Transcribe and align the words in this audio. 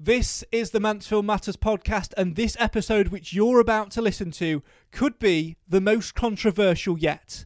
This 0.00 0.44
is 0.52 0.70
the 0.70 0.78
Mansfield 0.78 1.24
Matters 1.24 1.56
podcast, 1.56 2.14
and 2.16 2.36
this 2.36 2.56
episode, 2.60 3.08
which 3.08 3.32
you're 3.32 3.58
about 3.58 3.90
to 3.90 4.00
listen 4.00 4.30
to, 4.30 4.62
could 4.92 5.18
be 5.18 5.56
the 5.68 5.80
most 5.80 6.14
controversial 6.14 6.96
yet. 6.96 7.44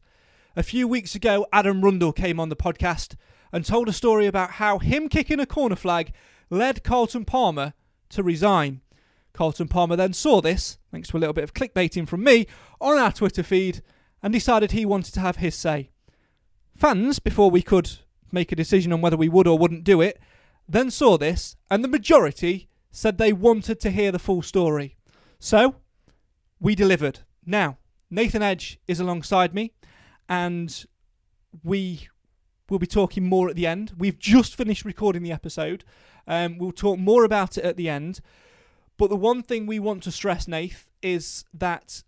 A 0.55 0.63
few 0.63 0.87
weeks 0.87 1.15
ago, 1.15 1.47
Adam 1.51 1.81
Rundle 1.81 2.13
came 2.13 2.39
on 2.39 2.51
the 2.51 2.55
podcast 2.55 3.17
and 3.53 3.65
told 3.65 3.89
a 3.89 3.93
story 3.93 4.27
about 4.27 4.51
how 4.51 4.79
him 4.79 5.09
kicking 5.09 5.41
a 5.41 5.47
corner 5.47 5.77
flag 5.77 6.13
led 6.51 6.85
Carlton 6.85 7.25
Palmer 7.25 7.73
to 8.11 8.23
resign. 8.23 8.83
Carlton 9.33 9.69
Palmer 9.69 9.97
then 9.97 10.13
saw 10.13 10.43
this, 10.43 10.77
thanks 10.91 11.09
to 11.09 11.17
a 11.17 11.21
little 11.21 11.33
bit 11.33 11.45
of 11.45 11.55
clickbaiting 11.55 12.07
from 12.07 12.23
me, 12.23 12.47
on 12.83 12.99
our 12.99 13.13
Twitter 13.13 13.43
feed 13.43 13.81
and 14.23 14.31
decided 14.31 14.73
he 14.73 14.85
wanted 14.85 15.15
to 15.15 15.21
have 15.21 15.37
his 15.37 15.55
say. 15.55 15.89
Fans, 16.77 17.19
before 17.19 17.51
we 17.51 17.63
could 17.63 17.93
make 18.31 18.53
a 18.53 18.57
decision 18.57 18.93
on 18.93 19.01
whether 19.01 19.17
we 19.17 19.31
would 19.31 19.47
or 19.47 19.57
wouldn't 19.57 19.85
do 19.85 20.03
it, 20.03 20.21
then 20.69 20.91
saw 20.91 21.19
this, 21.19 21.57
and 21.71 21.83
the 21.83 21.89
majority 21.89 22.69
said 22.91 23.19
they 23.19 23.33
wanted 23.33 23.81
to 23.81 23.91
hear 23.91 24.13
the 24.13 24.19
full 24.19 24.43
story. 24.43 24.97
So, 25.39 25.77
we 26.61 26.75
delivered. 26.75 27.21
Now, 27.45 27.79
Nathan 28.11 28.43
Edge 28.43 28.79
is 28.87 29.01
alongside 29.01 29.55
me, 29.55 29.73
and 30.29 30.85
we 31.65 32.09
will 32.69 32.79
be 32.79 32.87
talking 32.87 33.25
more 33.25 33.49
at 33.49 33.57
the 33.57 33.67
end. 33.67 33.93
We've 33.99 34.19
just 34.19 34.55
finished 34.55 34.85
recording 34.85 35.23
the 35.23 35.33
episode. 35.33 35.85
Um, 36.27 36.59
we'll 36.59 36.73
talk 36.73 36.99
more 36.99 37.25
about 37.25 37.59
it 37.59 37.65
at 37.65 37.77
the 37.77 37.89
end. 37.89 38.21
But 38.97 39.11
the 39.11 39.17
one 39.17 39.43
thing 39.43 39.67
we 39.67 39.79
want 39.79 40.03
to 40.05 40.13
stress, 40.13 40.47
Nath, 40.47 40.89
is 41.03 41.45
that 41.53 42.03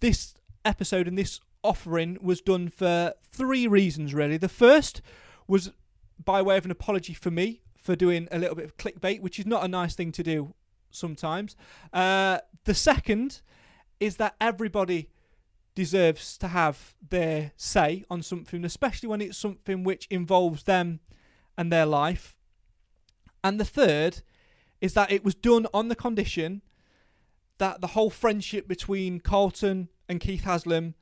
this 0.00 0.34
episode 0.64 1.06
and 1.06 1.16
this 1.16 1.40
offering 1.62 2.18
was 2.20 2.40
done 2.40 2.68
for 2.68 3.14
three 3.30 3.66
reasons, 3.66 4.14
really. 4.14 4.36
The 4.36 4.48
first 4.48 5.00
was 5.46 5.72
by 6.22 6.42
way 6.42 6.56
of 6.56 6.64
an 6.64 6.70
apology 6.70 7.14
for 7.14 7.30
me 7.30 7.62
for 7.76 7.96
doing 7.96 8.28
a 8.30 8.38
little 8.38 8.54
bit 8.54 8.64
of 8.64 8.76
clickbait, 8.76 9.20
which 9.20 9.38
is 9.38 9.46
not 9.46 9.64
a 9.64 9.68
nice 9.68 9.94
thing 9.94 10.12
to 10.12 10.22
do 10.22 10.54
sometimes. 10.90 11.56
Uh, 11.92 12.38
the 12.64 12.74
second 12.74 13.40
is 13.98 14.16
that 14.16 14.34
everybody 14.40 15.08
deserves 15.74 16.36
to 16.38 16.48
have 16.48 16.94
their 17.08 17.52
say 17.56 18.04
on 18.10 18.22
something, 18.22 18.64
especially 18.64 19.08
when 19.08 19.20
it's 19.20 19.38
something 19.38 19.84
which 19.84 20.06
involves 20.10 20.64
them 20.64 21.00
and 21.56 21.72
their 21.72 21.86
life. 21.86 22.36
And 23.42 23.58
the 23.58 23.64
third 23.64 24.22
is 24.80 24.94
that 24.94 25.10
it 25.10 25.24
was 25.24 25.34
done 25.34 25.66
on 25.72 25.88
the 25.88 25.96
condition 25.96 26.62
that 27.58 27.80
the 27.80 27.88
whole 27.88 28.10
friendship 28.10 28.68
between 28.68 29.20
Carlton 29.20 29.88
and 30.08 30.20
Keith 30.20 30.44
Haslam 30.44 30.94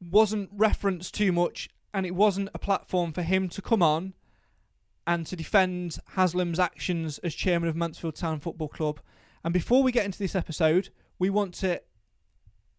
wasn't 0.00 0.50
referenced 0.52 1.14
too 1.14 1.32
much 1.32 1.68
and 1.96 2.04
it 2.04 2.14
wasn't 2.14 2.50
a 2.52 2.58
platform 2.58 3.10
for 3.10 3.22
him 3.22 3.48
to 3.48 3.62
come 3.62 3.82
on 3.82 4.12
and 5.06 5.24
to 5.24 5.34
defend 5.34 5.98
Haslam's 6.08 6.60
actions 6.60 7.16
as 7.20 7.34
chairman 7.34 7.70
of 7.70 7.74
Mansfield 7.74 8.16
Town 8.16 8.38
Football 8.38 8.68
Club. 8.68 9.00
And 9.42 9.54
before 9.54 9.82
we 9.82 9.92
get 9.92 10.04
into 10.04 10.18
this 10.18 10.34
episode, 10.34 10.90
we 11.18 11.30
want 11.30 11.54
to 11.54 11.80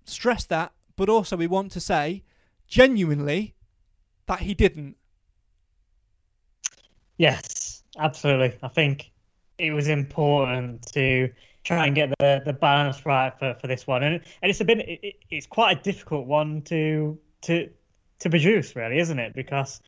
stress 0.06 0.46
that, 0.46 0.72
but 0.96 1.10
also 1.10 1.36
we 1.36 1.48
want 1.48 1.72
to 1.72 1.80
say 1.80 2.26
genuinely 2.68 3.56
that 4.28 4.42
he 4.42 4.54
didn't. 4.54 4.98
Yes, 7.18 7.82
absolutely. 7.98 8.56
I 8.62 8.68
think 8.68 9.10
it 9.58 9.72
was 9.72 9.88
important 9.88 10.86
to 10.94 11.32
try 11.64 11.88
and 11.88 11.96
get 11.96 12.12
the, 12.20 12.44
the 12.46 12.54
balance 12.54 13.04
right 13.04 13.34
for, 13.40 13.56
for 13.60 13.66
this 13.66 13.88
one, 13.88 14.04
and 14.04 14.22
and 14.44 14.50
it's 14.52 14.62
a 14.62 14.66
bit 14.66 14.78
it, 14.78 15.16
it's 15.32 15.48
quite 15.48 15.80
a 15.80 15.82
difficult 15.82 16.28
one 16.28 16.62
to 16.64 17.18
to 17.42 17.68
to 18.20 18.30
produce, 18.30 18.76
really, 18.76 19.00
isn't 19.00 19.20
it? 19.20 19.34
Because 19.34 19.82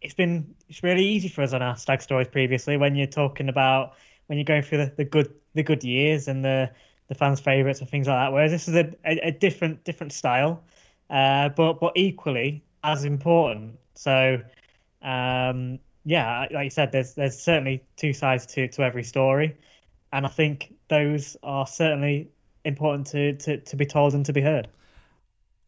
it's 0.00 0.14
been 0.14 0.54
it's 0.68 0.82
really 0.82 1.04
easy 1.04 1.28
for 1.28 1.42
us 1.42 1.52
on 1.52 1.62
our 1.62 1.76
stag 1.76 2.02
stories 2.02 2.28
previously 2.28 2.76
when 2.76 2.96
you're 2.96 3.06
talking 3.06 3.48
about 3.48 3.94
when 4.26 4.38
you're 4.38 4.44
going 4.44 4.62
through 4.62 4.78
the, 4.78 4.92
the 4.96 5.04
good 5.04 5.32
the 5.54 5.62
good 5.62 5.84
years 5.84 6.28
and 6.28 6.44
the 6.44 6.70
the 7.08 7.14
fans' 7.14 7.40
favourites 7.40 7.80
and 7.80 7.88
things 7.88 8.08
like 8.08 8.16
that. 8.16 8.32
Whereas 8.32 8.50
this 8.50 8.68
is 8.68 8.74
a, 8.74 8.92
a, 9.04 9.28
a 9.28 9.30
different 9.32 9.84
different 9.84 10.12
style, 10.12 10.62
uh, 11.10 11.50
but 11.50 11.80
but 11.80 11.92
equally 11.96 12.64
as 12.82 13.04
important. 13.04 13.78
So 13.94 14.40
um, 15.02 15.78
yeah, 16.04 16.46
like 16.50 16.64
you 16.64 16.70
said, 16.70 16.92
there's 16.92 17.14
there's 17.14 17.38
certainly 17.38 17.84
two 17.96 18.12
sides 18.12 18.46
to 18.46 18.68
to 18.68 18.82
every 18.82 19.04
story, 19.04 19.56
and 20.12 20.26
I 20.26 20.28
think 20.28 20.74
those 20.88 21.36
are 21.42 21.66
certainly 21.66 22.30
important 22.64 23.08
to 23.08 23.34
to, 23.34 23.58
to 23.58 23.76
be 23.76 23.86
told 23.86 24.14
and 24.14 24.26
to 24.26 24.32
be 24.32 24.40
heard 24.40 24.68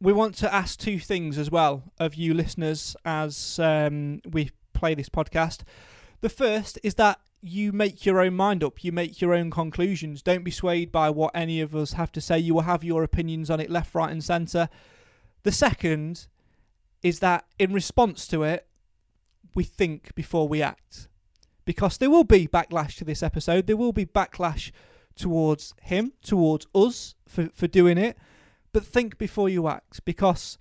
we 0.04 0.12
want 0.12 0.34
to 0.34 0.54
ask 0.54 0.78
two 0.78 0.98
things 0.98 1.38
as 1.38 1.50
well 1.50 1.82
of 1.98 2.14
you 2.14 2.34
listeners 2.34 2.94
as 3.06 3.58
um, 3.58 4.20
we 4.30 4.50
play 4.74 4.94
this 4.94 5.08
podcast. 5.08 5.62
The 6.20 6.28
first 6.28 6.78
is 6.82 6.96
that 6.96 7.20
you 7.40 7.72
make 7.72 8.04
your 8.04 8.20
own 8.20 8.34
mind 8.34 8.62
up, 8.62 8.84
you 8.84 8.92
make 8.92 9.22
your 9.22 9.32
own 9.32 9.50
conclusions. 9.50 10.20
Don't 10.20 10.44
be 10.44 10.50
swayed 10.50 10.92
by 10.92 11.08
what 11.08 11.30
any 11.34 11.58
of 11.62 11.74
us 11.74 11.94
have 11.94 12.12
to 12.12 12.20
say. 12.20 12.38
You 12.38 12.52
will 12.52 12.62
have 12.62 12.84
your 12.84 13.02
opinions 13.02 13.48
on 13.48 13.60
it 13.60 13.70
left, 13.70 13.94
right, 13.94 14.12
and 14.12 14.22
centre. 14.22 14.68
The 15.42 15.52
second 15.52 16.26
is 17.02 17.20
that 17.20 17.46
in 17.58 17.72
response 17.72 18.26
to 18.28 18.42
it, 18.42 18.66
we 19.54 19.64
think 19.64 20.14
before 20.14 20.46
we 20.46 20.60
act. 20.60 21.08
Because 21.64 21.96
there 21.96 22.10
will 22.10 22.24
be 22.24 22.46
backlash 22.46 22.96
to 22.96 23.04
this 23.04 23.22
episode, 23.22 23.66
there 23.66 23.76
will 23.76 23.92
be 23.94 24.04
backlash 24.04 24.70
towards 25.16 25.72
him, 25.80 26.12
towards 26.22 26.66
us 26.74 27.14
for, 27.26 27.48
for 27.54 27.66
doing 27.66 27.96
it 27.96 28.18
but 28.74 28.84
think 28.84 29.16
before 29.16 29.48
you 29.48 29.68
act 29.68 30.04
because 30.04 30.58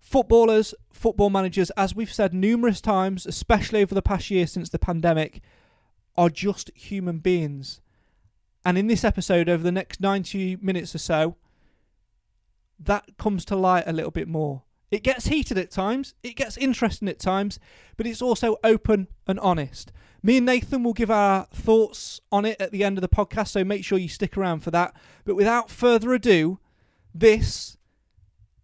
footballers, 0.00 0.74
football 0.92 1.30
managers, 1.30 1.70
as 1.70 1.94
we've 1.94 2.12
said 2.12 2.34
numerous 2.34 2.80
times, 2.80 3.24
especially 3.24 3.80
over 3.82 3.94
the 3.94 4.02
past 4.02 4.30
year 4.32 4.48
since 4.48 4.68
the 4.68 4.80
pandemic, 4.80 5.40
are 6.16 6.28
just 6.28 6.72
human 6.74 7.18
beings. 7.18 7.80
And 8.64 8.76
in 8.76 8.88
this 8.88 9.04
episode, 9.04 9.48
over 9.48 9.62
the 9.62 9.70
next 9.70 10.00
90 10.00 10.56
minutes 10.56 10.92
or 10.94 10.98
so, 10.98 11.36
that 12.80 13.16
comes 13.16 13.44
to 13.44 13.56
light 13.56 13.84
a 13.86 13.92
little 13.92 14.10
bit 14.10 14.26
more. 14.26 14.64
It 14.90 15.04
gets 15.04 15.28
heated 15.28 15.56
at 15.56 15.70
times, 15.70 16.14
it 16.24 16.34
gets 16.34 16.56
interesting 16.56 17.08
at 17.08 17.20
times, 17.20 17.60
but 17.96 18.08
it's 18.08 18.22
also 18.22 18.56
open 18.64 19.06
and 19.28 19.38
honest. 19.38 19.92
Me 20.20 20.38
and 20.38 20.46
Nathan 20.46 20.82
will 20.82 20.94
give 20.94 21.12
our 21.12 21.46
thoughts 21.52 22.20
on 22.32 22.44
it 22.44 22.60
at 22.60 22.72
the 22.72 22.82
end 22.82 22.98
of 22.98 23.02
the 23.02 23.08
podcast, 23.08 23.48
so 23.48 23.62
make 23.62 23.84
sure 23.84 23.98
you 23.98 24.08
stick 24.08 24.36
around 24.36 24.60
for 24.60 24.72
that. 24.72 24.94
But 25.24 25.36
without 25.36 25.70
further 25.70 26.12
ado, 26.12 26.58
this 27.14 27.76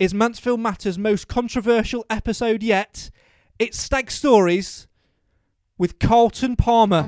is 0.01 0.13
Mansfield 0.13 0.59
Matters' 0.59 0.99
most 0.99 1.29
controversial 1.29 2.05
episode 2.11 2.65
yet. 2.65 3.09
It's 3.61 3.79
Stag 3.79 4.11
Stories 4.11 4.89
with 5.79 6.01
Carlton 6.01 6.57
Palmer. 6.57 7.05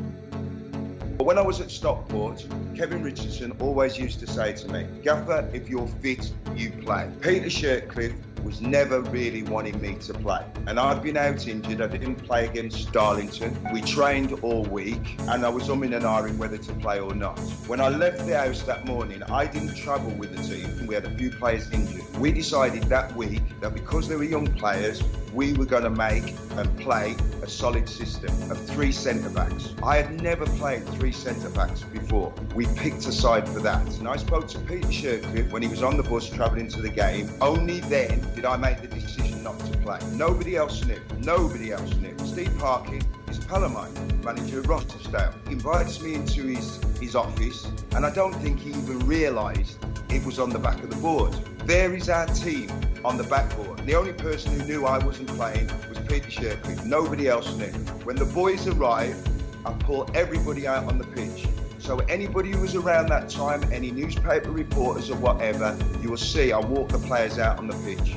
When 1.18 1.38
I 1.38 1.42
was 1.42 1.60
at 1.60 1.70
Stockport, 1.70 2.46
Kevin 2.76 3.02
Richardson 3.02 3.50
always 3.60 3.98
used 3.98 4.20
to 4.20 4.26
say 4.28 4.52
to 4.52 4.68
me, 4.68 4.86
Gaffer, 5.02 5.50
if 5.52 5.68
you're 5.68 5.88
fit, 5.88 6.32
you 6.54 6.70
play. 6.70 7.10
Peter 7.20 7.46
Shirtliff 7.46 8.14
was 8.42 8.60
never 8.60 9.00
really 9.00 9.42
wanting 9.42 9.80
me 9.80 9.94
to 9.96 10.14
play. 10.14 10.44
And 10.66 10.78
I'd 10.78 11.02
been 11.02 11.16
out 11.16 11.46
injured. 11.46 11.80
I 11.80 11.86
didn't 11.86 12.16
play 12.16 12.46
against 12.46 12.92
Darlington. 12.92 13.56
We 13.72 13.80
trained 13.82 14.32
all 14.42 14.64
week 14.64 15.16
and 15.28 15.44
I 15.44 15.48
was 15.48 15.68
umming 15.68 15.94
and 15.94 16.04
ahhing 16.04 16.36
whether 16.38 16.58
to 16.58 16.72
play 16.74 17.00
or 17.00 17.14
not. 17.14 17.38
When 17.66 17.80
I 17.80 17.88
left 17.88 18.26
the 18.26 18.38
house 18.38 18.62
that 18.62 18.86
morning, 18.86 19.22
I 19.24 19.46
didn't 19.46 19.74
travel 19.76 20.10
with 20.12 20.36
the 20.36 20.42
team. 20.42 20.86
We 20.86 20.94
had 20.94 21.04
a 21.04 21.10
few 21.16 21.30
players 21.30 21.70
injured. 21.72 22.04
We 22.18 22.32
decided 22.32 22.84
that 22.84 23.14
week 23.16 23.42
that 23.60 23.74
because 23.74 24.08
they 24.08 24.16
were 24.16 24.24
young 24.24 24.46
players, 24.54 25.02
we 25.32 25.54
were 25.54 25.64
going 25.64 25.84
to 25.84 25.90
make 25.90 26.34
and 26.56 26.78
play 26.78 27.16
a 27.42 27.48
solid 27.48 27.88
system 27.88 28.30
of 28.50 28.58
three 28.66 28.92
centre 28.92 29.30
backs. 29.30 29.74
I 29.82 29.96
had 29.96 30.20
never 30.20 30.44
played 30.44 30.86
three 30.90 31.12
centre 31.12 31.48
backs 31.50 31.82
before. 31.82 32.34
We 32.54 32.66
picked 32.66 33.06
a 33.06 33.12
side 33.12 33.48
for 33.48 33.60
that. 33.60 33.86
And 33.98 34.08
I 34.08 34.16
spoke 34.16 34.48
to 34.48 34.58
Peter 34.60 34.88
Shirtliff 34.88 35.50
when 35.50 35.62
he 35.62 35.68
was 35.68 35.82
on 35.82 35.96
the 35.96 36.02
bus 36.02 36.28
travelling 36.28 36.68
to 36.68 36.82
the 36.82 36.90
game. 36.90 37.30
Only 37.40 37.80
then 37.80 38.20
did 38.34 38.44
I 38.44 38.56
make 38.56 38.80
the 38.80 38.88
decision 38.88 39.42
not 39.42 39.58
to 39.58 39.78
play. 39.78 39.98
Nobody 40.12 40.56
else 40.56 40.84
knew. 40.84 41.00
Nobody 41.18 41.72
else 41.72 41.94
knew. 41.96 42.16
Steve 42.24 42.52
Parkin 42.58 43.02
is 43.28 43.38
Palomine, 43.38 44.24
manager 44.24 44.60
of 44.60 44.68
Rochdale, 44.68 45.34
invites 45.46 46.00
me 46.02 46.14
into 46.14 46.42
his, 46.44 46.80
his 47.00 47.14
office, 47.14 47.70
and 47.94 48.06
I 48.06 48.10
don't 48.10 48.34
think 48.34 48.60
he 48.60 48.70
even 48.70 49.00
realised 49.00 49.84
it 50.10 50.24
was 50.24 50.38
on 50.38 50.50
the 50.50 50.58
back 50.58 50.82
of 50.82 50.90
the 50.90 50.96
board. 50.96 51.32
There 51.64 51.94
is 51.94 52.08
our 52.08 52.26
team 52.26 52.70
on 53.04 53.16
the 53.16 53.24
backboard. 53.24 53.84
The 53.86 53.94
only 53.94 54.12
person 54.12 54.58
who 54.58 54.66
knew 54.66 54.86
I 54.86 54.98
wasn't 55.04 55.28
playing 55.28 55.70
was 55.88 55.98
Peter 55.98 56.30
Shirtliff. 56.30 56.84
Nobody 56.84 57.28
else 57.28 57.56
knew. 57.56 57.72
When 58.04 58.16
the 58.16 58.24
boys 58.26 58.66
arrived, 58.66 59.28
I 59.64 59.72
pull 59.72 60.08
everybody 60.14 60.66
out 60.66 60.84
on 60.84 60.98
the 60.98 61.04
pitch. 61.04 61.46
So 61.82 61.98
anybody 62.08 62.52
who 62.52 62.60
was 62.60 62.76
around 62.76 63.08
that 63.08 63.28
time, 63.28 63.60
any 63.72 63.90
newspaper 63.90 64.52
reporters 64.52 65.10
or 65.10 65.16
whatever, 65.16 65.76
you 66.00 66.10
will 66.10 66.16
see 66.16 66.52
I 66.52 66.60
walk 66.60 66.90
the 66.90 66.98
players 66.98 67.40
out 67.40 67.58
on 67.58 67.66
the 67.66 67.76
pitch. 67.78 68.14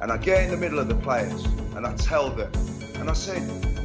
And 0.00 0.12
I 0.12 0.16
get 0.16 0.44
in 0.44 0.52
the 0.52 0.56
middle 0.56 0.78
of 0.78 0.86
the 0.86 0.94
players 0.94 1.44
and 1.74 1.84
I 1.84 1.96
tell 1.96 2.30
them, 2.30 2.52
and 2.94 3.10
I 3.10 3.12
said, 3.14 3.40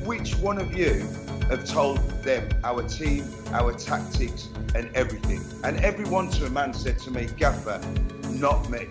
which 0.06 0.36
one 0.36 0.60
of 0.60 0.78
you 0.78 1.08
have 1.50 1.66
told 1.66 1.98
them 2.22 2.48
our 2.64 2.84
team, 2.84 3.26
our 3.50 3.74
tactics, 3.74 4.50
and 4.76 4.96
everything? 4.96 5.42
And 5.64 5.84
everyone 5.84 6.30
to 6.30 6.46
a 6.46 6.50
man 6.52 6.72
said 6.72 7.00
to 7.00 7.12
me, 7.12 7.28
Gaffer, 7.36 7.82
not 8.30 8.70
me. 8.70 8.88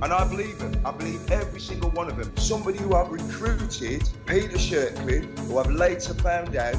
And 0.00 0.14
I 0.14 0.26
believe 0.26 0.58
them. 0.60 0.80
I 0.86 0.92
believe 0.92 1.30
every 1.30 1.60
single 1.60 1.90
one 1.90 2.08
of 2.08 2.16
them. 2.16 2.34
Somebody 2.38 2.78
who 2.78 2.94
I've 2.94 3.10
recruited, 3.10 4.02
Peter 4.24 4.56
Shirtliff, 4.56 5.38
who 5.40 5.58
I've 5.58 5.70
later 5.70 6.14
found 6.14 6.56
out, 6.56 6.74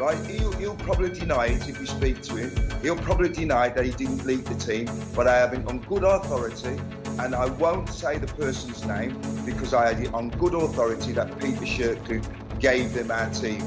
right? 0.00 0.16
He'll, 0.26 0.52
he'll 0.52 0.76
probably 0.76 1.10
deny 1.10 1.46
it 1.46 1.68
if 1.68 1.78
you 1.78 1.86
speak 1.86 2.22
to 2.22 2.36
him. 2.36 2.80
He'll 2.80 2.96
probably 2.96 3.28
deny 3.28 3.68
that 3.68 3.84
he 3.84 3.90
didn't 3.90 4.24
lead 4.24 4.46
the 4.46 4.54
team, 4.54 4.88
but 5.14 5.28
I 5.28 5.36
have 5.36 5.52
it 5.52 5.66
on 5.66 5.80
good 5.80 6.02
authority, 6.02 6.80
and 7.18 7.34
I 7.34 7.46
won't 7.46 7.88
say 7.90 8.16
the 8.18 8.26
person's 8.26 8.84
name 8.86 9.20
because 9.44 9.74
I 9.74 9.92
had 9.92 10.02
it 10.02 10.14
on 10.14 10.30
good 10.30 10.54
authority 10.54 11.12
that 11.12 11.38
Peter 11.38 11.66
Shirtliff 11.66 12.26
gave 12.60 12.94
them 12.94 13.10
our 13.10 13.28
team. 13.30 13.60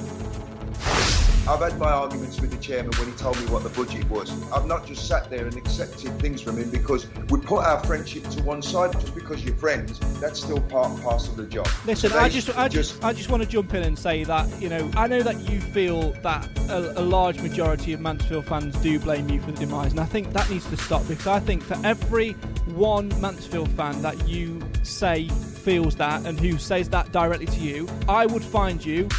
I've 1.45 1.59
had 1.59 1.77
my 1.77 1.91
arguments 1.91 2.39
with 2.39 2.51
the 2.51 2.57
chairman 2.57 2.93
when 2.97 3.11
he 3.11 3.17
told 3.17 3.37
me 3.37 3.45
what 3.47 3.63
the 3.63 3.69
budget 3.69 4.09
was. 4.09 4.31
I've 4.53 4.65
not 4.65 4.87
just 4.87 5.09
sat 5.09 5.29
there 5.29 5.45
and 5.45 5.57
accepted 5.57 6.17
things 6.19 6.39
from 6.39 6.57
him 6.57 6.69
because 6.69 7.05
we 7.29 7.37
put 7.37 7.65
our 7.65 7.83
friendship 7.83 8.23
to 8.29 8.41
one 8.43 8.61
side. 8.61 8.93
Just 8.93 9.13
because 9.13 9.43
you're 9.43 9.55
friends, 9.55 9.99
that's 10.21 10.41
still 10.41 10.61
part 10.61 10.91
and 10.91 11.03
parcel 11.03 11.31
of 11.31 11.37
the 11.37 11.45
job. 11.45 11.67
Listen, 11.85 12.11
So 12.11 12.17
I 12.17 12.29
just, 12.29 12.57
I 12.57 12.69
just, 12.69 13.03
I 13.03 13.11
just 13.11 13.29
want 13.29 13.43
to 13.43 13.49
jump 13.49 13.73
in 13.73 13.83
and 13.83 13.99
say 13.99 14.23
that 14.23 14.61
you 14.61 14.69
know, 14.69 14.89
I 14.95 15.07
know 15.07 15.21
that 15.21 15.37
you 15.49 15.59
feel 15.59 16.11
that 16.21 16.47
a, 16.69 17.01
a 17.01 17.03
large 17.03 17.41
majority 17.41 17.91
of 17.91 17.99
Mansfield 17.99 18.45
fans 18.45 18.73
do 18.77 18.97
blame 18.97 19.27
you 19.27 19.41
for 19.41 19.51
the 19.51 19.59
demise, 19.59 19.91
and 19.91 19.99
I 19.99 20.05
think 20.05 20.31
that 20.31 20.49
needs 20.49 20.69
to 20.69 20.77
stop 20.77 21.05
because 21.09 21.27
I 21.27 21.41
think 21.41 21.61
for 21.61 21.77
every 21.83 22.31
one 22.73 23.09
Mansfield 23.19 23.69
fan 23.71 24.01
that 24.01 24.29
you 24.29 24.61
say 24.83 25.27
feels 25.27 25.97
that 25.97 26.25
and 26.25 26.39
who 26.39 26.57
says 26.57 26.87
that 26.89 27.11
directly 27.11 27.47
to 27.47 27.59
you, 27.59 27.89
I 28.07 28.27
would 28.27 28.43
find 28.43 28.83
you 28.83 29.09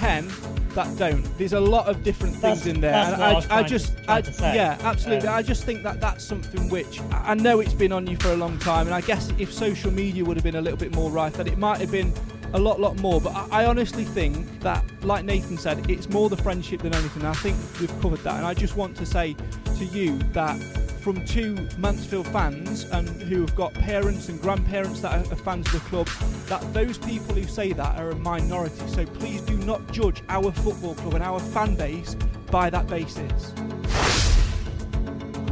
ten 0.00 0.28
that 0.74 0.88
don't. 0.96 1.22
There's 1.36 1.52
a 1.52 1.60
lot 1.60 1.86
of 1.88 2.02
different 2.04 2.34
things 2.36 2.60
That's- 2.64 2.66
in 2.66 2.80
there, 2.80 2.94
and 2.94 3.22
I 3.22 3.32
I, 3.32 3.58
I 3.58 3.62
to- 3.62 3.68
just, 3.68 3.92
I, 4.08 4.20
to 4.20 4.32
say. 4.32 4.54
yeah, 4.54 4.78
absolutely. 4.82 5.28
Um, 5.28 5.34
I 5.34 5.42
just 5.42 5.64
think 5.64 5.82
that 5.82 6.00
that's 6.00 6.24
something 6.24 6.68
which 6.70 7.00
I 7.10 7.32
I 7.32 7.34
know 7.34 7.60
it's 7.60 7.74
been 7.74 7.92
on 7.92 8.06
you 8.06 8.16
for 8.16 8.30
a 8.32 8.36
long 8.36 8.56
time, 8.58 8.86
and 8.86 8.94
I 8.94 9.00
guess 9.00 9.32
if 9.38 9.52
social 9.52 9.90
media 9.90 10.24
would 10.24 10.36
have 10.36 10.44
been 10.44 10.56
a 10.56 10.60
little 10.60 10.78
bit 10.78 10.94
more 10.94 11.10
right, 11.10 11.32
that 11.34 11.46
it 11.48 11.58
might 11.58 11.80
have 11.80 11.90
been 11.90 12.12
a 12.52 12.58
lot, 12.58 12.80
lot 12.80 12.98
more. 13.00 13.20
But 13.20 13.34
I, 13.36 13.62
I 13.62 13.66
honestly 13.66 14.04
think 14.04 14.34
that, 14.60 14.84
like 15.02 15.24
Nathan 15.24 15.56
said, 15.58 15.88
it's 15.90 16.08
more 16.08 16.28
the 16.28 16.36
friendship 16.36 16.82
than 16.82 16.94
anything. 16.94 17.24
I 17.24 17.34
think 17.34 17.56
we've 17.80 18.00
covered 18.00 18.20
that, 18.20 18.36
and 18.36 18.46
I 18.46 18.54
just 18.54 18.76
want 18.76 18.96
to 18.96 19.06
say 19.06 19.36
to 19.78 19.84
you 19.84 20.18
that 20.32 20.56
from 21.00 21.24
two 21.24 21.54
Mansfield 21.78 22.26
fans 22.28 22.84
and 22.84 23.08
who 23.08 23.40
have 23.40 23.56
got 23.56 23.72
parents 23.72 24.28
and 24.28 24.40
grandparents 24.40 25.00
that 25.00 25.32
are, 25.32 25.36
fans 25.36 25.66
of 25.66 25.72
the 25.72 25.88
club, 25.88 26.06
that 26.46 26.74
those 26.74 26.98
people 26.98 27.34
who 27.34 27.44
say 27.44 27.72
that 27.72 27.98
are 27.98 28.10
a 28.10 28.14
minority. 28.16 28.86
So 28.86 29.06
please 29.06 29.40
do 29.40 29.56
not 29.58 29.92
judge 29.92 30.22
our 30.28 30.52
football 30.52 30.94
club 30.94 31.14
and 31.14 31.24
our 31.24 31.40
fan 31.40 31.74
base 31.74 32.16
by 32.50 32.68
that 32.70 32.86
basis. 32.86 33.54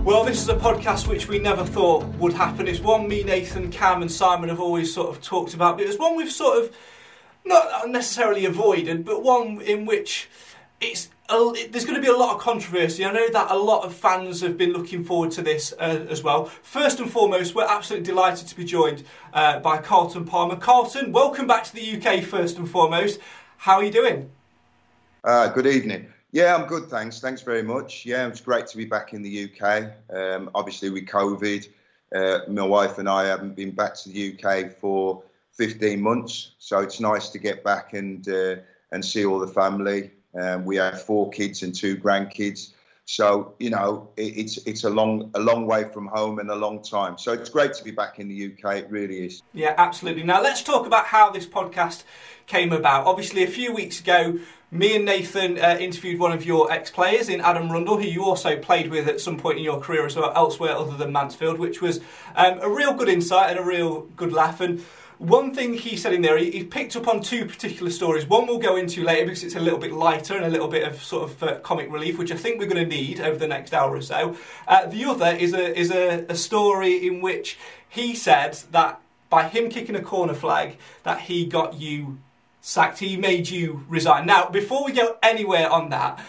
Well, 0.05 0.25
this 0.25 0.41
is 0.41 0.49
a 0.49 0.57
podcast 0.57 1.07
which 1.07 1.29
we 1.29 1.39
never 1.39 1.65
thought 1.65 2.05
would 2.17 2.33
happen. 2.33 2.69
It's 2.69 2.81
one 2.81 3.09
me, 3.09 3.25
Nathan, 3.25 3.71
Cam, 3.71 4.03
and 4.03 4.11
Simon 4.11 4.49
have 4.49 4.61
always 4.61 4.93
sort 4.93 5.09
of 5.09 5.23
talked 5.23 5.55
about, 5.55 5.79
but 5.79 5.87
it's 5.87 5.99
one 5.99 6.17
we've 6.17 6.33
sort 6.33 6.63
of 6.63 6.77
not 7.45 7.89
necessarily 7.89 8.45
avoided, 8.45 9.05
but 9.05 9.23
one 9.23 9.61
in 9.61 9.87
which 9.87 10.29
it's 10.81 11.09
a, 11.29 11.53
there's 11.71 11.85
going 11.85 11.97
to 11.97 12.01
be 12.01 12.09
a 12.09 12.17
lot 12.17 12.35
of 12.35 12.41
controversy. 12.41 13.05
I 13.05 13.13
know 13.13 13.29
that 13.31 13.51
a 13.51 13.57
lot 13.57 13.85
of 13.85 13.95
fans 13.95 14.41
have 14.41 14.57
been 14.57 14.73
looking 14.73 15.05
forward 15.05 15.31
to 15.33 15.43
this 15.43 15.73
uh, 15.79 16.07
as 16.09 16.23
well. 16.23 16.47
First 16.47 17.01
and 17.01 17.11
foremost, 17.11 17.55
we're 17.55 17.67
absolutely 17.67 18.07
delighted 18.07 18.47
to 18.49 18.57
be 18.57 18.65
joined 18.65 19.05
uh, 19.33 19.59
by 19.61 19.79
Carlton 19.79 20.25
Palmer. 20.25 20.57
Carlton, 20.57 21.13
welcome 21.13 21.47
back 21.47 21.65
to 21.65 21.75
the 21.75 21.97
UK. 21.97 22.23
First 22.23 22.59
and 22.59 22.69
foremost, 22.69 23.19
how 23.59 23.75
are 23.75 23.85
you 23.85 23.91
doing? 23.91 24.31
Uh, 25.25 25.49
good 25.49 25.67
evening. 25.67 26.07
Yeah, 26.31 26.55
I'm 26.55 26.67
good, 26.67 26.85
thanks. 26.85 27.21
Thanks 27.21 27.43
very 27.43 27.63
much. 27.63 28.05
Yeah, 28.07 28.27
it's 28.29 28.41
great 28.41 28.67
to 28.69 28.77
be 28.77 28.85
back 28.85 29.15
in 29.15 29.23
the 29.23 29.51
UK. 29.51 29.93
Um, 30.11 30.51
obviously, 30.55 30.91
with 30.91 31.07
COVID, 31.07 31.69
uh, 32.15 32.41
my 32.49 32.63
wife 32.63 32.99
and 32.99 33.09
I 33.09 33.27
haven't 33.27 33.57
been 33.57 33.73
back 33.73 33.95
to 33.95 34.11
the 34.11 34.39
UK 34.39 34.73
for 34.73 35.23
15 35.55 36.01
months, 36.01 36.53
so 36.59 36.79
it's 36.81 37.01
nice 37.01 37.31
to 37.31 37.39
get 37.39 37.65
back 37.65 37.95
and 37.95 38.29
uh, 38.29 38.57
and 38.93 39.05
see 39.05 39.27
all 39.27 39.39
the 39.39 39.49
family. 39.49 40.13
Um, 40.41 40.65
we 40.65 40.77
have 40.77 41.03
four 41.03 41.31
kids 41.31 41.63
and 41.63 41.75
two 41.75 41.97
grandkids, 41.97 42.73
so 43.05 43.55
you 43.59 43.71
know 43.71 44.11
it, 44.17 44.37
it's 44.37 44.57
it's 44.67 44.85
a 44.85 44.91
long 44.91 45.31
a 45.35 45.41
long 45.41 45.67
way 45.67 45.85
from 45.85 46.07
home 46.07 46.39
and 46.39 46.51
a 46.51 46.55
long 46.55 46.83
time. 46.83 47.19
So 47.19 47.33
it's 47.33 47.51
great 47.51 47.75
to 47.75 47.85
be 47.85 47.91
back 47.91 48.19
in 48.19 48.29
the 48.29 48.53
UK. 48.53 48.77
It 48.79 48.91
really 48.91 49.27
is. 49.27 49.43
Yeah, 49.53 49.75
absolutely. 49.77 50.23
Now 50.23 50.43
let's 50.43 50.63
talk 50.63 50.87
about 50.87 51.07
how 51.07 51.31
this 51.31 51.47
podcast 51.47 52.05
came 52.47 52.73
about. 52.73 53.07
Obviously, 53.07 53.43
a 53.43 53.49
few 53.49 53.73
weeks 53.73 54.01
ago, 54.01 54.39
me 54.71 54.95
and 54.95 55.05
Nathan 55.05 55.59
uh, 55.59 55.79
interviewed 55.81 56.21
one 56.21 56.33
of 56.33 56.45
your 56.45 56.71
ex-players 56.71 57.29
in 57.29 57.41
Adam 57.41 57.71
Rundle, 57.71 57.97
who 57.97 58.07
you 58.07 58.25
also 58.25 58.57
played 58.59 58.91
with 58.91 59.09
at 59.09 59.21
some 59.21 59.39
point 59.39 59.59
in 59.59 59.65
your 59.65 59.81
career 59.81 60.05
as 60.05 60.15
well, 60.15 60.33
elsewhere 60.35 60.73
other 60.77 60.97
than 60.97 61.11
Mansfield, 61.11 61.59
which 61.59 61.81
was 61.81 62.01
um, 62.37 62.59
a 62.61 62.69
real 62.69 62.93
good 62.93 63.09
insight 63.09 63.51
and 63.51 63.59
a 63.59 63.65
real 63.65 64.03
good 64.17 64.33
laugh. 64.33 64.61
And 64.61 64.85
one 65.19 65.53
thing 65.53 65.75
he 65.75 65.97
said 65.97 66.13
in 66.15 66.23
there, 66.23 66.39
he, 66.39 66.51
he 66.51 66.65
picked 66.65 66.95
up 66.95 67.09
on 67.09 67.21
two 67.21 67.45
particular 67.45 67.91
stories. 67.91 68.27
One 68.27 68.47
we'll 68.47 68.59
go 68.59 68.77
into 68.77 69.03
later 69.03 69.25
because 69.25 69.43
it's 69.43 69.57
a 69.57 69.61
little 69.61 69.79
bit 69.79 69.93
lighter 69.93 70.37
and 70.37 70.45
a 70.45 70.49
little 70.49 70.69
bit 70.69 70.87
of 70.87 71.03
sort 71.03 71.25
of 71.25 71.43
uh, 71.43 71.59
comic 71.61 71.91
relief, 71.91 72.19
which 72.19 72.31
I 72.31 72.37
think 72.37 72.59
we're 72.59 72.69
going 72.69 72.89
to 72.89 72.97
need 72.97 73.21
over 73.21 73.37
the 73.37 73.49
next 73.49 73.75
hour 73.75 73.95
or 73.95 74.03
so. 74.03 74.37
Uh, 74.67 74.87
the 74.87 75.05
other 75.05 75.27
is 75.27 75.55
a 75.55 75.77
is 75.79 75.91
a, 75.91 76.25
a 76.29 76.37
story 76.37 77.07
in 77.07 77.21
which 77.21 77.59
he 77.89 78.15
said 78.15 78.55
that 78.71 79.01
by 79.29 79.49
him 79.49 79.69
kicking 79.69 79.97
a 79.97 80.03
corner 80.03 80.35
flag, 80.35 80.77
that 81.03 81.23
he 81.23 81.45
got 81.47 81.75
you 81.75 82.19
sacked. 82.61 82.99
He 82.99 83.17
made 83.17 83.51
you 83.51 83.85
resign. 83.89 84.25
Now, 84.27 84.49
before 84.49 84.85
we 84.85 84.93
go 84.93 85.17
anywhere 85.23 85.69
on 85.69 85.91
that, 85.91 86.25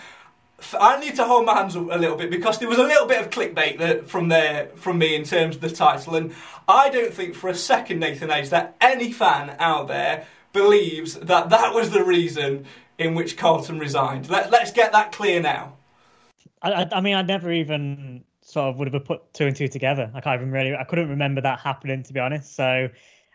I 0.79 0.99
need 0.99 1.15
to 1.15 1.25
hold 1.25 1.45
my 1.45 1.55
hands 1.55 1.75
up 1.75 1.87
a 1.91 1.97
little 1.97 2.17
bit 2.17 2.29
because 2.29 2.59
there 2.59 2.69
was 2.69 2.77
a 2.77 2.83
little 2.83 3.07
bit 3.07 3.21
of 3.21 3.29
clickbait 3.29 3.77
that, 3.79 4.09
from 4.09 4.29
there 4.29 4.69
from 4.75 4.97
me 4.97 5.15
in 5.15 5.23
terms 5.23 5.55
of 5.55 5.61
the 5.61 5.69
title, 5.69 6.15
and 6.15 6.33
I 6.67 6.89
don't 6.89 7.13
think 7.13 7.35
for 7.35 7.49
a 7.49 7.55
second, 7.55 7.99
Nathan 7.99 8.29
Edge, 8.29 8.49
that 8.49 8.75
any 8.79 9.11
fan 9.11 9.55
out 9.59 9.87
there 9.87 10.27
believes 10.53 11.15
that 11.15 11.49
that 11.49 11.73
was 11.73 11.91
the 11.91 12.03
reason 12.03 12.65
in 12.97 13.15
which 13.15 13.37
Carlton 13.37 13.79
resigned. 13.79 14.29
Let, 14.29 14.51
let's 14.51 14.71
get 14.71 14.91
that 14.91 15.11
clear 15.11 15.41
now. 15.41 15.73
I, 16.61 16.87
I, 16.91 17.01
mean, 17.01 17.15
I 17.15 17.21
never 17.21 17.51
even 17.51 18.23
sort 18.41 18.69
of 18.69 18.77
would 18.77 18.93
have 18.93 19.05
put 19.05 19.33
two 19.33 19.47
and 19.47 19.55
two 19.55 19.67
together. 19.67 20.11
I 20.13 20.21
can't 20.21 20.41
even 20.41 20.51
really, 20.51 20.75
I 20.75 20.83
couldn't 20.83 21.09
remember 21.09 21.41
that 21.41 21.59
happening 21.59 22.03
to 22.03 22.13
be 22.13 22.19
honest. 22.19 22.55
So 22.55 22.89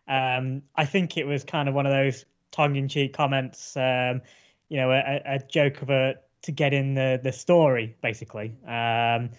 um, 0.07 0.63
I 0.77 0.85
think 0.85 1.17
it 1.17 1.27
was 1.27 1.45
kind 1.45 1.69
of 1.69 1.75
one 1.75 1.87
of 1.87 1.93
those 1.93 2.25
tongue-in-cheek 2.51 3.15
comments, 3.15 3.77
um, 3.77 4.21
you 4.69 4.77
know, 4.77 4.91
a, 4.91 5.23
a 5.25 5.39
joke 5.39 5.83
of 5.83 5.91
a 5.91 6.15
to 6.45 6.53
get 6.53 6.73
in 6.73 6.95
the 6.95 7.21
the 7.23 7.33
story 7.33 7.97
basically. 8.03 8.55
Um, 8.67 9.31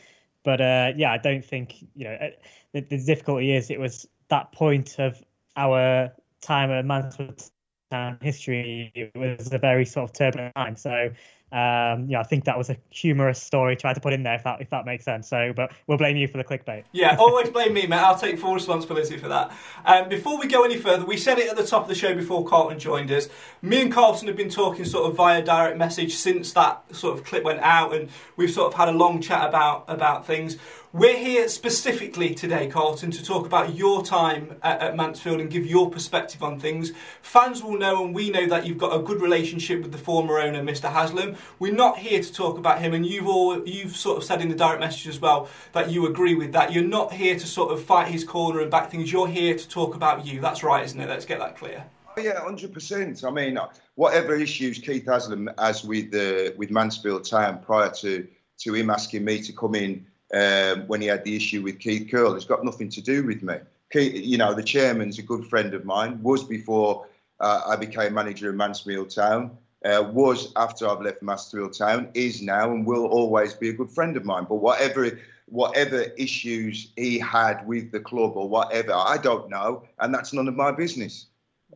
but 0.44 0.62
uh, 0.62 0.94
yeah, 0.96 1.12
I 1.12 1.18
don't 1.18 1.44
think 1.44 1.82
you 1.96 2.06
know 2.06 2.14
uh, 2.14 2.30
the, 2.74 2.82
the 2.82 3.04
difficulty 3.04 3.56
is 3.56 3.70
it 3.70 3.80
was 3.80 4.08
that 4.30 4.52
point 4.52 5.00
of 5.00 5.24
our 5.56 6.12
time 6.42 6.72
at 6.72 6.86
Mansfield 6.86 7.50
Town 7.92 8.18
history, 8.22 8.92
it 8.96 9.12
was 9.16 9.54
a 9.54 9.58
very 9.58 9.86
sort 9.86 10.10
of 10.10 10.16
turbulent 10.16 10.56
time. 10.56 10.76
So 10.76 11.10
um, 11.52 12.08
yeah, 12.10 12.20
I 12.20 12.24
think 12.24 12.46
that 12.46 12.58
was 12.58 12.70
a 12.70 12.78
humorous 12.90 13.42
story 13.42 13.76
tried 13.76 13.94
to 13.94 14.02
put 14.02 14.14
in 14.14 14.24
there, 14.24 14.36
if 14.36 14.44
that 14.44 14.62
if 14.62 14.70
that 14.72 14.86
makes 14.86 15.06
sense. 15.06 15.30
So, 15.30 15.54
but 15.56 15.72
we'll 15.88 15.98
blame 15.98 16.18
you 16.18 16.28
for 16.28 16.38
the 16.38 16.44
clickbait. 16.44 16.84
Yeah, 16.92 17.16
always 17.20 17.50
blame 17.50 17.74
me, 17.74 17.86
mate. 17.88 18.00
I'll 18.00 18.18
take 18.18 18.40
full 18.40 18.54
responsibility 18.54 19.18
for 19.18 19.28
that. 19.28 19.56
Um, 19.86 20.10
before 20.10 20.40
we 20.40 20.48
go 20.48 20.64
any 20.64 20.78
further, 20.78 21.06
we 21.06 21.18
said 21.18 21.38
it 21.38 21.50
at 21.50 21.56
the 21.56 21.66
top 21.66 21.84
of 21.84 21.88
the 21.88 21.96
show 21.96 22.16
before 22.16 22.46
Carlton 22.46 22.80
joined 22.80 23.12
us. 23.12 23.30
Me 23.62 23.82
and 23.82 23.92
Carlton 23.92 24.28
have 24.28 24.36
been 24.36 24.50
talking 24.50 24.86
sort 24.86 25.10
of 25.10 25.16
via 25.16 25.44
direct 25.44 25.78
message 25.78 26.16
since 26.16 26.52
that 26.54 26.84
sort 26.94 27.18
of 27.18 27.24
clip 27.24 27.44
went 27.44 27.60
out, 27.60 27.94
and 27.94 28.10
we've 28.36 28.52
sort 28.52 28.74
of 28.74 28.78
had 28.78 28.90
a 28.90 28.94
long 28.94 29.22
chat 29.22 29.48
about 29.48 29.86
about 29.88 30.26
things. 30.26 30.58
We're 30.96 31.18
here 31.18 31.50
specifically 31.50 32.34
today, 32.34 32.68
Carlton, 32.68 33.12
to 33.12 33.22
talk 33.22 33.46
about 33.46 33.76
your 33.76 34.02
time 34.02 34.56
at, 34.64 34.82
at, 34.82 34.96
Mansfield 34.96 35.42
and 35.42 35.50
give 35.50 35.66
your 35.66 35.92
perspective 35.92 36.42
on 36.42 36.58
things. 36.58 36.94
Fans 37.22 37.62
will 37.62 37.78
know, 37.78 38.06
and 38.06 38.16
we 38.16 38.30
know 38.30 38.48
that 38.48 38.66
you've 38.66 38.78
got 38.78 38.98
a 38.98 39.04
good 39.04 39.20
relationship 39.20 39.82
with 39.82 39.92
the 39.92 39.98
former 39.98 40.40
owner, 40.40 40.64
Mr. 40.64 40.90
Haslam. 40.90 41.36
We're 41.60 41.74
not 41.74 41.98
here 41.98 42.24
to 42.24 42.34
talk 42.34 42.58
about 42.58 42.80
him, 42.80 42.94
and 42.94 43.06
you've 43.06 43.28
all 43.28 43.68
you've 43.68 43.94
sort 43.94 44.20
of 44.20 44.24
said 44.24 44.40
in 44.40 44.48
the 44.48 44.56
direct 44.56 44.80
message 44.80 45.10
as 45.10 45.20
well 45.20 45.50
that 45.74 45.92
you 45.92 46.08
agree 46.08 46.34
with 46.34 46.54
that. 46.54 46.72
You're 46.72 46.86
not 46.86 47.12
here 47.12 47.38
to 47.38 47.46
sort 47.46 47.74
of 47.74 47.84
fight 47.84 48.08
his 48.08 48.24
corner 48.24 48.62
and 48.62 48.72
back 48.72 48.90
things. 48.90 49.12
You're 49.12 49.28
here 49.28 49.58
to 49.58 49.68
talk 49.68 49.96
about 49.96 50.26
you. 50.26 50.40
That's 50.40 50.64
right, 50.64 50.86
isn't 50.86 50.98
it? 50.98 51.10
Let's 51.10 51.26
get 51.26 51.40
that 51.40 51.58
clear. 51.58 51.84
Oh, 52.16 52.22
yeah, 52.22 52.40
hundred 52.40 52.72
percent. 52.72 53.22
I 53.26 53.32
mean, 53.32 53.60
whatever 53.96 54.34
issues 54.34 54.80
Keith 54.80 55.08
Haslam 55.08 55.50
has 55.58 55.84
with 55.84 56.12
the 56.12 56.56
with 56.56 56.72
Mansfield 56.72 57.26
Town 57.26 57.60
prior 57.60 57.90
to 57.96 58.26
to 58.60 58.74
him 58.74 58.90
asking 58.90 59.26
me 59.26 59.42
to 59.42 59.52
come 59.52 59.76
in 59.76 60.06
um, 60.34 60.88
when 60.88 61.02
he 61.02 61.08
had 61.08 61.24
the 61.24 61.36
issue 61.36 61.62
with 61.62 61.80
Keith 61.80 62.10
Curle. 62.10 62.36
It's 62.36 62.46
got 62.46 62.64
nothing 62.64 62.90
to 62.90 63.02
do 63.02 63.26
with 63.26 63.44
me. 63.44 63.56
Keith, 63.92 64.16
you 64.16 64.38
know, 64.38 64.54
the 64.54 64.64
chairman's 64.64 65.20
a 65.20 65.24
good 65.24 65.46
friend 65.46 65.74
of 65.74 65.86
mine, 65.86 66.22
was 66.22 66.44
before 66.44 67.06
uh, 67.40 67.62
I 67.68 67.76
became 67.76 68.14
manager 68.14 68.50
of 68.50 68.56
Mansfield 68.56 69.10
Town, 69.10 69.58
uh, 69.84 70.10
was 70.12 70.52
after 70.56 70.88
I've 70.88 71.02
left 71.02 71.22
Mansfield 71.22 71.78
Town, 71.78 72.10
is 72.14 72.42
now 72.42 72.72
and 72.72 72.86
will 72.86 73.06
always 73.06 73.54
be 73.54 73.70
a 73.70 73.74
good 73.74 73.92
friend 73.92 74.18
of 74.18 74.26
mine. 74.26 74.46
But 74.50 74.56
whatever 74.56 75.12
whatever 75.48 76.02
issues 76.18 76.92
he 76.96 77.20
had 77.20 77.66
with 77.68 77.92
the 77.92 78.00
club 78.00 78.36
or 78.36 78.50
whatever, 78.50 78.94
I 78.94 79.18
don't 79.18 79.50
know, 79.50 79.84
and 80.00 80.14
that's 80.14 80.34
none 80.34 80.48
of 80.48 80.56
my 80.56 80.72
business. 80.72 81.28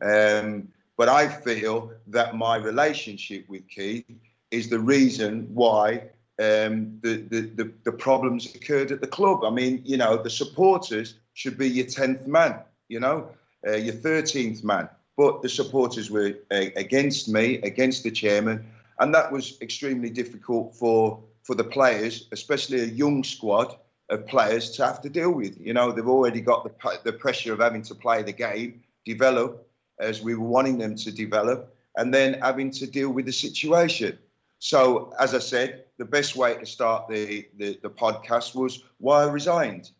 Um, 0.02 0.68
but 0.96 1.08
I 1.08 1.28
feel 1.28 1.92
that 2.08 2.36
my 2.36 2.56
relationship 2.56 3.48
with 3.48 3.66
Keith 3.68 4.04
is 4.50 4.68
the 4.68 4.80
reason 4.80 5.48
why 5.54 6.10
um, 6.40 6.98
the, 7.02 7.16
the, 7.28 7.40
the, 7.54 7.72
the, 7.84 7.92
problems 7.92 8.54
occurred 8.54 8.90
at 8.92 9.02
the 9.02 9.06
club. 9.06 9.44
I 9.44 9.50
mean, 9.50 9.82
you 9.84 9.98
know, 9.98 10.16
the 10.16 10.30
supporters 10.30 11.14
should 11.34 11.58
be 11.58 11.68
your 11.68 11.84
10th 11.84 12.26
man, 12.26 12.60
you 12.88 12.98
know, 12.98 13.28
uh, 13.68 13.76
your 13.76 13.92
13th 13.92 14.64
man. 14.64 14.88
But 15.18 15.42
the 15.42 15.50
supporters 15.50 16.10
were 16.10 16.32
uh, 16.50 16.66
against 16.76 17.28
me, 17.28 17.56
against 17.56 18.04
the 18.04 18.10
chairman. 18.10 18.64
And 19.00 19.14
that 19.14 19.30
was 19.30 19.60
extremely 19.60 20.08
difficult 20.08 20.74
for, 20.74 21.22
for 21.42 21.54
the 21.54 21.64
players, 21.64 22.26
especially 22.32 22.80
a 22.80 22.86
young 22.86 23.22
squad 23.22 23.76
of 24.08 24.26
players, 24.26 24.70
to 24.76 24.86
have 24.86 25.02
to 25.02 25.10
deal 25.10 25.32
with. 25.32 25.60
You 25.60 25.74
know, 25.74 25.92
they've 25.92 26.08
already 26.08 26.40
got 26.40 26.64
the, 26.64 27.00
the 27.04 27.12
pressure 27.12 27.52
of 27.52 27.58
having 27.58 27.82
to 27.82 27.94
play 27.94 28.22
the 28.22 28.32
game, 28.32 28.82
develop 29.04 29.68
as 29.98 30.22
we 30.22 30.34
were 30.34 30.46
wanting 30.46 30.78
them 30.78 30.96
to 30.96 31.12
develop, 31.12 31.76
and 31.96 32.14
then 32.14 32.40
having 32.40 32.70
to 32.70 32.86
deal 32.86 33.10
with 33.10 33.26
the 33.26 33.32
situation. 33.32 34.18
So, 34.58 35.12
as 35.18 35.34
I 35.34 35.38
said, 35.38 35.84
the 36.00 36.06
best 36.06 36.34
way 36.34 36.54
to 36.54 36.64
start 36.64 37.06
the, 37.08 37.46
the, 37.58 37.78
the 37.82 37.90
podcast 37.90 38.54
was 38.54 38.82
why 38.98 39.22
I 39.22 39.30
resigned. 39.30 39.90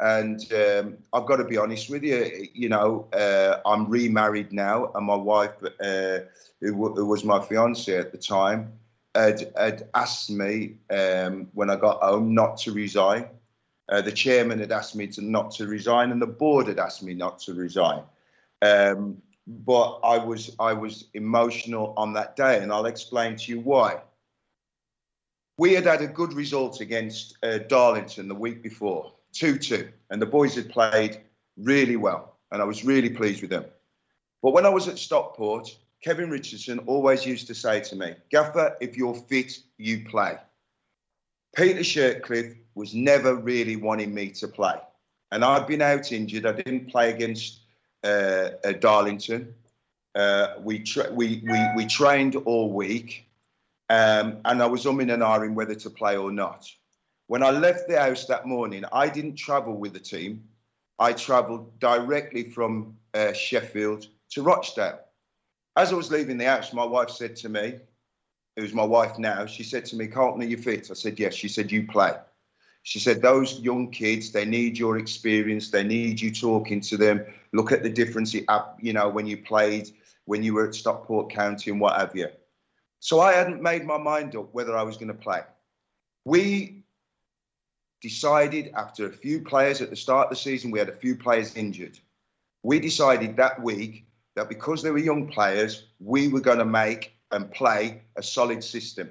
And 0.00 0.40
um, 0.54 0.96
I've 1.12 1.26
got 1.26 1.36
to 1.36 1.44
be 1.44 1.58
honest 1.58 1.90
with 1.90 2.02
you, 2.02 2.48
you 2.54 2.70
know, 2.70 3.06
uh, 3.12 3.60
I'm 3.66 3.86
remarried 3.86 4.54
now, 4.54 4.90
and 4.94 5.04
my 5.04 5.14
wife, 5.14 5.52
uh, 5.62 6.20
who, 6.62 6.94
who, 6.94 7.04
was 7.04 7.24
my 7.24 7.40
fiance 7.40 7.94
at 7.94 8.10
the 8.10 8.16
time, 8.16 8.72
had, 9.14 9.52
had 9.54 9.88
asked 9.92 10.30
me 10.30 10.76
um, 10.88 11.48
when 11.52 11.68
I 11.68 11.76
got 11.76 12.02
home 12.02 12.32
not 12.32 12.56
to 12.60 12.72
resign. 12.72 13.28
Uh, 13.90 14.00
the 14.00 14.12
chairman 14.12 14.60
had 14.60 14.72
asked 14.72 14.96
me 14.96 15.08
to 15.08 15.20
not 15.20 15.50
to 15.56 15.66
resign, 15.66 16.10
and 16.10 16.22
the 16.22 16.26
board 16.26 16.68
had 16.68 16.78
asked 16.78 17.02
me 17.02 17.12
not 17.12 17.38
to 17.40 17.52
resign. 17.52 18.02
Um, 18.62 19.20
but 19.46 19.98
I 20.04 20.16
was 20.16 20.56
I 20.58 20.72
was 20.72 21.08
emotional 21.12 21.92
on 21.98 22.14
that 22.14 22.34
day, 22.36 22.62
and 22.62 22.72
I'll 22.72 22.86
explain 22.86 23.36
to 23.36 23.52
you 23.52 23.60
why 23.60 24.00
we 25.60 25.74
had 25.74 25.84
had 25.84 26.00
a 26.00 26.06
good 26.06 26.32
result 26.32 26.80
against 26.80 27.36
uh, 27.42 27.58
Darlington 27.68 28.28
the 28.28 28.34
week 28.34 28.62
before, 28.62 29.12
2 29.32 29.58
2, 29.58 29.90
and 30.08 30.20
the 30.20 30.24
boys 30.24 30.54
had 30.54 30.70
played 30.70 31.20
really 31.58 31.96
well, 31.96 32.38
and 32.50 32.62
I 32.62 32.64
was 32.64 32.82
really 32.82 33.10
pleased 33.10 33.42
with 33.42 33.50
them. 33.50 33.66
But 34.42 34.52
when 34.52 34.64
I 34.64 34.70
was 34.70 34.88
at 34.88 34.96
Stockport, 34.98 35.76
Kevin 36.02 36.30
Richardson 36.30 36.78
always 36.86 37.26
used 37.26 37.46
to 37.48 37.54
say 37.54 37.78
to 37.80 37.94
me, 37.94 38.14
Gaffer, 38.30 38.74
if 38.80 38.96
you're 38.96 39.14
fit, 39.14 39.52
you 39.76 40.06
play. 40.08 40.38
Peter 41.54 41.80
Shirtliff 41.80 42.56
was 42.74 42.94
never 42.94 43.34
really 43.34 43.76
wanting 43.76 44.14
me 44.14 44.30
to 44.30 44.48
play. 44.48 44.76
And 45.30 45.44
I'd 45.44 45.66
been 45.66 45.82
out 45.82 46.10
injured. 46.10 46.46
I 46.46 46.52
didn't 46.52 46.90
play 46.90 47.10
against 47.10 47.60
uh, 48.02 48.52
uh, 48.64 48.72
Darlington. 48.80 49.52
Uh, 50.14 50.54
we, 50.60 50.78
tra- 50.78 51.12
we, 51.12 51.42
we, 51.44 51.66
we 51.76 51.84
trained 51.84 52.34
all 52.34 52.72
week. 52.72 53.26
Um, 53.90 54.38
and 54.44 54.62
I 54.62 54.66
was 54.66 54.84
umming 54.84 55.12
and 55.12 55.20
ahhing 55.22 55.54
whether 55.54 55.74
to 55.74 55.90
play 55.90 56.16
or 56.16 56.30
not. 56.30 56.70
When 57.26 57.42
I 57.42 57.50
left 57.50 57.88
the 57.88 58.00
house 58.00 58.24
that 58.26 58.46
morning, 58.46 58.84
I 58.92 59.08
didn't 59.08 59.34
travel 59.34 59.76
with 59.76 59.92
the 59.92 60.00
team. 60.00 60.44
I 61.00 61.12
travelled 61.12 61.78
directly 61.80 62.50
from 62.50 62.96
uh, 63.14 63.32
Sheffield 63.32 64.06
to 64.30 64.42
Rochdale. 64.42 65.00
As 65.76 65.92
I 65.92 65.96
was 65.96 66.10
leaving 66.10 66.38
the 66.38 66.44
house, 66.44 66.72
my 66.72 66.84
wife 66.84 67.10
said 67.10 67.34
to 67.36 67.48
me, 67.48 67.80
who's 68.56 68.72
my 68.72 68.84
wife 68.84 69.18
now, 69.18 69.44
she 69.46 69.64
said 69.64 69.84
to 69.86 69.96
me, 69.96 70.06
Carlton, 70.06 70.42
are 70.42 70.46
you 70.46 70.56
fit? 70.56 70.88
I 70.90 70.94
said, 70.94 71.18
yes. 71.18 71.34
She 71.34 71.48
said, 71.48 71.72
you 71.72 71.86
play. 71.86 72.12
She 72.82 72.98
said, 72.98 73.20
those 73.20 73.58
young 73.60 73.90
kids, 73.90 74.30
they 74.30 74.44
need 74.44 74.78
your 74.78 74.98
experience. 74.98 75.70
They 75.70 75.84
need 75.84 76.20
you 76.20 76.32
talking 76.32 76.80
to 76.82 76.96
them. 76.96 77.24
Look 77.52 77.72
at 77.72 77.82
the 77.82 77.90
difference, 77.90 78.34
you 78.34 78.92
know, 78.92 79.08
when 79.08 79.26
you 79.26 79.36
played, 79.38 79.90
when 80.26 80.42
you 80.44 80.54
were 80.54 80.68
at 80.68 80.74
Stockport 80.74 81.30
County 81.30 81.72
and 81.72 81.80
what 81.80 81.98
have 81.98 82.14
you. 82.14 82.28
So 83.00 83.20
I 83.20 83.32
hadn't 83.32 83.62
made 83.62 83.86
my 83.86 83.96
mind 83.96 84.36
up 84.36 84.52
whether 84.52 84.76
I 84.76 84.82
was 84.82 84.96
going 84.96 85.08
to 85.08 85.14
play. 85.14 85.40
We 86.26 86.84
decided 88.02 88.72
after 88.76 89.06
a 89.06 89.12
few 89.12 89.40
players 89.40 89.80
at 89.80 89.88
the 89.90 89.96
start 89.96 90.26
of 90.26 90.30
the 90.30 90.36
season, 90.36 90.70
we 90.70 90.78
had 90.78 90.90
a 90.90 90.96
few 90.96 91.16
players 91.16 91.56
injured. 91.56 91.98
We 92.62 92.78
decided 92.78 93.36
that 93.36 93.62
week 93.62 94.06
that 94.36 94.50
because 94.50 94.82
they 94.82 94.90
were 94.90 94.98
young 94.98 95.28
players, 95.28 95.84
we 95.98 96.28
were 96.28 96.40
going 96.40 96.58
to 96.58 96.64
make 96.66 97.14
and 97.30 97.50
play 97.50 98.02
a 98.16 98.22
solid 98.22 98.62
system 98.62 99.10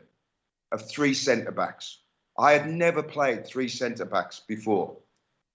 of 0.72 0.88
three 0.88 1.16
centre 1.16 1.52
backs. 1.52 2.00
I 2.38 2.54
had 2.54 2.70
never 2.70 3.02
played 3.02 3.46
three 3.46 3.68
centre 3.68 4.06
backs 4.06 4.42
before. 4.48 4.96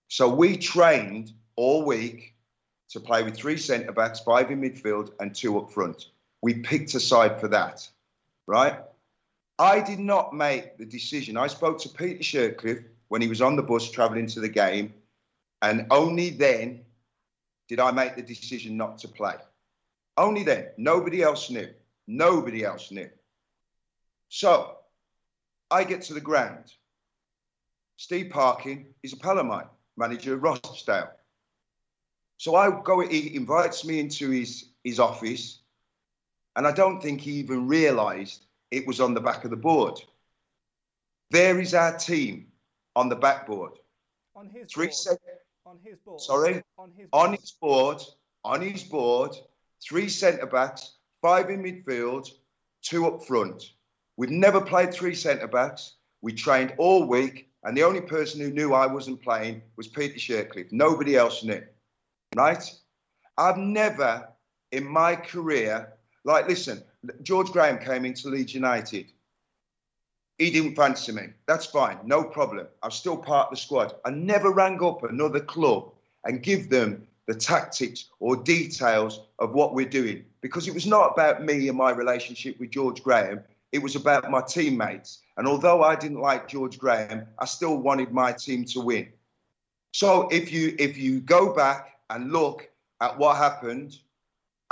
So 0.09 0.29
we 0.29 0.57
trained 0.57 1.33
all 1.57 1.85
week 1.85 2.35
to 2.91 3.01
play 3.01 3.23
with 3.23 3.37
three 3.37 3.59
centre 3.59 3.93
backs, 3.93 4.21
five 4.21 4.51
in 4.51 4.61
midfield, 4.61 5.13
and 5.21 5.35
two 5.35 5.59
up 5.59 5.71
front. 5.71 6.07
We 6.43 6.55
picked 6.55 6.95
a 6.95 7.01
side 7.01 7.41
for 7.41 7.49
that 7.49 7.89
right? 8.47 8.79
I 9.59 9.81
did 9.81 9.99
not 9.99 10.35
make 10.35 10.79
the 10.79 10.85
decision. 10.85 11.37
I 11.37 11.47
spoke 11.47 11.81
to 11.81 11.89
Peter 11.89 12.23
Shirtliff 12.23 12.85
when 13.09 13.23
he 13.23 13.29
was 13.29 13.41
on 13.41 13.57
the 13.57 13.63
bus 13.63 13.91
travelling 13.91 14.27
to 14.29 14.41
the 14.41 14.49
game, 14.49 14.95
and 15.63 15.87
only 15.91 16.31
then 16.31 16.85
did 17.69 17.81
I 17.81 17.91
make 17.93 18.17
the 18.17 18.23
decision 18.23 18.77
not 18.77 18.99
to 18.99 19.09
play. 19.09 19.35
Only 20.17 20.43
then. 20.43 20.69
Nobody 20.77 21.23
else 21.23 21.51
knew. 21.51 21.69
Nobody 22.07 22.65
else 22.65 22.91
knew. 22.91 23.09
So 24.29 24.77
I 25.71 25.85
get 25.85 26.03
to 26.03 26.15
the 26.15 26.21
ground. 26.21 26.73
Steve 27.97 28.31
Parkin 28.31 28.87
is 29.03 29.13
a 29.13 29.17
pal 29.17 29.39
of 29.39 29.47
mine, 29.47 29.67
manager 29.97 30.35
of 30.35 30.43
Rochdale. 30.43 31.11
So 32.37 32.57
I 32.57 32.81
go, 32.83 33.01
he 33.01 33.35
invites 33.35 33.85
me 33.85 34.01
into 34.01 34.31
his, 34.31 34.71
his 34.83 34.99
office 34.99 35.61
and 36.57 36.67
I 36.67 36.73
don't 36.73 37.03
think 37.03 37.21
he 37.21 37.33
even 37.33 37.67
realised 37.67 38.47
it 38.71 38.87
was 38.87 39.01
on 39.01 39.15
the 39.15 39.21
back 39.21 39.45
of 39.45 39.51
the 39.51 39.57
board. 39.57 40.01
There 41.31 41.61
is 41.61 41.75
our 41.75 41.97
team 41.97 42.49
on 42.95 43.09
the 43.09 43.17
backboard. 43.17 43.73
On 44.37 44.49
his 44.49 44.71
three 44.73 44.87
board. 44.87 45.19
On 45.67 45.79
his 45.83 45.99
board. 46.05 46.21
Sorry. 46.21 46.63
On 46.79 46.93
his 46.97 47.09
board. 47.09 47.27
on 47.27 47.33
his 47.33 47.51
board. 47.53 48.03
On 48.45 48.61
his 48.61 48.83
board. 48.85 49.37
Three 49.83 50.09
centre 50.09 50.47
backs, 50.47 50.95
five 51.21 51.51
in 51.51 51.63
midfield, 51.63 52.31
two 52.83 53.07
up 53.07 53.25
front. 53.25 53.73
We've 54.17 54.31
never 54.31 54.61
played 54.61 54.95
three 54.95 55.15
centre 55.15 55.49
backs. 55.49 55.97
We 56.23 56.33
trained 56.33 56.75
all 56.79 57.05
week, 57.05 57.51
and 57.65 57.77
the 57.77 57.83
only 57.83 58.01
person 58.01 58.41
who 58.41 58.51
knew 58.51 58.73
I 58.73 58.87
wasn't 58.87 59.23
playing 59.23 59.63
was 59.77 59.89
Peter 59.89 60.15
Shirtliff. 60.15 60.73
Nobody 60.73 61.17
else 61.17 61.43
knew. 61.43 61.63
Right? 62.35 62.65
I've 63.37 63.59
never 63.59 64.29
in 64.73 64.87
my 64.87 65.17
career 65.17 65.94
like, 66.25 66.49
listen, 66.49 66.83
George 67.23 67.51
Graham 67.53 67.79
came 67.79 68.05
into 68.05 68.29
Leeds 68.29 68.55
United. 68.55 69.07
He 70.39 70.51
didn't 70.51 70.75
fancy 70.75 71.13
me. 71.13 71.29
That's 71.47 71.67
fine, 71.67 71.99
no 72.05 72.25
problem. 72.25 72.67
I'm 72.83 72.91
still 72.91 73.17
part 73.17 73.49
of 73.49 73.51
the 73.55 73.61
squad. 73.61 73.95
I 74.05 74.11
never 74.11 74.51
rang 74.51 74.83
up 74.83 75.05
another 75.05 75.41
club 75.41 75.93
and 76.25 76.43
give 76.43 76.71
them 76.71 77.07
the 77.27 77.35
tactics 77.35 78.07
or 78.21 78.37
details 78.37 79.21
of 79.39 79.53
what 79.53 79.75
we're 79.75 79.89
doing 79.89 80.25
because 80.41 80.69
it 80.69 80.75
was 80.75 80.87
not 80.87 81.13
about 81.13 81.43
me 81.43 81.69
and 81.69 81.79
my 81.79 81.91
relationship 81.91 82.59
with 82.59 82.71
George 82.71 83.03
Graham. 83.03 83.41
It 83.73 83.83
was 83.83 83.97
about 83.97 84.31
my 84.31 84.43
teammates. 84.43 85.21
And 85.37 85.47
although 85.47 85.83
I 85.83 85.97
didn't 85.97 86.21
like 86.21 86.49
George 86.49 86.79
Graham, 86.79 87.27
I 87.39 87.45
still 87.47 87.79
wanted 87.79 88.13
my 88.13 88.33
team 88.33 88.65
to 88.67 88.81
win. 88.81 89.09
So 89.93 90.29
if 90.29 90.53
you 90.53 90.75
if 90.79 90.99
you 90.99 91.21
go 91.21 91.55
back 91.55 91.99
and 92.11 92.33
look 92.33 92.69
at 93.01 93.19
what 93.19 93.37
happened, 93.37 93.99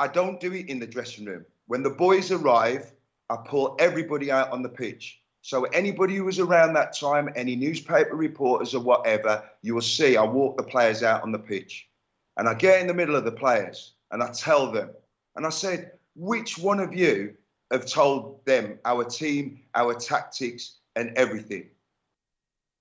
I 0.03 0.09
don't 0.09 0.41
do 0.41 0.53
it 0.53 0.69
in 0.69 0.81
the 0.81 0.87
dressing 0.89 1.27
room. 1.27 1.47
When 1.69 1.85
the 1.85 1.91
boys 1.91 2.33
arrive, 2.33 2.91
I 3.31 3.37
pull 3.37 3.77
everybody 3.79 4.33
out 4.33 4.51
on 4.51 4.61
the 4.61 4.69
pitch. 4.69 5.21
So 5.43 5.63
anybody 5.67 6.17
who 6.17 6.25
was 6.25 6.41
around 6.41 6.73
that 6.73 6.93
time, 6.93 7.33
any 7.37 7.55
newspaper 7.55 8.17
reporters 8.17 8.75
or 8.75 8.83
whatever, 8.83 9.49
you 9.63 9.75
will 9.75 9.81
see 9.81 10.17
I 10.17 10.25
walk 10.25 10.57
the 10.57 10.65
players 10.65 11.05
out 11.05 11.23
on 11.23 11.31
the 11.31 11.39
pitch. 11.39 11.89
And 12.37 12.49
I 12.49 12.55
get 12.55 12.81
in 12.81 12.89
the 12.89 12.95
middle 12.95 13.15
of 13.15 13.25
the 13.25 13.31
players 13.31 13.93
and 14.11 14.25
I 14.25 14.33
tell 14.33 14.73
them, 14.73 14.91
and 15.37 15.47
I 15.47 15.51
said, 15.51 15.93
which 16.17 16.59
one 16.59 16.81
of 16.81 16.93
you 16.93 17.37
have 17.71 17.87
told 17.87 18.45
them 18.45 18.81
our 18.85 19.05
team, 19.05 19.61
our 19.77 19.95
tactics, 19.95 20.79
and 20.97 21.17
everything? 21.17 21.69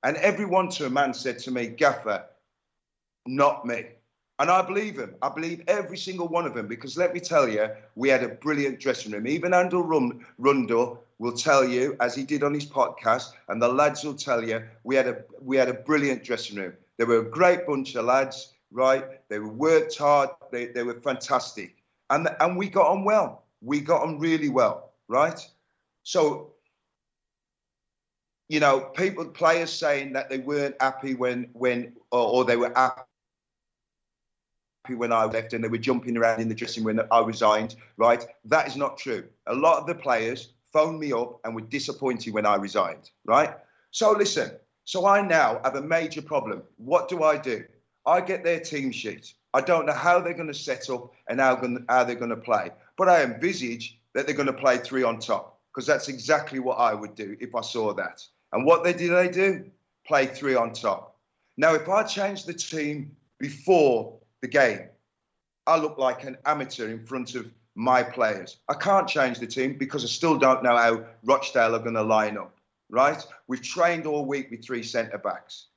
And 0.01 0.17
everyone 0.17 0.69
to 0.69 0.87
a 0.87 0.89
man 0.89 1.13
said 1.13 1.37
to 1.39 1.51
me, 1.51 1.67
Gaffer, 1.67 2.25
not 3.27 3.63
me. 3.63 3.85
And 4.41 4.49
I 4.49 4.63
believe 4.63 4.97
him. 4.97 5.13
I 5.21 5.29
believe 5.29 5.61
every 5.67 5.99
single 5.99 6.27
one 6.27 6.47
of 6.47 6.55
them 6.55 6.65
because 6.65 6.97
let 6.97 7.13
me 7.13 7.19
tell 7.19 7.47
you, 7.47 7.69
we 7.93 8.09
had 8.09 8.23
a 8.23 8.29
brilliant 8.29 8.79
dressing 8.79 9.11
room. 9.11 9.27
Even 9.27 9.53
Andrew 9.53 9.83
Rundle 10.39 11.03
will 11.19 11.33
tell 11.33 11.63
you, 11.63 11.95
as 11.99 12.15
he 12.15 12.23
did 12.23 12.41
on 12.41 12.51
his 12.51 12.65
podcast, 12.65 13.33
and 13.49 13.61
the 13.61 13.67
lads 13.67 14.03
will 14.03 14.15
tell 14.15 14.43
you, 14.43 14.63
we 14.83 14.95
had 14.95 15.05
a 15.05 15.23
we 15.43 15.57
had 15.57 15.69
a 15.69 15.75
brilliant 15.75 16.23
dressing 16.23 16.57
room. 16.57 16.73
They 16.97 17.03
were 17.03 17.19
a 17.19 17.29
great 17.29 17.67
bunch 17.67 17.93
of 17.93 18.05
lads, 18.05 18.53
right? 18.71 19.05
They 19.29 19.37
worked 19.37 19.95
hard. 19.95 20.31
They, 20.51 20.65
they 20.65 20.81
were 20.81 20.99
fantastic, 21.01 21.75
and 22.09 22.27
and 22.39 22.57
we 22.57 22.67
got 22.67 22.87
on 22.87 23.03
well. 23.03 23.43
We 23.61 23.79
got 23.79 24.01
on 24.01 24.17
really 24.17 24.49
well, 24.49 24.93
right? 25.07 25.39
So 26.01 26.53
you 28.49 28.59
know, 28.59 28.79
people, 28.79 29.25
players 29.25 29.71
saying 29.71 30.13
that 30.13 30.31
they 30.31 30.39
weren't 30.39 30.75
happy 30.81 31.13
when, 31.13 31.47
when, 31.53 31.93
or, 32.11 32.27
or 32.27 32.43
they 32.43 32.57
were 32.57 32.73
happy 32.75 33.03
when 34.89 35.13
I 35.13 35.25
left 35.25 35.53
and 35.53 35.63
they 35.63 35.67
were 35.67 35.77
jumping 35.77 36.17
around 36.17 36.41
in 36.41 36.49
the 36.49 36.55
dressing 36.55 36.83
room 36.83 36.97
when 36.97 37.07
I 37.11 37.19
resigned, 37.19 37.75
right? 37.97 38.25
That 38.45 38.67
is 38.67 38.75
not 38.75 38.97
true. 38.97 39.25
A 39.47 39.53
lot 39.53 39.79
of 39.79 39.87
the 39.87 39.95
players 39.95 40.53
phoned 40.73 40.99
me 40.99 41.13
up 41.13 41.39
and 41.43 41.53
were 41.53 41.61
disappointed 41.61 42.33
when 42.33 42.45
I 42.45 42.55
resigned, 42.55 43.11
right? 43.25 43.55
So 43.91 44.11
listen, 44.11 44.51
so 44.85 45.05
I 45.05 45.21
now 45.21 45.61
have 45.63 45.75
a 45.75 45.81
major 45.81 46.21
problem. 46.21 46.63
What 46.77 47.09
do 47.09 47.23
I 47.23 47.37
do? 47.37 47.63
I 48.05 48.21
get 48.21 48.43
their 48.43 48.59
team 48.59 48.91
sheet. 48.91 49.33
I 49.53 49.61
don't 49.61 49.85
know 49.85 49.93
how 49.93 50.19
they're 50.19 50.33
going 50.33 50.47
to 50.47 50.53
set 50.53 50.89
up 50.89 51.11
and 51.27 51.39
how, 51.39 51.61
how 51.89 52.03
they're 52.03 52.15
going 52.15 52.29
to 52.29 52.37
play, 52.37 52.71
but 52.97 53.09
I 53.09 53.23
envisage 53.23 53.99
that 54.13 54.25
they're 54.25 54.35
going 54.35 54.47
to 54.47 54.53
play 54.53 54.77
three 54.77 55.03
on 55.03 55.19
top 55.19 55.59
because 55.71 55.85
that's 55.85 56.07
exactly 56.07 56.59
what 56.59 56.75
I 56.75 56.93
would 56.93 57.15
do 57.15 57.37
if 57.39 57.53
I 57.53 57.61
saw 57.61 57.93
that. 57.93 58.25
And 58.53 58.65
what 58.65 58.83
they 58.83 58.93
did 58.93 59.11
they 59.11 59.29
do? 59.29 59.69
Play 60.07 60.25
three 60.25 60.55
on 60.55 60.73
top. 60.73 61.17
Now, 61.57 61.75
if 61.75 61.87
I 61.87 62.03
change 62.03 62.45
the 62.45 62.53
team 62.53 63.15
before 63.39 64.17
the 64.41 64.47
game, 64.47 64.89
I 65.67 65.77
look 65.77 65.97
like 65.97 66.23
an 66.23 66.37
amateur 66.45 66.89
in 66.89 67.05
front 67.05 67.35
of 67.35 67.51
my 67.75 68.03
players. 68.03 68.57
I 68.67 68.73
can't 68.73 69.07
change 69.07 69.39
the 69.39 69.47
team 69.47 69.77
because 69.77 70.03
I 70.03 70.07
still 70.07 70.37
don't 70.37 70.63
know 70.63 70.75
how 70.75 71.05
Rochdale 71.23 71.75
are 71.75 71.79
going 71.79 71.95
to 71.95 72.03
line 72.03 72.37
up, 72.37 72.57
right? 72.89 73.23
We've 73.47 73.61
trained 73.61 74.05
all 74.05 74.25
week 74.25 74.51
with 74.51 74.65
three 74.65 74.83
centre 74.83 75.17
backs. 75.17 75.67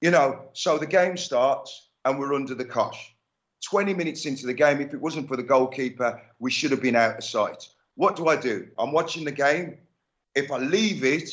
You 0.00 0.10
know, 0.10 0.42
so 0.52 0.78
the 0.78 0.86
game 0.86 1.16
starts 1.16 1.88
and 2.04 2.18
we're 2.18 2.34
under 2.34 2.54
the 2.54 2.64
cosh. 2.64 3.14
20 3.68 3.94
minutes 3.94 4.26
into 4.26 4.46
the 4.46 4.54
game, 4.54 4.80
if 4.80 4.94
it 4.94 5.00
wasn't 5.00 5.26
for 5.26 5.36
the 5.36 5.42
goalkeeper, 5.42 6.20
we 6.38 6.50
should 6.50 6.70
have 6.70 6.82
been 6.82 6.94
out 6.94 7.18
of 7.18 7.24
sight. 7.24 7.68
What 7.96 8.14
do 8.14 8.28
I 8.28 8.36
do? 8.36 8.68
I'm 8.78 8.92
watching 8.92 9.24
the 9.24 9.32
game. 9.32 9.78
If 10.36 10.52
I 10.52 10.58
leave 10.58 11.02
it, 11.02 11.30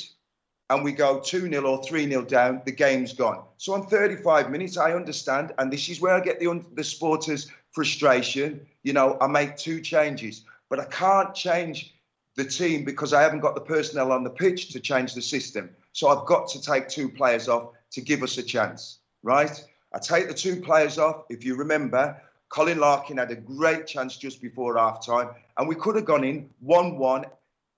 and 0.70 0.84
we 0.84 0.92
go 0.92 1.20
2 1.20 1.50
0 1.50 1.64
or 1.64 1.84
3 1.84 2.10
0 2.10 2.24
down, 2.26 2.62
the 2.66 2.72
game's 2.72 3.14
gone. 3.14 3.44
So 3.58 3.74
on 3.74 3.88
35 3.88 4.50
minutes, 4.50 4.78
I 4.78 4.94
understand, 4.94 5.54
and 5.58 5.72
this 5.72 5.90
is 5.90 6.02
where 6.02 6.14
I 6.14 6.20
get 6.20 6.40
the, 6.40 6.64
the 6.74 6.84
supporters' 6.84 7.52
frustration. 7.72 8.66
You 8.84 8.94
know, 8.94 9.18
I 9.22 9.28
make 9.28 9.58
two 9.58 9.82
changes, 9.82 10.44
but 10.70 10.80
I 10.80 10.86
can't 10.86 11.34
change 11.36 11.94
the 12.36 12.46
team 12.46 12.84
because 12.84 13.14
I 13.14 13.22
haven't 13.22 13.40
got 13.40 13.56
the 13.56 13.62
personnel 13.62 14.12
on 14.12 14.24
the 14.24 14.30
pitch 14.30 14.70
to 14.70 14.80
change 14.80 15.14
the 15.14 15.22
system. 15.22 15.70
So 15.94 16.10
I've 16.10 16.26
got 16.26 16.50
to 16.50 16.62
take 16.62 16.90
two 16.90 17.10
players 17.10 17.48
off 17.48 17.70
to 17.92 18.02
give 18.02 18.24
us 18.24 18.38
a 18.38 18.44
chance, 18.44 19.00
right? 19.24 19.64
I 19.94 20.00
take 20.00 20.28
the 20.28 20.34
two 20.34 20.62
players 20.62 20.98
off. 20.98 21.24
If 21.30 21.46
you 21.46 21.56
remember, 21.56 22.22
Colin 22.50 22.80
Larkin 22.80 23.18
had 23.18 23.32
a 23.32 23.36
great 23.36 23.88
chance 23.88 24.18
just 24.18 24.42
before 24.42 24.78
half 24.78 25.06
time, 25.06 25.30
and 25.58 25.68
we 25.68 25.76
could 25.76 25.96
have 25.96 26.06
gone 26.06 26.24
in 26.24 26.50
1 26.60 26.98
1 26.98 27.26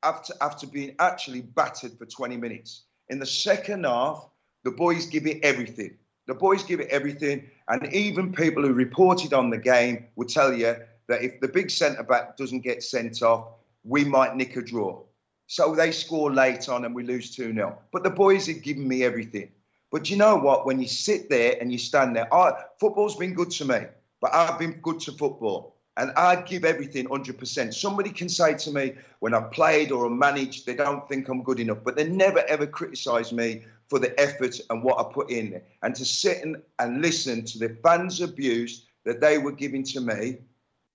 after, 0.03 0.33
after 0.41 0.67
being 0.67 0.95
actually 0.99 1.41
battered 1.41 1.97
for 1.97 2.05
20 2.05 2.37
minutes. 2.37 2.83
In 3.09 3.19
the 3.19 3.25
second 3.25 3.85
half, 3.85 4.27
the 4.63 4.71
boys 4.71 5.05
give 5.05 5.25
it 5.25 5.43
everything. 5.43 5.97
The 6.27 6.33
boys 6.33 6.63
give 6.63 6.79
it 6.79 6.89
everything. 6.89 7.49
And 7.69 7.91
even 7.93 8.33
people 8.33 8.63
who 8.63 8.73
reported 8.73 9.33
on 9.33 9.49
the 9.49 9.57
game 9.57 10.05
will 10.15 10.27
tell 10.27 10.53
you 10.53 10.75
that 11.07 11.23
if 11.23 11.39
the 11.39 11.47
big 11.47 11.71
centre 11.71 12.03
back 12.03 12.35
doesn't 12.37 12.61
get 12.61 12.83
sent 12.83 13.21
off, 13.21 13.47
we 13.83 14.03
might 14.03 14.35
nick 14.35 14.55
a 14.57 14.61
draw. 14.61 15.01
So 15.47 15.73
they 15.73 15.91
score 15.91 16.33
late 16.33 16.67
on 16.67 16.83
and 16.83 16.93
we 16.93 17.03
lose 17.03 17.33
2 17.33 17.53
0. 17.53 17.77
But 17.93 18.03
the 18.03 18.09
boys 18.09 18.47
have 18.47 18.61
given 18.61 18.87
me 18.87 19.03
everything. 19.03 19.49
But 19.89 20.09
you 20.09 20.17
know 20.17 20.35
what? 20.35 20.65
When 20.65 20.81
you 20.81 20.87
sit 20.87 21.29
there 21.29 21.55
and 21.61 21.71
you 21.71 21.77
stand 21.77 22.13
there, 22.13 22.31
I, 22.33 22.51
football's 22.77 23.15
been 23.15 23.33
good 23.33 23.51
to 23.51 23.65
me, 23.65 23.85
but 24.19 24.33
I've 24.33 24.59
been 24.59 24.73
good 24.81 24.99
to 25.01 25.13
football 25.13 25.76
and 25.97 26.11
I'd 26.15 26.45
give 26.45 26.63
everything 26.63 27.07
100%. 27.07 27.73
Somebody 27.73 28.11
can 28.11 28.29
say 28.29 28.53
to 28.53 28.71
me 28.71 28.93
when 29.19 29.33
I've 29.33 29.51
played 29.51 29.91
or 29.91 30.09
managed, 30.09 30.65
they 30.65 30.75
don't 30.75 31.07
think 31.09 31.27
I'm 31.27 31.43
good 31.43 31.59
enough, 31.59 31.79
but 31.83 31.95
they 31.95 32.07
never 32.07 32.43
ever 32.47 32.67
criticise 32.67 33.33
me 33.33 33.63
for 33.89 33.99
the 33.99 34.17
effort 34.19 34.59
and 34.69 34.83
what 34.83 34.99
I 34.99 35.11
put 35.11 35.31
in. 35.31 35.59
And 35.81 35.95
to 35.95 36.05
sit 36.05 36.43
and, 36.43 36.57
and 36.79 37.01
listen 37.01 37.43
to 37.45 37.59
the 37.59 37.69
fans' 37.83 38.21
abuse 38.21 38.85
that 39.05 39.21
they 39.21 39.39
were 39.39 39.51
giving 39.51 39.83
to 39.85 40.01
me, 40.01 40.37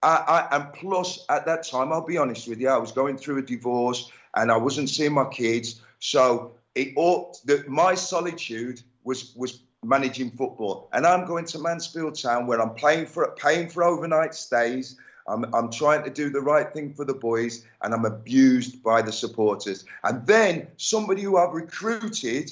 I, 0.03 0.49
I, 0.53 0.57
and 0.57 0.73
plus 0.73 1.25
at 1.29 1.47
that 1.47 1.65
time, 1.65 1.93
I'll 1.93 2.07
be 2.07 2.19
honest 2.19 2.49
with 2.49 2.61
you, 2.61 2.69
I 2.69 2.79
was 2.79 2.93
going 2.93 3.17
through 3.17 3.39
a 3.39 3.43
divorce 3.43 4.11
and 4.37 4.53
I 4.53 4.57
wasn't 4.57 4.89
seeing 4.89 5.15
my 5.15 5.29
kids. 5.29 5.81
So 5.99 6.53
it 6.75 6.93
all, 6.97 7.37
the, 7.45 7.65
my 7.69 7.95
solitude 7.95 8.83
was 9.05 9.35
was 9.35 9.63
managing 9.85 10.31
football. 10.31 10.89
And 10.93 11.07
I'm 11.07 11.27
going 11.27 11.45
to 11.47 11.59
Mansfield 11.59 12.21
Town 12.21 12.47
where 12.47 12.61
I'm 12.61 12.75
playing 12.75 13.07
for 13.07 13.35
paying 13.37 13.69
for 13.69 13.85
overnight 13.85 14.35
stays. 14.35 14.97
I'm, 15.29 15.45
I'm 15.55 15.71
trying 15.71 16.05
to 16.05 16.11
do 16.11 16.31
the 16.31 16.41
right 16.41 16.73
thing 16.73 16.93
for 16.95 17.05
the 17.05 17.15
boys, 17.15 17.65
and 17.83 17.95
I'm 17.95 18.05
abused 18.05 18.83
by 18.83 19.03
the 19.03 19.13
supporters. 19.13 19.85
And 20.05 20.27
then 20.27 20.69
somebody 20.77 21.23
who 21.23 21.37
I've 21.37 21.53
recruited, 21.53 22.51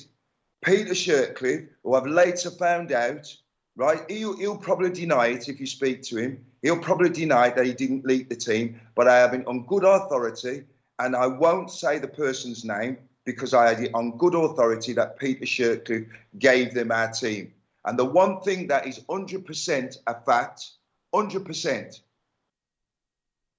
Peter 0.64 0.92
Shirtliff, 0.92 1.68
who 1.82 1.94
I've 1.94 2.06
later 2.06 2.50
found 2.50 2.92
out, 2.92 3.34
right? 3.76 4.08
He'll, 4.08 4.36
he'll 4.36 4.56
probably 4.56 4.90
deny 4.90 5.28
it 5.28 5.48
if 5.48 5.58
you 5.58 5.66
speak 5.66 6.02
to 6.04 6.16
him. 6.18 6.44
He'll 6.62 6.78
probably 6.78 7.10
deny 7.10 7.50
that 7.50 7.66
he 7.66 7.72
didn't 7.72 8.04
lead 8.04 8.28
the 8.28 8.36
team, 8.36 8.80
but 8.94 9.08
I 9.08 9.18
have 9.18 9.34
it 9.34 9.46
on 9.48 9.66
good 9.66 9.84
authority, 9.84 10.64
and 11.00 11.16
I 11.16 11.26
won't 11.26 11.70
say 11.72 11.98
the 11.98 12.08
person's 12.08 12.64
name 12.64 12.98
because 13.24 13.54
I 13.54 13.68
had 13.68 13.80
it 13.80 13.94
on 13.94 14.16
good 14.16 14.34
authority 14.34 14.92
that 14.94 15.18
Peter 15.18 15.44
Shirtliff 15.44 16.08
gave 16.38 16.74
them 16.74 16.90
our 16.90 17.10
team. 17.10 17.52
And 17.84 17.98
the 17.98 18.04
one 18.04 18.40
thing 18.40 18.66
that 18.68 18.86
is 18.86 19.00
100% 19.00 19.96
a 20.06 20.20
fact, 20.22 20.70
100%, 21.14 22.00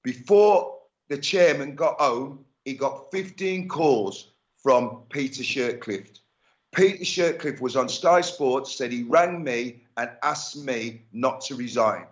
before 0.04 0.80
the 1.10 1.18
chairman 1.18 1.76
got 1.76 2.00
home, 2.00 2.46
he 2.66 2.74
got 2.74 3.12
15 3.12 3.68
calls 3.68 4.32
from 4.62 5.04
Peter 5.10 5.44
Shirtliff. 5.44 6.20
Peter 6.74 7.04
Shirtliff 7.04 7.60
was 7.60 7.76
on 7.76 7.90
Sky 7.90 8.22
Sports, 8.22 8.76
said 8.76 8.92
he 8.92 9.04
rang 9.04 9.44
me 9.44 9.84
and 9.98 10.10
asked 10.24 10.58
me 10.58 11.02
not 11.12 11.42
to 11.42 11.56
resign. 11.56 12.06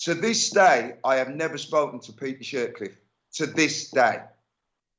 To 0.00 0.14
this 0.14 0.50
day, 0.50 0.96
I 1.04 1.16
have 1.16 1.30
never 1.30 1.58
spoken 1.58 2.00
to 2.00 2.12
Peter 2.12 2.44
Shirtliff. 2.44 2.94
To 3.34 3.46
this 3.46 3.90
day. 3.90 4.22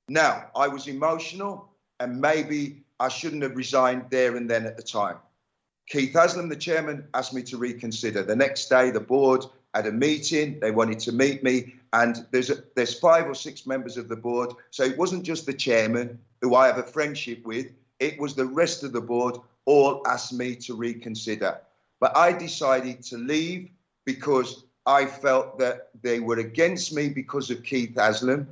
Now, 0.10 0.48
I 0.56 0.68
was 0.68 0.88
emotional 0.88 1.72
and 2.00 2.22
maybe 2.22 2.84
I 3.00 3.10
shouldn't 3.10 3.44
have 3.44 3.56
resigned 3.56 4.06
there 4.10 4.36
and 4.36 4.50
then 4.50 4.66
at 4.66 4.78
the 4.78 4.84
time. 4.84 5.18
Keith 5.88 6.14
Haslam, 6.14 6.50
the 6.50 6.56
chairman, 6.56 7.08
asked 7.14 7.34
me 7.34 7.42
to 7.44 7.58
reconsider. 7.58 8.24
The 8.24 8.36
next 8.36 8.68
day, 8.68 8.92
the 8.92 9.00
board 9.00 9.46
had 9.74 9.88
a 9.88 9.92
meeting. 9.92 10.60
They 10.60 10.72
wanted 10.72 11.00
to 11.00 11.12
meet 11.12 11.44
me, 11.44 11.76
and 11.94 12.26
there's 12.32 12.50
a, 12.50 12.58
there's 12.76 13.00
five 13.00 13.28
or 13.28 13.36
six 13.36 13.66
members 13.66 13.96
of 13.96 14.10
the 14.10 14.16
board. 14.16 14.52
So 14.72 14.84
it 14.84 14.98
wasn't 14.98 15.24
just 15.24 15.46
the 15.46 15.54
chairman, 15.54 16.20
who 16.42 16.56
I 16.56 16.68
have 16.68 16.78
a 16.78 16.84
friendship 16.84 17.46
with. 17.46 17.68
It 18.00 18.20
was 18.20 18.36
the 18.36 18.46
rest 18.46 18.84
of 18.84 18.92
the 18.92 19.02
board 19.02 19.38
all 19.66 20.06
asked 20.08 20.34
me 20.34 20.56
to 20.56 20.76
reconsider. 20.76 21.60
But 22.00 22.16
I 22.18 22.32
decided 22.32 23.02
to 23.04 23.18
leave 23.18 23.70
because 24.06 24.64
I 24.86 25.06
felt 25.06 25.58
that 25.60 25.90
they 26.02 26.20
were 26.20 26.40
against 26.40 26.94
me 26.94 27.10
because 27.10 27.50
of 27.50 27.64
Keith 27.64 27.96
Haslam. 27.96 28.48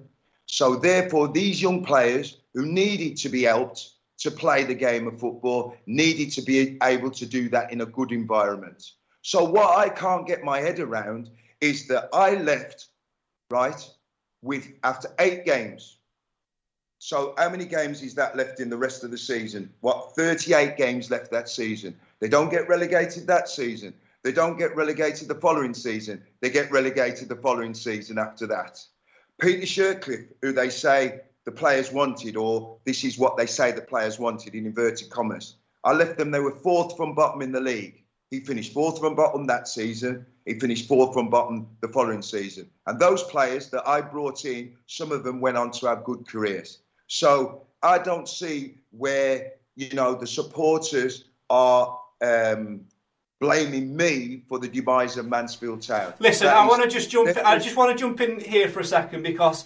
So 0.45 0.75
therefore, 0.75 1.27
these 1.27 1.61
young 1.61 1.83
players 1.83 2.37
who 2.53 2.65
needed 2.65 3.17
to 3.17 3.29
be 3.29 3.43
helped 3.43 3.91
to 4.19 4.31
play 4.31 4.63
the 4.63 4.75
game 4.75 5.07
of 5.07 5.19
football 5.19 5.75
needed 5.85 6.31
to 6.33 6.41
be 6.41 6.77
able 6.81 7.11
to 7.11 7.25
do 7.25 7.49
that 7.49 7.71
in 7.71 7.81
a 7.81 7.85
good 7.85 8.11
environment. 8.11 8.91
So 9.21 9.43
what 9.43 9.77
I 9.77 9.89
can't 9.89 10.27
get 10.27 10.43
my 10.43 10.59
head 10.59 10.79
around 10.79 11.29
is 11.59 11.87
that 11.87 12.09
I 12.13 12.35
left, 12.35 12.87
right, 13.49 13.89
with 14.41 14.71
after 14.83 15.09
eight 15.19 15.45
games. 15.45 15.97
So 16.99 17.33
how 17.37 17.49
many 17.49 17.65
games 17.65 18.01
is 18.01 18.15
that 18.15 18.35
left 18.35 18.59
in 18.59 18.69
the 18.69 18.77
rest 18.77 19.03
of 19.03 19.11
the 19.11 19.17
season? 19.17 19.71
What 19.81 20.15
38 20.15 20.77
games 20.77 21.11
left 21.11 21.31
that 21.31 21.49
season. 21.49 21.95
They 22.19 22.29
don't 22.29 22.49
get 22.49 22.69
relegated 22.69 23.27
that 23.27 23.49
season. 23.49 23.93
They 24.23 24.31
don't 24.31 24.57
get 24.57 24.75
relegated 24.75 25.27
the 25.27 25.35
following 25.35 25.73
season. 25.73 26.23
They 26.41 26.49
get 26.49 26.71
relegated 26.71 27.29
the 27.29 27.35
following 27.35 27.73
season 27.73 28.17
after 28.17 28.47
that. 28.47 28.83
Peter 29.39 29.65
Shirtliff, 29.65 30.27
who 30.41 30.51
they 30.51 30.69
say 30.69 31.21
the 31.45 31.51
players 31.51 31.91
wanted, 31.91 32.35
or 32.35 32.77
this 32.85 33.03
is 33.03 33.17
what 33.17 33.37
they 33.37 33.45
say 33.45 33.71
the 33.71 33.81
players 33.81 34.19
wanted 34.19 34.55
in 34.55 34.65
inverted 34.65 35.09
commas. 35.09 35.55
I 35.83 35.93
left 35.93 36.17
them, 36.17 36.31
they 36.31 36.39
were 36.39 36.51
fourth 36.51 36.97
from 36.97 37.13
bottom 37.13 37.41
in 37.41 37.51
the 37.51 37.59
league. 37.61 38.03
He 38.31 38.39
finished 38.39 38.73
fourth 38.73 38.99
from 38.99 39.15
bottom 39.15 39.45
that 39.47 39.67
season. 39.67 40.25
He 40.45 40.59
finished 40.59 40.87
fourth 40.87 41.13
from 41.13 41.29
bottom 41.29 41.67
the 41.81 41.87
following 41.89 42.21
season. 42.21 42.69
And 42.87 42.99
those 42.99 43.23
players 43.23 43.69
that 43.69 43.87
I 43.87 44.01
brought 44.01 44.45
in, 44.45 44.75
some 44.87 45.11
of 45.11 45.23
them 45.23 45.41
went 45.41 45.57
on 45.57 45.71
to 45.71 45.87
have 45.87 46.03
good 46.03 46.27
careers. 46.27 46.79
So 47.07 47.67
I 47.83 47.99
don't 47.99 48.27
see 48.27 48.79
where, 48.91 49.53
you 49.75 49.93
know, 49.93 50.15
the 50.15 50.27
supporters 50.27 51.25
are 51.49 51.99
um, 52.21 52.81
blaming 53.45 53.95
me 53.95 54.41
for 54.49 54.59
the 54.59 54.67
demise 54.67 55.17
of 55.17 55.27
Mansfield 55.27 55.81
Town. 55.81 56.13
Listen, 56.19 56.47
that 56.47 56.57
I 56.57 56.67
want 56.67 56.83
to 56.83 56.89
just 56.89 57.09
jump. 57.09 57.37
I 57.43 57.57
just 57.59 57.75
want 57.75 57.95
to 57.95 58.01
jump 58.01 58.19
in 58.21 58.39
here 58.39 58.69
for 58.69 58.79
a 58.79 58.85
second 58.85 59.23
because 59.23 59.65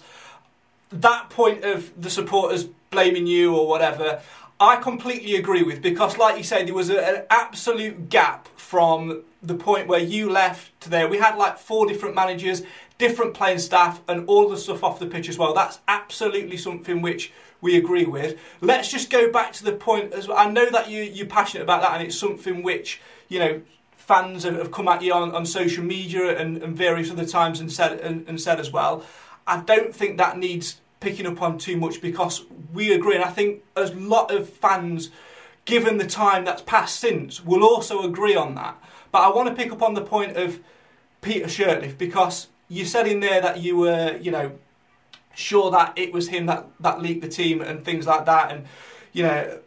that 0.90 1.30
point 1.30 1.64
of 1.64 1.90
the 2.00 2.10
supporters 2.10 2.64
blaming 2.90 3.26
you 3.26 3.54
or 3.54 3.66
whatever, 3.68 4.20
I 4.58 4.76
completely 4.76 5.36
agree 5.36 5.62
with 5.62 5.80
because, 5.80 6.18
like 6.18 6.36
you 6.36 6.44
said, 6.44 6.66
there 6.66 6.74
was 6.74 6.90
a, 6.90 7.02
an 7.02 7.24
absolute 7.30 8.08
gap 8.08 8.48
from 8.56 9.22
the 9.42 9.54
point 9.54 9.88
where 9.88 10.00
you 10.00 10.28
left 10.28 10.78
to 10.82 10.90
there. 10.90 11.08
We 11.08 11.18
had 11.18 11.36
like 11.36 11.58
four 11.58 11.86
different 11.86 12.14
managers, 12.14 12.62
different 12.98 13.32
playing 13.32 13.60
staff, 13.60 14.02
and 14.06 14.28
all 14.28 14.48
the 14.48 14.58
stuff 14.58 14.84
off 14.84 14.98
the 14.98 15.06
pitch 15.06 15.28
as 15.28 15.38
well. 15.38 15.54
That's 15.54 15.78
absolutely 15.88 16.58
something 16.58 17.00
which 17.00 17.32
we 17.60 17.76
agree 17.76 18.04
with. 18.04 18.38
Let's 18.60 18.90
just 18.90 19.10
go 19.10 19.30
back 19.30 19.52
to 19.54 19.64
the 19.64 19.72
point 19.72 20.12
as 20.12 20.28
well. 20.28 20.38
I 20.38 20.50
know 20.50 20.68
that 20.70 20.88
you 20.90 21.02
you're 21.02 21.26
passionate 21.26 21.64
about 21.64 21.82
that, 21.82 21.92
and 21.92 22.02
it's 22.02 22.18
something 22.18 22.62
which 22.62 23.00
you 23.28 23.38
know 23.38 23.62
fans 23.96 24.44
have, 24.44 24.56
have 24.56 24.72
come 24.72 24.88
at 24.88 25.02
you 25.02 25.12
on, 25.12 25.32
on 25.32 25.46
social 25.46 25.84
media 25.84 26.36
and, 26.36 26.56
and 26.62 26.76
various 26.76 27.10
other 27.10 27.26
times 27.26 27.60
and 27.60 27.72
said 27.72 28.00
and, 28.00 28.26
and 28.28 28.40
said 28.40 28.58
as 28.58 28.72
well. 28.72 29.04
I 29.46 29.60
don't 29.60 29.94
think 29.94 30.18
that 30.18 30.38
needs 30.38 30.80
picking 31.00 31.26
up 31.26 31.40
on 31.40 31.58
too 31.58 31.76
much 31.76 32.00
because 32.00 32.44
we 32.72 32.92
agree, 32.92 33.14
and 33.14 33.24
I 33.24 33.30
think 33.30 33.62
a 33.76 33.86
lot 33.86 34.30
of 34.30 34.48
fans, 34.48 35.10
given 35.64 35.98
the 35.98 36.06
time 36.06 36.44
that's 36.44 36.62
passed 36.62 37.00
since, 37.00 37.44
will 37.44 37.64
also 37.64 38.02
agree 38.02 38.36
on 38.36 38.54
that. 38.56 38.80
But 39.12 39.22
I 39.22 39.30
want 39.30 39.48
to 39.48 39.54
pick 39.54 39.72
up 39.72 39.82
on 39.82 39.94
the 39.94 40.02
point 40.02 40.36
of 40.36 40.60
Peter 41.20 41.46
Shirtliff 41.46 41.98
because 41.98 42.48
you 42.68 42.84
said 42.84 43.06
in 43.06 43.20
there 43.20 43.40
that 43.40 43.60
you 43.60 43.76
were, 43.76 44.16
you 44.20 44.30
know, 44.30 44.52
sure 45.34 45.70
that 45.70 45.96
it 45.96 46.12
was 46.12 46.28
him 46.28 46.46
that, 46.46 46.66
that 46.80 47.00
leaked 47.00 47.22
the 47.22 47.28
team 47.28 47.60
and 47.60 47.84
things 47.84 48.06
like 48.06 48.26
that. 48.26 48.52
And, 48.52 48.66
you 49.12 49.22
know, 49.22 49.60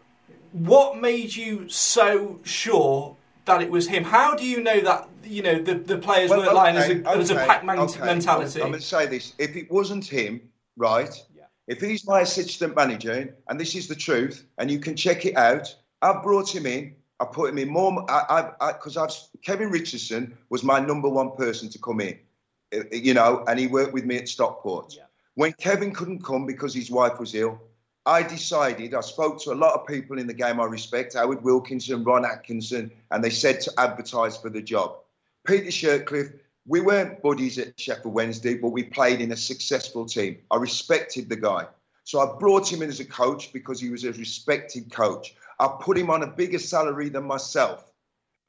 what 0.52 1.00
made 1.00 1.36
you 1.36 1.68
so 1.70 2.40
sure 2.44 3.16
that 3.46 3.62
it 3.62 3.72
was 3.72 3.88
him? 3.88 4.04
How 4.04 4.36
do 4.36 4.46
you 4.46 4.62
know 4.62 4.80
that, 4.82 5.10
you 5.24 5.42
know, 5.42 5.62
the, 5.62 5.76
the 5.76 5.98
players 5.98 6.30
well, 6.30 6.40
weren't 6.40 6.50
okay, 6.50 6.58
lying 6.58 6.76
as 6.76 6.90
a, 6.90 7.00
okay, 7.00 7.20
as 7.22 7.30
a 7.30 7.36
pack 7.36 7.64
man- 7.66 7.80
okay. 7.80 8.06
mentality? 8.06 8.62
I'm 8.62 8.70
going 8.70 8.80
to 8.80 8.86
say 8.86 9.06
this. 9.06 9.34
If 9.38 9.56
it 9.56 9.72
wasn't 9.72 10.06
him, 10.06 10.42
right, 10.78 11.14
yeah. 11.36 11.46
if 11.68 11.82
he's 11.82 12.06
my 12.06 12.22
assistant 12.22 12.76
manager, 12.76 13.36
and 13.50 13.60
this 13.60 13.76
is 13.76 13.88
the 13.88 13.96
truth, 13.96 14.46
and 14.58 14.70
you 14.70 14.80
can 14.80 14.96
check 14.96 15.26
it 15.26 15.36
out, 15.36 15.76
I've 16.02 16.22
brought 16.22 16.54
him 16.54 16.66
in. 16.66 16.96
I 17.20 17.26
put 17.26 17.50
him 17.50 17.58
in 17.58 17.70
more 17.70 18.02
because 18.02 18.98
I've 18.98 19.14
Kevin 19.44 19.70
Richardson 19.70 20.36
was 20.50 20.64
my 20.64 20.80
number 20.80 21.08
one 21.08 21.32
person 21.32 21.70
to 21.70 21.80
come 21.80 22.02
in, 22.02 22.20
you 22.92 23.14
know, 23.14 23.46
and 23.48 23.58
he 23.58 23.68
worked 23.68 23.94
with 23.94 24.04
me 24.04 24.18
at 24.18 24.28
Stockport. 24.28 24.94
Yeah. 24.98 25.03
When 25.36 25.54
Kevin 25.54 25.94
couldn't 25.94 26.24
come 26.24 26.46
because 26.46 26.74
his 26.74 26.92
wife 26.92 27.20
was 27.20 27.34
ill, 27.34 27.60
I 28.06 28.22
decided, 28.22 28.94
I 28.94 29.02
spoke 29.02 29.42
to 29.44 29.52
a 29.52 29.56
lot 29.56 29.74
of 29.74 29.88
people 29.88 30.20
in 30.20 30.28
the 30.28 30.34
game 30.34 30.60
I 30.60 30.66
respect, 30.66 31.16
Howard 31.16 31.44
Wilkinson, 31.44 32.04
Ron 32.04 32.26
Atkinson, 32.26 32.92
and 33.12 33.24
they 33.24 33.30
said 33.30 33.62
to 33.62 33.74
advertise 33.80 34.38
for 34.38 34.50
the 34.50 34.62
job. 34.62 34.98
Peter 35.48 35.72
Shirtliff, 35.72 36.34
we 36.68 36.82
weren't 36.82 37.22
buddies 37.24 37.58
at 37.58 37.80
Sheffield 37.80 38.14
Wednesday, 38.14 38.56
but 38.56 38.70
we 38.70 38.84
played 38.84 39.22
in 39.22 39.32
a 39.32 39.38
successful 39.38 40.06
team. 40.06 40.38
I 40.52 40.58
respected 40.58 41.30
the 41.30 41.36
guy. 41.36 41.66
So 42.04 42.20
I 42.20 42.38
brought 42.38 42.72
him 42.72 42.82
in 42.82 42.90
as 42.90 43.00
a 43.00 43.06
coach 43.06 43.52
because 43.54 43.80
he 43.80 43.90
was 43.90 44.04
a 44.04 44.12
respected 44.12 44.92
coach. 44.92 45.36
I 45.60 45.70
put 45.82 45.98
him 45.98 46.10
on 46.10 46.24
a 46.24 46.28
bigger 46.28 46.60
salary 46.60 47.10
than 47.10 47.24
myself. 47.24 47.92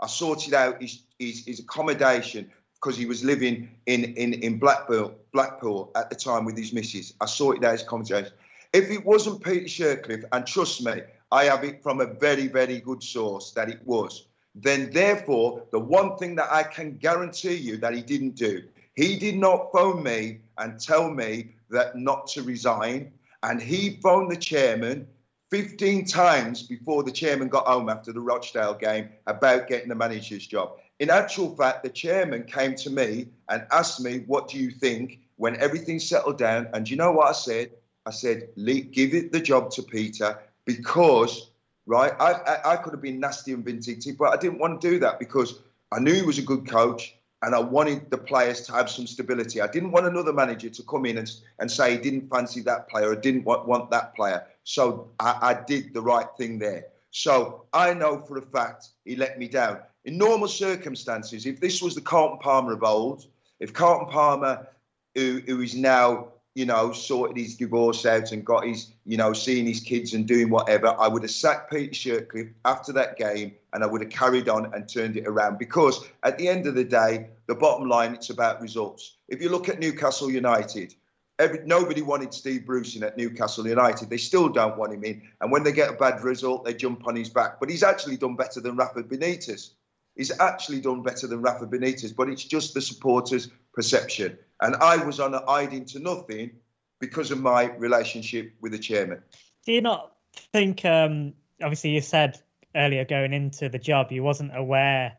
I 0.01 0.07
sorted 0.09 0.53
out 0.53 0.83
his, 0.83 1.03
his, 1.19 1.47
his 1.47 1.61
accommodation 1.61 2.51
because 2.85 2.99
he 2.99 3.07
was 3.07 3.25
living 3.25 3.71
in, 3.87 4.05
in, 4.15 4.35
in 4.35 4.59
Blackpool, 4.59 5.15
Blackpool 5.33 5.91
at 5.97 6.11
the 6.11 6.17
time 6.17 6.45
with 6.45 6.55
his 6.55 6.75
missus. 6.75 7.15
I 7.19 7.25
saw 7.25 7.53
it 7.53 7.65
out 7.65 7.73
his 7.73 7.83
accommodation. 7.83 8.31
If 8.75 8.91
it 8.91 9.07
wasn't 9.07 9.43
Peter 9.43 9.65
Shirtliff, 9.65 10.25
and 10.33 10.47
trust 10.47 10.85
me, 10.85 11.01
I 11.33 11.45
have 11.45 11.65
it 11.65 11.83
from 11.83 12.03
a 12.03 12.07
very, 12.07 12.47
very 12.47 12.81
good 12.81 13.03
source 13.03 13.53
that 13.53 13.71
it 13.71 13.81
was, 13.87 14.27
then 14.55 14.91
therefore, 14.91 15.63
the 15.73 15.79
one 15.81 16.19
thing 16.19 16.35
that 16.35 16.53
I 16.53 16.63
can 16.63 16.99
guarantee 16.99 17.55
you 17.55 17.79
that 17.79 17.95
he 17.95 18.03
didn't 18.03 18.35
do, 18.35 18.63
he 18.95 19.19
did 19.19 19.37
not 19.37 19.73
phone 19.73 20.03
me 20.03 20.41
and 20.59 20.79
tell 20.79 21.11
me 21.11 21.55
that 21.71 21.97
not 21.97 22.27
to 22.29 22.43
resign. 22.43 23.13
And 23.43 23.63
he 23.63 23.99
phoned 24.03 24.31
the 24.31 24.37
chairman 24.37 25.09
15 25.51 26.05
times 26.05 26.63
before 26.63 27.03
the 27.03 27.13
chairman 27.13 27.49
got 27.49 27.67
home 27.67 27.89
after 27.89 28.13
the 28.13 28.21
Rochdale 28.21 28.75
game 28.75 29.09
about 29.27 29.69
getting 29.69 29.89
the 29.89 29.95
manager's 29.95 30.47
job. 30.47 30.79
In 31.01 31.11
actual 31.11 31.57
fact, 31.57 31.83
the 31.83 31.89
chairman 31.89 32.45
came 32.45 32.77
to 32.77 32.91
me 32.91 33.27
and 33.49 33.67
asked 33.73 34.01
me, 34.01 34.19
What 34.27 34.49
do 34.49 34.59
you 34.59 34.71
think 34.71 35.19
when 35.37 35.57
everything 35.57 35.99
settled 35.99 36.39
down? 36.39 36.69
And 36.73 36.89
you 36.89 36.97
know 36.97 37.11
what 37.11 37.29
I 37.29 37.33
said? 37.33 37.71
I 38.07 38.11
said, 38.11 38.49
Give 38.57 39.15
it 39.15 39.33
the 39.33 39.41
job 39.41 39.71
to 39.73 39.83
Peter 39.83 40.39
because, 40.65 41.51
right, 41.87 42.13
I, 42.21 42.33
I, 42.33 42.73
I 42.73 42.77
could 42.77 42.93
have 42.93 43.03
been 43.03 43.19
nasty 43.19 43.53
and 43.53 43.65
vindictive, 43.65 44.17
but 44.17 44.33
I 44.33 44.37
didn't 44.37 44.59
want 44.59 44.81
to 44.81 44.91
do 44.91 44.99
that 45.01 45.19
because 45.19 45.59
I 45.91 45.99
knew 45.99 46.15
he 46.15 46.23
was 46.23 46.39
a 46.39 46.43
good 46.43 46.69
coach 46.69 47.17
and 47.43 47.57
I 47.57 47.59
wanted 47.61 48.09
the 48.11 48.19
players 48.19 48.61
to 48.63 48.73
have 48.73 48.89
some 48.89 49.07
stability. 49.07 49.61
I 49.61 49.67
didn't 49.67 49.91
want 49.91 50.07
another 50.07 50.33
manager 50.33 50.71
to 50.71 50.83
come 50.85 51.07
in 51.07 51.19
and, 51.19 51.31
and 51.59 51.71
say 51.71 51.93
he 51.93 51.99
didn't 51.99 52.31
fancy 52.31 52.61
that 52.63 52.89
player 52.89 53.11
or 53.11 53.17
didn't 53.17 53.45
want, 53.45 53.67
want 53.67 53.91
that 53.91 54.15
player. 54.15 54.47
So 54.63 55.11
I, 55.19 55.39
I 55.43 55.55
did 55.55 55.93
the 55.93 56.01
right 56.01 56.29
thing 56.39 56.59
there. 56.59 56.87
So 57.11 57.65
I 57.73 57.95
know 57.95 58.19
for 58.19 58.39
a 58.39 58.43
fact 58.43 58.89
he 59.05 59.17
let 59.17 59.39
me 59.39 59.49
down 59.49 59.81
in 60.05 60.19
normal 60.19 60.49
circumstances, 60.49 61.47
if 61.47 61.61
this 61.61 61.81
was 61.81 61.95
the 61.95 62.01
Carlton 62.01 62.39
Palmer 62.39 62.73
of 62.73 62.83
old, 62.83 63.27
if 63.61 63.73
Carlton 63.73 64.13
Palmer, 64.13 64.67
who, 65.15 65.41
who 65.47 65.61
is 65.61 65.75
now, 65.75 66.29
you 66.55 66.67
know, 66.67 66.93
sorted 66.93 67.37
his 67.37 67.57
divorce 67.57 68.07
out 68.07 68.31
and 68.31 68.45
got 68.45 68.65
his, 68.65 68.93
you 69.05 69.17
know, 69.17 69.33
seeing 69.33 69.67
his 69.67 69.81
kids 69.81 70.15
and 70.15 70.27
doing 70.27 70.51
whatever, 70.51 70.95
I 70.99 71.09
would 71.09 71.23
have 71.23 71.31
sacked 71.31 71.71
Peter 71.71 71.93
Shirtliff 71.93 72.53
after 72.65 72.93
that 72.93 73.17
game 73.17 73.55
and 73.73 73.83
I 73.83 73.87
would 73.87 74.03
have 74.03 74.11
carried 74.11 74.49
on 74.49 74.73
and 74.73 74.89
turned 74.89 75.17
it 75.17 75.27
around. 75.27 75.59
Because 75.59 76.07
at 76.23 76.39
the 76.39 76.49
end 76.49 76.67
of 76.67 76.75
the 76.75 76.85
day, 76.85 77.29
the 77.47 77.55
bottom 77.55 77.89
line, 77.89 78.15
it's 78.15 78.31
about 78.31 78.61
results. 78.61 79.17
If 79.29 79.43
you 79.43 79.49
look 79.49 79.69
at 79.69 79.81
Newcastle 79.81 80.31
United, 80.31 80.95
Every, 81.41 81.59
nobody 81.65 82.01
wanted 82.01 82.33
Steve 82.33 82.65
Bruce 82.65 82.95
in 82.95 83.03
at 83.03 83.17
Newcastle 83.17 83.67
United. 83.67 84.09
They 84.09 84.19
still 84.19 84.49
don't 84.49 84.77
want 84.79 84.93
him 84.93 85.03
in. 85.03 85.21
And 85.41 85.51
when 85.51 85.65
they 85.65 85.73
get 85.73 85.91
a 85.91 85.95
bad 85.95 86.23
result, 86.23 86.65
they 86.65 86.75
jump 86.75 87.09
on 87.09 87.17
his 87.17 87.29
back. 87.29 87.59
But 87.59 87.71
he's 87.71 87.83
actually 87.83 88.17
done 88.17 88.37
better 88.37 88.61
than 88.61 88.77
Rafa 88.77 89.03
Benitez. 89.03 89.71
He's 90.17 90.39
actually 90.41 90.81
done 90.81 91.03
better 91.03 91.27
than 91.27 91.43
Rafa 91.43 91.67
Benitez, 91.67 92.15
but 92.15 92.29
it's 92.29 92.45
just 92.45 92.75
the 92.75 92.81
supporters' 92.81 93.51
perception. 93.73 94.39
And 94.61 94.77
I 94.77 94.97
was 95.05 95.19
on 95.19 95.35
a 95.35 95.45
hiding 95.47 95.85
to 95.87 95.99
nothing 95.99 96.53
because 97.01 97.31
of 97.31 97.41
my 97.41 97.65
relationship 97.77 98.53
with 98.61 98.73
the 98.73 98.79
chairman. 98.79 99.23
Do 99.67 99.73
you 99.73 99.81
not 99.81 100.13
think? 100.53 100.85
Um, 100.85 101.35
obviously, 101.63 101.91
you 101.91 102.01
said 102.01 102.41
earlier 102.77 103.05
going 103.05 103.33
into 103.33 103.69
the 103.69 103.79
job 103.79 104.11
you 104.11 104.23
wasn't 104.23 104.57
aware 104.57 105.17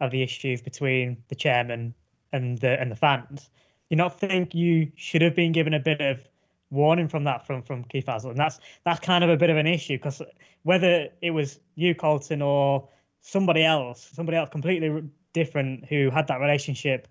of 0.00 0.10
the 0.10 0.22
issues 0.22 0.60
between 0.60 1.16
the 1.28 1.34
chairman 1.34 1.94
and 2.32 2.58
the 2.58 2.80
and 2.80 2.90
the 2.90 2.96
fans. 2.96 3.44
Do 3.44 3.50
You 3.90 3.96
not 3.96 4.18
think 4.18 4.54
you 4.54 4.90
should 4.96 5.22
have 5.22 5.34
been 5.34 5.52
given 5.52 5.74
a 5.74 5.80
bit 5.80 6.00
of 6.00 6.20
warning 6.70 7.08
from 7.08 7.24
that 7.24 7.46
from 7.46 7.62
from 7.62 7.84
Keith 7.84 8.06
Haslam, 8.06 8.32
and 8.32 8.40
that's 8.40 8.60
that's 8.84 9.00
kind 9.00 9.24
of 9.24 9.30
a 9.30 9.36
bit 9.36 9.50
of 9.50 9.56
an 9.56 9.66
issue 9.66 9.96
because 9.96 10.22
whether 10.62 11.08
it 11.22 11.30
was 11.30 11.58
you, 11.74 11.94
Carlton, 11.94 12.42
or 12.42 12.88
somebody 13.20 13.64
else, 13.64 14.10
somebody 14.14 14.36
else 14.36 14.48
completely 14.50 15.04
different 15.32 15.86
who 15.86 16.10
had 16.10 16.28
that 16.28 16.40
relationship 16.40 17.08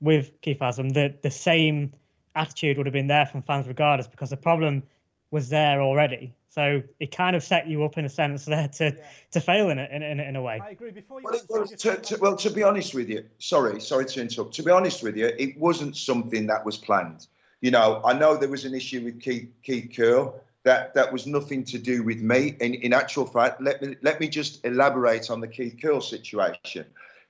with 0.00 0.40
Keith 0.40 0.58
Haslam, 0.60 0.90
the 0.90 1.14
the 1.22 1.30
same 1.30 1.92
attitude 2.34 2.76
would 2.76 2.86
have 2.86 2.92
been 2.92 3.08
there 3.08 3.26
from 3.26 3.42
fans 3.42 3.66
regardless 3.66 4.06
because 4.06 4.30
the 4.30 4.36
problem 4.36 4.82
was 5.30 5.48
there 5.48 5.80
already. 5.82 6.34
So 6.48 6.82
it 6.98 7.14
kind 7.14 7.36
of 7.36 7.44
set 7.44 7.68
you 7.68 7.84
up 7.84 7.96
in 7.96 8.04
a 8.04 8.08
sense 8.08 8.44
there 8.44 8.66
to, 8.66 8.84
yeah. 8.86 8.92
to 9.30 9.40
fail 9.40 9.70
in 9.70 9.78
it 9.78 9.90
in, 9.92 10.02
in, 10.02 10.18
in 10.18 10.34
a 10.34 10.42
way. 10.42 10.60
I 10.60 10.70
agree. 10.70 10.90
Before 10.90 11.20
you 11.20 11.28
well, 11.30 11.40
well, 11.48 11.66
to, 11.66 11.96
to, 11.96 12.16
well, 12.18 12.36
to 12.36 12.50
be 12.50 12.64
honest 12.64 12.92
with 12.92 13.08
you, 13.08 13.24
sorry, 13.38 13.80
sorry 13.80 14.06
to 14.06 14.20
interrupt. 14.20 14.54
To 14.54 14.64
be 14.64 14.70
honest 14.72 15.02
with 15.02 15.16
you, 15.16 15.30
it 15.38 15.56
wasn't 15.58 15.96
something 15.96 16.48
that 16.48 16.64
was 16.66 16.76
planned. 16.76 17.28
You 17.60 17.70
know, 17.70 18.00
I 18.04 18.14
know 18.14 18.36
there 18.36 18.48
was 18.48 18.64
an 18.64 18.74
issue 18.74 19.04
with 19.04 19.20
Keith, 19.20 19.48
Keith 19.62 19.92
Curle 19.94 20.42
that 20.64 20.94
that 20.94 21.12
was 21.12 21.26
nothing 21.26 21.64
to 21.64 21.78
do 21.78 22.02
with 22.02 22.20
me. 22.20 22.56
In, 22.60 22.74
in 22.74 22.92
actual 22.92 23.26
fact, 23.26 23.62
let 23.62 23.80
me 23.82 23.96
let 24.02 24.20
me 24.20 24.28
just 24.28 24.64
elaborate 24.64 25.30
on 25.30 25.40
the 25.40 25.48
Keith 25.48 25.76
Curle 25.80 26.00
situation. 26.00 26.84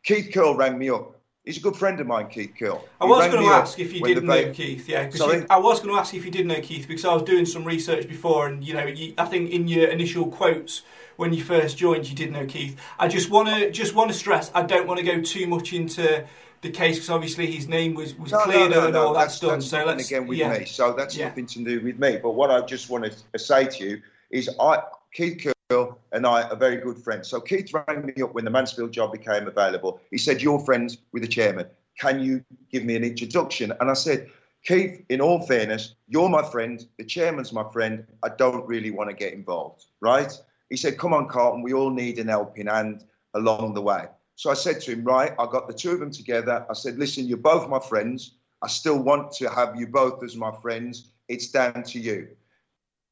Keith 0.05 0.31
Curle 0.33 0.57
rang 0.57 0.79
me 0.79 0.91
up. 0.91 1.17
He's 1.45 1.57
a 1.57 1.61
good 1.61 1.77
friend 1.77 1.99
of 2.01 2.07
mine, 2.07 2.29
Keith 2.29 2.53
Curle. 2.59 2.85
I 3.01 3.07
was 3.07 3.27
going 3.33 3.43
to 3.43 3.49
ask 3.51 3.79
if 3.79 3.95
you 3.95 4.03
did 4.03 4.19
the 4.19 4.21
know 4.21 4.53
Keith, 4.53 4.87
yeah. 4.89 5.07
'cause 5.07 5.19
Sorry? 5.19 5.39
you- 5.39 5.47
I 5.49 5.59
was 5.59 5.81
going 5.81 5.95
to 5.95 5.99
ask 5.99 6.13
if 6.13 6.25
you 6.25 6.31
did 6.31 6.47
know 6.47 6.61
Keith 6.61 6.87
because 6.87 7.05
I 7.05 7.15
was 7.15 7.23
doing 7.23 7.47
some 7.47 7.65
research 7.65 8.07
before, 8.07 8.47
and 8.49 8.63
you 8.63 8.75
know, 8.75 8.85
you, 8.85 9.15
I 9.17 9.25
think 9.25 9.51
in 9.51 9.67
your 9.67 9.89
initial 9.89 10.27
quotes 10.27 10.83
when 11.17 11.33
you 11.33 11.43
first 11.43 11.79
joined, 11.79 12.09
you 12.09 12.15
did 12.15 12.31
know 12.31 12.45
Keith. 12.45 12.79
I 12.99 13.09
just 13.09 13.31
want 13.31 13.49
to 13.49 13.71
just 13.71 13.95
want 13.95 14.11
to 14.11 14.17
stress, 14.17 14.51
I 14.55 14.63
don't 14.63 14.87
want 14.87 15.01
to 15.01 15.07
go 15.07 15.21
too 15.23 15.47
much 15.47 15.73
into 15.73 16.27
the 16.63 16.71
case 16.71 16.97
because 16.97 17.11
obviously 17.11 17.51
his 17.51 17.69
name 17.69 17.95
was 17.95 18.17
was 18.19 18.33
No, 18.33 18.41
cleared 18.41 18.71
no, 18.71 18.81
no, 18.81 18.87
and 18.89 18.97
all 18.97 19.15
that's, 19.15 19.39
that's, 19.39 19.41
done. 19.41 19.59
That's 19.61 19.71
so 19.71 19.85
let's 19.85 20.07
again 20.07 20.27
with 20.27 20.39
yeah. 20.39 20.59
me. 20.59 20.65
So 20.65 20.93
that's 20.93 21.17
Yeah. 21.17 21.29
nothing 21.29 21.47
to 21.47 21.65
do 21.65 21.81
with 21.81 21.99
me. 21.99 22.19
But 22.23 22.33
what 22.33 22.51
I 22.51 22.61
just 22.63 22.91
want 22.91 23.11
to 23.33 23.39
say 23.39 23.67
to 23.67 23.85
you 23.85 24.03
is, 24.31 24.51
I 24.61 24.83
Keith 25.13 25.47
Curle 25.71 25.99
and 26.13 26.27
I 26.27 26.43
are 26.43 26.57
very 26.57 26.77
good 26.77 26.99
friends. 26.99 27.29
So 27.29 27.41
Keith 27.41 27.73
rang 27.73 28.07
me 28.07 28.23
up 28.23 28.35
when 28.35 28.45
the 28.45 28.51
Mansfield 28.51 28.93
job 28.93 29.13
became 29.13 29.47
available. 29.47 30.01
He 30.11 30.19
said, 30.19 30.43
"You're 30.43 30.61
friends 30.61 30.99
with 31.13 31.23
the 31.23 31.29
chairman. 31.29 31.67
Can 31.99 32.21
you 32.21 32.45
give 32.71 32.85
me 32.85 32.97
an 32.97 33.05
introduction?" 33.05 33.73
And 33.81 33.91
I 33.91 33.95
said. 33.95 34.29
Keith, 34.63 35.03
in 35.09 35.23
all 35.23 35.41
fairness, 35.47 35.95
you're 36.07 36.29
my 36.29 36.43
friend. 36.43 36.87
The 36.99 37.05
chairman's 37.07 37.51
my 37.51 37.65
friend. 37.73 38.07
I 38.23 38.29
don't 38.29 38.69
really 38.69 38.91
want 38.91 39.09
to 39.09 39.17
get 39.17 39.33
involved, 39.33 39.87
right? 40.03 40.31
He 40.69 40.77
said, 40.77 40.99
Come 40.99 41.15
on, 41.15 41.29
Carlton, 41.29 41.63
we 41.63 41.73
all 41.73 41.89
need 41.89 42.19
an 42.19 42.29
helping 42.29 42.67
hand 42.67 43.05
along 43.33 43.73
the 43.73 43.81
way. 43.81 44.05
So 44.41 44.49
I 44.49 44.55
said 44.55 44.81
to 44.81 44.93
him, 44.93 45.05
Right, 45.05 45.33
I 45.39 45.45
got 45.45 45.69
the 45.69 45.75
two 45.75 45.91
of 45.91 46.01
them 46.01 46.11
together. 46.11 46.65
I 46.71 46.73
said, 46.73 46.97
Listen, 46.99 47.27
you're 47.27 47.37
both 47.37 47.69
my 47.69 47.79
friends. 47.79 48.37
I 48.63 48.69
still 48.69 48.99
want 48.99 49.33
to 49.33 49.51
have 49.51 49.77
you 49.77 49.87
both 49.87 50.23
as 50.23 50.35
my 50.35 50.51
friends. 50.63 51.11
It's 51.29 51.51
down 51.51 51.83
to 51.83 52.01
you. 52.01 52.27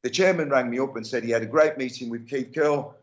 The 0.05 0.09
chairman 0.09 0.49
rang 0.49 0.71
me 0.71 0.79
up 0.79 0.97
and 0.97 1.07
said 1.07 1.25
he 1.25 1.31
had 1.31 1.43
a 1.43 1.47
great 1.47 1.77
meeting 1.77 2.09
with 2.09 2.27
Keith 2.27 2.53
Curle. 2.55 2.95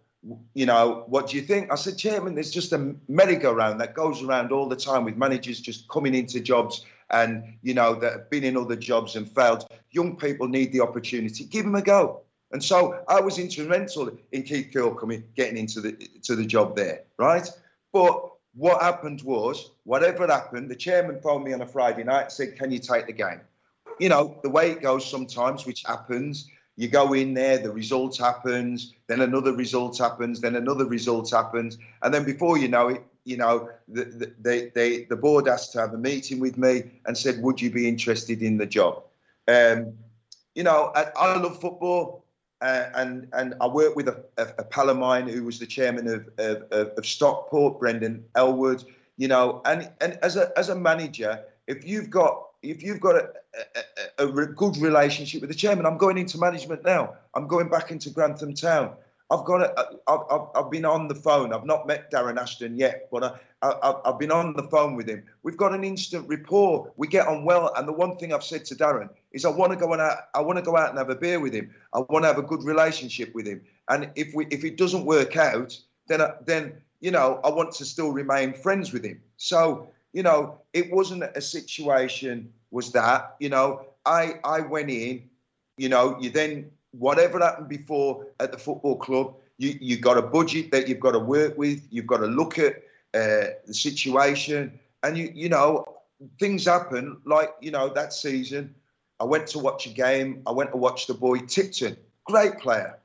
You 0.56 0.66
know, 0.66 1.04
what 1.06 1.30
do 1.30 1.36
you 1.36 1.44
think? 1.44 1.72
I 1.72 1.76
said, 1.76 2.00
Chairman, 2.00 2.34
there's 2.34 2.50
just 2.50 2.74
a 2.74 2.96
merry-go-round 3.08 3.80
that 3.80 3.94
goes 3.94 4.24
around 4.24 4.52
all 4.52 4.68
the 4.68 4.76
time 4.76 5.04
with 5.04 5.18
managers 5.18 5.62
just 5.62 5.88
coming 5.88 6.16
into 6.16 6.40
jobs 6.40 6.84
and, 7.12 7.44
you 7.62 7.76
know, 7.76 7.94
that 7.94 8.12
have 8.12 8.30
been 8.32 8.44
in 8.44 8.58
other 8.58 8.76
jobs 8.76 9.16
and 9.16 9.30
failed. 9.30 9.68
Young 9.92 10.16
people 10.16 10.48
need 10.48 10.72
the 10.72 10.82
opportunity. 10.82 11.44
Give 11.44 11.64
them 11.64 11.76
a 11.76 11.82
go. 11.84 12.22
And 12.52 12.64
so 12.64 13.04
I 13.08 13.22
was 13.22 13.38
instrumental 13.38 14.18
in 14.32 14.42
Keith 14.42 14.72
Curle 14.74 14.96
coming, 14.96 15.26
getting 15.36 15.58
into 15.58 15.80
the 15.80 15.92
to 16.24 16.36
the 16.36 16.46
job 16.46 16.76
there, 16.76 17.04
right? 17.20 17.48
But 17.96 18.30
what 18.56 18.82
happened 18.82 19.22
was, 19.22 19.72
whatever 19.86 20.28
happened, 20.28 20.70
the 20.70 20.76
chairman 20.76 21.22
phoned 21.22 21.46
me 21.46 21.54
on 21.54 21.62
a 21.62 21.66
Friday 21.66 22.04
night 22.04 22.24
and 22.24 22.32
said, 22.32 22.58
"Can 22.58 22.70
you 22.70 22.80
take 22.80 23.08
the 23.08 23.14
game?" 23.14 23.40
You 24.02 24.10
know 24.10 24.38
the 24.44 24.50
way 24.50 24.72
it 24.72 24.82
goes 24.82 25.10
sometimes, 25.10 25.66
which 25.66 25.84
happens. 25.84 26.50
You 26.76 26.90
go 26.90 27.14
in 27.14 27.34
there, 27.34 27.58
the 27.58 27.72
result 27.72 28.18
happens, 28.18 28.94
then 29.08 29.22
another 29.22 29.54
result 29.54 29.98
happens, 29.98 30.42
then 30.42 30.58
another 30.58 30.84
result 30.84 31.32
happens, 31.32 31.78
and 32.02 32.14
then 32.14 32.26
before 32.26 32.58
you 32.58 32.68
know 32.68 32.90
it, 32.90 33.02
you 33.24 33.38
know 33.38 33.70
the 33.88 34.04
the 34.04 34.34
they, 34.42 34.72
they, 34.76 35.06
the 35.06 35.16
board 35.16 35.48
asked 35.48 35.72
to 35.72 35.80
have 35.80 35.94
a 35.94 35.98
meeting 35.98 36.42
with 36.42 36.58
me 36.58 36.74
and 37.06 37.18
said, 37.18 37.42
"Would 37.42 37.62
you 37.62 37.70
be 37.70 37.88
interested 37.88 38.44
in 38.44 38.58
the 38.58 38.66
job?" 38.66 39.04
Um, 39.48 39.94
you 40.54 40.64
know, 40.64 40.92
I, 40.94 41.06
I 41.16 41.38
love 41.38 41.62
football. 41.62 42.25
Uh, 42.66 42.90
and 42.96 43.28
and 43.34 43.54
I 43.62 43.68
worked 43.68 43.96
with 43.96 44.08
a, 44.08 44.24
a, 44.38 44.48
a 44.58 44.64
pal 44.64 44.90
of 44.90 44.98
mine 44.98 45.28
who 45.28 45.44
was 45.44 45.60
the 45.60 45.68
chairman 45.68 46.08
of, 46.08 46.28
of, 46.40 46.90
of, 46.98 47.06
Stockport, 47.06 47.80
Brendan 47.80 48.26
Elwood. 48.34 48.84
You 49.18 49.28
know, 49.28 49.62
and 49.66 49.92
and 50.02 50.18
as 50.24 50.36
a 50.36 50.52
as 50.58 50.70
a 50.70 50.76
manager, 50.76 51.44
if 51.68 51.86
you've 51.86 52.10
got 52.10 52.48
if 52.64 52.82
you've 52.82 53.00
got 53.00 53.18
a, 53.18 53.30
a, 54.18 54.28
a 54.28 54.46
good 54.48 54.78
relationship 54.78 55.42
with 55.42 55.52
the 55.52 55.56
chairman, 55.56 55.86
I'm 55.86 56.00
going 56.00 56.18
into 56.18 56.40
management 56.40 56.84
now. 56.84 57.14
I'm 57.36 57.48
going 57.48 57.70
back 57.70 57.92
into 57.92 58.10
Grantham 58.10 58.56
Town. 58.56 58.96
I've 59.32 59.44
got 59.44 59.62
a, 59.62 59.74
I've, 60.08 60.20
I've, 60.30 60.48
I've 60.56 60.72
been 60.72 60.86
on 60.86 61.08
the 61.08 61.16
phone. 61.16 61.52
I've 61.52 61.66
not 61.66 61.88
met 61.88 62.12
Darren 62.12 62.38
Ashton 62.38 62.78
yet, 62.78 63.08
but 63.12 63.24
I, 63.24 63.68
I, 63.68 63.96
I've 64.06 64.20
been 64.20 64.32
on 64.32 64.54
the 64.54 64.64
phone 64.64 64.96
with 64.96 65.08
him. 65.10 65.24
We've 65.42 65.58
got 65.58 65.74
an 65.74 65.84
instant 65.84 66.28
rapport. 66.30 66.92
We 66.98 67.08
get 67.08 67.28
on 67.28 67.44
well. 67.44 67.74
And 67.76 67.88
the 67.88 67.94
one 67.94 68.18
thing 68.18 68.34
I've 68.34 68.44
said 68.44 68.66
to 68.66 68.76
Darren 68.76 69.10
is 69.32 69.44
I 69.44 69.50
want 69.50 69.72
to 69.72 69.78
go 69.78 69.94
and 69.94 70.02
out, 70.02 70.18
I 70.36 70.42
want 70.42 70.60
to 70.60 70.64
go 70.64 70.78
out 70.78 70.90
and 70.90 70.98
have 71.00 71.10
a 71.10 71.16
beer 71.16 71.40
with 71.40 71.54
him. 71.54 71.74
I 71.94 72.00
want 72.00 72.24
to 72.24 72.28
have 72.28 72.38
a 72.38 72.44
good 72.44 72.64
relationship 72.64 73.34
with 73.34 73.48
him. 73.48 73.62
And 73.90 74.12
if 74.16 74.34
we 74.36 74.46
if 74.52 74.64
it 74.64 74.78
doesn't 74.78 75.06
work 75.06 75.38
out, 75.38 75.78
then 76.08 76.22
I, 76.22 76.34
then 76.46 76.74
you 77.00 77.10
know 77.10 77.40
I 77.44 77.50
want 77.50 77.72
to 77.74 77.86
still 77.86 78.12
remain 78.12 78.54
friends 78.54 78.94
with 78.94 79.04
him. 79.04 79.22
So 79.38 79.90
you 80.14 80.22
know 80.22 80.60
it 80.74 80.92
wasn't 80.92 81.24
a 81.24 81.42
situation 81.42 82.54
was 82.70 82.92
that 82.92 83.36
you 83.40 83.50
know 83.50 83.88
I 84.06 84.36
I 84.44 84.62
went 84.62 84.92
in, 84.92 85.30
you 85.78 85.90
know 85.90 86.18
you 86.20 86.30
then 86.30 86.72
whatever 87.00 87.40
happened 87.40 87.70
before 87.70 88.28
at 88.40 88.52
the 88.52 88.58
football 88.58 88.98
club, 88.98 89.36
you 89.58 89.78
you 89.80 89.98
got 89.98 90.18
a 90.18 90.22
budget 90.22 90.72
that 90.72 90.88
you've 90.88 91.00
got 91.00 91.12
to 91.12 91.20
work 91.20 91.58
with. 91.58 91.86
You've 91.90 92.08
got 92.08 92.18
to 92.18 92.28
look 92.28 92.58
at 92.60 92.78
uh, 93.14 93.56
the 93.66 93.74
situation, 93.74 94.80
and 95.04 95.18
you 95.18 95.32
you 95.34 95.50
know 95.50 95.86
things 96.40 96.66
happen. 96.66 97.18
Like 97.26 97.54
you 97.62 97.72
know 97.72 97.90
that 97.90 98.14
season, 98.14 98.76
I 99.20 99.24
went 99.26 99.48
to 99.48 99.60
watch 99.60 99.86
a 99.86 99.90
game. 99.90 100.42
I 100.46 100.52
went 100.52 100.72
to 100.72 100.78
watch 100.78 101.08
the 101.08 101.14
boy 101.14 101.40
Tipton, 101.40 101.98
great 102.26 102.60
player, 102.60 103.00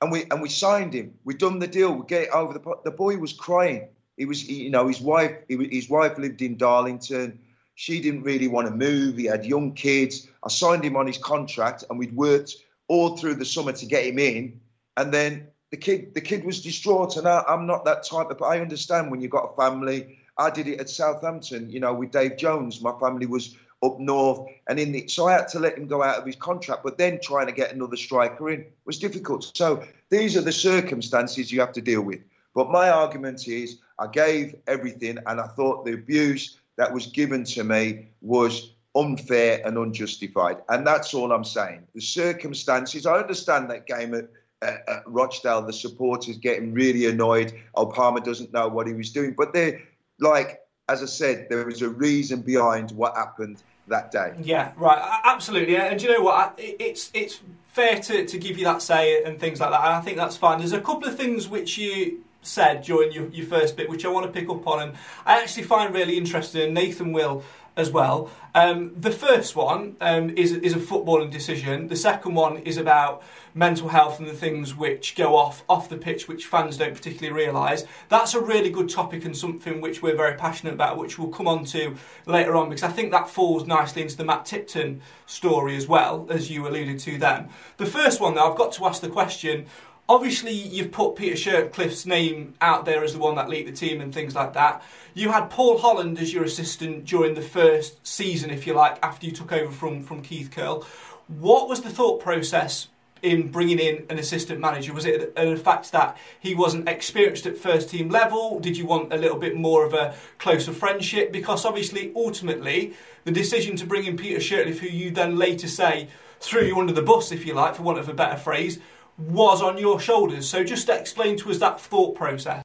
and 0.00 0.12
we 0.12 0.24
and 0.30 0.42
we 0.42 0.48
signed 0.48 0.94
him. 0.94 1.14
We 1.24 1.34
done 1.34 1.58
the 1.58 1.68
deal. 1.68 1.92
We 1.92 2.06
get 2.06 2.30
over 2.30 2.52
the 2.52 2.74
the 2.84 2.90
boy 2.90 3.16
was 3.16 3.32
crying. 3.32 3.88
He 4.16 4.24
was 4.24 4.42
he, 4.42 4.64
you 4.64 4.70
know 4.70 4.88
his 4.88 5.00
wife 5.00 5.32
he, 5.48 5.56
his 5.70 5.88
wife 5.88 6.18
lived 6.18 6.42
in 6.42 6.56
Darlington. 6.56 7.38
She 7.76 8.00
didn't 8.00 8.24
really 8.24 8.48
want 8.48 8.66
to 8.66 8.74
move. 8.74 9.16
He 9.16 9.26
had 9.26 9.46
young 9.46 9.72
kids. 9.72 10.26
I 10.44 10.48
signed 10.48 10.84
him 10.84 10.96
on 10.96 11.06
his 11.06 11.18
contract, 11.18 11.84
and 11.88 11.98
we'd 11.98 12.14
worked 12.14 12.56
all 12.88 13.16
through 13.16 13.34
the 13.36 13.44
summer 13.44 13.72
to 13.72 13.86
get 13.86 14.06
him 14.06 14.18
in. 14.18 14.60
And 14.96 15.12
then 15.12 15.46
the 15.70 15.76
kid, 15.76 16.14
the 16.14 16.20
kid 16.20 16.44
was 16.44 16.62
distraught. 16.62 17.16
And 17.16 17.28
I, 17.28 17.44
I'm 17.48 17.66
not 17.66 17.84
that 17.84 18.04
type 18.04 18.30
of. 18.30 18.42
I 18.42 18.60
understand 18.60 19.10
when 19.10 19.20
you've 19.20 19.30
got 19.30 19.52
a 19.52 19.56
family. 19.56 20.18
I 20.36 20.50
did 20.50 20.68
it 20.68 20.80
at 20.80 20.88
Southampton, 20.88 21.70
you 21.70 21.80
know, 21.80 21.94
with 21.94 22.10
Dave 22.10 22.36
Jones. 22.36 22.80
My 22.80 22.92
family 22.98 23.26
was 23.26 23.56
up 23.82 23.98
north, 24.00 24.48
and 24.68 24.78
in 24.78 24.90
the 24.92 25.06
so 25.06 25.28
I 25.28 25.32
had 25.32 25.48
to 25.48 25.60
let 25.60 25.78
him 25.78 25.86
go 25.86 26.02
out 26.02 26.18
of 26.18 26.26
his 26.26 26.36
contract. 26.36 26.82
But 26.82 26.98
then 26.98 27.20
trying 27.22 27.46
to 27.46 27.52
get 27.52 27.72
another 27.72 27.96
striker 27.96 28.50
in 28.50 28.64
was 28.84 28.98
difficult. 28.98 29.56
So 29.56 29.84
these 30.10 30.36
are 30.36 30.40
the 30.40 30.52
circumstances 30.52 31.52
you 31.52 31.60
have 31.60 31.72
to 31.74 31.80
deal 31.80 32.02
with. 32.02 32.20
But 32.54 32.70
my 32.70 32.90
argument 32.90 33.46
is, 33.46 33.78
I 33.98 34.08
gave 34.08 34.56
everything, 34.66 35.18
and 35.26 35.40
I 35.40 35.46
thought 35.48 35.84
the 35.84 35.94
abuse 35.94 36.58
that 36.76 36.92
was 36.92 37.06
given 37.06 37.44
to 37.44 37.64
me 37.64 38.08
was 38.20 38.72
unfair 38.98 39.60
and 39.64 39.76
unjustified. 39.78 40.58
And 40.68 40.86
that's 40.86 41.14
all 41.14 41.32
I'm 41.32 41.44
saying. 41.44 41.86
The 41.94 42.00
circumstances, 42.00 43.06
I 43.06 43.18
understand 43.18 43.70
that 43.70 43.86
game 43.86 44.14
at, 44.14 44.28
at, 44.62 44.88
at 44.88 45.02
Rochdale, 45.06 45.62
the 45.62 45.72
supporters 45.72 46.36
getting 46.38 46.72
really 46.72 47.06
annoyed. 47.06 47.52
Oh, 47.74 47.86
Palmer 47.86 48.20
doesn't 48.20 48.52
know 48.52 48.68
what 48.68 48.86
he 48.86 48.94
was 48.94 49.12
doing. 49.12 49.34
But 49.36 49.52
they're 49.52 49.80
like, 50.18 50.60
as 50.88 51.02
I 51.02 51.06
said, 51.06 51.48
there 51.48 51.64
was 51.64 51.82
a 51.82 51.88
reason 51.88 52.40
behind 52.42 52.90
what 52.92 53.14
happened 53.14 53.62
that 53.86 54.10
day. 54.10 54.34
Yeah, 54.42 54.72
right. 54.76 55.20
Absolutely. 55.24 55.76
And 55.76 56.00
you 56.02 56.12
know 56.12 56.22
what? 56.22 56.54
It's 56.58 57.10
it's 57.14 57.40
fair 57.68 58.00
to, 58.00 58.26
to 58.26 58.38
give 58.38 58.58
you 58.58 58.64
that 58.64 58.82
say 58.82 59.22
and 59.22 59.38
things 59.38 59.60
like 59.60 59.70
that. 59.70 59.80
And 59.80 59.94
I 59.94 60.00
think 60.00 60.16
that's 60.16 60.36
fine. 60.36 60.58
There's 60.58 60.72
a 60.72 60.80
couple 60.80 61.08
of 61.08 61.16
things 61.16 61.48
which 61.48 61.78
you 61.78 62.24
said 62.42 62.82
during 62.82 63.12
your, 63.12 63.28
your 63.28 63.46
first 63.46 63.76
bit, 63.76 63.88
which 63.88 64.04
I 64.04 64.08
want 64.08 64.26
to 64.26 64.32
pick 64.32 64.48
up 64.48 64.66
on, 64.66 64.80
and 64.80 64.96
I 65.26 65.40
actually 65.42 65.64
find 65.64 65.94
really 65.94 66.16
interesting. 66.16 66.72
Nathan 66.72 67.12
will 67.12 67.42
as 67.78 67.90
well. 67.92 68.28
Um, 68.54 68.92
the 69.00 69.12
first 69.12 69.54
one 69.54 69.96
um, 70.00 70.30
is 70.30 70.52
is 70.52 70.74
a 70.74 70.78
footballing 70.78 71.30
decision. 71.30 71.86
The 71.86 71.96
second 71.96 72.34
one 72.34 72.58
is 72.58 72.76
about 72.76 73.22
mental 73.54 73.88
health 73.88 74.18
and 74.18 74.28
the 74.28 74.34
things 74.34 74.74
which 74.74 75.14
go 75.14 75.36
off 75.36 75.62
off 75.68 75.88
the 75.88 75.96
pitch, 75.96 76.26
which 76.28 76.46
fans 76.46 76.76
don't 76.76 76.94
particularly 76.94 77.32
realise. 77.32 77.84
That's 78.08 78.34
a 78.34 78.40
really 78.40 78.70
good 78.70 78.88
topic 78.88 79.24
and 79.24 79.36
something 79.36 79.80
which 79.80 80.02
we're 80.02 80.16
very 80.16 80.36
passionate 80.36 80.74
about, 80.74 80.98
which 80.98 81.18
we'll 81.18 81.28
come 81.28 81.46
on 81.46 81.64
to 81.66 81.94
later 82.26 82.56
on 82.56 82.68
because 82.68 82.82
I 82.82 82.88
think 82.88 83.12
that 83.12 83.30
falls 83.30 83.66
nicely 83.66 84.02
into 84.02 84.16
the 84.16 84.24
Matt 84.24 84.44
Tipton 84.44 85.00
story 85.26 85.76
as 85.76 85.86
well, 85.86 86.26
as 86.28 86.50
you 86.50 86.66
alluded 86.66 86.98
to 87.00 87.16
then. 87.16 87.48
The 87.76 87.86
first 87.86 88.20
one, 88.20 88.34
though, 88.34 88.50
I've 88.50 88.58
got 88.58 88.72
to 88.72 88.86
ask 88.86 89.00
the 89.00 89.08
question. 89.08 89.66
Obviously, 90.10 90.52
you've 90.52 90.90
put 90.90 91.16
Peter 91.16 91.36
Shirtliff's 91.36 92.06
name 92.06 92.54
out 92.62 92.86
there 92.86 93.04
as 93.04 93.12
the 93.12 93.18
one 93.18 93.34
that 93.34 93.50
leaked 93.50 93.68
the 93.68 93.76
team 93.76 94.00
and 94.00 94.12
things 94.12 94.34
like 94.34 94.54
that. 94.54 94.82
You 95.12 95.32
had 95.32 95.50
Paul 95.50 95.76
Holland 95.76 96.18
as 96.18 96.32
your 96.32 96.44
assistant 96.44 97.04
during 97.04 97.34
the 97.34 97.42
first 97.42 98.06
season, 98.06 98.48
if 98.48 98.66
you 98.66 98.72
like, 98.72 98.98
after 99.02 99.26
you 99.26 99.32
took 99.32 99.52
over 99.52 99.70
from, 99.70 100.02
from 100.02 100.22
Keith 100.22 100.50
Curle. 100.50 100.86
What 101.26 101.68
was 101.68 101.82
the 101.82 101.90
thought 101.90 102.22
process 102.22 102.88
in 103.20 103.50
bringing 103.50 103.78
in 103.78 104.06
an 104.08 104.18
assistant 104.18 104.60
manager? 104.60 104.94
Was 104.94 105.04
it 105.04 105.34
the 105.36 105.56
fact 105.56 105.92
that 105.92 106.16
he 106.40 106.54
wasn't 106.54 106.88
experienced 106.88 107.44
at 107.44 107.58
first 107.58 107.90
team 107.90 108.08
level? 108.08 108.60
Did 108.60 108.78
you 108.78 108.86
want 108.86 109.12
a 109.12 109.18
little 109.18 109.38
bit 109.38 109.56
more 109.56 109.84
of 109.84 109.92
a 109.92 110.14
closer 110.38 110.72
friendship? 110.72 111.32
Because 111.32 111.66
obviously, 111.66 112.12
ultimately, 112.16 112.94
the 113.24 113.32
decision 113.32 113.76
to 113.76 113.84
bring 113.84 114.06
in 114.06 114.16
Peter 114.16 114.38
Shirtliff, 114.38 114.78
who 114.78 114.88
you 114.88 115.10
then 115.10 115.36
later 115.36 115.68
say 115.68 116.08
threw 116.40 116.62
you 116.62 116.78
under 116.78 116.94
the 116.94 117.02
bus, 117.02 117.30
if 117.30 117.44
you 117.44 117.52
like, 117.52 117.74
for 117.74 117.82
want 117.82 117.98
of 117.98 118.08
a 118.08 118.14
better 118.14 118.38
phrase, 118.38 118.78
was 119.18 119.62
on 119.62 119.78
your 119.78 120.00
shoulders. 120.00 120.48
So 120.48 120.64
just 120.64 120.88
explain 120.88 121.36
to 121.38 121.50
us 121.50 121.58
that 121.58 121.80
thought 121.80 122.14
process. 122.14 122.62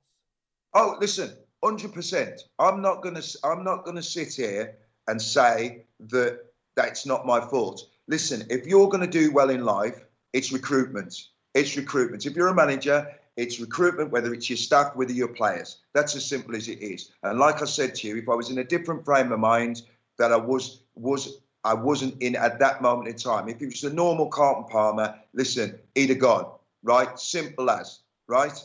Oh, 0.73 0.97
listen, 0.99 1.31
hundred 1.63 1.93
percent. 1.93 2.41
I'm 2.59 2.81
not 2.81 3.01
gonna. 3.03 3.21
I'm 3.43 3.63
not 3.63 3.85
gonna 3.85 4.03
sit 4.03 4.33
here 4.33 4.77
and 5.07 5.21
say 5.21 5.85
that 5.99 6.39
that's 6.75 7.05
not 7.05 7.25
my 7.25 7.39
fault. 7.41 7.87
Listen, 8.07 8.45
if 8.49 8.65
you're 8.67 8.89
gonna 8.89 9.07
do 9.07 9.31
well 9.31 9.49
in 9.49 9.63
life, 9.63 10.05
it's 10.33 10.51
recruitment. 10.51 11.27
It's 11.53 11.75
recruitment. 11.77 12.25
If 12.25 12.35
you're 12.35 12.47
a 12.47 12.55
manager, 12.55 13.07
It's 13.35 13.59
recruitment, 13.59 14.11
whether 14.11 14.33
it's 14.33 14.49
your 14.49 14.57
staff, 14.57 14.95
whether 14.95 15.11
your 15.11 15.27
players. 15.27 15.77
That's 15.93 16.15
as 16.15 16.25
simple 16.25 16.55
as 16.55 16.67
it 16.67 16.79
is. 16.81 17.11
And 17.23 17.39
like 17.39 17.61
I 17.61 17.65
said 17.65 17.95
to 17.95 18.07
you, 18.07 18.17
if 18.17 18.29
I 18.29 18.35
was 18.35 18.51
in 18.51 18.59
a 18.59 18.63
different 18.63 19.03
frame 19.05 19.31
of 19.31 19.39
mind 19.39 19.81
that 20.19 20.31
I 20.31 20.37
was 20.37 20.83
was 20.95 21.39
I 21.63 21.73
wasn't 21.73 22.21
in 22.21 22.35
at 22.35 22.59
that 22.59 22.81
moment 22.81 23.07
in 23.07 23.15
time. 23.15 23.47
If 23.47 23.61
it 23.61 23.67
was 23.67 23.83
a 23.83 23.93
normal 23.93 24.27
Carlton 24.27 24.65
Palmer, 24.69 25.15
listen, 25.33 25.79
he'd 25.95 26.09
have 26.09 26.19
gone, 26.19 26.51
right? 26.83 27.17
Simple 27.17 27.69
as, 27.69 27.99
right? 28.27 28.57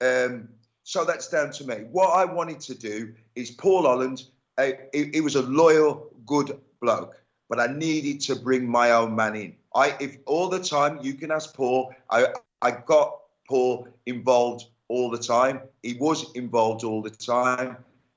Um, 0.00 0.48
so 0.82 1.04
that's 1.04 1.28
down 1.28 1.50
to 1.52 1.66
me. 1.66 1.84
What 1.90 2.08
I 2.08 2.24
wanted 2.24 2.60
to 2.60 2.74
do 2.74 3.14
is 3.34 3.50
Paul 3.50 3.82
Holland, 3.82 4.24
uh, 4.58 4.72
he, 4.92 5.10
he 5.14 5.20
was 5.20 5.36
a 5.36 5.42
loyal, 5.42 6.10
good 6.26 6.58
bloke, 6.80 7.16
but 7.48 7.60
I 7.60 7.68
needed 7.68 8.20
to 8.22 8.36
bring 8.36 8.68
my 8.68 8.90
own 8.90 9.14
man 9.14 9.36
in. 9.36 9.54
I, 9.74 9.96
if 10.00 10.18
all 10.26 10.48
the 10.48 10.58
time 10.58 10.98
you 11.02 11.14
can 11.14 11.30
ask 11.30 11.54
Paul, 11.54 11.94
I, 12.10 12.26
I 12.60 12.72
got 12.72 13.18
Paul 13.48 13.88
involved 14.06 14.66
all 14.88 15.10
the 15.10 15.18
time. 15.18 15.60
He 15.82 15.94
was 15.94 16.32
involved 16.32 16.84
all 16.84 17.00
the 17.00 17.10
time, 17.10 17.76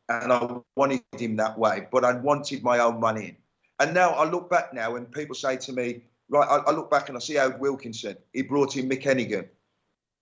and 0.10 0.34
I 0.34 0.58
wanted 0.76 1.04
him 1.17 1.38
that 1.38 1.58
way. 1.58 1.88
But 1.91 2.04
I 2.04 2.13
wanted 2.13 2.63
my 2.63 2.80
own 2.80 3.00
money 3.00 3.26
in. 3.26 3.38
And 3.80 3.94
now 3.94 4.12
I 4.12 4.30
look 4.30 4.50
back 4.50 4.74
now, 4.74 4.96
and 4.96 5.12
people 5.12 5.36
say 5.36 5.58
to 5.58 5.74
me, 5.74 6.02
right, 6.30 6.48
I, 6.48 6.58
I 6.70 6.72
look 6.72 6.90
back 6.90 7.10
and 7.10 7.18
I 7.18 7.20
see 7.20 7.36
Howard 7.36 7.60
Wilkinson. 7.60 8.18
He 8.34 8.42
brought 8.42 8.78
in 8.78 8.90
Mick 8.90 9.04
Hennigan. 9.04 9.48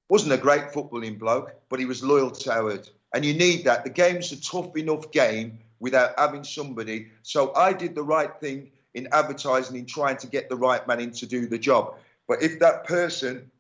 Wasn't 0.10 0.34
a 0.34 0.38
great 0.38 0.72
footballing 0.72 1.20
bloke, 1.20 1.56
but 1.70 1.80
he 1.80 1.86
was 1.86 2.04
loyal 2.04 2.32
to 2.32 2.52
Howard. 2.52 2.90
And 3.14 3.24
you 3.24 3.34
need 3.34 3.64
that. 3.66 3.84
The 3.84 3.90
game's 3.90 4.32
a 4.32 4.42
tough 4.42 4.76
enough 4.76 5.12
game 5.12 5.60
without 5.80 6.18
having 6.18 6.44
somebody. 6.44 7.08
So 7.22 7.54
I 7.56 7.74
did 7.74 7.96
the 7.96 8.04
right 8.04 8.32
thing 8.40 8.72
in 8.94 9.08
advertising, 9.12 9.76
in 9.76 9.86
trying 9.86 10.18
to 10.18 10.28
get 10.28 10.50
the 10.50 10.56
right 10.56 10.86
man 10.88 11.00
in 11.00 11.12
to 11.12 11.26
do 11.26 11.48
the 11.48 11.58
job. 11.58 11.96
But 12.28 12.42
if 12.42 12.60
that 12.60 12.86
person 12.86 13.52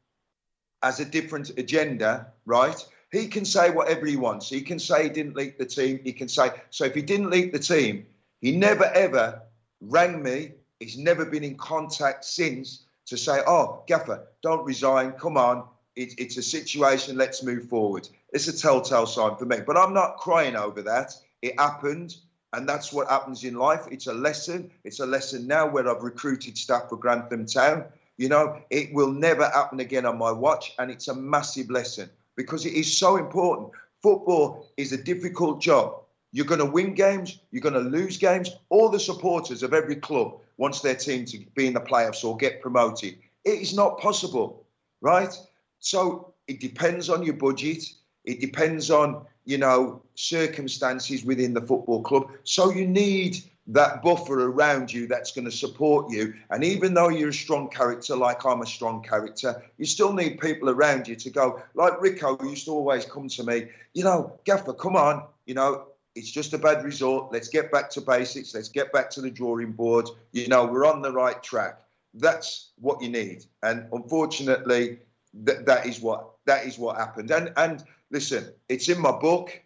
has 0.82 0.99
a 0.99 1.06
different 1.06 1.51
agenda, 1.58 2.27
right? 2.45 2.86
He 3.12 3.27
can 3.27 3.45
say 3.45 3.71
whatever 3.71 4.06
he 4.06 4.15
wants. 4.15 4.49
He 4.49 4.62
can 4.62 4.79
say 4.79 5.03
he 5.03 5.10
didn't 5.10 5.36
leak 5.36 5.58
the 5.58 5.65
team. 5.65 5.99
He 6.03 6.12
can 6.13 6.27
say 6.27 6.51
so. 6.71 6.86
If 6.86 6.95
he 6.95 7.01
didn't 7.01 7.29
leak 7.29 7.53
the 7.53 7.60
team, 7.60 8.06
he 8.41 8.51
never 8.51 8.86
ever 8.86 9.41
rang 9.89 10.21
me. 10.21 10.53
He's 10.79 10.97
never 10.97 11.25
been 11.25 11.43
in 11.43 11.57
contact 11.57 12.25
since 12.25 12.85
to 13.05 13.17
say, 13.17 13.41
"Oh, 13.47 13.83
Gaffer, 13.87 14.27
don't 14.41 14.65
resign. 14.65 15.13
Come 15.13 15.37
on, 15.37 15.63
it, 15.95 16.13
it's 16.17 16.37
a 16.37 16.43
situation. 16.43 17.17
Let's 17.17 17.43
move 17.43 17.69
forward." 17.69 18.07
It's 18.33 18.47
a 18.47 18.57
telltale 18.57 19.05
sign 19.05 19.35
for 19.37 19.45
me. 19.45 19.57
But 19.65 19.77
I'm 19.77 19.93
not 19.93 20.17
crying 20.17 20.55
over 20.55 20.81
that. 20.81 21.13
It 21.41 21.59
happened. 21.59 22.15
And 22.53 22.69
that's 22.69 22.93
what 22.93 23.09
happens 23.09 23.43
in 23.43 23.55
life. 23.55 23.87
It's 23.91 24.05
a 24.07 24.13
lesson. 24.13 24.69
It's 24.83 24.99
a 24.99 25.05
lesson 25.05 25.47
now 25.47 25.67
where 25.67 25.89
I've 25.89 26.03
recruited 26.03 26.55
staff 26.55 26.87
for 26.87 26.97
Grantham 26.97 27.47
Town. 27.47 27.85
You 28.17 28.29
know, 28.29 28.61
it 28.69 28.93
will 28.93 29.11
never 29.11 29.45
happen 29.45 29.79
again 29.79 30.05
on 30.05 30.19
my 30.19 30.31
watch. 30.31 30.75
And 30.77 30.91
it's 30.91 31.07
a 31.07 31.15
massive 31.15 31.71
lesson 31.71 32.09
because 32.35 32.65
it 32.67 32.73
is 32.73 32.95
so 32.95 33.17
important. 33.17 33.71
Football 34.03 34.67
is 34.77 34.93
a 34.93 35.01
difficult 35.01 35.61
job. 35.61 36.02
You're 36.33 36.45
going 36.45 36.59
to 36.59 36.65
win 36.65 36.93
games, 36.93 37.39
you're 37.51 37.61
going 37.61 37.73
to 37.75 37.79
lose 37.79 38.17
games. 38.17 38.51
All 38.67 38.89
the 38.89 38.99
supporters 38.99 39.63
of 39.63 39.73
every 39.73 39.95
club 39.95 40.35
wants 40.57 40.81
their 40.81 40.95
team 40.95 41.23
to 41.25 41.37
be 41.55 41.67
in 41.67 41.73
the 41.73 41.79
playoffs 41.79 42.25
or 42.25 42.35
get 42.35 42.61
promoted. 42.61 43.17
It 43.45 43.61
is 43.61 43.73
not 43.73 43.99
possible, 43.99 44.65
right? 44.99 45.33
So 45.79 46.33
it 46.47 46.59
depends 46.59 47.09
on 47.09 47.23
your 47.23 47.35
budget. 47.35 47.85
It 48.25 48.41
depends 48.41 48.91
on 48.91 49.25
you 49.45 49.57
know, 49.57 50.01
circumstances 50.15 51.25
within 51.25 51.53
the 51.53 51.61
football 51.61 52.01
club. 52.01 52.31
So 52.43 52.71
you 52.71 52.87
need 52.87 53.37
that 53.67 54.01
buffer 54.01 54.49
around 54.49 54.91
you 54.91 55.07
that's 55.07 55.31
going 55.31 55.45
to 55.45 55.51
support 55.51 56.11
you. 56.11 56.33
And 56.49 56.63
even 56.63 56.93
though 56.93 57.09
you're 57.09 57.29
a 57.29 57.33
strong 57.33 57.69
character, 57.69 58.15
like 58.15 58.45
I'm 58.45 58.61
a 58.61 58.65
strong 58.65 59.01
character, 59.01 59.63
you 59.77 59.85
still 59.85 60.13
need 60.13 60.39
people 60.39 60.69
around 60.69 61.07
you 61.07 61.15
to 61.15 61.29
go, 61.29 61.61
like 61.73 62.01
Rico 62.01 62.37
used 62.43 62.65
to 62.65 62.71
always 62.71 63.05
come 63.05 63.29
to 63.29 63.43
me, 63.43 63.67
you 63.93 64.03
know, 64.03 64.37
Gaffer, 64.43 64.73
come 64.73 64.95
on, 64.95 65.23
you 65.45 65.53
know, 65.53 65.87
it's 66.15 66.30
just 66.30 66.54
a 66.54 66.58
bad 66.58 66.84
result. 66.84 67.32
Let's 67.32 67.47
get 67.47 67.71
back 67.71 67.89
to 67.91 68.02
basics. 68.02 68.54
Let's 68.54 68.69
get 68.69 68.91
back 68.91 69.10
to 69.12 69.21
the 69.21 69.32
drawing 69.32 69.71
board. 69.71 70.10
You 70.32 70.47
know, 70.47 70.65
we're 70.65 70.86
on 70.86 71.02
the 71.02 71.12
right 71.12 71.41
track. 71.41 71.80
That's 72.13 72.71
what 72.80 73.02
you 73.02 73.10
need. 73.10 73.45
And 73.63 73.88
unfortunately, 73.91 74.99
th- 75.45 75.65
that 75.65 75.86
is 75.86 75.99
what 75.99 76.32
that 76.45 76.65
is 76.65 76.78
what 76.78 76.97
happened. 76.97 77.32
And 77.32 77.52
and 77.58 77.84
listen, 78.12 78.54
it's 78.69 78.89
in 78.89 78.99
my 78.99 79.12
book, 79.12 79.60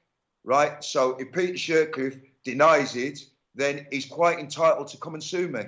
right? 0.43 0.81
So 0.83 1.15
if 1.19 1.31
Peter 1.31 1.53
Shirtliff 1.53 2.19
denies 2.43 2.95
it, 2.95 3.19
then 3.53 3.85
he's 3.91 4.05
quite 4.05 4.39
entitled 4.39 4.87
to 4.89 4.97
come 4.97 5.15
and 5.15 5.23
sue 5.23 5.49
me. 5.49 5.63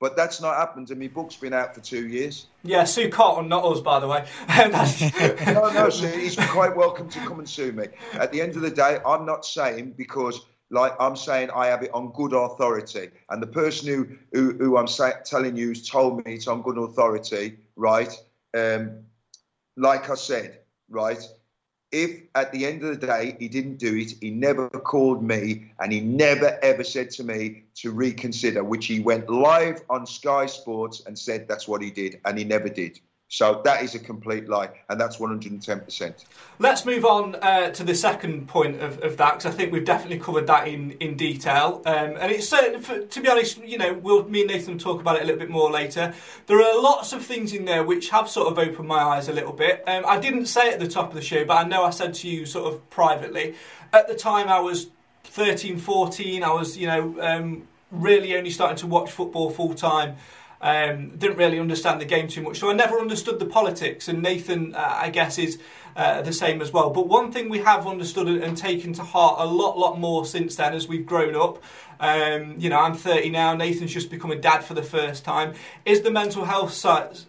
But 0.00 0.16
that's 0.16 0.40
not 0.40 0.56
happened, 0.56 0.90
and 0.90 0.98
my 0.98 1.08
book's 1.08 1.36
been 1.36 1.52
out 1.52 1.74
for 1.74 1.82
two 1.82 2.08
years. 2.08 2.46
Yeah, 2.62 2.84
sue 2.84 3.10
Carlton, 3.10 3.48
not 3.48 3.64
us, 3.64 3.80
by 3.80 4.00
the 4.00 4.08
way. 4.08 4.26
no, 5.52 5.70
no, 5.72 5.90
so 5.90 6.08
he's 6.08 6.36
quite 6.36 6.74
welcome 6.74 7.10
to 7.10 7.18
come 7.20 7.38
and 7.38 7.48
sue 7.48 7.72
me. 7.72 7.88
At 8.14 8.32
the 8.32 8.40
end 8.40 8.56
of 8.56 8.62
the 8.62 8.70
day, 8.70 8.98
I'm 9.06 9.26
not 9.26 9.44
saying 9.44 9.92
because, 9.98 10.40
like, 10.70 10.94
I'm 10.98 11.16
saying 11.16 11.50
I 11.54 11.66
have 11.66 11.82
it 11.82 11.90
on 11.92 12.12
good 12.12 12.32
authority, 12.32 13.10
and 13.28 13.42
the 13.42 13.46
person 13.46 13.88
who 13.88 14.08
who, 14.32 14.56
who 14.56 14.78
I'm 14.78 14.88
say, 14.88 15.12
telling 15.26 15.54
you 15.54 15.68
has 15.68 15.86
told 15.86 16.24
me 16.24 16.32
it's 16.34 16.48
on 16.48 16.62
good 16.62 16.78
authority, 16.78 17.58
right? 17.76 18.16
Um, 18.56 19.00
like 19.76 20.08
I 20.08 20.14
said, 20.14 20.60
right? 20.88 21.22
If 21.92 22.22
at 22.34 22.52
the 22.52 22.66
end 22.66 22.84
of 22.84 23.00
the 23.00 23.06
day 23.06 23.36
he 23.38 23.48
didn't 23.48 23.78
do 23.78 23.96
it, 23.96 24.12
he 24.20 24.30
never 24.30 24.68
called 24.68 25.22
me 25.22 25.70
and 25.78 25.92
he 25.92 26.00
never 26.00 26.58
ever 26.62 26.84
said 26.84 27.10
to 27.10 27.24
me 27.24 27.64
to 27.74 27.90
reconsider, 27.90 28.62
which 28.62 28.86
he 28.86 29.00
went 29.00 29.28
live 29.28 29.82
on 29.90 30.06
Sky 30.06 30.46
Sports 30.46 31.02
and 31.06 31.18
said 31.18 31.48
that's 31.48 31.66
what 31.66 31.82
he 31.82 31.90
did, 31.90 32.20
and 32.24 32.38
he 32.38 32.44
never 32.44 32.68
did. 32.68 33.00
So 33.32 33.60
that 33.64 33.84
is 33.84 33.94
a 33.94 34.00
complete 34.00 34.48
lie, 34.48 34.70
and 34.88 35.00
that's 35.00 35.18
110%. 35.18 36.24
Let's 36.58 36.84
move 36.84 37.04
on 37.04 37.36
uh, 37.36 37.70
to 37.70 37.84
the 37.84 37.94
second 37.94 38.48
point 38.48 38.82
of, 38.82 39.00
of 39.04 39.16
that, 39.18 39.34
because 39.34 39.54
I 39.54 39.56
think 39.56 39.72
we've 39.72 39.84
definitely 39.84 40.18
covered 40.18 40.48
that 40.48 40.66
in, 40.66 40.90
in 40.98 41.16
detail. 41.16 41.80
Um, 41.86 42.16
and 42.18 42.32
it's 42.32 42.48
certain, 42.48 42.82
for, 42.82 43.00
to 43.00 43.20
be 43.20 43.28
honest, 43.28 43.62
you 43.64 43.78
know, 43.78 43.92
we'll, 43.94 44.28
me 44.28 44.40
and 44.40 44.50
Nathan 44.50 44.80
talk 44.80 45.00
about 45.00 45.14
it 45.14 45.22
a 45.22 45.26
little 45.26 45.38
bit 45.38 45.48
more 45.48 45.70
later. 45.70 46.12
There 46.48 46.60
are 46.60 46.82
lots 46.82 47.12
of 47.12 47.24
things 47.24 47.54
in 47.54 47.66
there 47.66 47.84
which 47.84 48.10
have 48.10 48.28
sort 48.28 48.50
of 48.50 48.58
opened 48.58 48.88
my 48.88 48.98
eyes 48.98 49.28
a 49.28 49.32
little 49.32 49.52
bit. 49.52 49.84
Um, 49.86 50.04
I 50.08 50.18
didn't 50.18 50.46
say 50.46 50.72
at 50.72 50.80
the 50.80 50.88
top 50.88 51.10
of 51.10 51.14
the 51.14 51.22
show, 51.22 51.44
but 51.44 51.56
I 51.56 51.62
know 51.68 51.84
I 51.84 51.90
said 51.90 52.14
to 52.14 52.28
you 52.28 52.46
sort 52.46 52.74
of 52.74 52.90
privately. 52.90 53.54
At 53.92 54.08
the 54.08 54.16
time, 54.16 54.48
I 54.48 54.58
was 54.58 54.88
13, 55.22 55.78
14, 55.78 56.42
I 56.42 56.50
was, 56.52 56.76
you 56.76 56.88
know, 56.88 57.16
um, 57.20 57.68
really 57.92 58.36
only 58.36 58.50
starting 58.50 58.78
to 58.78 58.88
watch 58.88 59.12
football 59.12 59.50
full 59.50 59.74
time. 59.74 60.16
Um, 60.62 61.16
didn't 61.16 61.38
really 61.38 61.58
understand 61.58 62.02
the 62.02 62.04
game 62.04 62.28
too 62.28 62.42
much, 62.42 62.58
so 62.58 62.68
I 62.68 62.74
never 62.74 62.98
understood 62.98 63.38
the 63.38 63.46
politics. 63.46 64.08
And 64.08 64.20
Nathan, 64.22 64.74
uh, 64.74 64.98
I 65.00 65.08
guess, 65.08 65.38
is 65.38 65.58
uh, 65.96 66.22
the 66.22 66.32
same 66.32 66.60
as 66.60 66.72
well. 66.72 66.90
But 66.90 67.08
one 67.08 67.32
thing 67.32 67.48
we 67.48 67.58
have 67.58 67.86
understood 67.86 68.28
and 68.28 68.56
taken 68.56 68.92
to 68.94 69.02
heart 69.02 69.36
a 69.38 69.46
lot, 69.46 69.78
lot 69.78 69.98
more 69.98 70.26
since 70.26 70.56
then 70.56 70.74
as 70.74 70.86
we've 70.86 71.06
grown 71.06 71.34
up. 71.34 71.62
Um, 71.98 72.54
you 72.58 72.68
know, 72.70 72.78
I'm 72.78 72.94
30 72.94 73.30
now. 73.30 73.54
Nathan's 73.54 73.92
just 73.92 74.10
become 74.10 74.30
a 74.30 74.36
dad 74.36 74.64
for 74.64 74.74
the 74.74 74.82
first 74.82 75.24
time. 75.24 75.54
Is 75.84 76.02
the 76.02 76.10
mental 76.10 76.44
health 76.44 76.72
side? 76.72 77.20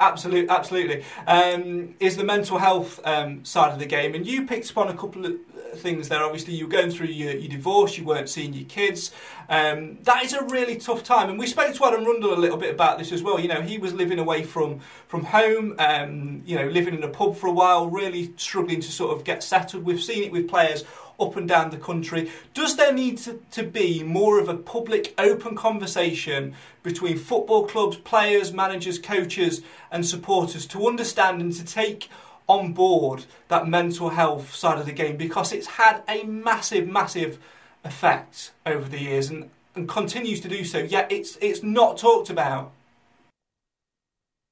Absolutely, 0.00 0.48
absolutely. 0.48 1.04
Um, 1.26 1.94
is 1.98 2.16
the 2.16 2.24
mental 2.24 2.58
health 2.58 3.00
um, 3.04 3.44
side 3.44 3.72
of 3.72 3.78
the 3.78 3.86
game, 3.86 4.14
and 4.14 4.26
you 4.26 4.46
picked 4.46 4.70
upon 4.70 4.88
a 4.88 4.94
couple 4.94 5.24
of 5.24 5.36
things 5.76 6.08
there. 6.08 6.22
Obviously, 6.22 6.54
you're 6.54 6.68
going 6.68 6.90
through 6.90 7.06
your, 7.06 7.32
your 7.32 7.48
divorce, 7.48 7.96
you 7.96 8.04
weren't 8.04 8.28
seeing 8.28 8.52
your 8.52 8.66
kids. 8.66 9.12
Um, 9.48 9.98
that 10.02 10.24
is 10.24 10.32
a 10.32 10.44
really 10.44 10.76
tough 10.76 11.02
time. 11.02 11.30
And 11.30 11.38
we 11.38 11.46
spoke 11.46 11.74
to 11.74 11.84
Adam 11.86 12.04
Rundle 12.04 12.34
a 12.34 12.36
little 12.36 12.56
bit 12.58 12.74
about 12.74 12.98
this 12.98 13.12
as 13.12 13.22
well. 13.22 13.40
You 13.40 13.48
know, 13.48 13.60
he 13.60 13.78
was 13.78 13.92
living 13.94 14.18
away 14.18 14.42
from, 14.42 14.80
from 15.08 15.24
home, 15.24 15.74
um, 15.78 16.42
you 16.44 16.56
know, 16.56 16.66
living 16.66 16.94
in 16.94 17.02
a 17.02 17.08
pub 17.08 17.36
for 17.36 17.46
a 17.46 17.52
while, 17.52 17.88
really 17.88 18.32
struggling 18.36 18.80
to 18.80 18.92
sort 18.92 19.16
of 19.16 19.24
get 19.24 19.42
settled. 19.42 19.84
We've 19.84 20.02
seen 20.02 20.22
it 20.24 20.32
with 20.32 20.48
players 20.48 20.84
up 21.22 21.36
and 21.36 21.48
down 21.48 21.70
the 21.70 21.76
country. 21.76 22.30
Does 22.54 22.76
there 22.76 22.92
need 22.92 23.18
to, 23.18 23.40
to, 23.52 23.62
be 23.62 24.02
more 24.02 24.38
of 24.40 24.48
a 24.48 24.54
public, 24.54 25.14
open 25.18 25.54
conversation 25.54 26.54
between 26.82 27.16
football 27.16 27.66
clubs, 27.66 27.96
players, 27.96 28.52
managers, 28.52 28.98
coaches, 28.98 29.62
and 29.90 30.04
supporters 30.04 30.66
to 30.66 30.86
understand 30.86 31.40
and 31.40 31.52
to 31.52 31.64
take 31.64 32.08
on 32.48 32.72
board 32.72 33.24
that 33.48 33.68
mental 33.68 34.10
health 34.10 34.54
side 34.54 34.78
of 34.78 34.86
the 34.86 34.92
game 34.92 35.16
because 35.16 35.52
it's 35.52 35.66
had 35.66 36.02
a 36.08 36.24
massive, 36.24 36.88
massive 36.88 37.38
effect 37.84 38.52
over 38.66 38.88
the 38.88 39.00
years 39.00 39.30
and, 39.30 39.48
and 39.74 39.88
continues 39.88 40.40
to 40.40 40.48
do 40.48 40.64
so. 40.64 40.78
Yet 40.78 41.10
it's 41.10 41.36
it's 41.40 41.62
not 41.62 41.98
talked 41.98 42.30
about. 42.30 42.72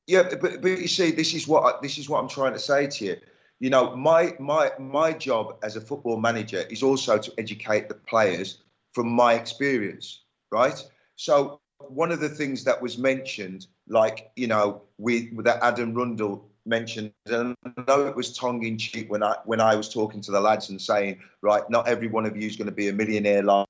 Yeah, 0.07 0.23
but, 0.41 0.61
but 0.61 0.69
you 0.69 0.89
see, 0.89 1.13
this 1.13 1.35
is 1.35 1.47
what 1.47 1.63
I, 1.65 1.79
this 1.83 1.99
is 1.99 2.09
what 2.09 2.21
I'm 2.21 2.29
trying 2.29 2.53
to 2.53 2.59
say 2.59 2.87
to 2.87 3.05
you. 3.05 3.17
You 3.61 3.69
know, 3.69 3.95
my 3.95 4.35
my 4.39 4.73
my 4.79 5.13
job 5.13 5.59
as 5.63 5.77
a 5.77 5.81
football 5.81 6.19
manager 6.19 6.65
is 6.71 6.83
also 6.83 7.19
to 7.19 7.33
educate 7.37 7.89
the 7.89 7.95
players 7.95 8.59
from 8.95 9.09
my 9.11 9.35
experience, 9.35 10.23
right? 10.51 10.83
So 11.17 11.61
one 11.79 12.11
of 12.11 12.21
the 12.21 12.29
things 12.29 12.65
that 12.65 12.81
was 12.81 12.97
mentioned, 12.97 13.67
like 13.87 14.31
you 14.35 14.47
know, 14.47 14.83
with, 14.97 15.45
that 15.45 15.63
Adam 15.63 15.95
Rundle 15.95 16.49
mentioned, 16.65 17.13
and 17.27 17.55
I 17.65 17.85
know 17.87 18.07
it 18.07 18.17
was 18.17 18.35
tongue 18.35 18.63
in 18.65 18.79
cheek 18.79 19.11
when 19.11 19.23
I 19.23 19.37
when 19.45 19.61
I 19.61 19.75
was 19.75 19.93
talking 19.93 20.23
to 20.23 20.31
the 20.31 20.41
lads 20.41 20.71
and 20.71 20.81
saying, 20.81 21.21
right, 21.43 21.69
not 21.69 21.87
every 21.87 22.09
one 22.09 22.25
of 22.25 22.37
you 22.37 22.47
is 22.47 22.57
going 22.57 22.67
to 22.69 22.75
be 22.75 22.89
a 22.89 22.95
millionaire 22.95 23.43
like 23.43 23.67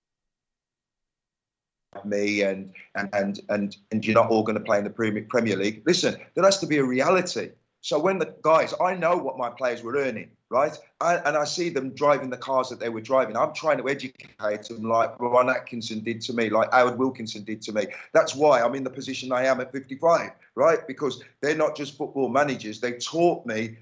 me, 2.05 2.43
and 2.43 2.73
and 2.95 3.09
and 3.13 3.41
and 3.49 3.77
and 3.91 4.07
you're 4.07 4.15
not 4.15 4.31
all 4.31 4.45
going 4.45 4.59
to 4.59 4.65
play 4.65 4.79
in 4.79 4.85
the 4.85 5.25
Premier 5.29 5.57
League. 5.57 5.83
Listen, 5.85 6.17
there 6.35 6.45
has 6.45 6.59
to 6.59 6.67
be 6.67 6.79
a 6.79 6.85
reality. 6.85 7.51
So 7.83 7.99
when 7.99 8.19
the 8.19 8.35
guys, 8.43 8.75
I 8.81 8.95
know 8.95 9.17
what 9.17 9.39
my 9.39 9.49
players 9.49 9.83
were 9.83 9.97
earning, 9.97 10.31
right? 10.51 10.77
I, 11.01 11.17
and 11.17 11.37
I 11.37 11.45
see 11.45 11.71
them 11.71 11.95
driving 11.95 12.29
the 12.29 12.37
cars 12.37 12.69
that 12.69 12.79
they 12.79 12.91
were 12.91 13.01
driving. 13.01 13.37
I'm 13.37 13.55
trying 13.55 13.79
to 13.79 13.89
educate 13.89 14.37
them 14.69 14.83
like 14.83 15.19
Ron 15.19 15.49
Atkinson 15.49 16.01
did 16.01 16.21
to 16.23 16.35
me, 16.35 16.51
like 16.51 16.71
Howard 16.73 16.99
Wilkinson 16.99 17.43
did 17.45 17.63
to 17.63 17.73
me. 17.73 17.87
That's 18.13 18.35
why 18.35 18.61
I'm 18.61 18.75
in 18.75 18.85
the 18.85 18.91
position 18.91 19.33
I 19.33 19.47
am 19.47 19.61
at 19.61 19.73
55, 19.73 20.31
right? 20.57 20.87
Because 20.87 21.23
they're 21.41 21.57
not 21.57 21.75
just 21.75 21.97
football 21.97 22.29
managers. 22.29 22.81
They 22.81 22.93
taught 22.93 23.47
me 23.47 23.79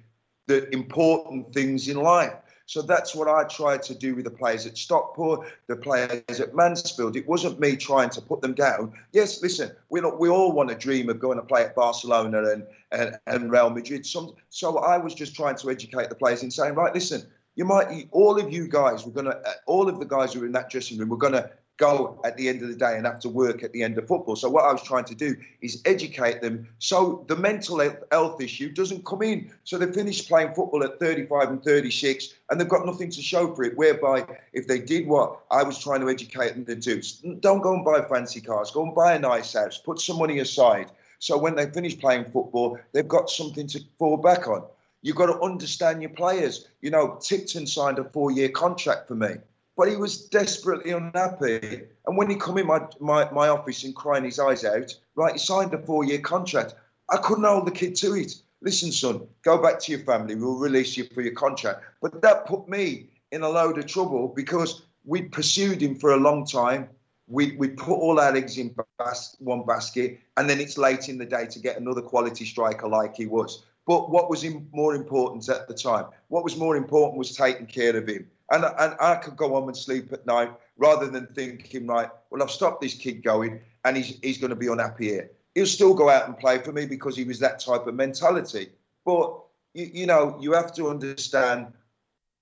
the 0.46 0.72
important 0.72 1.52
things 1.52 1.88
in 1.88 1.96
life. 1.96 2.34
So 2.68 2.82
that's 2.82 3.14
what 3.14 3.28
I 3.28 3.44
tried 3.44 3.82
to 3.84 3.94
do 3.94 4.14
with 4.14 4.26
the 4.26 4.30
players 4.30 4.66
at 4.66 4.76
Stockport, 4.76 5.48
the 5.68 5.76
players 5.76 6.38
at 6.38 6.54
Mansfield. 6.54 7.16
It 7.16 7.26
wasn't 7.26 7.58
me 7.58 7.76
trying 7.76 8.10
to 8.10 8.20
put 8.20 8.42
them 8.42 8.52
down. 8.52 8.92
Yes, 9.12 9.42
listen, 9.42 9.70
we 9.88 10.02
we 10.02 10.28
all 10.28 10.52
want 10.52 10.68
to 10.68 10.74
dream 10.74 11.08
of 11.08 11.18
going 11.18 11.38
to 11.38 11.44
play 11.44 11.64
at 11.64 11.74
Barcelona 11.74 12.44
and, 12.44 12.66
and, 12.92 13.18
and 13.26 13.50
Real 13.50 13.70
Madrid. 13.70 14.04
Some, 14.04 14.34
so 14.50 14.76
I 14.80 14.98
was 14.98 15.14
just 15.14 15.34
trying 15.34 15.56
to 15.56 15.70
educate 15.70 16.10
the 16.10 16.14
players 16.14 16.42
in 16.42 16.50
saying, 16.50 16.74
right, 16.74 16.92
listen, 16.92 17.22
you 17.56 17.64
might, 17.64 18.06
all 18.10 18.38
of 18.38 18.52
you 18.52 18.68
guys, 18.68 19.06
we're 19.06 19.12
going 19.12 19.34
to, 19.34 19.40
all 19.64 19.88
of 19.88 19.98
the 19.98 20.04
guys 20.04 20.34
who 20.34 20.42
are 20.42 20.46
in 20.46 20.52
that 20.52 20.68
dressing 20.68 20.98
room, 20.98 21.08
we're 21.08 21.16
going 21.16 21.32
to 21.32 21.50
go 21.78 22.20
at 22.24 22.36
the 22.36 22.48
end 22.48 22.60
of 22.60 22.68
the 22.68 22.74
day 22.74 22.96
and 22.96 23.06
have 23.06 23.20
to 23.20 23.28
work 23.28 23.62
at 23.62 23.72
the 23.72 23.82
end 23.82 23.96
of 23.96 24.06
football. 24.06 24.36
So 24.36 24.50
what 24.50 24.64
I 24.64 24.72
was 24.72 24.82
trying 24.82 25.04
to 25.04 25.14
do 25.14 25.36
is 25.62 25.80
educate 25.84 26.42
them 26.42 26.68
so 26.78 27.24
the 27.28 27.36
mental 27.36 27.80
health 28.10 28.40
issue 28.40 28.70
doesn't 28.70 29.06
come 29.06 29.22
in. 29.22 29.50
So 29.64 29.78
they 29.78 29.90
finish 29.90 30.28
playing 30.28 30.54
football 30.54 30.84
at 30.84 30.98
35 30.98 31.48
and 31.48 31.62
36 31.62 32.34
and 32.50 32.60
they've 32.60 32.68
got 32.68 32.84
nothing 32.84 33.10
to 33.10 33.22
show 33.22 33.54
for 33.54 33.62
it. 33.62 33.76
Whereby 33.76 34.26
if 34.52 34.66
they 34.66 34.80
did 34.80 35.06
what 35.06 35.40
I 35.50 35.62
was 35.62 35.78
trying 35.78 36.00
to 36.00 36.10
educate 36.10 36.54
them 36.54 36.64
to 36.66 36.74
do, 36.74 37.00
don't 37.40 37.62
go 37.62 37.74
and 37.74 37.84
buy 37.84 38.02
fancy 38.02 38.40
cars, 38.40 38.72
go 38.72 38.82
and 38.82 38.94
buy 38.94 39.14
a 39.14 39.18
nice 39.18 39.52
house, 39.52 39.78
put 39.78 40.00
some 40.00 40.18
money 40.18 40.40
aside. 40.40 40.90
So 41.20 41.38
when 41.38 41.54
they 41.54 41.66
finish 41.66 41.98
playing 41.98 42.24
football, 42.26 42.78
they've 42.92 43.06
got 43.06 43.30
something 43.30 43.66
to 43.68 43.80
fall 43.98 44.16
back 44.16 44.48
on. 44.48 44.64
You've 45.02 45.16
got 45.16 45.26
to 45.26 45.40
understand 45.40 46.02
your 46.02 46.10
players. 46.10 46.66
You 46.80 46.90
know, 46.90 47.18
Tipton 47.20 47.68
signed 47.68 48.00
a 48.00 48.04
four-year 48.04 48.48
contract 48.48 49.06
for 49.06 49.14
me 49.14 49.36
but 49.78 49.88
he 49.88 49.94
was 49.94 50.24
desperately 50.24 50.90
unhappy. 50.90 51.82
And 52.04 52.16
when 52.16 52.28
he 52.28 52.34
come 52.34 52.58
in 52.58 52.66
my, 52.66 52.80
my, 52.98 53.30
my 53.30 53.48
office 53.48 53.84
and 53.84 53.94
crying 53.94 54.24
his 54.24 54.40
eyes 54.40 54.64
out, 54.64 54.92
right, 55.14 55.34
he 55.34 55.38
signed 55.38 55.72
a 55.72 55.78
four 55.78 56.04
year 56.04 56.18
contract. 56.18 56.74
I 57.08 57.16
couldn't 57.18 57.44
hold 57.44 57.68
the 57.68 57.70
kid 57.70 57.94
to 57.96 58.14
it. 58.14 58.34
Listen, 58.60 58.90
son, 58.90 59.28
go 59.42 59.62
back 59.62 59.78
to 59.78 59.92
your 59.92 60.00
family. 60.00 60.34
We'll 60.34 60.58
release 60.58 60.96
you 60.96 61.04
for 61.14 61.22
your 61.22 61.32
contract. 61.32 61.84
But 62.02 62.20
that 62.22 62.46
put 62.46 62.68
me 62.68 63.10
in 63.30 63.42
a 63.42 63.48
load 63.48 63.78
of 63.78 63.86
trouble 63.86 64.32
because 64.34 64.82
we 65.04 65.22
pursued 65.22 65.80
him 65.80 65.94
for 65.94 66.10
a 66.10 66.16
long 66.16 66.44
time. 66.44 66.88
We 67.28 67.54
we 67.56 67.68
put 67.68 67.94
all 67.94 68.18
our 68.18 68.34
eggs 68.34 68.58
in 68.58 68.74
bas- 68.98 69.36
one 69.38 69.64
basket, 69.64 70.18
and 70.38 70.50
then 70.50 70.60
it's 70.60 70.76
late 70.76 71.08
in 71.08 71.18
the 71.18 71.26
day 71.26 71.46
to 71.46 71.58
get 71.60 71.78
another 71.78 72.00
quality 72.00 72.46
striker 72.46 72.88
like 72.88 73.14
he 73.14 73.26
was. 73.26 73.62
But 73.86 74.10
what 74.10 74.28
was 74.28 74.44
more 74.72 74.96
important 74.96 75.48
at 75.48 75.68
the 75.68 75.74
time? 75.74 76.06
What 76.28 76.42
was 76.42 76.56
more 76.56 76.76
important 76.76 77.18
was 77.18 77.36
taking 77.36 77.66
care 77.66 77.96
of 77.96 78.08
him 78.08 78.28
and, 78.50 78.64
and 78.64 78.94
I 79.00 79.16
could 79.16 79.36
go 79.36 79.50
home 79.50 79.68
and 79.68 79.76
sleep 79.76 80.12
at 80.12 80.26
night 80.26 80.50
rather 80.76 81.08
than 81.08 81.26
thinking, 81.34 81.86
right, 81.86 82.10
well, 82.30 82.42
I've 82.42 82.50
stopped 82.50 82.80
this 82.80 82.94
kid 82.94 83.22
going 83.22 83.60
and 83.84 83.96
he's, 83.96 84.18
he's 84.22 84.38
going 84.38 84.50
to 84.50 84.56
be 84.56 84.68
unhappy 84.68 85.08
here. 85.08 85.30
He'll 85.54 85.66
still 85.66 85.94
go 85.94 86.08
out 86.08 86.26
and 86.28 86.38
play 86.38 86.58
for 86.58 86.72
me 86.72 86.86
because 86.86 87.16
he 87.16 87.24
was 87.24 87.38
that 87.40 87.60
type 87.60 87.86
of 87.86 87.94
mentality. 87.94 88.70
But, 89.04 89.38
you, 89.74 89.90
you 89.92 90.06
know, 90.06 90.38
you 90.40 90.52
have 90.52 90.72
to 90.74 90.88
understand 90.88 91.72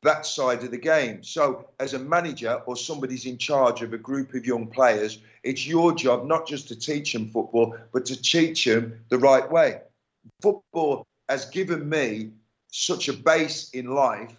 that 0.02 0.26
side 0.26 0.62
of 0.62 0.70
the 0.70 0.78
game. 0.78 1.22
So, 1.24 1.68
as 1.80 1.94
a 1.94 1.98
manager 1.98 2.60
or 2.66 2.76
somebody's 2.76 3.26
in 3.26 3.38
charge 3.38 3.82
of 3.82 3.92
a 3.92 3.98
group 3.98 4.34
of 4.34 4.46
young 4.46 4.66
players, 4.66 5.18
it's 5.42 5.66
your 5.66 5.94
job 5.94 6.26
not 6.26 6.46
just 6.46 6.68
to 6.68 6.76
teach 6.76 7.12
them 7.12 7.28
football, 7.30 7.76
but 7.92 8.04
to 8.06 8.20
teach 8.20 8.64
them 8.64 9.00
the 9.08 9.18
right 9.18 9.50
way. 9.50 9.80
Football 10.42 11.06
has 11.28 11.46
given 11.46 11.88
me 11.88 12.30
such 12.68 13.08
a 13.08 13.12
base 13.12 13.70
in 13.70 13.86
life 13.86 14.36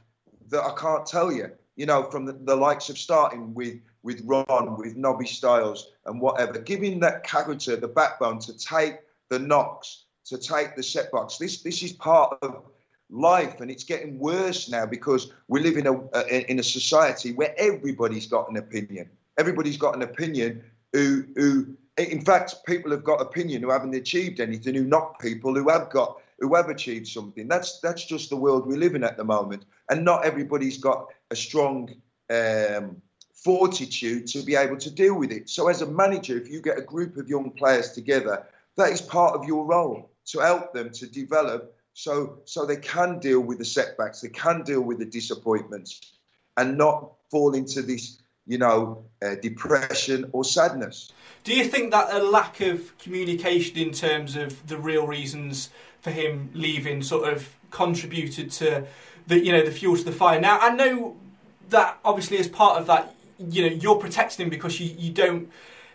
that 0.49 0.63
I 0.63 0.73
can't 0.77 1.05
tell 1.05 1.31
you. 1.31 1.51
You 1.75 1.85
know, 1.85 2.03
from 2.09 2.25
the, 2.25 2.33
the 2.33 2.55
likes 2.55 2.89
of 2.89 2.97
starting 2.97 3.53
with 3.53 3.79
with 4.03 4.21
Ron, 4.25 4.77
with 4.77 4.95
Nobby 4.95 5.27
Stiles, 5.27 5.91
and 6.05 6.19
whatever, 6.21 6.59
giving 6.59 6.99
that 7.01 7.23
character 7.23 7.75
the 7.75 7.87
backbone 7.87 8.39
to 8.39 8.57
take 8.57 8.95
the 9.29 9.37
knocks, 9.37 10.05
to 10.25 10.37
take 10.37 10.75
the 10.75 10.83
setbacks. 10.83 11.37
This 11.37 11.61
this 11.61 11.83
is 11.83 11.91
part 11.93 12.37
of 12.41 12.63
life, 13.09 13.61
and 13.61 13.69
it's 13.69 13.83
getting 13.83 14.17
worse 14.19 14.69
now 14.69 14.85
because 14.85 15.31
we 15.47 15.61
live 15.61 15.77
in 15.77 15.87
a, 15.87 15.99
a 16.15 16.49
in 16.49 16.59
a 16.59 16.63
society 16.63 17.33
where 17.33 17.53
everybody's 17.57 18.27
got 18.27 18.49
an 18.49 18.57
opinion. 18.57 19.09
Everybody's 19.37 19.77
got 19.77 19.95
an 19.95 20.01
opinion. 20.01 20.63
Who 20.93 21.25
who 21.35 21.77
in 21.97 22.21
fact, 22.23 22.55
people 22.65 22.91
have 22.91 23.03
got 23.03 23.21
opinion 23.21 23.61
who 23.61 23.71
haven't 23.71 23.95
achieved 23.95 24.39
anything, 24.39 24.75
who 24.75 24.83
knock 24.83 25.19
people 25.19 25.55
who 25.55 25.69
have 25.69 25.89
got 25.89 26.21
who 26.39 26.53
have 26.55 26.69
achieved 26.69 27.07
something. 27.07 27.47
That's 27.47 27.79
that's 27.79 28.05
just 28.05 28.29
the 28.29 28.35
world 28.35 28.67
we 28.67 28.77
live 28.77 28.95
in 28.95 29.03
at 29.03 29.17
the 29.17 29.23
moment, 29.23 29.65
and 29.89 30.05
not 30.05 30.25
everybody's 30.25 30.77
got 30.77 31.07
a 31.31 31.35
strong 31.35 31.93
um, 32.29 33.01
fortitude 33.33 34.27
to 34.27 34.41
be 34.43 34.55
able 34.55 34.77
to 34.77 34.91
deal 34.91 35.15
with 35.17 35.31
it. 35.31 35.49
So, 35.49 35.67
as 35.67 35.81
a 35.81 35.88
manager, 35.88 36.38
if 36.38 36.49
you 36.49 36.61
get 36.61 36.77
a 36.77 36.81
group 36.81 37.17
of 37.17 37.29
young 37.29 37.51
players 37.51 37.91
together, 37.91 38.45
that 38.75 38.91
is 38.91 39.01
part 39.01 39.35
of 39.35 39.45
your 39.45 39.65
role 39.65 40.11
to 40.25 40.39
help 40.39 40.73
them 40.73 40.91
to 40.91 41.07
develop, 41.07 41.75
so 41.93 42.39
so 42.45 42.65
they 42.65 42.77
can 42.77 43.19
deal 43.19 43.39
with 43.39 43.57
the 43.57 43.65
setbacks, 43.65 44.21
they 44.21 44.29
can 44.29 44.63
deal 44.63 44.81
with 44.81 44.99
the 44.99 45.05
disappointments, 45.05 46.13
and 46.57 46.77
not 46.77 47.13
fall 47.31 47.55
into 47.55 47.81
this, 47.81 48.21
you 48.45 48.57
know, 48.57 49.05
uh, 49.25 49.35
depression 49.35 50.29
or 50.33 50.43
sadness. 50.43 51.11
Do 51.43 51.55
you 51.55 51.63
think 51.63 51.91
that 51.91 52.13
a 52.13 52.19
lack 52.19 52.59
of 52.61 52.97
communication 52.97 53.77
in 53.77 53.91
terms 53.91 54.35
of 54.35 54.67
the 54.67 54.77
real 54.77 55.07
reasons 55.07 55.69
for 56.01 56.11
him 56.11 56.49
leaving 56.53 57.01
sort 57.01 57.31
of 57.31 57.55
contributed 57.69 58.49
to 58.51 58.85
the 59.27 59.39
you 59.39 59.51
know 59.51 59.63
the 59.63 59.71
fuel 59.71 59.97
to 59.97 60.03
the 60.03 60.11
fire. 60.11 60.39
Now 60.39 60.59
I 60.59 60.69
know 60.69 61.15
that 61.69 61.97
obviously 62.05 62.37
as 62.37 62.47
part 62.47 62.79
of 62.79 62.87
that, 62.87 63.13
you 63.39 63.69
know, 63.69 63.75
you're 63.75 63.97
protecting 63.97 64.45
him 64.45 64.49
because 64.49 64.79
you, 64.79 64.95
you 64.97 65.11
don't 65.11 65.49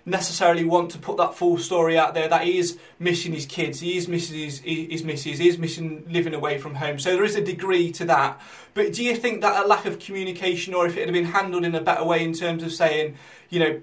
necessarily 0.05 0.65
want 0.65 0.91
to 0.91 0.99
put 0.99 1.17
that 1.17 1.35
full 1.35 1.57
story 1.59 1.97
out 1.97 2.13
there 2.15 2.29
that 2.29 2.43
he 2.43 2.59
is 2.59 2.79
missing 2.99 3.33
his 3.33 3.47
kids, 3.47 3.81
he 3.81 3.97
is 3.97 4.09
missing 4.09 4.39
his, 4.39 4.59
his 4.61 5.05
missus, 5.05 5.39
he 5.39 5.49
is 5.49 5.59
missing 5.59 6.05
living 6.11 6.35
away 6.35 6.59
from 6.59 6.75
home. 6.75 6.99
So 6.99 7.15
there 7.15 7.25
is 7.25 7.37
a 7.37 7.41
degree 7.41 7.93
to 7.93 8.05
that. 8.07 8.41
But 8.75 8.93
do 8.93 9.05
you 9.05 9.15
think 9.15 9.43
that 9.43 9.65
a 9.65 9.67
lack 9.67 9.87
of 9.87 9.99
communication, 9.99 10.75
or 10.75 10.87
if 10.87 10.97
it 10.97 11.07
had 11.07 11.13
been 11.13 11.27
handled 11.27 11.65
in 11.65 11.75
a 11.75 11.81
better 11.81 12.05
way 12.05 12.25
in 12.25 12.33
terms 12.33 12.63
of 12.63 12.73
saying, 12.73 13.17
you 13.49 13.61
know, 13.61 13.81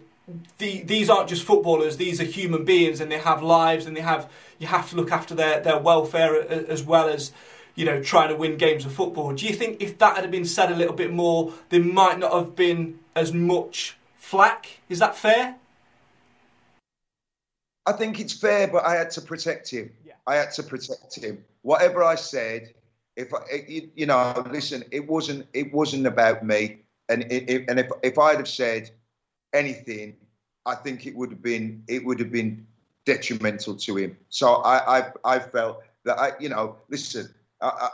the, 0.58 0.84
these 0.84 1.10
aren't 1.10 1.30
just 1.30 1.44
footballers; 1.44 1.98
these 1.98 2.22
are 2.22 2.26
human 2.26 2.64
beings, 2.64 3.00
and 3.00 3.12
they 3.12 3.18
have 3.18 3.42
lives, 3.42 3.86
and 3.86 3.96
they 3.98 4.02
have 4.02 4.30
you 4.60 4.68
have 4.68 4.90
to 4.92 4.96
look 4.96 5.12
after 5.12 5.34
their, 5.34 5.62
their 5.62 5.80
welfare 5.80 6.40
as 6.70 6.84
well 6.84 7.10
as 7.10 7.32
you 7.76 7.86
know 7.86 8.02
trying 8.04 8.30
to 8.30 8.36
win 8.36 8.58
games 8.58 8.86
of 8.86 8.92
football. 8.94 9.34
Do 9.34 9.48
you 9.48 9.54
think 9.54 9.82
if 9.82 9.98
that 9.98 10.18
had 10.18 10.30
been 10.30 10.46
said 10.46 10.72
a 10.72 10.76
little 10.76 10.94
bit 10.94 11.12
more, 11.12 11.54
there 11.70 11.84
might 11.84 12.20
not 12.20 12.34
have 12.34 12.56
been 12.56 13.00
as 13.16 13.34
much 13.34 13.98
flack? 14.18 14.82
Is 14.90 15.00
that 15.00 15.16
fair? 15.16 15.56
I 17.86 17.94
think 17.94 18.20
it's 18.20 18.34
fair, 18.34 18.68
but 18.68 18.86
I 18.86 18.96
had 18.96 19.10
to 19.12 19.22
protect 19.22 19.72
him. 19.72 19.92
Yeah. 20.06 20.14
I 20.28 20.36
had 20.36 20.52
to 20.52 20.64
protect 20.64 21.16
him. 21.16 21.44
Whatever 21.64 22.04
I 22.04 22.16
said, 22.16 22.74
if 23.16 23.34
I, 23.34 23.40
you 23.96 24.06
know, 24.06 24.46
listen, 24.52 24.84
it 24.92 25.08
wasn't 25.08 25.48
it 25.54 25.74
wasn't 25.74 26.06
about 26.06 26.46
me, 26.46 26.80
and 27.08 27.24
it, 27.32 27.66
and 27.68 27.80
if 27.80 27.90
if 28.04 28.20
I'd 28.20 28.38
have 28.38 28.48
said 28.48 28.92
anything, 29.54 30.16
I 30.66 30.76
think 30.76 31.08
it 31.08 31.16
would 31.16 31.32
have 31.32 31.42
been 31.42 31.84
it 31.88 32.06
would 32.06 32.20
have 32.20 32.32
been 32.32 32.68
detrimental 33.06 33.76
to 33.76 33.98
him. 33.98 34.18
So 34.30 34.56
I 34.56 35.00
I, 35.00 35.12
I 35.24 35.40
felt 35.40 35.84
that 36.06 36.20
I 36.20 36.32
you 36.40 36.50
know 36.50 36.78
listen 36.90 37.34
I, 37.62 37.68
I, 37.68 37.90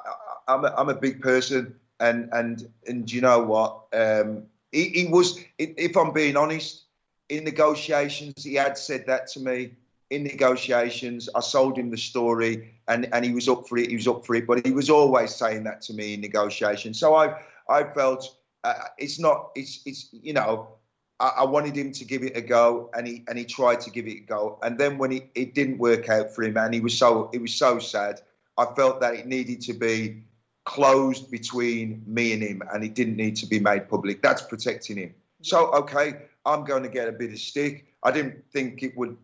I'm, 0.54 0.66
a, 0.66 0.74
I'm 0.78 0.90
a 0.90 0.96
big 0.96 1.22
person 1.22 1.76
and 2.00 2.30
and 2.34 2.70
and 2.88 3.12
you 3.12 3.22
know 3.22 3.44
what? 3.44 3.86
Um, 3.94 4.44
he, 4.72 4.90
he 4.90 5.06
was 5.08 5.40
if 5.58 5.96
I'm 5.96 6.12
being 6.12 6.38
honest 6.38 6.84
in 7.30 7.44
negotiations 7.44 8.44
he 8.44 8.56
had 8.56 8.78
said 8.78 9.06
that 9.08 9.28
to 9.28 9.40
me. 9.40 9.72
In 10.12 10.24
negotiations 10.24 11.30
I 11.34 11.40
sold 11.40 11.80
him 11.80 11.90
the 11.90 11.98
story 11.98 12.76
and 12.88 13.10
and 13.12 13.26
he 13.26 13.34
was 13.34 13.50
up 13.50 13.68
for 13.68 13.80
it 13.80 13.90
he 13.90 13.96
was 13.96 14.08
up 14.08 14.24
for 14.24 14.36
it 14.36 14.46
but 14.46 14.64
he 14.64 14.72
was 14.72 14.90
always 14.90 15.34
saying 15.34 15.64
that 15.64 15.82
to 15.84 15.94
me 15.94 16.14
in 16.14 16.22
negotiations. 16.22 17.00
So 17.00 17.16
I 17.16 17.42
I 17.68 17.84
felt 17.86 18.38
uh, 18.64 18.74
it's 19.00 19.20
not 19.20 19.50
it's 19.56 19.82
it's 19.86 20.10
you 20.12 20.34
know 20.34 20.75
I, 21.20 21.28
I, 21.38 21.44
wanted 21.46 21.78
him 21.78 21.92
to 21.94 22.06
give 22.06 22.24
it 22.24 22.36
a 22.36 22.42
go, 22.42 22.90
and 22.94 23.08
he 23.08 23.24
and 23.28 23.38
he 23.38 23.46
tried 23.46 23.80
to 23.82 23.90
give 23.90 24.08
it 24.08 24.18
a 24.18 24.22
go. 24.22 24.60
And 24.64 24.78
then 24.78 24.98
when 24.98 25.12
he, 25.12 25.30
it 25.34 25.54
didn't 25.54 25.78
work 25.78 26.10
out 26.10 26.34
for 26.34 26.44
him, 26.44 26.58
and 26.58 26.74
he 26.74 26.82
was 26.82 26.98
so 26.98 27.30
it 27.34 27.42
was 27.42 27.54
so 27.54 27.80
sad. 27.80 28.22
I 28.58 28.66
felt 28.76 29.02
that 29.02 29.16
it 29.16 29.26
needed 29.26 29.62
to 29.62 29.74
be 29.74 30.24
closed 30.66 31.30
between 31.32 32.04
me 32.06 32.34
and 32.34 32.42
him, 32.42 32.62
and 32.74 32.84
it 32.84 32.96
didn't 32.96 33.16
need 33.16 33.36
to 33.38 33.46
be 33.46 33.60
made 33.60 33.90
public. 33.90 34.22
That's 34.22 34.42
protecting 34.42 34.98
him. 34.98 35.14
So 35.42 35.72
okay, 35.74 36.24
I'm 36.46 36.64
going 36.66 36.84
to 36.84 36.90
get 36.90 37.08
a 37.08 37.14
bit 37.14 37.32
of 37.32 37.40
stick. 37.40 37.86
I 38.04 38.12
didn't 38.12 38.44
think 38.52 38.84
it 38.84 38.98
would 38.98 39.18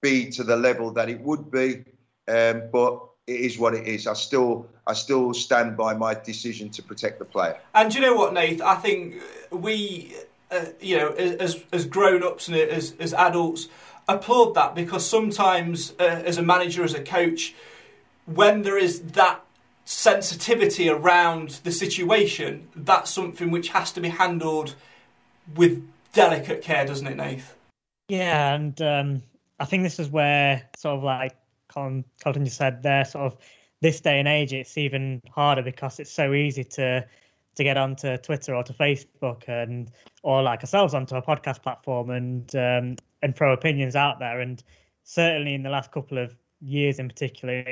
be 0.00 0.30
to 0.30 0.44
the 0.44 0.56
level 0.56 0.90
that 0.92 1.08
it 1.08 1.20
would 1.20 1.50
be, 1.50 1.84
um, 2.28 2.62
but 2.72 3.02
it 3.26 3.40
is 3.40 3.58
what 3.58 3.74
it 3.74 3.86
is. 3.86 4.06
I 4.06 4.14
still 4.14 4.66
I 4.86 4.92
still 4.94 5.34
stand 5.34 5.76
by 5.76 5.94
my 5.94 6.14
decision 6.14 6.70
to 6.70 6.82
protect 6.82 7.18
the 7.18 7.24
player. 7.24 7.58
And 7.74 7.94
you 7.94 8.00
know 8.00 8.14
what, 8.14 8.32
Nate? 8.32 8.60
I 8.60 8.76
think 8.76 9.16
we 9.50 10.14
uh, 10.50 10.66
you 10.80 10.96
know, 10.96 11.08
as 11.10 11.62
as 11.72 11.84
grown 11.84 12.22
ups 12.22 12.48
and 12.48 12.56
as 12.56 12.94
as 12.98 13.14
adults, 13.14 13.68
applaud 14.08 14.54
that 14.54 14.74
because 14.74 15.08
sometimes, 15.08 15.92
uh, 16.00 16.22
as 16.24 16.38
a 16.38 16.42
manager, 16.42 16.82
as 16.84 16.94
a 16.94 17.02
coach, 17.02 17.54
when 18.26 18.62
there 18.62 18.78
is 18.78 19.00
that 19.00 19.44
sensitivity 19.84 20.88
around 20.88 21.60
the 21.64 21.72
situation, 21.72 22.68
that's 22.76 23.10
something 23.10 23.50
which 23.50 23.68
has 23.70 23.92
to 23.92 24.00
be 24.00 24.08
handled 24.08 24.74
with 25.54 25.86
delicate 26.12 26.62
care, 26.62 26.84
doesn't 26.84 27.06
it, 27.06 27.16
Nath? 27.16 27.54
Yeah, 28.08 28.54
and 28.54 28.80
um, 28.82 29.22
I 29.60 29.64
think 29.64 29.82
this 29.82 29.98
is 29.98 30.08
where 30.10 30.68
sort 30.76 30.98
of 30.98 31.04
like 31.04 31.36
Colin, 31.68 32.04
just 32.24 32.56
said 32.56 32.82
there, 32.82 33.04
sort 33.04 33.32
of 33.32 33.38
this 33.80 34.00
day 34.00 34.18
and 34.18 34.28
age, 34.28 34.52
it's 34.52 34.76
even 34.76 35.22
harder 35.30 35.62
because 35.62 36.00
it's 36.00 36.10
so 36.10 36.34
easy 36.34 36.64
to 36.64 37.06
to 37.58 37.64
get 37.64 37.76
onto 37.76 38.16
Twitter 38.18 38.54
or 38.54 38.62
to 38.62 38.72
Facebook 38.72 39.48
and 39.48 39.90
or 40.22 40.42
like 40.42 40.60
ourselves 40.60 40.94
onto 40.94 41.16
a 41.16 41.22
podcast 41.22 41.60
platform 41.60 42.10
and 42.10 42.54
um, 42.54 42.96
and 43.20 43.36
throw 43.36 43.52
opinions 43.52 43.96
out 43.96 44.20
there. 44.20 44.40
And 44.40 44.62
certainly 45.02 45.54
in 45.54 45.64
the 45.64 45.68
last 45.68 45.90
couple 45.90 46.18
of 46.18 46.36
years, 46.60 47.00
in 47.00 47.08
particular, 47.08 47.64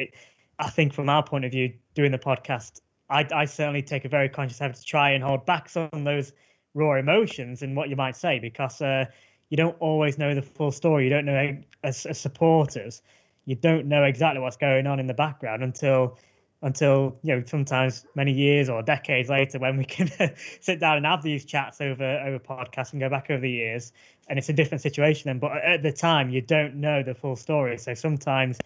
I 0.59 0.71
think 0.71 0.93
from 0.93 1.09
our 1.09 1.23
point 1.23 1.45
of 1.45 1.53
view, 1.53 1.73
doing 1.95 2.11
the 2.11 2.19
podcast, 2.19 2.81
I, 3.09 3.29
I 3.33 3.45
certainly 3.45 3.83
take 3.83 4.05
a 4.05 4.09
very 4.09 4.29
conscious 4.29 4.61
effort 4.61 4.77
to 4.77 4.85
try 4.85 5.11
and 5.11 5.23
hold 5.23 5.47
back 5.47 5.69
some 5.69 5.89
of 5.93 6.05
those 6.05 6.33
raw 6.75 6.97
emotions 6.97 7.63
and 7.63 7.77
what 7.77 7.89
you 7.89 7.95
might 7.95 8.17
say 8.17 8.41
because 8.41 8.83
uh, 8.83 9.05
you 9.51 9.57
don't 9.57 9.77
always 9.79 10.19
know 10.19 10.35
the 10.35 10.43
full 10.43 10.73
story. 10.73 11.05
You 11.05 11.11
don't 11.11 11.27
know 11.27 11.57
as, 11.85 12.07
as 12.07 12.19
supporters, 12.19 13.03
you 13.45 13.55
don't 13.55 13.87
know 13.87 14.03
exactly 14.03 14.41
what's 14.41 14.57
going 14.57 14.89
on 14.89 14.99
in 14.99 15.07
the 15.07 15.15
background 15.15 15.63
until 15.63 16.19
until 16.63 17.19
you 17.23 17.37
know 17.37 17.43
sometimes 17.47 18.07
many 18.15 18.33
years 18.33 18.69
or 18.69 18.83
decades 18.83 19.29
later 19.29 19.59
when 19.59 19.77
we 19.77 19.85
can 19.85 20.11
sit 20.61 20.81
down 20.81 20.97
and 20.97 21.07
have 21.07 21.23
these 21.23 21.45
chats 21.45 21.81
over 21.81 22.19
over 22.21 22.39
podcasts 22.39 22.93
and 22.93 23.01
go 23.01 23.09
back 23.09 23.31
over 23.31 23.41
the 23.41 23.51
years. 23.51 23.93
And 24.29 24.39
it's 24.39 24.49
a 24.49 24.53
different 24.53 24.83
situation 24.83 25.29
then 25.29 25.39
but 25.39 25.53
at 25.53 25.83
the 25.83 25.93
time 25.93 26.31
you 26.31 26.41
don't 26.41 26.77
know 26.77 27.03
the 27.03 27.15
full 27.15 27.37
story. 27.37 27.79
So 27.79 27.95
sometimes 27.95 28.59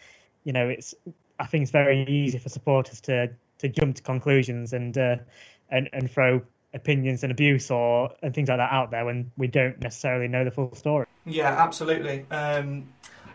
you 0.44 0.52
know 0.52 0.68
it's 0.68 0.94
i 1.38 1.46
think 1.46 1.62
it's 1.62 1.70
very 1.70 2.04
easy 2.06 2.38
for 2.38 2.48
supporters 2.48 3.00
to 3.02 3.30
to 3.58 3.68
jump 3.68 3.96
to 3.96 4.02
conclusions 4.02 4.72
and 4.72 4.96
uh, 4.96 5.16
and 5.70 5.88
and 5.92 6.10
throw 6.10 6.40
opinions 6.72 7.22
and 7.24 7.32
abuse 7.32 7.70
or 7.70 8.10
and 8.22 8.34
things 8.34 8.48
like 8.48 8.58
that 8.58 8.72
out 8.72 8.90
there 8.90 9.04
when 9.04 9.30
we 9.36 9.48
don't 9.48 9.80
necessarily 9.80 10.28
know 10.28 10.44
the 10.44 10.50
full 10.50 10.74
story. 10.74 11.06
Yeah 11.26 11.54
absolutely. 11.58 12.24
Um 12.30 12.88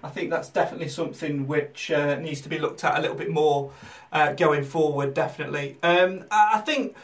I 0.06 0.10
think 0.10 0.30
that's 0.30 0.50
definitely 0.50 0.90
something 0.90 1.48
which 1.48 1.90
uh, 1.90 2.16
needs 2.20 2.40
to 2.42 2.50
be 2.50 2.60
looked 2.60 2.84
at 2.84 2.98
a 2.98 3.02
little 3.02 3.18
bit 3.18 3.32
more 3.32 3.72
uh, 4.12 4.34
going 4.34 4.64
forward. 4.64 5.16
Definitely, 5.16 5.78
um, 5.82 6.26
I 6.30 6.60
think 6.60 6.96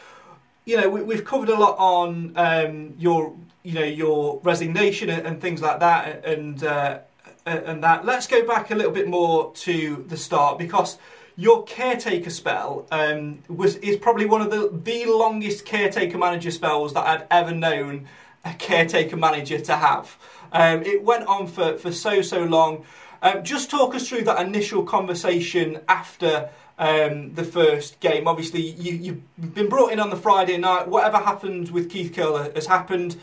you 0.66 0.78
know 0.78 0.88
we, 0.88 1.16
have 1.16 1.26
covered 1.26 1.50
a 1.50 1.58
lot 1.58 1.76
on 1.80 2.34
um, 2.36 2.94
your 3.00 3.34
you 3.64 3.74
know 3.74 3.84
your 3.84 4.40
resignation 4.44 5.10
and, 5.10 5.26
and 5.26 5.42
things 5.42 5.62
like 5.62 5.80
that, 5.80 6.24
and 6.24 6.64
uh, 6.64 7.00
and 7.48 7.84
that. 7.84 8.06
Let's 8.06 8.28
go 8.28 8.46
back 8.46 8.70
a 8.70 8.76
little 8.76 8.92
bit 8.92 9.08
more 9.08 9.52
to 9.54 10.06
the 10.08 10.16
start 10.16 10.60
because 10.60 11.00
your 11.36 11.64
caretaker 11.64 12.30
spell 12.30 12.86
um, 12.92 13.40
was 13.48 13.78
is 13.78 13.98
probably 13.98 14.26
one 14.26 14.42
of 14.42 14.52
the 14.52 14.70
the 14.72 15.06
longest 15.06 15.66
caretaker 15.66 16.20
manager 16.20 16.52
spells 16.52 16.94
that 16.94 17.08
I've 17.08 17.26
ever 17.32 17.52
known 17.52 18.08
a 18.46 18.54
caretaker 18.54 19.18
manager 19.18 19.60
to 19.60 19.76
have. 19.76 20.18
Um, 20.52 20.84
it 20.84 21.04
went 21.04 21.28
on 21.28 21.48
for, 21.48 21.78
for 21.78 21.92
so, 21.92 22.22
so 22.22 22.44
long. 22.44 22.86
Um, 23.22 23.44
just 23.44 23.70
talk 23.70 23.96
us 23.96 24.10
through 24.10 24.24
that 24.24 24.46
initial 24.46 24.84
conversation 24.84 25.80
after 25.88 26.50
um, 26.80 27.34
the 27.36 27.44
first 27.44 28.00
game. 28.00 28.28
Obviously, 28.28 28.62
you, 28.62 29.22
have 29.40 29.54
been 29.54 29.70
brought 29.70 29.92
in 29.92 30.00
on 30.00 30.10
the 30.10 30.16
Friday 30.16 30.58
night. 30.58 30.88
Whatever 30.88 31.18
happened 31.18 31.70
with 31.70 31.90
Keith 31.90 32.14
Curle 32.14 32.52
has 32.56 32.66
happened. 32.66 33.18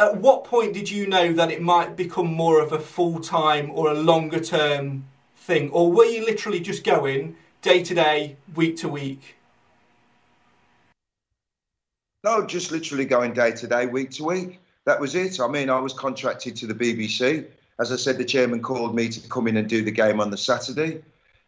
At 0.00 0.16
what 0.16 0.44
point 0.44 0.72
did 0.72 0.90
you 0.90 1.06
know 1.06 1.32
that 1.34 1.50
it 1.52 1.60
might 1.60 1.96
become 1.96 2.26
more 2.26 2.60
of 2.60 2.72
a 2.72 2.80
full 2.80 3.20
time 3.20 3.70
or 3.70 3.90
a 3.90 3.94
longer 3.94 4.40
term 4.40 5.04
thing? 5.36 5.70
Or 5.70 5.92
were 5.92 6.06
you 6.06 6.24
literally 6.24 6.60
just 6.60 6.82
going 6.82 7.36
day 7.60 7.82
to 7.84 7.94
day, 7.94 8.36
week 8.54 8.78
to 8.78 8.88
week? 8.88 9.36
No, 12.24 12.46
just 12.46 12.72
literally 12.72 13.04
going 13.04 13.34
day 13.34 13.52
to 13.52 13.66
day, 13.66 13.86
week 13.86 14.10
to 14.12 14.24
week 14.24 14.61
that 14.84 15.00
was 15.00 15.14
it. 15.14 15.40
I 15.40 15.48
mean, 15.48 15.70
I 15.70 15.78
was 15.78 15.92
contracted 15.92 16.56
to 16.56 16.66
the 16.66 16.74
BBC. 16.74 17.46
As 17.78 17.92
I 17.92 17.96
said, 17.96 18.18
the 18.18 18.24
chairman 18.24 18.62
called 18.62 18.94
me 18.94 19.08
to 19.08 19.28
come 19.28 19.46
in 19.46 19.56
and 19.56 19.68
do 19.68 19.82
the 19.82 19.90
game 19.90 20.20
on 20.20 20.30
the 20.30 20.36
Saturday, 20.36 21.02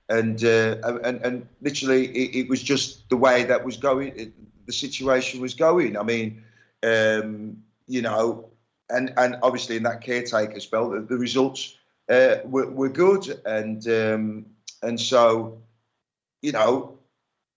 and 0.08 0.42
uh, 0.44 0.98
and 1.04 1.20
and 1.22 1.48
literally 1.60 2.06
it, 2.08 2.44
it, 2.44 2.48
was 2.48 2.62
just 2.62 3.08
the 3.08 3.16
way 3.16 3.44
that 3.44 3.64
was 3.64 3.76
going. 3.76 4.12
It, 4.16 4.32
the 4.66 4.72
situation 4.72 5.40
was 5.40 5.54
going. 5.54 5.96
I 5.96 6.02
mean, 6.02 6.42
um, 6.82 7.62
you 7.86 8.02
know, 8.02 8.50
and 8.90 9.12
and 9.16 9.36
obviously 9.42 9.76
in 9.76 9.82
that 9.84 10.00
caretaker 10.00 10.60
spell, 10.60 10.90
the, 10.90 11.00
the 11.00 11.18
results 11.18 11.76
uh, 12.08 12.36
were, 12.44 12.70
were 12.70 12.88
good, 12.88 13.40
and 13.44 13.86
um, 13.88 14.46
and 14.82 15.00
so, 15.00 15.58
you 16.42 16.52
know, 16.52 16.98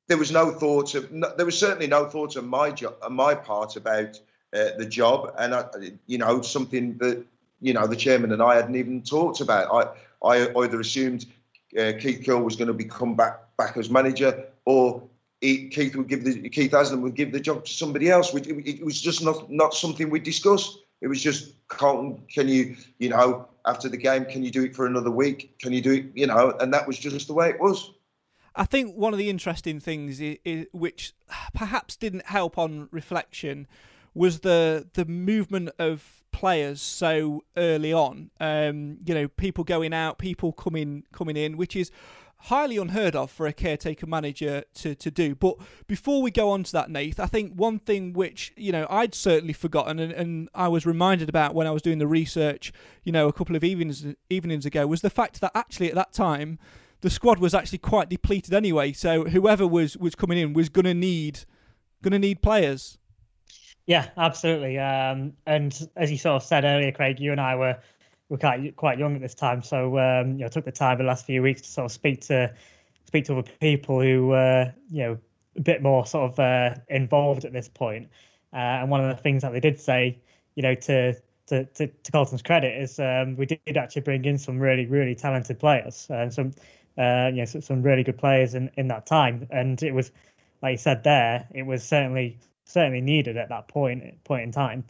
there 0.08 0.18
was 0.18 0.32
no 0.32 0.52
thought 0.52 0.96
of 0.96 1.12
no, 1.12 1.34
there 1.36 1.46
was 1.46 1.58
certainly 1.58 1.88
no 1.88 2.06
thought 2.06 2.38
on 2.38 2.48
my 2.48 2.72
job 2.72 2.96
on 3.02 3.14
my 3.14 3.36
part 3.36 3.76
about 3.76 4.20
uh, 4.58 4.78
the 4.78 4.86
job, 4.86 5.34
and 5.38 5.54
I, 5.54 5.66
you 6.08 6.18
know 6.18 6.42
something 6.42 6.98
that 6.98 7.24
you 7.62 7.74
know 7.74 7.88
the 7.88 7.96
chairman 7.96 8.32
and 8.32 8.42
I 8.42 8.56
hadn't 8.56 8.76
even 8.76 9.02
talked 9.02 9.42
about. 9.42 9.96
I 10.24 10.28
I 10.28 10.50
either 10.60 10.80
assumed 10.80 11.26
uh, 11.78 11.94
Keith 12.00 12.24
Curle 12.26 12.42
was 12.42 12.56
going 12.56 12.68
to 12.68 12.74
become 12.74 13.16
back 13.16 13.40
back 13.58 13.78
as 13.78 13.90
manager, 13.90 14.46
or 14.66 15.04
he, 15.42 15.70
Keith 15.70 15.96
would 15.96 16.08
give 16.08 16.24
the 16.24 16.50
Keith 16.50 16.72
Haslam 16.72 17.02
would 17.02 17.16
give 17.16 17.32
the 17.32 17.40
job 17.40 17.66
to 17.66 17.72
somebody 17.72 18.10
else. 18.10 18.34
It, 18.34 18.48
it 18.48 18.86
was 18.86 19.02
just 19.02 19.24
not 19.24 19.50
not 19.52 19.74
something 19.74 20.10
we 20.10 20.20
discussed. 20.20 20.80
It 21.02 21.08
was 21.08 21.22
just 21.22 21.54
can 21.68 22.48
you 22.48 22.76
you 22.98 23.10
know 23.10 23.48
after 23.68 23.90
the 23.90 23.98
game, 23.98 24.26
can 24.26 24.44
you 24.44 24.50
do 24.50 24.64
it 24.64 24.76
for 24.76 24.88
another 24.88 25.12
week? 25.12 25.58
Can 25.60 25.74
you 25.74 25.82
do 25.82 25.94
it? 25.94 26.06
You 26.16 26.28
know, 26.28 26.56
and 26.60 26.74
that 26.74 26.88
was 26.88 26.98
just 26.98 27.28
the 27.28 27.34
way 27.34 27.50
it 27.50 27.60
was. 27.60 27.92
I 28.56 28.66
think 28.66 28.96
one 28.96 29.14
of 29.14 29.20
the 29.20 29.30
interesting 29.30 29.80
things, 29.80 30.20
is, 30.20 30.40
is, 30.44 30.66
which 30.72 31.14
perhaps 31.54 31.96
didn't 31.96 32.26
help 32.26 32.58
on 32.58 32.88
reflection, 32.92 33.68
was 34.18 34.40
the 34.40 34.88
the 34.94 35.06
movement 35.06 35.70
of 35.80 36.24
players 36.32 36.82
so 36.82 37.44
early 37.56 37.94
on. 37.94 38.30
Um, 38.40 38.98
you 39.06 39.14
know, 39.14 39.28
people 39.28 39.64
going 39.64 39.94
out, 39.94 40.18
people 40.18 40.52
coming 40.52 41.04
coming 41.12 41.38
in, 41.38 41.58
which 41.58 41.76
is 41.76 41.92
highly 42.42 42.78
unheard 42.78 43.16
of 43.16 43.32
for 43.32 43.48
a 43.48 43.54
caretaker 43.54 44.06
manager 44.06 44.64
to, 44.76 44.94
to 44.96 45.10
do. 45.10 45.36
But 45.36 45.56
before 45.88 46.22
we 46.22 46.30
go 46.32 46.52
on 46.52 46.64
to 46.64 46.72
that, 46.74 46.90
Nath, 46.90 47.20
I 47.20 47.26
think 47.26 47.54
one 47.54 47.80
thing 47.80 48.14
which, 48.14 48.54
you 48.56 48.72
know, 48.72 48.86
I'd 48.90 49.16
certainly 49.16 49.54
forgotten 49.54 50.00
and, 50.00 50.12
and 50.12 50.50
I 50.54 50.68
was 50.68 50.86
reminded 50.86 51.30
about 51.30 51.56
when 51.56 51.66
I 51.66 51.72
was 51.72 51.82
doing 51.82 51.98
the 51.98 52.08
research, 52.08 52.72
you 53.04 53.12
know, 53.12 53.28
a 53.28 53.34
couple 53.34 53.56
of 53.56 53.64
evenings 53.64 54.06
evenings 54.30 54.66
ago 54.66 54.86
was 54.88 55.02
the 55.02 55.10
fact 55.10 55.42
that 55.42 55.52
actually 55.56 55.90
at 55.90 55.96
that 55.96 56.14
time 56.14 56.60
the 57.02 57.10
squad 57.10 57.40
was 57.40 57.54
actually 57.54 57.78
quite 57.80 58.10
depleted 58.10 58.54
anyway. 58.54 58.92
So 58.92 59.26
whoever 59.26 59.68
was, 59.68 59.98
was 59.98 60.16
coming 60.16 60.38
in 60.38 60.54
was 60.54 60.70
gonna 60.70 60.94
need 60.94 61.42
gonna 62.02 62.20
need 62.20 62.42
players. 62.42 62.97
Yeah, 63.88 64.10
absolutely. 64.18 64.78
Um, 64.78 65.34
and 65.46 65.90
as 65.96 66.12
you 66.12 66.18
sort 66.18 66.36
of 66.36 66.44
said 66.44 66.66
earlier, 66.66 66.92
Craig, 66.92 67.20
you 67.20 67.32
and 67.32 67.42
I 67.42 67.56
were 67.56 67.78
were 68.30 68.38
quite 68.38 68.76
quite 68.76 69.00
young 69.00 69.16
at 69.16 69.22
this 69.22 69.34
time, 69.36 69.62
so 69.64 69.98
um, 70.00 70.34
you 70.34 70.40
know 70.40 70.50
took 70.50 70.66
the 70.66 70.72
time 70.74 70.98
the 70.98 71.06
last 71.06 71.26
few 71.26 71.42
weeks 71.42 71.62
to 71.62 71.70
sort 71.70 71.86
of 71.86 71.92
speak 71.94 72.22
to 72.28 72.54
speak 73.06 73.26
to 73.26 73.38
other 73.38 73.50
people 73.62 74.02
who 74.02 74.28
were 74.28 74.74
you 74.92 75.04
know 75.04 75.18
a 75.58 75.62
bit 75.62 75.82
more 75.82 76.06
sort 76.06 76.32
of 76.34 76.40
uh, 76.40 76.76
involved 76.90 77.46
at 77.46 77.54
this 77.54 77.70
point. 77.70 78.10
Uh, 78.54 78.58
and 78.58 78.92
one 78.92 79.04
of 79.04 79.16
the 79.16 79.22
things 79.22 79.42
that 79.44 79.54
they 79.54 79.60
did 79.60 79.80
say, 79.80 80.20
you 80.56 80.64
know, 80.64 80.76
to 80.76 81.14
to, 81.48 81.64
to, 81.66 81.88
to 81.88 82.12
Carlton's 82.12 82.42
credit 82.42 82.80
is 82.82 83.00
um, 83.00 83.38
we 83.38 83.46
did 83.46 83.78
actually 83.78 84.02
bring 84.02 84.26
in 84.26 84.38
some 84.38 84.60
really 84.60 84.86
really 84.86 85.16
talented 85.16 85.60
players 85.60 86.08
and 86.10 86.34
some 86.34 86.52
uh, 86.98 87.30
you 87.34 87.38
know 87.40 87.46
some 87.46 87.82
really 87.84 88.04
good 88.04 88.18
players 88.18 88.54
in, 88.56 88.70
in 88.78 88.90
that 88.90 89.06
time. 89.06 89.48
And 89.52 89.82
it 89.82 89.94
was 89.94 90.12
like 90.62 90.74
you 90.74 90.78
said 90.78 91.04
there, 91.06 91.48
it 91.56 91.64
was 91.66 91.84
certainly 91.84 92.38
certainly 92.68 93.02
needed 93.02 93.38
at 93.38 93.50
that 93.50 93.68
point 93.68 94.24
point 94.24 94.44
in 94.44 94.52
time. 94.52 94.84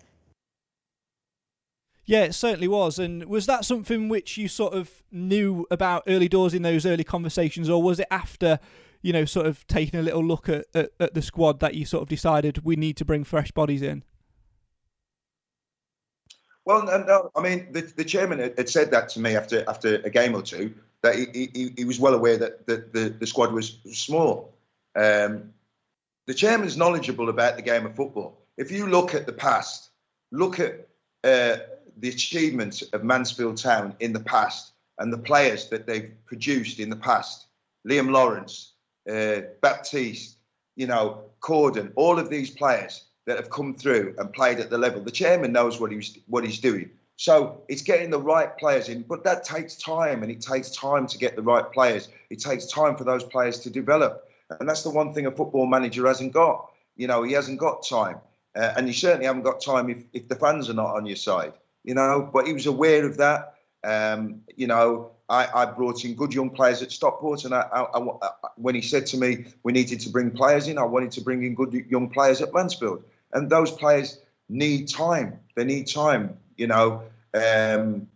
Yeah, 2.06 2.24
it 2.24 2.34
certainly 2.34 2.70
was. 2.70 3.00
And 3.00 3.26
was 3.26 3.46
that 3.48 3.66
something 3.66 4.08
which 4.08 4.38
you 4.38 4.48
sort 4.48 4.74
of 4.74 5.04
knew 5.12 5.68
about 5.70 6.04
early 6.08 6.30
doors 6.30 6.54
in 6.54 6.62
those 6.62 6.86
early 6.86 7.04
conversations, 7.04 7.70
or 7.70 7.84
was 7.84 8.00
it 8.00 8.08
after, 8.10 8.60
you 9.02 9.12
know, 9.12 9.26
sort 9.26 9.46
of 9.46 9.68
taking 9.68 10.00
a 10.00 10.04
little 10.04 10.24
look 10.24 10.48
at, 10.48 10.66
at, 10.74 10.92
at 11.02 11.14
the 11.14 11.22
squad 11.22 11.60
that 11.60 11.76
you 11.76 11.86
sort 11.86 12.04
of 12.04 12.10
decided 12.10 12.64
we 12.64 12.78
need 12.78 12.96
to 12.98 13.06
bring 13.06 13.26
fresh 13.26 13.52
bodies 13.52 13.82
in? 13.82 14.04
Well, 16.64 16.84
no, 16.86 17.30
I 17.36 17.42
mean, 17.42 17.68
the, 17.72 17.82
the 17.82 18.04
chairman 18.04 18.40
had 18.40 18.70
said 18.70 18.92
that 18.92 19.10
to 19.10 19.20
me 19.20 19.36
after 19.36 19.64
after 19.70 19.96
a 19.96 20.10
game 20.10 20.36
or 20.36 20.42
two 20.42 20.74
that 21.02 21.16
he, 21.16 21.50
he, 21.54 21.74
he 21.78 21.86
was 21.86 22.00
well 22.00 22.14
aware 22.14 22.38
that 22.38 22.68
the, 22.68 22.86
the, 22.92 23.10
the 23.10 23.28
squad 23.28 23.52
was 23.52 23.80
small. 23.94 24.54
Um, 24.96 25.54
the 26.28 26.34
chairman's 26.34 26.78
knowledgeable 26.78 27.30
about 27.30 27.56
the 27.56 27.62
game 27.62 27.86
of 27.86 27.96
football. 27.96 28.38
If 28.58 28.72
you 28.72 28.88
look 28.88 29.16
at 29.16 29.26
the 29.26 29.34
past, 29.34 29.90
look 30.32 30.60
at 30.60 30.88
uh, 31.24 31.58
the 31.98 32.10
achievements 32.10 32.82
of 32.94 33.04
Mansfield 33.04 33.58
Town 33.58 33.96
in 34.00 34.14
the 34.14 34.20
past 34.20 34.74
and 35.00 35.12
the 35.12 35.18
players 35.18 35.70
that 35.70 35.88
they've 35.88 36.12
produced 36.26 36.80
in 36.80 36.90
the 36.90 36.96
past. 36.96 37.48
Liam 37.88 38.12
Lawrence, 38.12 38.74
uh, 39.10 39.42
Baptiste, 39.62 40.38
you 40.76 40.86
know, 40.86 41.22
Corden, 41.42 41.92
all 41.96 42.20
of 42.20 42.30
these 42.30 42.50
players 42.50 43.06
that 43.26 43.38
have 43.38 43.50
come 43.50 43.74
through 43.74 44.16
and 44.18 44.32
played 44.34 44.60
at 44.60 44.70
the 44.70 44.78
level. 44.78 45.02
The 45.02 45.12
chairman 45.12 45.52
knows 45.52 45.80
what 45.80 45.92
he's 45.92 46.18
what 46.28 46.44
he's 46.44 46.60
doing. 46.60 46.90
So 47.18 47.62
it's 47.68 47.82
getting 47.82 48.12
the 48.12 48.20
right 48.20 48.56
players 48.58 48.90
in, 48.90 49.02
but 49.02 49.24
that 49.24 49.44
takes 49.44 49.76
time, 49.76 50.22
and 50.24 50.32
it 50.32 50.40
takes 50.40 50.70
time 50.72 51.08
to 51.08 51.18
get 51.18 51.36
the 51.36 51.42
right 51.42 51.70
players. 51.72 52.10
It 52.30 52.40
takes 52.40 52.68
time 52.68 52.96
for 52.96 53.06
those 53.06 53.24
players 53.24 53.60
to 53.62 53.70
develop. 53.70 54.27
And 54.50 54.68
that's 54.68 54.84
the 54.84 54.90
one 54.90 55.14
thing 55.14 55.26
a 55.26 55.32
football 55.32 55.66
manager 55.66 56.08
hasn't 56.08 56.34
got. 56.34 56.72
You 56.96 57.08
know, 57.08 57.24
he 57.24 57.34
hasn't 57.34 57.60
got 57.60 57.86
time. 57.86 58.20
Uh, 58.56 58.74
and 58.76 58.88
you 58.88 58.94
certainly 58.94 59.26
haven't 59.26 59.44
got 59.44 59.62
time 59.62 59.90
if, 59.90 60.04
if 60.14 60.28
the 60.28 60.36
fans 60.36 60.70
are 60.70 60.74
not 60.74 60.96
on 60.96 61.06
your 61.06 61.16
side. 61.16 61.54
You 61.84 61.94
know, 61.94 62.30
but 62.34 62.48
he 62.48 62.54
was 62.54 62.66
aware 62.66 63.06
of 63.06 63.18
that. 63.18 63.56
Um, 63.84 64.42
you 64.56 64.68
know, 64.68 65.12
I, 65.30 65.48
I, 65.54 65.66
brought 65.66 66.04
in 66.04 66.16
good 66.16 66.34
young 66.34 66.50
players 66.50 66.82
at 66.82 66.92
Stockport, 66.92 67.46
and 67.46 67.54
I, 67.54 67.68
I, 67.72 68.00
when 68.56 68.76
he 68.76 68.82
said 68.82 69.06
to 69.08 69.18
me 69.18 69.46
we 69.64 69.72
needed 69.72 70.00
to 70.02 70.10
bring 70.10 70.32
players 70.32 70.68
in, 70.68 70.78
I 70.78 70.84
wanted 70.84 71.12
to 71.12 71.22
bring 71.22 71.44
in 71.44 71.54
good 71.54 71.74
young 71.74 72.10
players 72.10 72.42
at 72.42 72.54
Mansfield, 72.54 73.04
and 73.34 73.50
those 73.50 73.72
players 73.72 74.20
need 74.50 74.90
time. 74.90 75.40
They 75.56 75.64
need 75.64 75.88
time. 75.88 76.38
You 76.58 76.68
know, 76.68 77.04
um, 77.34 78.08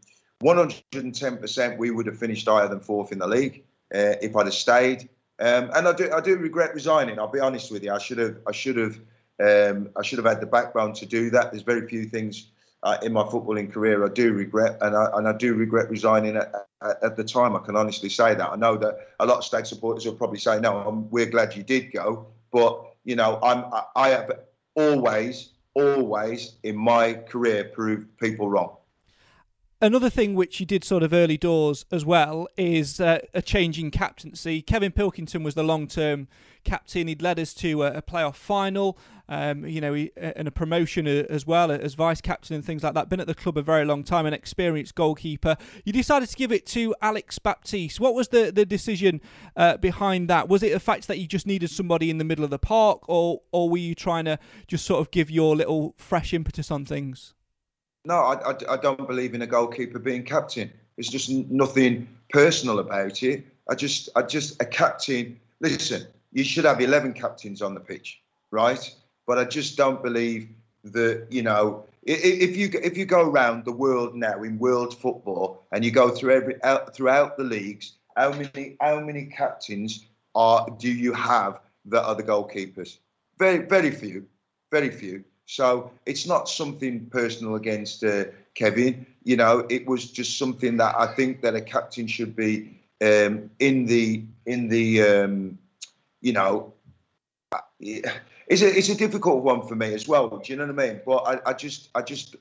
110%, 0.43 1.77
we 1.77 1.91
would 1.91 2.07
have 2.07 2.17
finished 2.17 2.47
higher 2.47 2.67
than 2.67 2.79
fourth 2.79 3.11
in 3.11 3.19
the 3.19 3.27
league 3.27 3.63
uh, 3.93 4.15
if 4.21 4.35
I'd 4.35 4.47
have 4.47 4.53
stayed. 4.53 5.09
Um, 5.41 5.71
and 5.73 5.87
I 5.87 5.93
do, 5.93 6.11
I 6.13 6.21
do 6.21 6.37
regret 6.37 6.75
resigning. 6.75 7.17
I'll 7.17 7.27
be 7.27 7.39
honest 7.39 7.71
with 7.71 7.83
you. 7.83 7.91
I 7.91 7.97
should 7.97 8.19
have, 8.19 8.37
I 8.47 8.51
should 8.51 8.77
have, 8.77 8.99
um, 9.43 9.89
I 9.97 10.03
should 10.03 10.19
have 10.19 10.27
had 10.27 10.39
the 10.39 10.45
backbone 10.45 10.93
to 10.93 11.05
do 11.07 11.31
that. 11.31 11.51
There's 11.51 11.63
very 11.63 11.87
few 11.87 12.05
things 12.05 12.51
uh, 12.83 12.97
in 13.01 13.11
my 13.11 13.23
footballing 13.23 13.71
career 13.71 14.05
I 14.05 14.09
do 14.09 14.33
regret, 14.33 14.77
and 14.81 14.95
I, 14.95 15.09
and 15.13 15.27
I 15.27 15.33
do 15.33 15.55
regret 15.55 15.89
resigning 15.89 16.35
at, 16.37 16.53
at, 16.83 17.03
at, 17.03 17.17
the 17.17 17.23
time. 17.23 17.55
I 17.55 17.59
can 17.59 17.75
honestly 17.75 18.09
say 18.09 18.35
that. 18.35 18.49
I 18.51 18.55
know 18.55 18.77
that 18.77 19.09
a 19.19 19.25
lot 19.25 19.37
of 19.37 19.43
state 19.43 19.67
supporters 19.67 20.05
will 20.05 20.13
probably 20.13 20.39
say, 20.39 20.59
"No, 20.59 20.77
I'm, 20.77 21.09
we're 21.09 21.27
glad 21.27 21.55
you 21.55 21.63
did 21.63 21.91
go," 21.91 22.27
but 22.51 22.93
you 23.03 23.15
know, 23.15 23.39
I'm, 23.41 23.65
I, 23.65 23.83
I 23.95 24.09
have 24.09 24.31
always, 24.75 25.49
always 25.73 26.53
in 26.63 26.75
my 26.75 27.13
career 27.13 27.65
proved 27.65 28.15
people 28.19 28.49
wrong. 28.49 28.75
Another 29.83 30.11
thing 30.11 30.35
which 30.35 30.59
you 30.59 30.65
did 30.67 30.83
sort 30.83 31.01
of 31.01 31.11
early 31.11 31.37
doors 31.37 31.85
as 31.91 32.05
well 32.05 32.47
is 32.55 32.99
uh, 32.99 33.17
a 33.33 33.41
change 33.41 33.79
in 33.79 33.89
captaincy. 33.89 34.61
Kevin 34.61 34.91
Pilkington 34.91 35.41
was 35.41 35.55
the 35.55 35.63
long 35.63 35.87
term 35.87 36.27
captain. 36.63 37.07
He'd 37.07 37.23
led 37.23 37.39
us 37.39 37.51
to 37.55 37.81
a, 37.81 37.93
a 37.93 38.01
playoff 38.03 38.35
final, 38.35 38.95
um, 39.27 39.65
you 39.65 39.81
know, 39.81 39.95
he, 39.95 40.11
and 40.15 40.47
a 40.47 40.51
promotion 40.51 41.07
as 41.07 41.47
well 41.47 41.71
as 41.71 41.95
vice 41.95 42.21
captain 42.21 42.57
and 42.57 42.63
things 42.63 42.83
like 42.83 42.93
that. 42.93 43.09
Been 43.09 43.19
at 43.19 43.25
the 43.25 43.33
club 43.33 43.57
a 43.57 43.63
very 43.63 43.83
long 43.83 44.03
time, 44.03 44.27
an 44.27 44.35
experienced 44.35 44.93
goalkeeper. 44.93 45.57
You 45.83 45.93
decided 45.93 46.29
to 46.29 46.35
give 46.35 46.51
it 46.51 46.67
to 46.67 46.93
Alex 47.01 47.39
Baptiste. 47.39 47.99
What 47.99 48.13
was 48.13 48.27
the, 48.27 48.51
the 48.53 48.67
decision 48.67 49.19
uh, 49.55 49.77
behind 49.77 50.29
that? 50.29 50.47
Was 50.47 50.61
it 50.61 50.73
the 50.73 50.79
fact 50.79 51.07
that 51.07 51.17
you 51.17 51.25
just 51.25 51.47
needed 51.47 51.71
somebody 51.71 52.11
in 52.11 52.19
the 52.19 52.23
middle 52.23 52.43
of 52.43 52.51
the 52.51 52.59
park, 52.59 53.09
or, 53.09 53.41
or 53.51 53.67
were 53.67 53.77
you 53.77 53.95
trying 53.95 54.25
to 54.25 54.37
just 54.67 54.85
sort 54.85 55.01
of 55.01 55.09
give 55.09 55.31
your 55.31 55.55
little 55.55 55.95
fresh 55.97 56.35
impetus 56.35 56.69
on 56.69 56.85
things? 56.85 57.33
No, 58.05 58.15
I, 58.15 58.51
I, 58.51 58.55
I, 58.69 58.77
don't 58.77 59.07
believe 59.07 59.35
in 59.35 59.43
a 59.43 59.47
goalkeeper 59.47 59.99
being 59.99 60.23
captain. 60.23 60.71
There's 60.95 61.07
just 61.07 61.29
nothing 61.29 62.07
personal 62.31 62.79
about 62.79 63.21
it. 63.21 63.45
I 63.69 63.75
just, 63.75 64.09
I 64.15 64.23
just 64.23 64.61
a 64.61 64.65
captain. 64.65 65.39
Listen, 65.59 66.07
you 66.31 66.43
should 66.43 66.65
have 66.65 66.81
11 66.81 67.13
captains 67.13 67.61
on 67.61 67.73
the 67.75 67.79
pitch, 67.79 68.21
right? 68.49 68.93
But 69.27 69.37
I 69.37 69.45
just 69.45 69.77
don't 69.77 70.01
believe 70.01 70.49
that 70.83 71.27
you 71.29 71.43
know 71.43 71.85
if 72.03 72.57
you 72.57 72.69
if 72.81 72.97
you 72.97 73.05
go 73.05 73.29
around 73.29 73.65
the 73.65 73.71
world 73.71 74.15
now 74.15 74.41
in 74.43 74.57
world 74.57 74.97
football 74.97 75.63
and 75.71 75.85
you 75.85 75.91
go 75.91 76.09
through 76.09 76.33
every 76.33 76.55
throughout 76.93 77.37
the 77.37 77.43
leagues, 77.43 77.93
how 78.15 78.31
many 78.31 78.77
how 78.81 78.99
many 78.99 79.25
captains 79.25 80.05
are 80.33 80.67
do 80.79 80.91
you 80.91 81.13
have 81.13 81.59
that 81.85 82.03
are 82.03 82.15
the 82.15 82.23
goalkeepers? 82.23 82.97
Very 83.37 83.59
very 83.65 83.91
few, 83.91 84.25
very 84.71 84.89
few. 84.89 85.23
So 85.51 85.91
it's 86.05 86.25
not 86.25 86.47
something 86.47 87.07
personal 87.07 87.55
against 87.55 88.05
uh, 88.05 88.23
Kevin. 88.55 89.05
You 89.25 89.35
know, 89.35 89.65
it 89.69 89.85
was 89.85 90.09
just 90.09 90.39
something 90.39 90.77
that 90.77 90.95
I 90.97 91.07
think 91.07 91.41
that 91.41 91.55
a 91.55 91.59
captain 91.59 92.07
should 92.07 92.37
be 92.37 92.79
um, 93.01 93.49
in 93.59 93.85
the 93.85 94.23
in 94.45 94.69
the 94.69 95.01
um, 95.01 95.59
you 96.21 96.31
know. 96.31 96.71
It's 97.81 98.61
a 98.61 98.77
it's 98.77 98.87
a 98.87 98.95
difficult 98.95 99.43
one 99.43 99.67
for 99.67 99.75
me 99.75 99.93
as 99.93 100.07
well. 100.07 100.29
Do 100.29 100.53
you 100.53 100.57
know 100.57 100.67
what 100.67 100.79
I 100.79 100.87
mean? 100.87 101.01
But 101.05 101.17
I, 101.17 101.49
I 101.49 101.53
just 101.53 101.89
I 101.95 102.01
just 102.01 102.37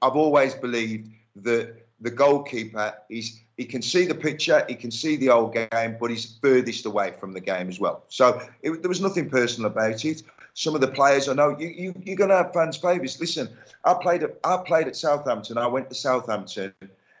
I've 0.00 0.14
always 0.14 0.54
believed 0.54 1.10
that 1.42 1.74
the 2.00 2.10
goalkeeper 2.10 2.94
is 3.10 3.40
he 3.56 3.64
can 3.64 3.82
see 3.82 4.06
the 4.06 4.14
picture, 4.14 4.64
he 4.68 4.76
can 4.76 4.92
see 4.92 5.16
the 5.16 5.26
whole 5.26 5.48
game, 5.48 5.96
but 5.98 6.10
he's 6.10 6.38
furthest 6.40 6.86
away 6.86 7.14
from 7.18 7.32
the 7.32 7.40
game 7.40 7.68
as 7.68 7.80
well. 7.80 8.04
So 8.06 8.40
it, 8.62 8.80
there 8.80 8.88
was 8.88 9.00
nothing 9.00 9.28
personal 9.28 9.72
about 9.72 10.04
it 10.04 10.22
some 10.58 10.74
of 10.74 10.80
the 10.80 10.88
players 10.88 11.28
I 11.28 11.34
know. 11.34 11.56
You, 11.56 11.68
you 11.68 11.94
you're 12.04 12.16
going 12.16 12.30
to 12.30 12.36
have 12.36 12.52
fans' 12.52 12.76
favourites. 12.76 13.20
Listen, 13.20 13.48
I 13.84 13.94
played 13.94 14.24
at 14.24 14.40
I 14.42 14.56
played 14.66 14.88
at 14.88 14.96
Southampton. 14.96 15.56
I 15.56 15.68
went 15.68 15.88
to 15.88 15.94
Southampton, 15.94 16.74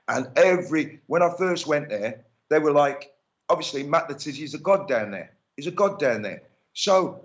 and 0.08 0.26
every 0.36 1.00
when 1.06 1.22
I 1.22 1.32
first 1.38 1.68
went 1.68 1.88
there, 1.88 2.24
they 2.50 2.58
were 2.58 2.72
like, 2.72 3.12
obviously 3.48 3.84
Matt 3.84 4.10
Le 4.10 4.16
Tissier 4.16 4.42
is 4.42 4.54
a 4.54 4.58
god 4.58 4.88
down 4.88 5.12
there. 5.12 5.30
He's 5.56 5.68
a 5.68 5.72
god 5.72 5.98
down 5.98 6.22
there. 6.22 6.42
So. 6.74 7.24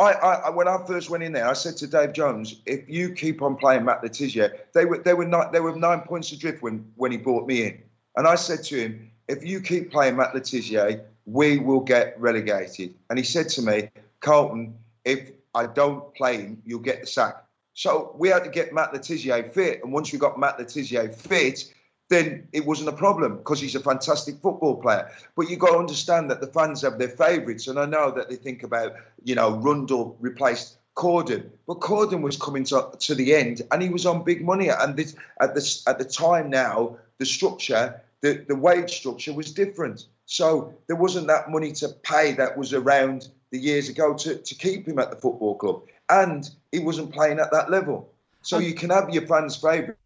I, 0.00 0.12
I, 0.12 0.50
when 0.50 0.68
I 0.68 0.78
first 0.86 1.10
went 1.10 1.24
in 1.24 1.32
there, 1.32 1.48
I 1.48 1.54
said 1.54 1.76
to 1.78 1.88
Dave 1.88 2.12
Jones, 2.12 2.62
"If 2.66 2.88
you 2.88 3.12
keep 3.12 3.42
on 3.42 3.56
playing 3.56 3.84
Matt 3.84 4.00
Le 4.00 4.08
Tissier, 4.08 4.56
they 4.72 4.84
were 4.84 4.98
they 4.98 5.12
were 5.12 5.26
not 5.26 5.52
they 5.52 5.58
were 5.58 5.74
nine 5.74 6.02
points 6.02 6.30
adrift 6.30 6.62
when 6.62 6.86
when 6.94 7.10
he 7.10 7.18
brought 7.18 7.48
me 7.48 7.64
in." 7.64 7.82
And 8.14 8.28
I 8.28 8.36
said 8.36 8.62
to 8.66 8.76
him, 8.76 9.10
"If 9.26 9.44
you 9.44 9.60
keep 9.60 9.90
playing 9.90 10.14
Matt 10.14 10.36
Le 10.36 10.40
Tissier, 10.40 11.04
we 11.26 11.58
will 11.58 11.80
get 11.80 12.14
relegated." 12.20 12.94
And 13.10 13.18
he 13.18 13.24
said 13.24 13.48
to 13.48 13.62
me, 13.62 13.90
"Carlton, 14.20 14.78
if 15.04 15.32
I 15.54 15.66
don't 15.66 16.14
play 16.14 16.38
him, 16.38 16.62
you'll 16.64 16.80
get 16.80 17.00
the 17.00 17.06
sack. 17.06 17.44
So 17.74 18.14
we 18.18 18.28
had 18.28 18.42
to 18.42 18.50
get 18.50 18.72
Matt 18.74 18.92
Le 18.92 18.98
Tissier 18.98 19.52
fit. 19.52 19.84
And 19.84 19.92
once 19.92 20.12
we 20.12 20.18
got 20.18 20.36
Matt 20.36 20.58
Le 20.58 20.64
Tissier 20.64 21.14
fit, 21.14 21.72
then 22.08 22.48
it 22.52 22.66
wasn't 22.66 22.88
a 22.88 22.92
problem 22.92 23.36
because 23.36 23.60
he's 23.60 23.76
a 23.76 23.80
fantastic 23.80 24.36
football 24.42 24.76
player. 24.76 25.08
But 25.36 25.48
you've 25.48 25.60
got 25.60 25.70
to 25.70 25.78
understand 25.78 26.28
that 26.30 26.40
the 26.40 26.48
fans 26.48 26.82
have 26.82 26.98
their 26.98 27.08
favourites. 27.08 27.68
And 27.68 27.78
I 27.78 27.86
know 27.86 28.10
that 28.10 28.28
they 28.28 28.34
think 28.34 28.64
about, 28.64 28.94
you 29.22 29.36
know, 29.36 29.56
Rundle 29.58 30.16
replaced 30.18 30.78
Corden. 30.96 31.50
But 31.68 31.78
Corden 31.78 32.22
was 32.22 32.36
coming 32.36 32.64
to, 32.64 32.90
to 32.98 33.14
the 33.14 33.32
end 33.34 33.62
and 33.70 33.80
he 33.80 33.90
was 33.90 34.06
on 34.06 34.24
big 34.24 34.44
money. 34.44 34.70
And 34.70 34.96
this, 34.96 35.14
at, 35.40 35.54
this, 35.54 35.86
at 35.86 35.98
the 35.98 36.04
time 36.04 36.50
now, 36.50 36.96
the 37.18 37.26
structure, 37.26 38.00
the, 38.22 38.44
the 38.48 38.56
wage 38.56 38.90
structure 38.90 39.32
was 39.32 39.52
different. 39.52 40.06
So 40.26 40.74
there 40.88 40.96
wasn't 40.96 41.28
that 41.28 41.48
money 41.48 41.70
to 41.74 41.88
pay 41.90 42.32
that 42.32 42.58
was 42.58 42.74
around 42.74 43.28
the 43.50 43.58
years 43.58 43.88
ago 43.88 44.14
to, 44.14 44.36
to 44.36 44.54
keep 44.54 44.86
him 44.86 44.98
at 44.98 45.10
the 45.10 45.16
football 45.16 45.54
club. 45.56 45.82
And 46.10 46.48
he 46.72 46.78
wasn't 46.78 47.12
playing 47.12 47.38
at 47.38 47.50
that 47.52 47.70
level. 47.70 48.10
So 48.42 48.58
you 48.58 48.74
can 48.74 48.90
have 48.90 49.10
your 49.10 49.26
fans' 49.26 49.56
favourite. 49.56 49.96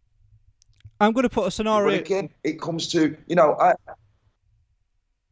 I'm 0.99 1.11
going 1.11 1.23
to 1.23 1.29
put 1.29 1.47
a 1.47 1.51
scenario. 1.51 1.99
Again, 1.99 2.29
it 2.43 2.59
comes 2.61 2.87
to, 2.89 3.15
you 3.27 3.35
know, 3.35 3.55
I. 3.59 3.73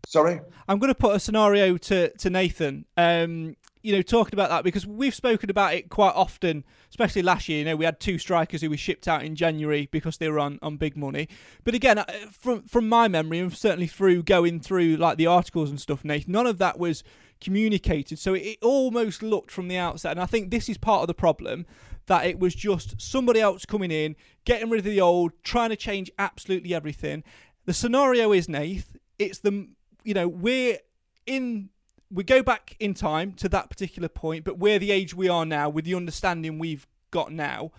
Sorry? 0.05 0.41
I'm 0.67 0.79
going 0.79 0.89
to 0.89 0.95
put 0.95 1.15
a 1.15 1.19
scenario 1.19 1.77
to, 1.77 2.09
to 2.17 2.29
Nathan. 2.29 2.85
Um, 2.97 3.55
you 3.81 3.93
know, 3.93 4.01
talking 4.01 4.33
about 4.33 4.49
that 4.49 4.63
because 4.63 4.85
we've 4.85 5.15
spoken 5.15 5.49
about 5.49 5.73
it 5.73 5.89
quite 5.89 6.13
often, 6.13 6.63
especially 6.89 7.21
last 7.21 7.49
year. 7.49 7.59
You 7.59 7.65
know, 7.65 7.75
we 7.75 7.85
had 7.85 7.99
two 7.99 8.17
strikers 8.17 8.61
who 8.61 8.69
were 8.69 8.77
shipped 8.77 9.07
out 9.07 9.23
in 9.23 9.35
January 9.35 9.87
because 9.91 10.17
they 10.17 10.29
were 10.29 10.39
on, 10.39 10.59
on 10.61 10.77
big 10.77 10.95
money. 10.95 11.27
But 11.63 11.73
again, 11.73 11.97
uh, 11.97 12.05
from 12.31 12.63
from 12.63 12.87
my 12.87 13.07
memory 13.07 13.39
and 13.39 13.55
certainly 13.55 13.87
through 13.87 14.23
going 14.23 14.59
through 14.59 14.97
like 14.97 15.17
the 15.17 15.27
articles 15.27 15.69
and 15.69 15.79
stuff, 15.79 16.05
Nathan, 16.05 16.31
none 16.33 16.47
of 16.47 16.57
that 16.59 16.77
was 16.77 17.03
communicated. 17.41 18.19
So 18.19 18.33
it, 18.33 18.57
almost 18.61 19.21
looked 19.21 19.51
from 19.51 19.67
the 19.67 19.77
outset, 19.77 20.11
and 20.11 20.21
I 20.21 20.25
think 20.25 20.49
this 20.51 20.69
is 20.69 20.77
part 20.77 21.01
of 21.01 21.07
the 21.07 21.13
problem 21.13 21.65
that 22.05 22.25
it 22.25 22.39
was 22.39 22.55
just 22.55 22.99
somebody 23.01 23.39
else 23.39 23.65
coming 23.65 23.91
in, 23.91 24.15
getting 24.45 24.69
rid 24.69 24.79
of 24.79 24.85
the 24.85 25.01
old, 25.01 25.31
trying 25.43 25.69
to 25.69 25.75
change 25.75 26.11
absolutely 26.17 26.73
everything. 26.73 27.23
The 27.65 27.73
scenario 27.73 28.31
is 28.31 28.47
Nath. 28.47 28.95
It's 29.19 29.39
the 29.39 29.67
you 30.03 30.13
know 30.13 30.27
we're 30.27 30.79
in 31.25 31.69
we 32.11 32.23
go 32.23 32.43
back 32.43 32.75
in 32.79 32.93
time 32.93 33.33
to 33.33 33.47
that 33.49 33.69
particular 33.69 34.09
point, 34.09 34.43
but 34.43 34.57
we're 34.57 34.79
the 34.79 34.91
age 34.91 35.13
we 35.13 35.29
are 35.29 35.45
now 35.45 35.69
with 35.69 35.85
the 35.85 35.95
understanding 35.95 36.59
we've 36.59 36.85
got 37.09 37.31
now. 37.31 37.71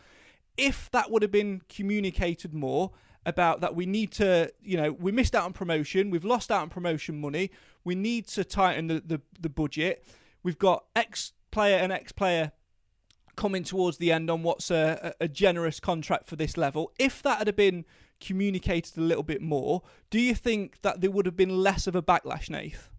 If 0.57 0.91
that 0.93 1.11
would 1.11 1.23
have 1.23 1.31
been 1.31 1.63
communicated 1.69 2.55
more 2.55 2.93
about 3.27 3.61
that, 3.61 3.75
we 3.75 3.87
need 3.87 4.11
to, 4.13 4.53
you 4.63 4.77
know, 4.77 4.93
we 4.93 5.13
missed 5.13 5.35
out 5.35 5.45
on 5.45 5.53
promotion, 5.53 6.11
we've 6.11 6.25
lost 6.25 6.51
out 6.51 6.63
on 6.63 6.71
promotion 6.71 7.21
money, 7.21 7.51
we 7.85 7.95
need 7.95 8.27
to 8.29 8.45
tighten 8.45 8.87
the, 8.87 9.03
the, 9.05 9.21
the 9.41 9.49
budget. 9.49 10.05
We've 10.43 10.59
got 10.59 10.85
X 10.97 11.33
player 11.51 11.77
and 11.77 11.93
X 11.93 12.13
player 12.13 12.53
coming 13.37 13.65
towards 13.65 13.99
the 13.99 14.13
end 14.13 14.31
on 14.31 14.43
what's 14.43 14.71
a, 14.71 15.15
a 15.21 15.29
generous 15.29 15.81
contract 15.81 16.27
for 16.27 16.37
this 16.37 16.57
level. 16.57 16.93
If 16.99 17.23
that 17.23 17.39
had 17.39 17.57
been 17.57 17.85
communicated 18.21 18.97
a 18.99 19.01
little 19.01 19.23
bit 19.23 19.41
more, 19.41 19.83
do 20.11 20.21
you 20.21 20.35
think 20.35 20.83
that 20.83 21.01
there 21.01 21.11
would 21.11 21.27
have 21.27 21.37
been 21.37 21.63
less 21.63 21.87
of 21.87 21.97
a 21.97 22.03
backlash, 22.03 22.51
Nath? 22.51 22.91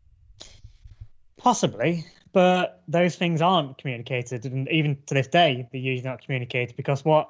Possibly, 1.38 2.06
but 2.32 2.84
those 2.88 3.16
things 3.16 3.42
aren't 3.42 3.78
communicated, 3.78 4.46
and 4.46 4.68
even 4.70 4.98
to 5.08 5.14
this 5.14 5.28
day, 5.28 5.68
they're 5.72 5.82
usually 5.82 6.10
not 6.10 6.22
communicated 6.22 6.76
because 6.76 7.04
what 7.04 7.30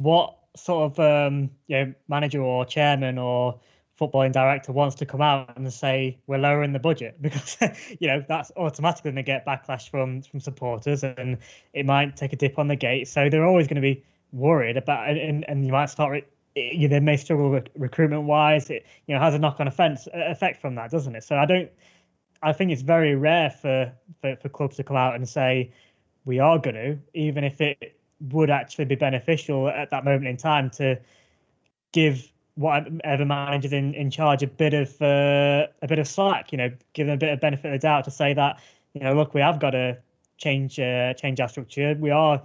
what 0.00 0.36
sort 0.56 0.92
of 0.92 1.00
um, 1.00 1.50
you 1.66 1.76
know 1.76 1.94
manager 2.08 2.42
or 2.42 2.64
chairman 2.64 3.18
or 3.18 3.58
footballing 3.98 4.32
director 4.32 4.72
wants 4.72 4.96
to 4.96 5.06
come 5.06 5.20
out 5.20 5.56
and 5.56 5.72
say 5.72 6.18
we're 6.26 6.38
lowering 6.38 6.72
the 6.72 6.78
budget 6.78 7.16
because 7.22 7.56
you 8.00 8.08
know 8.08 8.24
that's 8.28 8.50
automatically 8.56 9.10
going 9.10 9.16
to 9.16 9.22
get 9.22 9.46
backlash 9.46 9.88
from 9.90 10.22
from 10.22 10.40
supporters 10.40 11.04
and 11.04 11.38
it 11.72 11.86
might 11.86 12.16
take 12.16 12.32
a 12.32 12.36
dip 12.36 12.58
on 12.58 12.68
the 12.68 12.76
gate. 12.76 13.08
So 13.08 13.28
they're 13.28 13.46
always 13.46 13.66
going 13.66 13.76
to 13.76 13.82
be 13.82 14.02
worried 14.32 14.76
about 14.76 15.10
and, 15.10 15.44
and 15.48 15.64
you 15.64 15.72
might 15.72 15.90
start. 15.90 16.12
Re- 16.12 16.24
you 16.56 16.86
they 16.86 17.00
may 17.00 17.16
struggle 17.16 17.50
with 17.50 17.66
recruitment 17.76 18.24
wise. 18.24 18.70
It 18.70 18.86
you 19.06 19.14
know 19.14 19.20
has 19.20 19.34
a 19.34 19.38
knock 19.38 19.58
on 19.58 19.66
offense 19.66 20.06
effect 20.12 20.60
from 20.60 20.76
that, 20.76 20.90
doesn't 20.90 21.14
it? 21.14 21.24
So 21.24 21.36
I 21.36 21.46
don't 21.46 21.70
I 22.44 22.52
think 22.52 22.70
it's 22.70 22.82
very 22.82 23.16
rare 23.16 23.50
for, 23.50 23.92
for, 24.20 24.36
for 24.36 24.48
clubs 24.50 24.76
to 24.76 24.84
come 24.84 24.96
out 24.96 25.14
and 25.14 25.26
say 25.26 25.72
we 26.26 26.38
are 26.38 26.58
going 26.58 26.74
to, 26.74 26.98
even 27.14 27.42
if 27.42 27.60
it 27.60 27.98
would 28.20 28.50
actually 28.50 28.84
be 28.84 28.94
beneficial 28.94 29.68
at 29.68 29.90
that 29.90 30.04
moment 30.04 30.26
in 30.26 30.36
time 30.36 30.68
to 30.70 30.98
give 31.92 32.30
whatever 32.56 33.24
manager's 33.24 33.72
in, 33.72 33.94
in 33.94 34.10
charge 34.10 34.42
a 34.42 34.46
bit 34.46 34.74
of 34.74 35.00
uh, 35.02 35.66
a 35.82 35.88
bit 35.88 35.98
of 35.98 36.06
slack. 36.06 36.52
You 36.52 36.58
know, 36.58 36.70
give 36.92 37.06
them 37.06 37.14
a 37.14 37.18
bit 37.18 37.30
of 37.30 37.40
benefit 37.40 37.66
of 37.66 37.72
the 37.72 37.78
doubt 37.78 38.04
to 38.04 38.10
say 38.10 38.34
that 38.34 38.60
you 38.94 39.02
know, 39.02 39.14
look, 39.14 39.34
we 39.34 39.40
have 39.40 39.58
got 39.60 39.70
to 39.70 39.98
change 40.38 40.78
uh, 40.78 41.14
change 41.14 41.40
our 41.40 41.48
structure. 41.48 41.96
We 41.98 42.10
are 42.10 42.42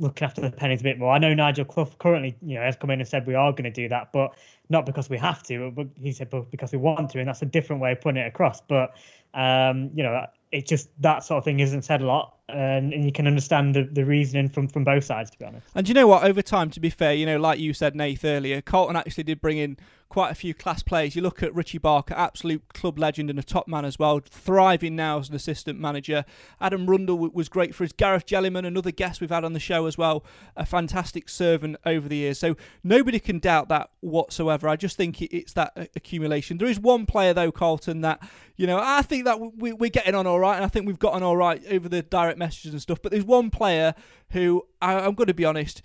looking 0.00 0.24
after 0.24 0.40
the 0.40 0.50
pennies 0.50 0.80
a 0.80 0.84
bit 0.84 0.98
more. 0.98 1.12
I 1.12 1.18
know 1.18 1.34
Nigel 1.34 1.64
Clough 1.64 1.90
currently, 1.98 2.36
you 2.42 2.54
know, 2.54 2.62
has 2.62 2.76
come 2.76 2.90
in 2.90 3.00
and 3.00 3.08
said 3.08 3.26
we 3.26 3.34
are 3.34 3.52
going 3.52 3.64
to 3.64 3.70
do 3.70 3.88
that, 3.88 4.12
but 4.12 4.34
not 4.68 4.86
because 4.86 5.10
we 5.10 5.18
have 5.18 5.42
to, 5.44 5.70
but 5.70 5.86
he 6.00 6.12
said 6.12 6.30
but 6.30 6.50
because 6.50 6.72
we 6.72 6.78
want 6.78 7.10
to, 7.10 7.20
and 7.20 7.28
that's 7.28 7.42
a 7.42 7.46
different 7.46 7.80
way 7.80 7.92
of 7.92 8.00
putting 8.00 8.20
it 8.20 8.26
across. 8.26 8.60
But 8.60 8.94
um, 9.34 9.90
you 9.94 10.02
know, 10.02 10.26
it 10.52 10.66
just 10.66 10.88
that 11.02 11.24
sort 11.24 11.38
of 11.38 11.44
thing 11.44 11.60
isn't 11.60 11.82
said 11.82 12.00
a 12.00 12.06
lot, 12.06 12.36
and, 12.48 12.92
and 12.92 13.04
you 13.04 13.12
can 13.12 13.26
understand 13.26 13.74
the, 13.74 13.84
the 13.84 14.04
reasoning 14.04 14.48
from 14.48 14.68
from 14.68 14.84
both 14.84 15.04
sides, 15.04 15.30
to 15.30 15.38
be 15.38 15.44
honest. 15.44 15.66
And 15.74 15.88
you 15.88 15.94
know 15.94 16.06
what? 16.06 16.24
Over 16.24 16.42
time, 16.42 16.70
to 16.70 16.80
be 16.80 16.90
fair, 16.90 17.14
you 17.14 17.26
know, 17.26 17.38
like 17.38 17.58
you 17.58 17.72
said, 17.72 17.94
Nath 17.94 18.24
earlier, 18.24 18.60
Carlton 18.60 18.96
actually 18.96 19.24
did 19.24 19.40
bring 19.40 19.58
in 19.58 19.76
quite 20.10 20.32
a 20.32 20.34
few 20.34 20.52
class 20.52 20.82
players. 20.82 21.14
You 21.14 21.22
look 21.22 21.40
at 21.40 21.54
Richie 21.54 21.78
Barker, 21.78 22.14
absolute 22.14 22.74
club 22.74 22.98
legend 22.98 23.30
and 23.30 23.38
a 23.38 23.44
top 23.44 23.68
man 23.68 23.84
as 23.84 23.98
well, 23.98 24.20
thriving 24.28 24.96
now 24.96 25.20
as 25.20 25.28
an 25.30 25.36
assistant 25.36 25.78
manager. 25.78 26.24
Adam 26.60 26.86
Rundle 26.90 27.16
was 27.16 27.48
great 27.48 27.74
for 27.74 27.84
his. 27.84 27.92
Gareth 27.92 28.26
Jellyman, 28.26 28.64
another 28.64 28.90
guest 28.90 29.20
we've 29.20 29.30
had 29.30 29.44
on 29.44 29.52
the 29.52 29.60
show 29.60 29.86
as 29.86 29.96
well, 29.96 30.24
a 30.56 30.66
fantastic 30.66 31.28
servant 31.28 31.76
over 31.86 32.08
the 32.08 32.16
years. 32.16 32.38
So 32.38 32.56
nobody 32.82 33.20
can 33.20 33.38
doubt 33.38 33.68
that 33.68 33.90
whatsoever. 34.00 34.68
I 34.68 34.74
just 34.74 34.96
think 34.96 35.22
it's 35.22 35.52
that 35.52 35.90
accumulation. 35.94 36.58
There 36.58 36.68
is 36.68 36.80
one 36.80 37.06
player 37.06 37.32
though, 37.32 37.52
Carlton, 37.52 38.00
that 38.00 38.20
you 38.56 38.66
know 38.66 38.80
I 38.82 39.02
think 39.02 39.24
that 39.26 39.40
we, 39.40 39.72
we're 39.72 39.90
getting 39.90 40.16
on 40.16 40.26
all 40.26 40.40
right, 40.40 40.56
and 40.56 40.64
I 40.64 40.68
think 40.68 40.86
we've 40.86 40.98
gotten 40.98 41.22
all 41.22 41.36
right 41.36 41.64
over 41.70 41.88
the 41.88 42.02
direct 42.02 42.36
messages 42.36 42.72
and 42.72 42.82
stuff. 42.82 43.00
But 43.00 43.12
there's 43.12 43.24
one 43.24 43.50
player 43.50 43.94
who 44.30 44.66
I'm 44.82 45.14
going 45.14 45.28
to 45.28 45.34
be 45.34 45.44
honest 45.44 45.82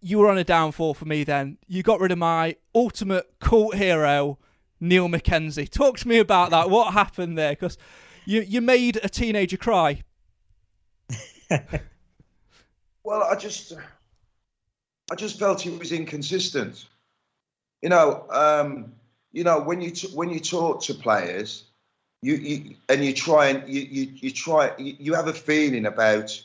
you 0.00 0.18
were 0.18 0.28
on 0.28 0.38
a 0.38 0.44
downfall 0.44 0.94
for 0.94 1.04
me 1.04 1.24
then. 1.24 1.58
You 1.66 1.82
got 1.82 2.00
rid 2.00 2.12
of 2.12 2.18
my 2.18 2.56
ultimate 2.74 3.32
cult 3.40 3.74
hero, 3.74 4.38
Neil 4.80 5.08
McKenzie. 5.08 5.68
Talk 5.68 5.98
to 5.98 6.08
me 6.08 6.18
about 6.18 6.50
that. 6.50 6.70
What 6.70 6.92
happened 6.92 7.38
there? 7.38 7.52
Because 7.52 7.78
you, 8.24 8.42
you 8.42 8.60
made 8.60 8.98
a 9.02 9.08
teenager 9.08 9.56
cry. 9.56 10.02
well, 13.04 13.22
I 13.22 13.36
just, 13.36 13.72
I 15.10 15.14
just 15.14 15.38
felt 15.38 15.60
he 15.60 15.70
was 15.70 15.92
inconsistent. 15.92 16.86
You 17.82 17.88
know, 17.88 18.26
um, 18.30 18.92
you 19.32 19.44
know 19.44 19.60
when 19.60 19.80
you 19.80 19.90
t- 19.90 20.08
when 20.14 20.30
you 20.30 20.38
talk 20.38 20.82
to 20.82 20.94
players, 20.94 21.64
you, 22.22 22.34
you 22.34 22.74
and 22.88 23.04
you 23.04 23.12
try 23.12 23.48
and 23.48 23.68
you 23.68 23.80
you, 23.80 24.12
you 24.14 24.30
try 24.30 24.72
you, 24.78 24.94
you 24.98 25.14
have 25.14 25.26
a 25.26 25.32
feeling 25.32 25.86
about 25.86 26.40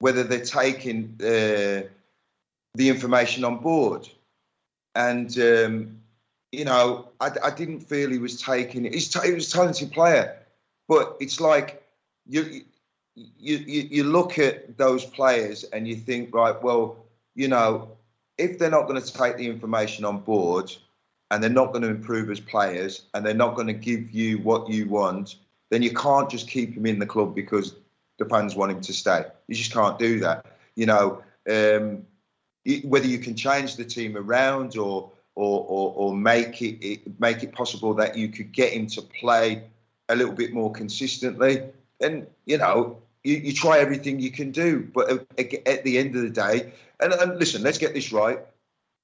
whether 0.00 0.24
they're 0.24 0.44
taking 0.44 1.16
uh, 1.22 1.88
the 2.74 2.88
information 2.88 3.44
on 3.44 3.58
board. 3.58 4.08
And, 4.94 5.36
um, 5.38 5.98
you 6.52 6.64
know, 6.64 7.08
I, 7.20 7.30
I, 7.42 7.50
didn't 7.50 7.80
feel 7.80 8.10
he 8.10 8.18
was 8.18 8.40
taking 8.40 8.84
it. 8.84 8.94
He's 8.94 9.08
t- 9.08 9.26
he 9.26 9.32
was 9.32 9.48
a 9.48 9.56
talented 9.56 9.92
player, 9.92 10.36
but 10.88 11.16
it's 11.20 11.40
like 11.40 11.82
you, 12.26 12.62
you, 13.14 13.56
you, 13.58 13.88
you 13.90 14.04
look 14.04 14.38
at 14.38 14.76
those 14.76 15.04
players 15.04 15.64
and 15.64 15.88
you 15.88 15.96
think, 15.96 16.34
right, 16.34 16.60
well, 16.62 16.96
you 17.34 17.48
know, 17.48 17.90
if 18.38 18.58
they're 18.58 18.70
not 18.70 18.86
going 18.86 19.00
to 19.00 19.12
take 19.12 19.36
the 19.36 19.46
information 19.46 20.04
on 20.04 20.20
board 20.20 20.72
and 21.30 21.42
they're 21.42 21.50
not 21.50 21.72
going 21.72 21.82
to 21.82 21.88
improve 21.88 22.30
as 22.30 22.40
players 22.40 23.06
and 23.14 23.24
they're 23.24 23.34
not 23.34 23.54
going 23.54 23.66
to 23.66 23.72
give 23.72 24.12
you 24.12 24.38
what 24.38 24.68
you 24.68 24.88
want, 24.88 25.36
then 25.70 25.82
you 25.82 25.92
can't 25.92 26.30
just 26.30 26.48
keep 26.48 26.74
him 26.74 26.86
in 26.86 26.98
the 26.98 27.06
club 27.06 27.34
because 27.34 27.74
the 28.18 28.24
fans 28.24 28.54
want 28.54 28.70
him 28.70 28.80
to 28.80 28.92
stay. 28.92 29.24
You 29.48 29.54
just 29.54 29.72
can't 29.72 29.98
do 29.98 30.20
that. 30.20 30.46
You 30.76 30.86
know, 30.86 31.22
um, 31.50 32.06
whether 32.84 33.06
you 33.06 33.18
can 33.18 33.36
change 33.36 33.76
the 33.76 33.84
team 33.84 34.16
around 34.16 34.76
or 34.76 35.10
or, 35.36 35.66
or, 35.68 35.92
or 35.96 36.16
make 36.16 36.62
it, 36.62 37.20
make 37.20 37.42
it 37.42 37.52
possible 37.52 37.92
that 37.94 38.16
you 38.16 38.28
could 38.28 38.52
get 38.52 38.72
him 38.72 38.86
to 38.86 39.02
play 39.02 39.64
a 40.08 40.14
little 40.14 40.32
bit 40.32 40.52
more 40.52 40.70
consistently. 40.70 41.62
And 42.00 42.26
you 42.46 42.58
know, 42.58 42.98
you, 43.24 43.36
you 43.36 43.52
try 43.52 43.78
everything 43.78 44.20
you 44.20 44.30
can 44.30 44.52
do, 44.52 44.88
but 44.94 45.10
at 45.38 45.84
the 45.84 45.98
end 45.98 46.14
of 46.14 46.22
the 46.22 46.30
day, 46.30 46.72
and, 47.00 47.12
and 47.12 47.38
listen, 47.38 47.62
let's 47.62 47.78
get 47.78 47.94
this 47.94 48.12
right. 48.12 48.38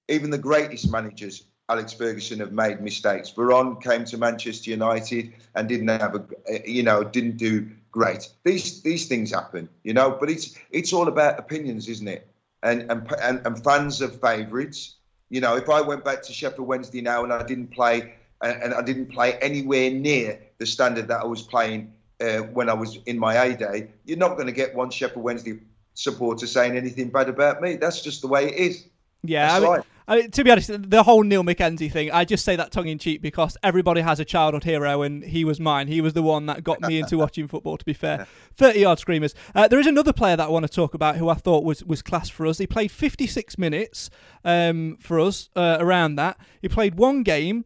Even 0.08 0.30
the 0.30 0.38
greatest 0.38 0.90
managers, 0.90 1.44
Alex 1.68 1.92
Ferguson, 1.92 2.40
have 2.40 2.52
made 2.52 2.80
mistakes. 2.80 3.30
Veron 3.30 3.82
came 3.82 4.04
to 4.04 4.18
Manchester 4.18 4.70
United 4.70 5.32
and 5.54 5.68
didn't 5.68 5.88
have 5.88 6.14
a, 6.14 6.24
you 6.68 6.82
know, 6.82 7.02
didn't 7.02 7.36
do 7.36 7.68
great. 7.92 8.28
These 8.44 8.82
these 8.82 9.06
things 9.06 9.32
happen, 9.32 9.68
you 9.84 9.94
know. 9.94 10.16
But 10.18 10.30
it's 10.30 10.56
it's 10.70 10.92
all 10.92 11.08
about 11.08 11.38
opinions, 11.38 11.88
isn't 11.88 12.08
it? 12.08 12.29
And 12.62 12.90
and 12.90 13.10
and, 13.22 13.46
and 13.46 13.64
fans 13.64 14.00
of 14.00 14.20
favourites. 14.20 14.96
You 15.28 15.40
know, 15.40 15.56
if 15.56 15.68
I 15.68 15.80
went 15.80 16.04
back 16.04 16.22
to 16.24 16.32
Sheffield 16.32 16.66
Wednesday 16.66 17.00
now 17.00 17.22
and 17.22 17.32
I 17.32 17.44
didn't 17.44 17.68
play 17.68 18.14
and, 18.42 18.62
and 18.62 18.74
I 18.74 18.82
didn't 18.82 19.06
play 19.06 19.34
anywhere 19.34 19.90
near 19.90 20.40
the 20.58 20.66
standard 20.66 21.08
that 21.08 21.20
I 21.20 21.24
was 21.24 21.42
playing 21.42 21.92
uh, 22.20 22.38
when 22.38 22.68
I 22.68 22.74
was 22.74 22.98
in 23.06 23.18
my 23.18 23.34
A 23.34 23.56
day, 23.56 23.88
you're 24.04 24.18
not 24.18 24.34
going 24.34 24.46
to 24.46 24.52
get 24.52 24.74
one 24.74 24.90
Sheffield 24.90 25.24
Wednesday 25.24 25.58
supporter 25.94 26.46
saying 26.46 26.76
anything 26.76 27.10
bad 27.10 27.28
about 27.28 27.60
me. 27.60 27.76
That's 27.76 28.02
just 28.02 28.22
the 28.22 28.28
way 28.28 28.46
it 28.48 28.54
is. 28.54 28.86
Yeah, 29.22 29.54
I 29.54 29.60
mean, 29.60 29.82
I 30.10 30.16
mean, 30.16 30.30
to 30.32 30.42
be 30.42 30.50
honest, 30.50 30.90
the 30.90 31.04
whole 31.04 31.22
Neil 31.22 31.44
McKenzie 31.44 31.90
thing, 31.90 32.10
I 32.10 32.24
just 32.24 32.44
say 32.44 32.56
that 32.56 32.72
tongue 32.72 32.88
in 32.88 32.98
cheek 32.98 33.22
because 33.22 33.56
everybody 33.62 34.00
has 34.00 34.18
a 34.18 34.24
childhood 34.24 34.64
hero, 34.64 35.02
and 35.02 35.22
he 35.22 35.44
was 35.44 35.60
mine. 35.60 35.86
He 35.86 36.00
was 36.00 36.14
the 36.14 36.22
one 36.22 36.46
that 36.46 36.64
got 36.64 36.80
me 36.80 36.98
into 36.98 37.16
watching 37.16 37.46
football. 37.46 37.78
To 37.78 37.84
be 37.84 37.92
fair, 37.92 38.26
thirty 38.56 38.80
yard 38.80 38.98
screamers. 38.98 39.36
Uh, 39.54 39.68
there 39.68 39.78
is 39.78 39.86
another 39.86 40.12
player 40.12 40.34
that 40.34 40.48
I 40.48 40.50
want 40.50 40.66
to 40.66 40.72
talk 40.72 40.94
about 40.94 41.16
who 41.16 41.28
I 41.28 41.34
thought 41.34 41.62
was 41.62 41.84
was 41.84 42.02
class 42.02 42.28
for 42.28 42.44
us. 42.46 42.58
He 42.58 42.66
played 42.66 42.90
fifty 42.90 43.28
six 43.28 43.56
minutes 43.56 44.10
um, 44.44 44.96
for 45.00 45.20
us 45.20 45.48
uh, 45.54 45.76
around 45.78 46.16
that. 46.16 46.38
He 46.60 46.68
played 46.68 46.96
one 46.96 47.22
game. 47.22 47.64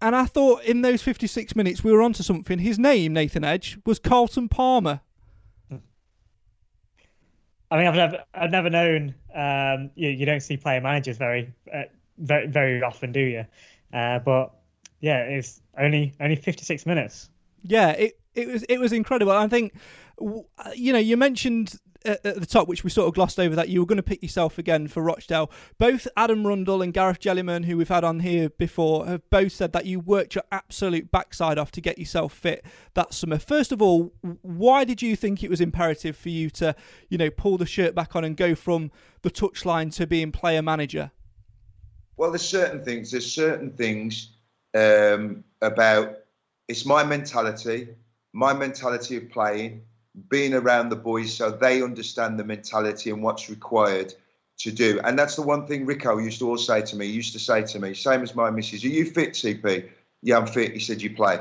And 0.00 0.14
I 0.14 0.26
thought 0.26 0.62
in 0.62 0.82
those 0.82 1.00
56 1.00 1.56
minutes 1.56 1.82
we 1.82 1.90
were 1.90 2.02
onto 2.02 2.22
something. 2.22 2.58
His 2.58 2.78
name, 2.78 3.14
Nathan 3.14 3.44
Edge, 3.44 3.78
was 3.86 3.98
Carlton 3.98 4.50
Palmer. 4.50 5.00
I 7.70 7.76
mean, 7.78 7.86
I've 7.86 7.94
never, 7.94 8.24
I've 8.34 8.50
never 8.50 8.70
known. 8.70 9.14
Um, 9.34 9.90
you, 9.94 10.10
you 10.10 10.26
don't 10.26 10.40
see 10.40 10.56
player 10.56 10.80
managers 10.80 11.16
very, 11.16 11.52
uh, 11.72 11.82
very, 12.18 12.46
very 12.46 12.82
often, 12.82 13.12
do 13.12 13.20
you? 13.20 13.46
Uh, 13.92 14.18
but 14.20 14.52
yeah, 15.00 15.18
it's 15.22 15.60
only 15.78 16.14
only 16.20 16.36
56 16.36 16.86
minutes. 16.86 17.30
Yeah, 17.62 17.90
it 17.90 18.18
it 18.34 18.48
was 18.48 18.62
it 18.64 18.78
was 18.78 18.92
incredible. 18.92 19.32
I 19.32 19.48
think, 19.48 19.74
you 20.74 20.92
know, 20.92 20.98
you 20.98 21.16
mentioned 21.16 21.74
at, 22.06 22.22
the 22.22 22.46
top, 22.46 22.68
which 22.68 22.84
we 22.84 22.90
sort 22.90 23.08
of 23.08 23.14
glossed 23.14 23.38
over, 23.38 23.54
that 23.54 23.68
you 23.68 23.80
were 23.80 23.86
going 23.86 23.96
to 23.96 24.02
pick 24.02 24.22
yourself 24.22 24.58
again 24.58 24.88
for 24.88 25.02
Rochdale. 25.02 25.50
Both 25.78 26.06
Adam 26.16 26.46
Rundle 26.46 26.82
and 26.82 26.92
Gareth 26.92 27.20
Jellyman, 27.20 27.64
who 27.64 27.76
we've 27.76 27.88
had 27.88 28.04
on 28.04 28.20
here 28.20 28.50
before, 28.50 29.06
have 29.06 29.28
both 29.30 29.52
said 29.52 29.72
that 29.72 29.86
you 29.86 30.00
worked 30.00 30.34
your 30.34 30.44
absolute 30.52 31.10
backside 31.10 31.58
off 31.58 31.70
to 31.72 31.80
get 31.80 31.98
yourself 31.98 32.32
fit 32.32 32.64
that 32.94 33.12
summer. 33.12 33.38
First 33.38 33.72
of 33.72 33.82
all, 33.82 34.12
why 34.42 34.84
did 34.84 35.02
you 35.02 35.16
think 35.16 35.42
it 35.42 35.50
was 35.50 35.60
imperative 35.60 36.16
for 36.16 36.28
you 36.28 36.50
to, 36.50 36.74
you 37.08 37.18
know, 37.18 37.30
pull 37.30 37.58
the 37.58 37.66
shirt 37.66 37.94
back 37.94 38.16
on 38.16 38.24
and 38.24 38.36
go 38.36 38.54
from 38.54 38.90
the 39.22 39.30
touchline 39.30 39.94
to 39.96 40.06
being 40.06 40.32
player 40.32 40.62
manager? 40.62 41.10
Well, 42.16 42.30
there's 42.30 42.48
certain 42.48 42.82
things. 42.82 43.10
There's 43.10 43.30
certain 43.30 43.72
things 43.72 44.30
um, 44.74 45.44
about 45.60 46.18
it's 46.68 46.84
my 46.86 47.04
mentality, 47.04 47.88
my 48.32 48.52
mentality 48.52 49.16
of 49.16 49.30
playing 49.30 49.82
being 50.28 50.54
around 50.54 50.88
the 50.88 50.96
boys 50.96 51.34
so 51.34 51.50
they 51.50 51.82
understand 51.82 52.38
the 52.38 52.44
mentality 52.44 53.10
and 53.10 53.22
what's 53.22 53.50
required 53.50 54.14
to 54.58 54.72
do. 54.72 55.00
And 55.04 55.18
that's 55.18 55.36
the 55.36 55.42
one 55.42 55.66
thing 55.66 55.84
Rico 55.84 56.18
used 56.18 56.38
to 56.38 56.46
always 56.46 56.66
say 56.66 56.82
to 56.82 56.96
me. 56.96 57.06
He 57.06 57.12
used 57.12 57.32
to 57.34 57.38
say 57.38 57.62
to 57.62 57.78
me, 57.78 57.94
same 57.94 58.22
as 58.22 58.34
my 58.34 58.50
missus, 58.50 58.84
are 58.84 58.88
you 58.88 59.04
fit, 59.04 59.32
CP? 59.32 59.88
Yeah, 60.22 60.38
I'm 60.38 60.46
fit. 60.46 60.72
He 60.72 60.80
said, 60.80 61.02
you 61.02 61.14
play. 61.14 61.40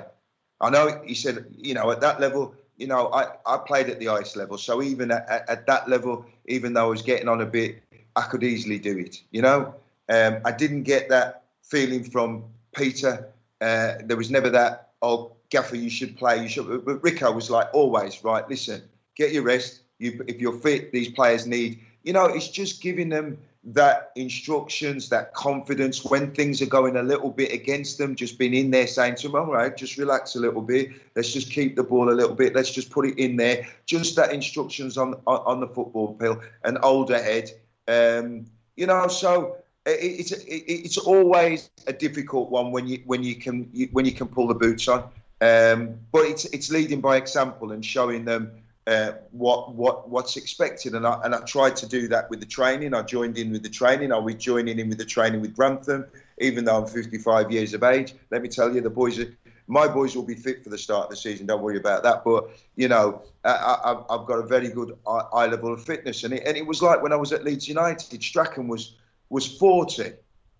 I 0.61 0.69
know, 0.69 1.01
he 1.05 1.15
said, 1.15 1.45
you 1.57 1.73
know, 1.73 1.91
at 1.91 2.01
that 2.01 2.19
level, 2.19 2.55
you 2.77 2.87
know, 2.87 3.11
I, 3.13 3.27
I 3.45 3.57
played 3.57 3.89
at 3.89 3.99
the 3.99 4.09
ice 4.09 4.35
level. 4.35 4.57
So 4.57 4.81
even 4.81 5.11
at, 5.11 5.45
at 5.47 5.65
that 5.67 5.89
level, 5.89 6.25
even 6.47 6.73
though 6.73 6.85
I 6.85 6.89
was 6.89 7.01
getting 7.01 7.29
on 7.29 7.41
a 7.41 7.45
bit, 7.45 7.81
I 8.15 8.23
could 8.23 8.43
easily 8.43 8.79
do 8.79 8.97
it, 8.97 9.21
you 9.31 9.41
know? 9.41 9.75
Um, 10.09 10.39
I 10.45 10.51
didn't 10.51 10.83
get 10.83 11.09
that 11.09 11.43
feeling 11.63 12.03
from 12.03 12.43
Peter. 12.75 13.29
Uh, 13.61 13.93
there 14.03 14.17
was 14.17 14.29
never 14.29 14.49
that, 14.49 14.91
oh, 15.01 15.31
Gaffer, 15.49 15.75
you 15.75 15.89
should 15.89 16.17
play. 16.17 16.41
You 16.41 16.49
should. 16.49 16.85
But 16.85 17.03
Rico 17.03 17.31
was 17.31 17.49
like 17.49 17.67
always 17.73 18.23
right. 18.23 18.47
Listen, 18.49 18.81
get 19.15 19.31
your 19.31 19.43
rest. 19.43 19.81
You, 19.99 20.23
if 20.27 20.39
you're 20.39 20.57
fit, 20.57 20.91
these 20.91 21.09
players 21.09 21.47
need. 21.47 21.79
You 22.03 22.13
know, 22.13 22.25
it's 22.25 22.49
just 22.49 22.81
giving 22.81 23.09
them 23.09 23.37
that 23.63 24.11
instructions, 24.15 25.09
that 25.09 25.33
confidence 25.33 26.05
when 26.05 26.31
things 26.31 26.61
are 26.61 26.67
going 26.67 26.97
a 26.97 27.03
little 27.03 27.31
bit 27.31 27.51
against 27.51 27.97
them. 27.97 28.15
Just 28.15 28.37
being 28.37 28.53
in 28.53 28.69
there 28.69 28.85
saying 28.85 29.15
to 29.15 29.27
them, 29.27 29.35
all 29.35 29.53
right, 29.53 29.75
just 29.75 29.97
relax 29.97 30.35
a 30.35 30.39
little 30.39 30.61
bit. 30.61 30.91
Let's 31.15 31.33
just 31.33 31.49
keep 31.51 31.75
the 31.75 31.83
ball 31.83 32.09
a 32.09 32.13
little 32.13 32.35
bit. 32.35 32.53
Let's 32.53 32.71
just 32.71 32.91
put 32.91 33.07
it 33.07 33.17
in 33.17 33.37
there. 33.37 33.67
Just 33.85 34.15
that 34.17 34.33
instructions 34.33 34.97
on 34.97 35.15
on, 35.25 35.39
on 35.45 35.59
the 35.59 35.67
football 35.67 36.13
pill 36.13 36.41
and 36.63 36.77
older 36.83 37.21
head. 37.21 37.51
Um, 37.87 38.45
you 38.75 38.87
know, 38.87 39.07
so 39.07 39.57
it's 39.85 40.31
it's 40.47 40.97
always 40.97 41.69
a 41.87 41.93
difficult 41.93 42.49
one 42.49 42.71
when 42.71 42.87
you 42.87 43.01
when 43.05 43.23
you 43.23 43.35
can 43.35 43.69
when 43.91 44.05
you 44.05 44.11
can 44.11 44.27
pull 44.27 44.47
the 44.47 44.55
boots 44.55 44.87
on 44.87 45.09
Um, 45.41 45.99
but 46.11 46.25
it's 46.25 46.45
it's 46.45 46.71
leading 46.71 47.01
by 47.01 47.17
example 47.17 47.71
and 47.71 47.83
showing 47.83 48.23
them 48.23 48.51
uh, 48.87 49.13
what 49.31 49.73
what 49.73 50.09
what's 50.09 50.37
expected, 50.37 50.93
and 50.93 51.05
I 51.05 51.19
and 51.23 51.35
I 51.35 51.39
tried 51.41 51.75
to 51.77 51.87
do 51.87 52.07
that 52.09 52.29
with 52.29 52.39
the 52.39 52.45
training. 52.45 52.93
I 52.93 53.01
joined 53.01 53.37
in 53.37 53.51
with 53.51 53.63
the 53.63 53.69
training. 53.69 54.11
I 54.11 54.17
was 54.17 54.35
joining 54.35 54.79
in 54.79 54.89
with 54.89 54.97
the 54.97 55.05
training 55.05 55.41
with 55.41 55.55
Grantham, 55.55 56.05
even 56.37 56.65
though 56.65 56.77
I'm 56.77 56.87
55 56.87 57.51
years 57.51 57.73
of 57.73 57.83
age. 57.83 58.13
Let 58.31 58.41
me 58.41 58.49
tell 58.49 58.73
you, 58.73 58.81
the 58.81 58.89
boys 58.89 59.19
are. 59.19 59.27
My 59.67 59.87
boys 59.87 60.15
will 60.15 60.23
be 60.23 60.35
fit 60.35 60.63
for 60.63 60.69
the 60.69 60.77
start 60.77 61.05
of 61.05 61.09
the 61.09 61.15
season. 61.15 61.47
Don't 61.47 61.63
worry 61.63 61.77
about 61.77 62.03
that. 62.03 62.23
But 62.23 62.51
you 62.75 62.87
know, 62.87 63.23
I, 63.43 63.95
have 64.11 64.27
got 64.27 64.37
a 64.37 64.45
very 64.45 64.69
good 64.69 64.95
eye 65.07 65.47
level 65.47 65.73
of 65.73 65.83
fitness, 65.83 66.23
and 66.23 66.35
it, 66.35 66.43
and 66.45 66.55
it 66.55 66.65
was 66.65 66.83
like 66.83 67.01
when 67.01 67.11
I 67.11 67.15
was 67.15 67.33
at 67.33 67.43
Leeds 67.43 67.67
United. 67.67 68.23
Strachan 68.23 68.67
was 68.67 68.95
was 69.29 69.47
40, 69.57 70.13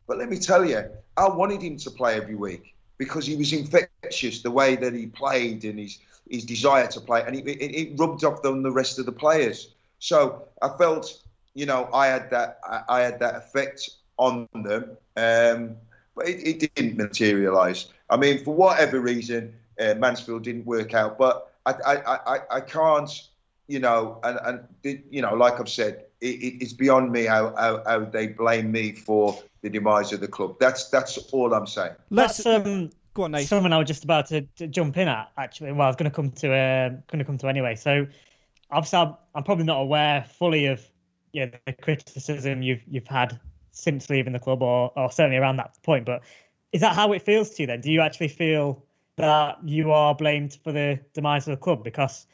but 0.07 0.17
let 0.17 0.27
me 0.27 0.39
tell 0.39 0.65
you, 0.65 0.83
I 1.15 1.29
wanted 1.29 1.61
him 1.61 1.77
to 1.77 1.91
play 1.91 2.15
every 2.15 2.33
week 2.33 2.74
because 2.97 3.25
he 3.25 3.35
was 3.35 3.53
infectious. 3.53 4.41
The 4.41 4.51
way 4.51 4.75
that 4.75 4.93
he 4.93 5.07
played 5.07 5.63
and 5.65 5.79
his 5.79 5.99
his 6.29 6.43
desire 6.43 6.87
to 6.87 6.99
play, 6.99 7.23
and 7.25 7.35
it, 7.35 7.47
it, 7.47 7.75
it 7.75 7.99
rubbed 7.99 8.23
off 8.23 8.43
on 8.45 8.63
the 8.63 8.71
rest 8.71 8.97
of 8.99 9.05
the 9.05 9.11
players. 9.11 9.73
So 9.99 10.47
I 10.61 10.69
felt, 10.69 11.21
you 11.53 11.65
know, 11.65 11.87
I 11.93 12.07
had 12.07 12.29
that 12.31 12.59
I, 12.67 12.81
I 12.89 13.01
had 13.01 13.19
that 13.19 13.35
effect 13.35 13.89
on 14.17 14.47
them, 14.53 14.97
um, 15.17 15.75
but 16.15 16.27
it, 16.27 16.63
it 16.63 16.75
didn't 16.75 16.97
materialise. 16.97 17.87
I 18.09 18.17
mean, 18.17 18.43
for 18.43 18.55
whatever 18.55 18.99
reason, 18.99 19.53
uh, 19.79 19.95
Mansfield 19.95 20.43
didn't 20.43 20.65
work 20.65 20.93
out. 20.93 21.17
But 21.17 21.51
I, 21.65 21.71
I, 21.71 22.35
I, 22.35 22.39
I 22.51 22.61
can't, 22.61 23.09
you 23.67 23.79
know, 23.79 24.19
and, 24.23 24.39
and 24.83 25.03
you 25.09 25.21
know, 25.21 25.33
like 25.33 25.59
I've 25.59 25.69
said, 25.69 26.05
it, 26.27 26.61
it's 26.61 26.73
beyond 26.73 27.11
me 27.11 27.25
how, 27.25 27.55
how, 27.55 27.83
how 27.85 28.05
they 28.05 28.27
blame 28.27 28.71
me 28.71 28.91
for 28.91 29.37
the 29.61 29.69
demise 29.69 30.13
of 30.13 30.19
the 30.19 30.27
club. 30.27 30.57
That's 30.59 30.89
that's 30.89 31.17
all 31.31 31.53
I'm 31.53 31.67
saying. 31.67 31.95
Let's 32.09 32.45
um, 32.45 32.91
Go 33.15 33.23
on, 33.23 33.31
Nathan. 33.31 33.47
Something 33.47 33.71
I 33.71 33.77
was 33.77 33.87
just 33.87 34.03
about 34.03 34.27
to, 34.27 34.41
to 34.57 34.67
jump 34.67 34.97
in 34.97 35.07
at 35.07 35.31
actually. 35.37 35.71
Well, 35.71 35.83
I 35.83 35.87
was 35.87 35.95
going 35.95 36.11
to 36.11 36.15
come 36.15 36.31
to 36.31 36.53
uh, 36.53 36.89
going 37.07 37.19
to 37.19 37.23
come 37.23 37.37
to 37.39 37.47
anyway. 37.47 37.75
So, 37.75 38.05
obviously, 38.69 38.99
I'm, 38.99 39.15
I'm 39.33 39.43
probably 39.43 39.63
not 39.63 39.79
aware 39.79 40.25
fully 40.37 40.65
of 40.65 40.85
yeah 41.31 41.47
the 41.65 41.71
criticism 41.73 42.61
you've 42.61 42.81
you've 42.85 43.07
had 43.07 43.39
since 43.71 44.09
leaving 44.09 44.33
the 44.33 44.39
club, 44.39 44.61
or 44.61 44.91
or 44.97 45.09
certainly 45.09 45.37
around 45.37 45.55
that 45.57 45.81
point. 45.81 46.05
But 46.05 46.23
is 46.73 46.81
that 46.81 46.93
how 46.93 47.13
it 47.13 47.21
feels 47.21 47.51
to 47.51 47.63
you? 47.63 47.67
Then, 47.67 47.79
do 47.79 47.89
you 47.89 48.01
actually 48.01 48.27
feel 48.27 48.83
that 49.15 49.59
you 49.63 49.93
are 49.93 50.13
blamed 50.13 50.57
for 50.61 50.73
the 50.73 50.99
demise 51.13 51.47
of 51.47 51.51
the 51.51 51.63
club? 51.63 51.85
Because, 51.85 52.27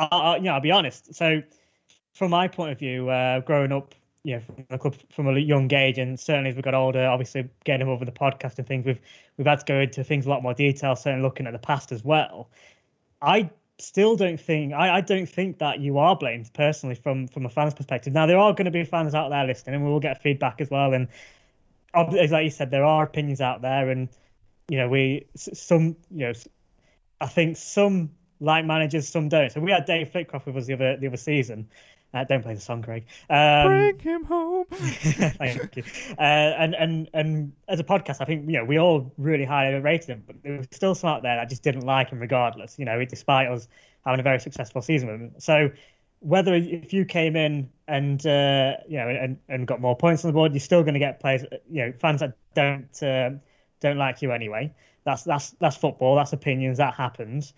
I, 0.00 0.06
I, 0.06 0.36
you 0.38 0.42
know, 0.42 0.54
I'll 0.54 0.60
be 0.60 0.72
honest. 0.72 1.14
So, 1.14 1.42
from 2.18 2.32
my 2.32 2.48
point 2.48 2.72
of 2.72 2.78
view, 2.80 3.08
uh, 3.08 3.40
growing 3.40 3.70
up 3.70 3.94
you 4.24 4.34
know, 4.34 4.40
from 4.40 4.66
the 4.68 4.78
club 4.78 4.96
from 5.10 5.28
a 5.28 5.38
young 5.38 5.72
age, 5.72 5.98
and 5.98 6.18
certainly 6.18 6.50
as 6.50 6.56
we 6.56 6.62
got 6.62 6.74
older, 6.74 7.06
obviously 7.06 7.48
getting 7.64 7.88
with 7.88 8.06
the 8.06 8.12
podcast 8.12 8.58
and 8.58 8.66
things, 8.66 8.84
we've 8.84 8.98
we've 9.36 9.46
had 9.46 9.60
to 9.60 9.64
go 9.64 9.78
into 9.78 10.02
things 10.02 10.26
a 10.26 10.28
lot 10.28 10.42
more 10.42 10.52
detail, 10.52 10.96
certainly 10.96 11.22
looking 11.22 11.46
at 11.46 11.52
the 11.52 11.58
past 11.60 11.92
as 11.92 12.04
well. 12.04 12.50
I 13.22 13.50
still 13.78 14.16
don't 14.16 14.40
think 14.40 14.72
I, 14.74 14.96
I 14.96 15.00
don't 15.00 15.28
think 15.28 15.58
that 15.58 15.78
you 15.78 15.98
are 15.98 16.16
blamed 16.16 16.50
personally 16.52 16.96
from 16.96 17.28
from 17.28 17.46
a 17.46 17.48
fan's 17.48 17.74
perspective. 17.74 18.12
Now 18.12 18.26
there 18.26 18.38
are 18.38 18.52
going 18.52 18.64
to 18.64 18.72
be 18.72 18.84
fans 18.84 19.14
out 19.14 19.30
there 19.30 19.46
listening, 19.46 19.76
and 19.76 19.84
we 19.84 19.90
will 19.90 20.00
get 20.00 20.20
feedback 20.20 20.60
as 20.60 20.70
well. 20.70 20.92
And 20.92 21.06
as 21.94 22.32
like 22.32 22.44
you 22.44 22.50
said, 22.50 22.72
there 22.72 22.84
are 22.84 23.04
opinions 23.04 23.40
out 23.40 23.62
there, 23.62 23.88
and 23.90 24.08
you 24.68 24.76
know 24.76 24.88
we 24.88 25.26
some 25.36 25.94
you 26.10 26.26
know 26.26 26.32
I 27.20 27.28
think 27.28 27.56
some 27.56 28.10
like 28.40 28.64
managers, 28.64 29.08
some 29.08 29.28
don't. 29.28 29.50
So 29.52 29.60
we 29.60 29.70
had 29.70 29.84
Dave 29.84 30.10
Flitcroft 30.10 30.46
with 30.46 30.56
us 30.56 30.66
the 30.66 30.74
other 30.74 30.96
the 30.96 31.06
other 31.06 31.16
season, 31.16 31.68
uh, 32.14 32.24
don't 32.24 32.42
play 32.42 32.54
the 32.54 32.60
song, 32.60 32.82
Craig. 32.82 33.04
Um, 33.28 33.66
Bring 33.68 33.98
him 33.98 34.24
home. 34.24 34.64
thank 34.70 35.76
you. 35.76 35.82
Uh, 36.18 36.22
and 36.22 36.74
and 36.74 37.10
and 37.12 37.52
as 37.68 37.80
a 37.80 37.84
podcast, 37.84 38.20
I 38.20 38.24
think 38.24 38.48
you 38.48 38.56
know 38.56 38.64
we 38.64 38.78
all 38.78 39.12
really 39.18 39.44
highly 39.44 39.78
rated 39.78 40.08
him, 40.08 40.24
but 40.26 40.36
there 40.42 40.56
was 40.56 40.68
still 40.72 40.94
some 40.94 41.10
out 41.10 41.22
there 41.22 41.36
that 41.36 41.50
just 41.50 41.62
didn't 41.62 41.84
like 41.84 42.10
him, 42.10 42.18
regardless. 42.18 42.78
You 42.78 42.86
know, 42.86 43.04
despite 43.04 43.48
us 43.48 43.68
having 44.06 44.20
a 44.20 44.22
very 44.22 44.40
successful 44.40 44.80
season 44.80 45.08
with 45.10 45.20
him. 45.20 45.32
So 45.38 45.70
whether 46.20 46.54
if 46.54 46.92
you 46.92 47.04
came 47.04 47.36
in 47.36 47.70
and 47.86 48.24
uh, 48.26 48.76
you 48.88 48.98
know 48.98 49.08
and, 49.08 49.38
and 49.48 49.66
got 49.66 49.80
more 49.80 49.96
points 49.96 50.24
on 50.24 50.30
the 50.30 50.32
board, 50.32 50.52
you're 50.52 50.60
still 50.60 50.82
going 50.82 50.94
to 50.94 51.00
get 51.00 51.20
players, 51.20 51.44
you 51.70 51.84
know, 51.84 51.92
fans 52.00 52.20
that 52.20 52.36
don't 52.54 53.02
uh, 53.02 53.30
don't 53.80 53.98
like 53.98 54.22
you 54.22 54.32
anyway. 54.32 54.72
That's 55.04 55.24
that's 55.24 55.50
that's 55.60 55.76
football. 55.76 56.16
That's 56.16 56.32
opinions. 56.32 56.78
That 56.78 56.94
happens. 56.94 57.52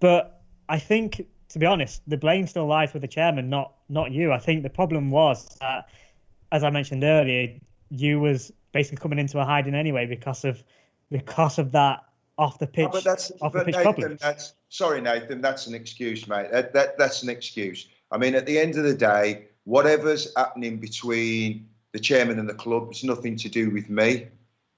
But 0.00 0.40
I 0.68 0.78
think 0.78 1.26
to 1.50 1.58
be 1.58 1.66
honest, 1.66 2.02
the 2.06 2.16
blame 2.16 2.46
still 2.46 2.66
lies 2.66 2.92
with 2.92 3.02
the 3.02 3.08
chairman, 3.08 3.48
not 3.48 3.72
not 3.88 4.12
you. 4.12 4.32
I 4.32 4.38
think 4.38 4.62
the 4.62 4.70
problem 4.70 5.10
was 5.10 5.56
that, 5.60 5.88
as 6.52 6.62
I 6.62 6.70
mentioned 6.70 7.04
earlier, 7.04 7.54
you 7.90 8.20
was 8.20 8.52
basically 8.72 8.98
coming 8.98 9.18
into 9.18 9.38
a 9.38 9.44
hiding 9.44 9.74
anyway 9.74 10.06
because 10.06 10.44
of 10.44 10.62
because 11.10 11.58
of 11.58 11.72
that 11.72 12.04
off 12.36 12.58
the 12.58 12.66
pitch. 12.66 12.86
Oh, 12.88 12.92
but 12.92 13.04
that's 13.04 13.32
off 13.40 13.52
but 13.52 13.60
the 13.60 13.64
pitch 13.66 13.76
Nathan, 13.76 13.92
problems. 13.92 14.20
that's 14.20 14.54
sorry, 14.68 15.00
Nathan. 15.00 15.40
That's 15.40 15.66
an 15.66 15.74
excuse, 15.74 16.28
mate. 16.28 16.50
That, 16.52 16.72
that 16.74 16.98
that's 16.98 17.22
an 17.22 17.30
excuse. 17.30 17.88
I 18.12 18.18
mean, 18.18 18.34
at 18.34 18.46
the 18.46 18.58
end 18.58 18.76
of 18.76 18.84
the 18.84 18.94
day, 18.94 19.46
whatever's 19.64 20.32
happening 20.36 20.78
between 20.78 21.68
the 21.92 21.98
chairman 21.98 22.38
and 22.38 22.48
the 22.48 22.54
club, 22.54 22.88
it's 22.90 23.04
nothing 23.04 23.36
to 23.36 23.48
do 23.48 23.70
with 23.70 23.88
me. 23.88 24.28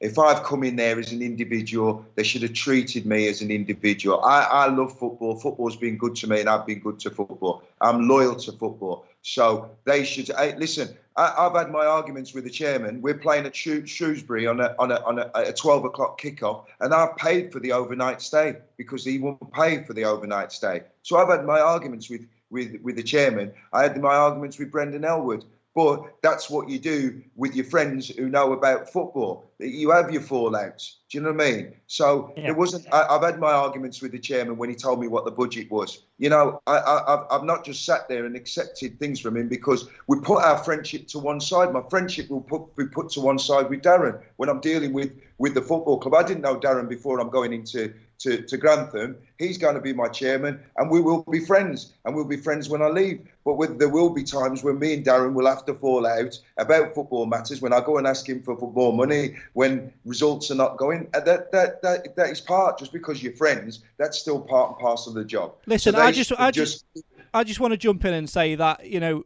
If 0.00 0.18
I've 0.18 0.42
come 0.44 0.64
in 0.64 0.76
there 0.76 0.98
as 0.98 1.12
an 1.12 1.20
individual, 1.20 2.06
they 2.14 2.22
should 2.22 2.42
have 2.42 2.54
treated 2.54 3.04
me 3.04 3.28
as 3.28 3.42
an 3.42 3.50
individual. 3.50 4.24
I, 4.24 4.44
I 4.44 4.66
love 4.68 4.98
football. 4.98 5.38
Football's 5.38 5.76
been 5.76 5.98
good 5.98 6.16
to 6.16 6.26
me, 6.26 6.40
and 6.40 6.48
I've 6.48 6.66
been 6.66 6.78
good 6.78 6.98
to 7.00 7.10
football. 7.10 7.62
I'm 7.82 8.08
loyal 8.08 8.34
to 8.36 8.52
football. 8.52 9.04
So 9.22 9.70
they 9.84 10.04
should. 10.04 10.30
Listen, 10.56 10.96
I, 11.16 11.42
have 11.42 11.54
had 11.54 11.70
my 11.70 11.84
arguments 11.84 12.32
with 12.32 12.44
the 12.44 12.50
chairman. 12.50 13.02
We're 13.02 13.18
playing 13.18 13.44
at 13.44 13.54
Shrewsbury 13.54 14.46
on 14.46 14.60
a 14.60 14.74
on 14.78 14.90
a 14.90 15.04
on 15.04 15.18
a, 15.18 15.30
a 15.34 15.52
12 15.52 15.84
o'clock 15.84 16.18
kickoff, 16.18 16.64
and 16.80 16.94
I've 16.94 17.16
paid 17.16 17.52
for 17.52 17.60
the 17.60 17.72
overnight 17.72 18.22
stay 18.22 18.56
because 18.78 19.04
he 19.04 19.18
won't 19.18 19.52
pay 19.52 19.84
for 19.84 19.92
the 19.92 20.04
overnight 20.06 20.50
stay. 20.50 20.82
So 21.02 21.18
I've 21.18 21.28
had 21.28 21.44
my 21.44 21.60
arguments 21.60 22.08
with 22.08 22.22
with 22.50 22.80
with 22.82 22.96
the 22.96 23.02
chairman. 23.02 23.52
I 23.74 23.82
had 23.82 24.00
my 24.00 24.14
arguments 24.14 24.58
with 24.58 24.70
Brendan 24.70 25.04
Elwood. 25.04 25.44
But 25.82 26.20
that's 26.20 26.50
what 26.50 26.68
you 26.68 26.78
do 26.78 27.22
with 27.36 27.56
your 27.56 27.64
friends 27.64 28.08
who 28.08 28.28
know 28.28 28.52
about 28.52 28.92
football. 28.92 29.50
You 29.58 29.90
have 29.92 30.10
your 30.10 30.20
fallouts. 30.20 30.96
Do 31.08 31.16
you 31.16 31.24
know 31.24 31.32
what 31.32 31.40
I 31.40 31.50
mean? 31.50 31.74
So 31.86 32.34
yeah. 32.36 32.48
it 32.48 32.56
wasn't. 32.58 32.86
I, 32.92 33.10
have 33.10 33.22
had 33.22 33.40
my 33.40 33.52
arguments 33.52 34.02
with 34.02 34.12
the 34.12 34.18
chairman 34.18 34.58
when 34.58 34.68
he 34.68 34.76
told 34.76 35.00
me 35.00 35.08
what 35.08 35.24
the 35.24 35.30
budget 35.30 35.70
was. 35.70 36.02
You 36.18 36.28
know, 36.28 36.60
I, 36.66 36.76
I, 36.76 37.34
I've 37.34 37.44
not 37.44 37.64
just 37.64 37.86
sat 37.86 38.10
there 38.10 38.26
and 38.26 38.36
accepted 38.36 38.98
things 38.98 39.20
from 39.20 39.38
him 39.38 39.48
because 39.48 39.88
we 40.06 40.20
put 40.20 40.44
our 40.44 40.58
friendship 40.58 41.08
to 41.08 41.18
one 41.18 41.40
side. 41.40 41.72
My 41.72 41.82
friendship 41.88 42.28
will 42.28 42.42
put, 42.42 42.76
be 42.76 42.84
put 42.84 43.08
to 43.12 43.22
one 43.22 43.38
side 43.38 43.70
with 43.70 43.80
Darren 43.80 44.20
when 44.36 44.50
I'm 44.50 44.60
dealing 44.60 44.92
with 44.92 45.18
with 45.38 45.54
the 45.54 45.62
football 45.62 45.98
club. 45.98 46.12
I 46.12 46.28
didn't 46.28 46.42
know 46.42 46.60
Darren 46.60 46.90
before 46.90 47.20
I'm 47.20 47.30
going 47.30 47.54
into 47.54 47.94
to, 48.20 48.42
to 48.42 48.56
Grantham. 48.56 49.16
He's 49.38 49.58
going 49.58 49.74
to 49.74 49.80
be 49.80 49.92
my 49.92 50.08
chairman, 50.08 50.60
and 50.76 50.90
we 50.90 51.00
will 51.00 51.22
be 51.22 51.44
friends, 51.44 51.94
and 52.04 52.14
we'll 52.14 52.26
be 52.26 52.36
friends 52.36 52.68
when 52.68 52.82
I 52.82 52.88
leave. 52.88 53.26
But 53.44 53.54
with, 53.54 53.78
there 53.78 53.88
will 53.88 54.10
be 54.10 54.22
times 54.22 54.62
when 54.62 54.78
me 54.78 54.94
and 54.94 55.04
Darren 55.04 55.32
will 55.32 55.46
have 55.46 55.64
to 55.66 55.74
fall 55.74 56.06
out 56.06 56.38
about 56.58 56.94
football 56.94 57.26
matters. 57.26 57.62
When 57.62 57.72
I 57.72 57.80
go 57.80 57.98
and 57.98 58.06
ask 58.06 58.28
him 58.28 58.42
for 58.42 58.56
more 58.56 58.92
money, 58.92 59.36
when 59.54 59.92
results 60.04 60.50
are 60.50 60.54
not 60.54 60.76
going, 60.76 61.08
that 61.12 61.50
that 61.52 61.82
that 61.82 62.16
that 62.16 62.30
is 62.30 62.40
part. 62.40 62.78
Just 62.78 62.92
because 62.92 63.22
you're 63.22 63.32
friends, 63.32 63.82
that's 63.96 64.18
still 64.18 64.40
part 64.40 64.70
and 64.70 64.78
parcel 64.78 65.12
of 65.12 65.16
the 65.16 65.24
job. 65.24 65.54
Listen, 65.66 65.94
so 65.94 66.00
I 66.00 66.12
just 66.12 66.32
I 66.38 66.50
just 66.50 66.84
I 67.32 67.44
just 67.44 67.60
want 67.60 67.72
to 67.72 67.78
jump 67.78 68.04
in 68.04 68.14
and 68.14 68.28
say 68.28 68.54
that 68.54 68.86
you 68.86 69.00
know. 69.00 69.24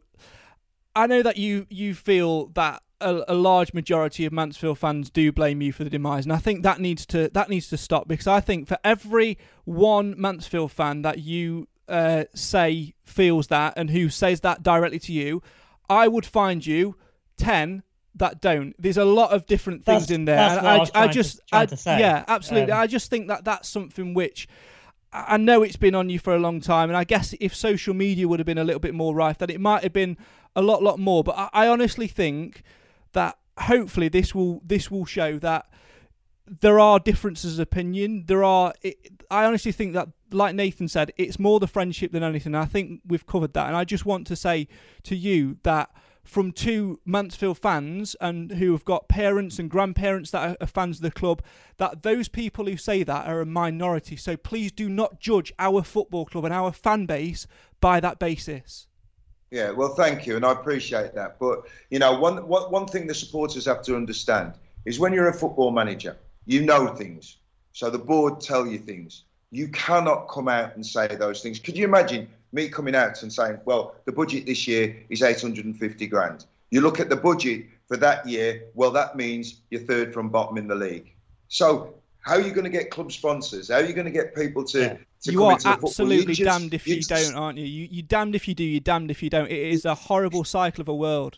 I 0.97 1.07
know 1.07 1.21
that 1.23 1.35
you 1.35 1.67
you 1.69 1.93
feel 1.93 2.47
that 2.55 2.81
a, 3.05 3.23
a, 3.27 3.35
large 3.35 3.73
majority 3.73 4.25
of 4.25 4.33
Mansfield 4.33 4.79
fans 4.79 5.09
do 5.09 5.31
blame 5.31 5.61
you 5.61 5.71
for 5.71 5.83
the 5.83 5.89
demise, 5.89 6.25
and 6.25 6.33
I 6.33 6.37
think 6.37 6.63
that 6.63 6.79
needs 6.79 7.05
to 7.07 7.29
that 7.29 7.49
needs 7.49 7.69
to 7.69 7.77
stop 7.77 8.07
because 8.07 8.27
I 8.27 8.39
think 8.41 8.67
for 8.67 8.77
every 8.83 9.37
one 9.63 10.15
Mansfield 10.17 10.71
fan 10.71 11.03
that 11.03 11.19
you 11.19 11.67
uh, 11.87 12.25
say 12.33 12.95
feels 13.03 13.47
that 13.47 13.73
and 13.77 13.91
who 13.91 14.09
says 14.09 14.41
that 14.41 14.63
directly 14.63 14.99
to 14.99 15.13
you, 15.13 15.43
I 15.87 16.07
would 16.07 16.25
find 16.25 16.65
you 16.65 16.95
ten 17.37 17.83
that 18.15 18.41
don't. 18.41 18.75
There's 18.81 18.97
a 18.97 19.05
lot 19.05 19.31
of 19.31 19.45
different 19.45 19.85
things 19.85 20.03
that's, 20.03 20.11
in 20.11 20.25
there. 20.25 20.39
I, 20.39 20.77
I, 20.77 20.87
I, 20.95 21.07
just, 21.07 21.41
to, 21.51 21.77
I, 21.87 21.99
yeah, 21.99 22.25
absolutely. 22.27 22.71
Um, 22.71 22.79
I 22.79 22.87
just 22.87 23.09
think 23.09 23.27
that 23.27 23.45
that's 23.45 23.69
something 23.69 24.13
which. 24.13 24.47
I 25.13 25.37
know 25.37 25.63
it's 25.63 25.77
been 25.77 25.95
on 25.95 26.09
you 26.09 26.19
for 26.19 26.35
a 26.35 26.39
long 26.39 26.59
time, 26.59 26.89
and 26.89 26.97
I 26.97 27.05
guess 27.05 27.33
if 27.39 27.55
social 27.55 27.93
media 27.93 28.27
would 28.27 28.39
have 28.39 28.45
been 28.45 28.57
a 28.57 28.65
little 28.65 28.81
bit 28.81 28.93
more 28.93 29.15
rife, 29.15 29.37
then 29.37 29.49
it 29.49 29.61
might 29.61 29.81
have 29.83 29.93
been 29.93 30.17
a 30.57 30.61
lot, 30.61 30.83
lot 30.83 30.99
more. 30.99 31.23
But 31.23 31.37
I, 31.37 31.49
I 31.53 31.67
honestly 31.67 32.07
think 32.07 32.63
that 33.15 33.37
hopefully 33.57 34.07
this 34.09 34.35
will 34.35 34.61
this 34.63 34.91
will 34.91 35.05
show 35.05 35.39
that 35.39 35.65
there 36.47 36.79
are 36.79 36.99
differences 36.99 37.57
of 37.57 37.63
opinion. 37.63 38.25
There 38.27 38.43
are. 38.43 38.73
It, 38.81 39.23
I 39.31 39.45
honestly 39.45 39.71
think 39.71 39.93
that, 39.93 40.09
like 40.31 40.53
Nathan 40.53 40.87
said, 40.87 41.11
it's 41.17 41.39
more 41.39 41.59
the 41.59 41.67
friendship 41.67 42.11
than 42.11 42.23
anything. 42.23 42.53
I 42.53 42.65
think 42.65 43.01
we've 43.05 43.25
covered 43.25 43.53
that, 43.53 43.67
and 43.67 43.75
I 43.75 43.83
just 43.83 44.05
want 44.05 44.27
to 44.27 44.35
say 44.35 44.67
to 45.03 45.15
you 45.15 45.57
that 45.63 45.89
from 46.23 46.51
two 46.51 46.99
Mansfield 47.05 47.57
fans 47.57 48.15
and 48.19 48.51
who 48.53 48.71
have 48.71 48.83
got 48.83 49.07
parents 49.07 49.59
and 49.59 49.69
grandparents 49.69 50.31
that 50.31 50.57
are 50.59 50.67
fans 50.67 50.97
of 50.97 51.03
the 51.03 51.11
club, 51.11 51.41
that 51.77 52.03
those 52.03 52.27
people 52.27 52.65
who 52.65 52.77
say 52.77 53.03
that 53.03 53.27
are 53.27 53.41
a 53.41 53.45
minority. 53.45 54.15
So 54.15 54.35
please 54.35 54.71
do 54.71 54.89
not 54.89 55.19
judge 55.19 55.53
our 55.59 55.83
football 55.83 56.25
club 56.25 56.45
and 56.45 56.53
our 56.53 56.71
fan 56.71 57.05
base 57.05 57.45
by 57.79 57.99
that 57.99 58.17
basis. 58.17 58.87
Yeah, 59.55 59.71
well, 59.71 59.87
thank 59.87 60.27
you, 60.27 60.35
and 60.35 60.45
I 60.45 60.51
appreciate 60.51 61.15
that. 61.15 61.39
But 61.39 61.63
you 61.89 61.97
know, 61.97 62.19
one 62.19 62.45
one, 62.45 62.63
one 62.63 62.87
thing 62.87 63.07
the 63.07 63.13
supporters 63.13 63.63
have 63.67 63.81
to 63.83 63.95
understand 63.95 64.51
is 64.83 64.99
when 64.99 65.13
you're 65.13 65.29
a 65.29 65.33
football 65.33 65.71
manager, 65.71 66.17
you 66.45 66.59
know 66.61 66.87
things. 66.87 67.37
So 67.71 67.89
the 67.89 67.97
board 67.97 68.41
tell 68.41 68.67
you 68.67 68.77
things. 68.77 69.23
You 69.51 69.69
cannot 69.69 70.27
come 70.27 70.49
out 70.49 70.75
and 70.75 70.85
say 70.85 71.07
those 71.07 71.41
things. 71.41 71.59
Could 71.59 71.77
you 71.77 71.85
imagine 71.85 72.27
me 72.51 72.67
coming 72.67 72.95
out 72.95 73.23
and 73.23 73.31
saying, 73.31 73.59
well, 73.63 73.95
the 74.03 74.11
budget 74.11 74.45
this 74.45 74.67
year 74.67 74.93
is 75.09 75.21
850 75.21 76.05
grand? 76.07 76.45
You 76.69 76.81
look 76.81 76.99
at 76.99 77.07
the 77.07 77.15
budget 77.15 77.67
for 77.87 77.95
that 77.95 78.27
year, 78.27 78.65
well, 78.73 78.91
that 78.91 79.15
means 79.15 79.61
you're 79.69 79.79
third 79.79 80.13
from 80.13 80.27
bottom 80.27 80.57
in 80.57 80.67
the 80.67 80.75
league. 80.75 81.13
So, 81.47 81.93
how 82.19 82.33
are 82.33 82.41
you 82.41 82.51
going 82.51 82.65
to 82.65 82.77
get 82.77 82.91
club 82.91 83.09
sponsors? 83.09 83.69
How 83.69 83.75
are 83.75 83.85
you 83.85 83.93
going 83.93 84.11
to 84.11 84.11
get 84.11 84.35
people 84.35 84.65
to, 84.65 84.79
yeah. 84.79 84.97
You 85.31 85.43
are 85.43 85.57
absolutely 85.65 86.35
damned 86.35 86.73
if 86.73 86.87
you, 86.87 86.95
you 86.95 87.01
just, 87.01 87.31
don't, 87.31 87.35
aren't 87.35 87.57
you? 87.57 87.65
you? 87.65 87.87
You're 87.91 88.05
damned 88.07 88.35
if 88.35 88.47
you 88.47 88.53
do, 88.53 88.63
you're 88.63 88.79
damned 88.79 89.11
if 89.11 89.21
you 89.23 89.29
don't. 89.29 89.49
It 89.49 89.57
is 89.57 89.85
a 89.85 89.95
horrible 89.95 90.43
cycle 90.43 90.81
of 90.81 90.87
a 90.87 90.95
world. 90.95 91.37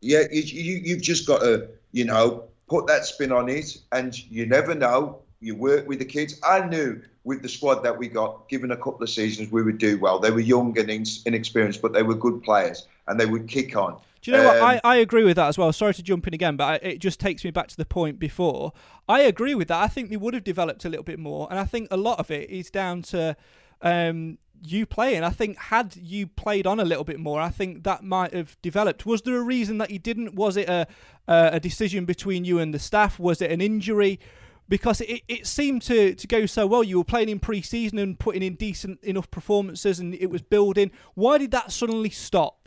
Yeah, 0.00 0.22
you, 0.30 0.42
you, 0.42 0.80
you've 0.84 1.02
just 1.02 1.26
got 1.26 1.40
to, 1.40 1.68
you 1.92 2.04
know, 2.04 2.44
put 2.68 2.86
that 2.86 3.04
spin 3.04 3.32
on 3.32 3.48
it, 3.48 3.78
and 3.92 4.18
you 4.30 4.46
never 4.46 4.74
know. 4.74 5.20
You 5.40 5.54
work 5.54 5.86
with 5.86 5.98
the 5.98 6.04
kids. 6.04 6.40
I 6.42 6.66
knew 6.66 7.02
with 7.24 7.42
the 7.42 7.48
squad 7.48 7.82
that 7.82 7.96
we 7.98 8.08
got, 8.08 8.48
given 8.48 8.70
a 8.70 8.76
couple 8.76 9.02
of 9.02 9.10
seasons, 9.10 9.50
we 9.50 9.62
would 9.62 9.78
do 9.78 9.98
well. 9.98 10.18
They 10.18 10.30
were 10.30 10.40
young 10.40 10.78
and 10.78 10.90
inexperienced, 11.26 11.82
but 11.82 11.92
they 11.92 12.02
were 12.02 12.14
good 12.14 12.42
players, 12.42 12.86
and 13.08 13.18
they 13.18 13.26
would 13.26 13.48
kick 13.48 13.76
on. 13.76 14.00
Do 14.22 14.30
you 14.30 14.36
know 14.36 14.48
um, 14.50 14.60
what? 14.60 14.62
I, 14.62 14.80
I 14.82 14.96
agree 14.96 15.24
with 15.24 15.36
that 15.36 15.48
as 15.48 15.58
well. 15.58 15.72
Sorry 15.72 15.94
to 15.94 16.02
jump 16.02 16.26
in 16.26 16.34
again, 16.34 16.56
but 16.56 16.64
I, 16.64 16.74
it 16.86 16.98
just 16.98 17.20
takes 17.20 17.44
me 17.44 17.50
back 17.50 17.68
to 17.68 17.76
the 17.76 17.84
point 17.84 18.18
before. 18.18 18.72
I 19.08 19.20
agree 19.20 19.54
with 19.54 19.68
that. 19.68 19.82
I 19.82 19.88
think 19.88 20.10
they 20.10 20.16
would 20.16 20.34
have 20.34 20.44
developed 20.44 20.84
a 20.84 20.88
little 20.88 21.04
bit 21.04 21.18
more, 21.18 21.46
and 21.50 21.58
I 21.58 21.64
think 21.64 21.88
a 21.90 21.96
lot 21.96 22.18
of 22.18 22.30
it 22.30 22.50
is 22.50 22.70
down 22.70 23.02
to 23.02 23.36
um, 23.82 24.38
you 24.64 24.86
playing. 24.86 25.22
I 25.22 25.30
think 25.30 25.58
had 25.58 25.96
you 25.96 26.26
played 26.26 26.66
on 26.66 26.80
a 26.80 26.84
little 26.84 27.04
bit 27.04 27.20
more, 27.20 27.40
I 27.40 27.50
think 27.50 27.84
that 27.84 28.02
might 28.02 28.34
have 28.34 28.56
developed. 28.62 29.06
Was 29.06 29.22
there 29.22 29.36
a 29.36 29.42
reason 29.42 29.78
that 29.78 29.90
you 29.90 29.98
didn't? 29.98 30.34
Was 30.34 30.56
it 30.56 30.68
a 30.68 30.86
a 31.28 31.60
decision 31.60 32.04
between 32.04 32.44
you 32.44 32.58
and 32.58 32.72
the 32.72 32.78
staff? 32.78 33.18
Was 33.18 33.42
it 33.42 33.50
an 33.50 33.60
injury? 33.60 34.20
Because 34.68 35.00
it, 35.00 35.22
it 35.28 35.46
seemed 35.46 35.82
to, 35.82 36.14
to 36.16 36.26
go 36.26 36.44
so 36.46 36.66
well. 36.66 36.82
You 36.82 36.98
were 36.98 37.04
playing 37.04 37.28
in 37.28 37.38
pre-season 37.38 37.98
and 37.98 38.18
putting 38.18 38.42
in 38.42 38.56
decent 38.56 39.02
enough 39.04 39.30
performances, 39.30 40.00
and 40.00 40.14
it 40.14 40.28
was 40.28 40.42
building. 40.42 40.90
Why 41.14 41.38
did 41.38 41.52
that 41.52 41.70
suddenly 41.70 42.10
stop? 42.10 42.65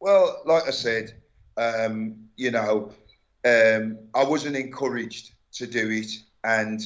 Well, 0.00 0.42
like 0.44 0.66
I 0.66 0.70
said, 0.70 1.14
um, 1.56 2.16
you 2.36 2.50
know, 2.50 2.92
um, 3.44 3.98
I 4.14 4.24
wasn't 4.24 4.56
encouraged 4.56 5.32
to 5.52 5.66
do 5.66 5.90
it, 5.90 6.10
and 6.44 6.80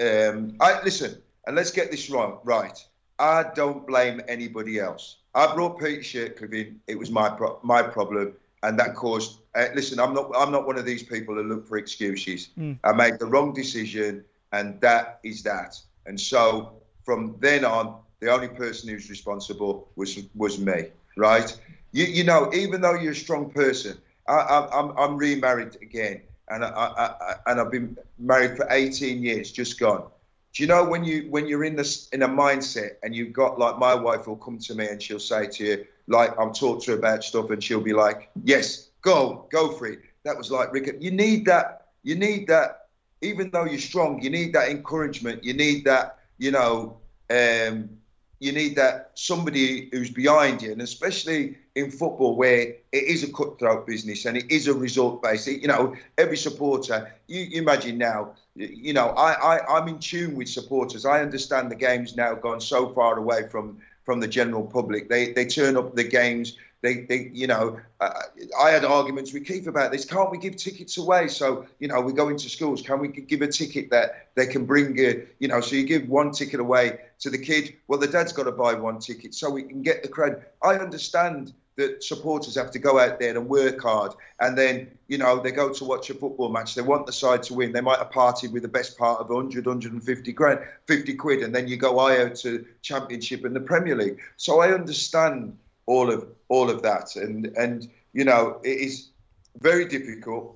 um, 0.00 0.56
I 0.60 0.82
listen. 0.82 1.22
And 1.46 1.56
let's 1.56 1.70
get 1.70 1.90
this 1.90 2.10
right. 2.10 2.34
Right, 2.44 2.78
I 3.18 3.44
don't 3.54 3.86
blame 3.86 4.20
anybody 4.28 4.78
else. 4.78 5.16
I 5.34 5.54
brought 5.54 5.78
Peter 5.78 6.02
Shirtliff 6.02 6.52
in. 6.52 6.80
It 6.86 6.98
was 6.98 7.10
my 7.10 7.28
pro- 7.30 7.58
my 7.62 7.82
problem, 7.82 8.34
and 8.62 8.78
that 8.78 8.94
caused. 8.94 9.40
Uh, 9.54 9.66
listen, 9.74 9.98
I'm 10.00 10.14
not 10.14 10.30
I'm 10.36 10.50
not 10.50 10.66
one 10.66 10.78
of 10.78 10.84
these 10.84 11.02
people 11.02 11.34
who 11.36 11.42
look 11.42 11.66
for 11.66 11.78
excuses. 11.78 12.50
Mm. 12.58 12.78
I 12.84 12.92
made 12.92 13.18
the 13.18 13.26
wrong 13.26 13.52
decision, 13.54 14.24
and 14.52 14.80
that 14.80 15.20
is 15.22 15.42
that. 15.44 15.76
And 16.06 16.20
so 16.20 16.72
from 17.04 17.36
then 17.40 17.64
on, 17.64 18.00
the 18.20 18.30
only 18.30 18.48
person 18.48 18.88
who's 18.88 19.08
responsible 19.08 19.88
was 19.96 20.18
was 20.34 20.58
me. 20.58 20.86
Right? 21.16 21.56
You 21.92 22.04
you 22.04 22.24
know, 22.24 22.52
even 22.52 22.80
though 22.80 22.94
you're 22.94 23.12
a 23.12 23.16
strong 23.16 23.50
person, 23.50 23.98
I, 24.26 24.34
I, 24.34 24.80
I'm 24.80 24.98
I'm 24.98 25.16
remarried 25.16 25.76
again, 25.80 26.22
and 26.48 26.64
I, 26.64 26.68
I, 26.68 27.04
I 27.04 27.34
and 27.46 27.60
I've 27.60 27.70
been 27.70 27.96
married 28.18 28.56
for 28.56 28.66
18 28.70 29.22
years, 29.22 29.50
just 29.52 29.78
gone. 29.78 30.04
Do 30.54 30.62
you 30.62 30.66
know 30.66 30.84
when 30.84 31.04
you 31.04 31.26
when 31.30 31.46
you're 31.46 31.64
in 31.64 31.76
this 31.76 32.08
in 32.08 32.22
a 32.22 32.28
mindset 32.28 32.96
and 33.02 33.14
you've 33.14 33.32
got 33.32 33.58
like 33.58 33.78
my 33.78 33.94
wife 33.94 34.26
will 34.26 34.36
come 34.36 34.58
to 34.58 34.74
me 34.74 34.88
and 34.88 35.02
she'll 35.02 35.20
say 35.20 35.46
to 35.46 35.64
you 35.64 35.86
like 36.06 36.38
I'm 36.38 36.52
talk 36.52 36.82
to 36.84 36.92
her 36.92 36.98
about 36.98 37.22
stuff 37.22 37.50
and 37.50 37.62
she'll 37.62 37.80
be 37.80 37.92
like 37.92 38.30
yes 38.44 38.88
go 39.02 39.46
go 39.52 39.70
for 39.72 39.86
it. 39.86 40.00
That 40.24 40.36
was 40.36 40.50
like 40.50 40.72
Rick 40.72 40.96
you 41.00 41.10
need 41.10 41.44
that 41.46 41.88
you 42.02 42.16
need 42.16 42.48
that 42.48 42.88
even 43.22 43.50
though 43.50 43.64
you're 43.64 43.78
strong 43.78 44.20
you 44.22 44.30
need 44.30 44.52
that 44.54 44.68
encouragement 44.68 45.44
you 45.44 45.52
need 45.52 45.84
that 45.84 46.18
you 46.38 46.50
know 46.50 46.98
um, 47.30 47.90
you 48.40 48.52
need 48.52 48.76
that 48.76 49.10
somebody 49.14 49.88
who's 49.90 50.10
behind 50.10 50.62
you 50.62 50.72
and 50.72 50.80
especially 50.80 51.58
in 51.74 51.90
football 51.90 52.36
where 52.36 52.60
it 52.60 52.78
is 52.92 53.22
a 53.22 53.32
cutthroat 53.32 53.86
business 53.86 54.24
and 54.26 54.36
it 54.36 54.50
is 54.50 54.68
a 54.68 54.74
result 54.74 55.22
based 55.22 55.46
you 55.46 55.68
know 55.68 55.94
every 56.16 56.36
supporter 56.36 57.12
you, 57.26 57.40
you 57.40 57.62
imagine 57.62 57.98
now 57.98 58.32
you 58.58 58.92
know, 58.92 59.08
I, 59.10 59.56
I, 59.56 59.78
I'm 59.78 59.88
in 59.88 59.98
tune 59.98 60.34
with 60.34 60.48
supporters. 60.48 61.04
I 61.04 61.20
understand 61.22 61.70
the 61.70 61.76
game's 61.76 62.16
now 62.16 62.34
gone 62.34 62.60
so 62.60 62.88
far 62.92 63.18
away 63.18 63.48
from 63.48 63.78
from 64.04 64.20
the 64.20 64.28
general 64.28 64.64
public. 64.64 65.08
They 65.08 65.32
they 65.32 65.46
turn 65.46 65.76
up 65.76 65.94
the 65.94 66.04
games. 66.04 66.56
They, 66.80 67.02
they 67.02 67.30
you 67.32 67.46
know, 67.46 67.80
uh, 68.00 68.22
I 68.60 68.70
had 68.70 68.84
arguments 68.84 69.32
with 69.32 69.46
Keith 69.46 69.66
about 69.66 69.90
this. 69.90 70.04
Can't 70.04 70.30
we 70.30 70.38
give 70.38 70.56
tickets 70.56 70.96
away? 70.96 71.28
So, 71.28 71.66
you 71.80 71.88
know, 71.88 72.00
we 72.00 72.12
go 72.12 72.28
into 72.28 72.48
schools. 72.48 72.82
Can 72.82 73.00
we 73.00 73.08
give 73.08 73.42
a 73.42 73.48
ticket 73.48 73.90
that 73.90 74.28
they 74.36 74.46
can 74.46 74.64
bring, 74.64 74.98
a, 75.00 75.24
you 75.40 75.48
know, 75.48 75.60
so 75.60 75.74
you 75.76 75.84
give 75.84 76.08
one 76.08 76.30
ticket 76.30 76.60
away 76.60 76.98
to 77.20 77.30
the 77.30 77.38
kid. 77.38 77.74
Well, 77.88 77.98
the 77.98 78.06
dad's 78.06 78.32
got 78.32 78.44
to 78.44 78.52
buy 78.52 78.74
one 78.74 78.98
ticket 78.98 79.34
so 79.34 79.50
we 79.50 79.62
can 79.62 79.82
get 79.82 80.02
the 80.02 80.08
crowd. 80.08 80.42
I 80.62 80.74
understand 80.74 81.52
that 81.78 82.02
supporters 82.02 82.56
have 82.56 82.72
to 82.72 82.78
go 82.78 82.98
out 82.98 83.20
there 83.20 83.36
and 83.36 83.48
work 83.48 83.80
hard. 83.80 84.12
And 84.40 84.58
then, 84.58 84.90
you 85.06 85.16
know, 85.16 85.40
they 85.40 85.52
go 85.52 85.72
to 85.72 85.84
watch 85.84 86.10
a 86.10 86.14
football 86.14 86.48
match. 86.48 86.74
They 86.74 86.82
want 86.82 87.06
the 87.06 87.12
side 87.12 87.44
to 87.44 87.54
win. 87.54 87.72
They 87.72 87.80
might 87.80 87.98
have 87.98 88.10
partied 88.10 88.52
with 88.52 88.62
the 88.62 88.68
best 88.68 88.98
part 88.98 89.20
of 89.20 89.28
100, 89.30 89.64
150 89.64 90.32
grand, 90.32 90.60
50 90.86 91.14
quid. 91.14 91.42
And 91.44 91.54
then 91.54 91.68
you 91.68 91.76
go 91.76 92.00
IO 92.00 92.30
to 92.30 92.66
Championship 92.82 93.44
and 93.44 93.54
the 93.54 93.60
Premier 93.60 93.94
League. 93.94 94.18
So 94.36 94.60
I 94.60 94.72
understand 94.72 95.56
all 95.88 96.12
of 96.12 96.28
all 96.48 96.70
of 96.70 96.82
that. 96.82 97.16
And, 97.16 97.46
and 97.56 97.88
you 98.12 98.24
know, 98.24 98.60
it 98.62 98.78
is 98.78 99.10
very 99.60 99.86
difficult. 99.86 100.54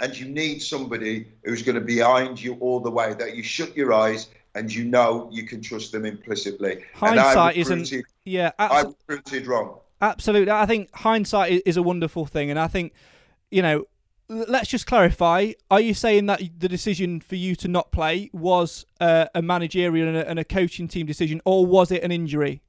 And 0.00 0.18
you 0.18 0.26
need 0.26 0.60
somebody 0.60 1.26
who's 1.44 1.62
going 1.62 1.74
to 1.74 1.80
be 1.80 1.96
behind 1.96 2.42
you 2.42 2.54
all 2.60 2.80
the 2.80 2.90
way, 2.90 3.14
that 3.14 3.36
you 3.36 3.42
shut 3.42 3.76
your 3.76 3.92
eyes 3.92 4.28
and 4.54 4.72
you 4.72 4.84
know 4.84 5.28
you 5.30 5.44
can 5.44 5.60
trust 5.60 5.92
them 5.92 6.04
implicitly. 6.04 6.84
Hindsight 6.94 7.56
isn't. 7.56 7.92
Yeah, 8.24 8.52
I 8.58 8.84
recruited 9.06 9.46
wrong. 9.46 9.78
Absolutely. 10.00 10.50
I 10.50 10.66
think 10.66 10.94
hindsight 10.94 11.62
is 11.64 11.76
a 11.76 11.82
wonderful 11.82 12.26
thing. 12.26 12.50
And 12.50 12.58
I 12.58 12.68
think, 12.68 12.92
you 13.50 13.62
know, 13.62 13.84
let's 14.28 14.68
just 14.68 14.86
clarify. 14.86 15.52
Are 15.70 15.80
you 15.80 15.94
saying 15.94 16.26
that 16.26 16.42
the 16.58 16.68
decision 16.68 17.20
for 17.20 17.36
you 17.36 17.54
to 17.56 17.68
not 17.68 17.92
play 17.92 18.30
was 18.32 18.84
uh, 19.00 19.26
a 19.34 19.42
managerial 19.42 20.08
and 20.08 20.16
a, 20.16 20.28
and 20.28 20.38
a, 20.38 20.44
coaching 20.44 20.88
team 20.88 21.06
decision, 21.06 21.40
or 21.44 21.64
was 21.66 21.92
it 21.92 22.02
an 22.02 22.10
injury? 22.10 22.62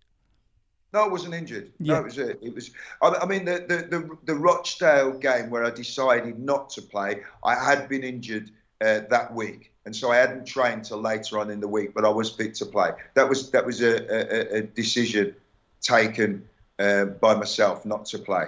No, 0.94 1.06
I 1.06 1.08
wasn't 1.08 1.34
injured. 1.34 1.72
Yeah. 1.80 1.96
No, 1.96 2.00
it 2.02 2.04
was 2.04 2.18
it. 2.20 2.40
It 2.42 2.54
was. 2.54 2.72
I 3.02 3.26
mean, 3.26 3.46
the, 3.46 3.66
the 3.68 3.98
the 3.98 4.18
the 4.26 4.36
Rochdale 4.36 5.18
game 5.18 5.50
where 5.50 5.66
I 5.66 5.72
decided 5.72 6.38
not 6.40 6.70
to 6.72 6.82
play, 6.84 7.24
I 7.44 7.56
had 7.56 7.90
been 7.90 8.04
injured 8.04 8.52
uh, 8.80 9.02
that 9.10 9.34
week, 9.34 9.72
and 9.86 9.96
so 9.96 10.12
I 10.12 10.18
hadn't 10.18 10.46
trained 10.46 10.86
till 10.86 11.02
later 11.02 11.40
on 11.40 11.50
in 11.50 11.60
the 11.60 11.68
week. 11.68 11.96
But 11.96 12.06
I 12.06 12.10
was 12.10 12.30
fit 12.30 12.54
to 12.56 12.68
play. 12.68 12.92
That 13.16 13.28
was 13.28 13.50
that 13.52 13.66
was 13.66 13.82
a, 13.82 14.56
a, 14.56 14.58
a 14.60 14.62
decision 14.62 15.36
taken 15.82 16.48
uh, 16.78 17.06
by 17.06 17.34
myself 17.36 17.86
not 17.86 18.06
to 18.06 18.20
play. 18.20 18.46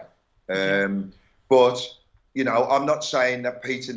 Um, 0.50 1.12
but 1.50 1.82
you 2.36 2.44
know, 2.44 2.68
I'm 2.70 2.86
not 2.86 3.04
saying 3.04 3.44
that 3.44 3.64
Peter 3.64 3.94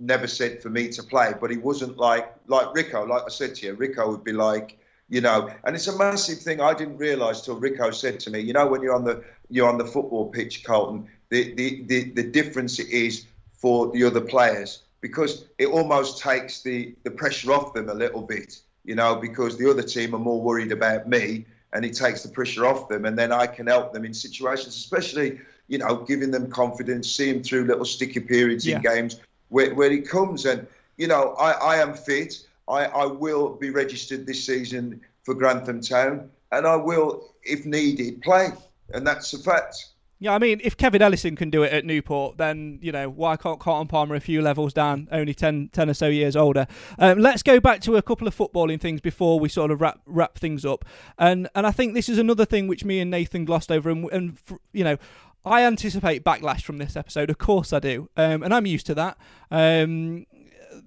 never 0.00 0.26
said 0.26 0.60
for 0.60 0.70
me 0.70 0.88
to 0.88 1.02
play, 1.04 1.34
but 1.40 1.50
he 1.52 1.56
wasn't 1.56 1.98
like 1.98 2.34
like 2.48 2.74
Rico. 2.74 3.06
Like 3.06 3.22
I 3.26 3.28
said 3.28 3.54
to 3.56 3.66
you, 3.66 3.74
Rico 3.74 4.10
would 4.10 4.24
be 4.24 4.32
like, 4.32 4.78
you 5.12 5.20
know, 5.20 5.50
and 5.64 5.76
it's 5.76 5.88
a 5.88 5.98
massive 5.98 6.38
thing. 6.38 6.62
I 6.62 6.72
didn't 6.72 6.96
realise 6.96 7.42
till 7.42 7.56
Rico 7.56 7.90
said 7.90 8.18
to 8.20 8.30
me, 8.30 8.40
you 8.40 8.54
know, 8.54 8.66
when 8.66 8.80
you're 8.80 8.94
on 8.94 9.04
the 9.04 9.22
you're 9.50 9.68
on 9.68 9.76
the 9.76 9.84
football 9.84 10.30
pitch, 10.30 10.64
Carlton, 10.64 11.06
the 11.28 11.52
the 11.52 11.82
the, 11.84 12.04
the 12.12 12.22
difference 12.22 12.78
it 12.78 12.88
is 12.88 13.26
for 13.52 13.92
the 13.92 14.04
other 14.04 14.22
players 14.22 14.84
because 15.02 15.44
it 15.58 15.66
almost 15.66 16.18
takes 16.18 16.62
the 16.62 16.94
the 17.04 17.10
pressure 17.10 17.52
off 17.52 17.74
them 17.74 17.90
a 17.90 17.94
little 17.94 18.22
bit, 18.22 18.58
you 18.86 18.94
know, 18.94 19.14
because 19.14 19.58
the 19.58 19.68
other 19.68 19.82
team 19.82 20.14
are 20.14 20.18
more 20.18 20.40
worried 20.40 20.72
about 20.72 21.06
me 21.06 21.44
and 21.74 21.84
it 21.84 21.94
takes 21.94 22.22
the 22.22 22.30
pressure 22.30 22.64
off 22.64 22.88
them. 22.88 23.04
And 23.04 23.18
then 23.18 23.32
I 23.32 23.46
can 23.46 23.66
help 23.66 23.92
them 23.92 24.06
in 24.06 24.14
situations, 24.14 24.74
especially, 24.74 25.40
you 25.68 25.76
know, 25.76 25.96
giving 25.96 26.30
them 26.30 26.50
confidence, 26.50 27.10
seeing 27.10 27.42
through 27.42 27.64
little 27.64 27.84
sticky 27.84 28.20
periods 28.20 28.66
yeah. 28.66 28.76
in 28.76 28.82
games 28.82 29.20
where, 29.50 29.74
where 29.74 29.92
it 29.92 30.08
comes. 30.08 30.46
And, 30.46 30.66
you 30.96 31.06
know, 31.06 31.34
I, 31.38 31.52
I 31.52 31.76
am 31.76 31.92
fit. 31.92 32.46
I, 32.72 32.86
I 32.86 33.06
will 33.06 33.50
be 33.56 33.70
registered 33.70 34.26
this 34.26 34.44
season 34.44 35.00
for 35.24 35.34
Grantham 35.34 35.80
Town 35.80 36.30
and 36.52 36.66
I 36.66 36.76
will, 36.76 37.34
if 37.42 37.66
needed, 37.66 38.22
play. 38.22 38.48
And 38.94 39.06
that's 39.06 39.32
a 39.34 39.38
fact. 39.38 39.88
Yeah, 40.18 40.34
I 40.34 40.38
mean, 40.38 40.60
if 40.62 40.76
Kevin 40.76 41.02
Ellison 41.02 41.34
can 41.34 41.50
do 41.50 41.64
it 41.64 41.72
at 41.72 41.84
Newport, 41.84 42.38
then, 42.38 42.78
you 42.80 42.92
know, 42.92 43.10
why 43.10 43.36
can't 43.36 43.58
Carlton 43.58 43.88
Palmer 43.88 44.14
a 44.14 44.20
few 44.20 44.40
levels 44.40 44.72
down, 44.72 45.08
only 45.10 45.34
10, 45.34 45.70
10 45.72 45.90
or 45.90 45.94
so 45.94 46.06
years 46.06 46.36
older? 46.36 46.68
Um, 46.98 47.18
let's 47.18 47.42
go 47.42 47.58
back 47.58 47.80
to 47.80 47.96
a 47.96 48.02
couple 48.02 48.28
of 48.28 48.36
footballing 48.36 48.80
things 48.80 49.00
before 49.00 49.40
we 49.40 49.48
sort 49.48 49.72
of 49.72 49.80
wrap 49.80 50.00
wrap 50.06 50.38
things 50.38 50.64
up. 50.64 50.84
And 51.18 51.48
and 51.56 51.66
I 51.66 51.72
think 51.72 51.94
this 51.94 52.08
is 52.08 52.18
another 52.18 52.44
thing 52.44 52.68
which 52.68 52.84
me 52.84 53.00
and 53.00 53.10
Nathan 53.10 53.44
glossed 53.44 53.72
over. 53.72 53.90
And, 53.90 54.08
and 54.12 54.38
you 54.72 54.84
know, 54.84 54.96
I 55.44 55.62
anticipate 55.64 56.22
backlash 56.22 56.62
from 56.62 56.78
this 56.78 56.94
episode. 56.94 57.28
Of 57.28 57.38
course 57.38 57.72
I 57.72 57.80
do. 57.80 58.08
Um, 58.16 58.44
and 58.44 58.54
I'm 58.54 58.66
used 58.66 58.86
to 58.86 58.94
that. 58.94 59.18
Um, 59.50 60.26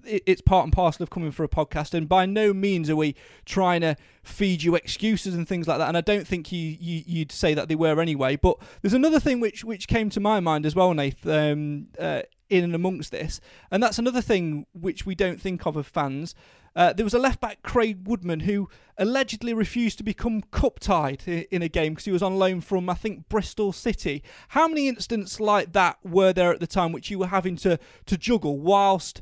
it's 0.08 0.42
part 0.42 0.64
and 0.64 0.74
parcel 0.74 1.04
of 1.04 1.10
coming 1.10 1.32
for 1.32 1.44
a 1.44 1.50
podcast, 1.50 1.94
and 1.94 2.08
by 2.08 2.26
no 2.26 2.54
means 2.54 2.90
are 2.90 2.96
we 2.96 3.16
trying 3.46 3.82
to 3.82 3.96
feed 4.24 4.64
you 4.64 4.76
excuses 4.76 5.36
and 5.36 5.48
things 5.48 5.68
like 5.68 5.78
that. 5.78 5.88
And 5.88 5.98
I 5.98 6.02
don't 6.02 6.28
think 6.28 6.52
you, 6.52 6.78
you 6.80 7.20
would 7.20 7.32
say 7.32 7.54
that 7.54 7.68
they 7.68 7.76
were 7.76 8.00
anyway. 8.00 8.36
But 8.36 8.58
there's 8.82 8.94
another 8.94 9.20
thing 9.20 9.40
which 9.40 9.64
which 9.64 9.88
came 9.88 10.10
to 10.12 10.20
my 10.20 10.40
mind 10.40 10.66
as 10.66 10.76
well, 10.76 10.94
Nath, 10.94 11.26
um, 11.28 11.88
uh, 12.00 12.24
in 12.50 12.64
and 12.64 12.76
amongst 12.76 13.12
this, 13.12 13.42
and 13.72 13.82
that's 13.82 14.00
another 14.00 14.22
thing 14.22 14.66
which 14.74 15.06
we 15.06 15.16
don't 15.16 15.42
think 15.42 15.66
of 15.66 15.78
as 15.78 15.86
fans. 15.86 16.36
Uh, 16.76 16.92
there 16.92 17.06
was 17.06 17.14
a 17.14 17.20
left 17.20 17.40
back, 17.40 17.64
Craig 17.64 18.06
Woodman, 18.06 18.42
who 18.42 18.68
allegedly 18.98 19.54
refused 19.54 19.98
to 19.98 20.04
become 20.04 20.42
cup 20.52 20.80
tied 20.80 21.24
in 21.26 21.62
a 21.62 21.70
game 21.70 21.94
because 21.94 22.06
he 22.06 22.12
was 22.12 22.22
on 22.22 22.38
loan 22.38 22.60
from, 22.60 22.90
I 22.90 22.96
think, 22.96 23.30
Bristol 23.30 23.72
City. 23.72 24.22
How 24.50 24.68
many 24.68 24.90
incidents 24.90 25.40
like 25.40 25.72
that 25.72 25.98
were 26.04 26.34
there 26.34 26.52
at 26.52 26.60
the 26.60 26.68
time 26.68 26.92
which 26.92 27.10
you 27.10 27.20
were 27.20 27.28
having 27.28 27.56
to, 27.58 27.80
to 28.08 28.18
juggle 28.18 28.60
whilst 28.60 29.22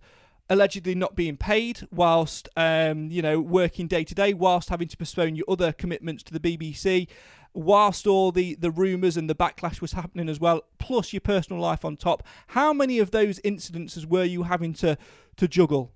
allegedly 0.54 0.96
not 0.96 1.16
being 1.16 1.38
paid, 1.38 1.88
whilst 1.92 2.48
um, 2.56 3.10
you 3.12 3.22
know 3.22 3.40
working 3.40 3.88
day 3.88 4.04
to 4.04 4.16
day, 4.16 4.34
whilst 4.34 4.70
having 4.70 4.88
to 4.88 4.98
postpone 4.98 5.36
your 5.36 5.46
other 5.50 5.72
commitments 5.72 6.24
to 6.24 6.34
the 6.34 6.40
BBC? 6.40 7.08
whilst 7.56 8.08
all 8.08 8.32
the, 8.32 8.56
the 8.56 8.72
rumours 8.72 9.16
and 9.16 9.30
the 9.30 9.36
backlash 9.36 9.80
was 9.80 9.94
happening 9.94 10.28
as 10.28 10.40
well, 10.40 10.64
plus 10.80 11.14
your 11.14 11.22
personal 11.22 11.62
life 11.62 11.86
on 11.86 11.96
top. 11.96 12.24
How 12.48 12.74
many 12.74 13.00
of 13.00 13.12
those 13.12 13.40
incidences 13.42 14.06
were 14.06 14.24
you 14.24 14.44
having 14.44 14.74
to, 14.74 14.98
to 15.38 15.48
juggle? 15.48 15.92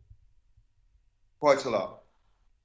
Quite 1.39 1.65
a 1.65 1.69
lot. 1.69 2.03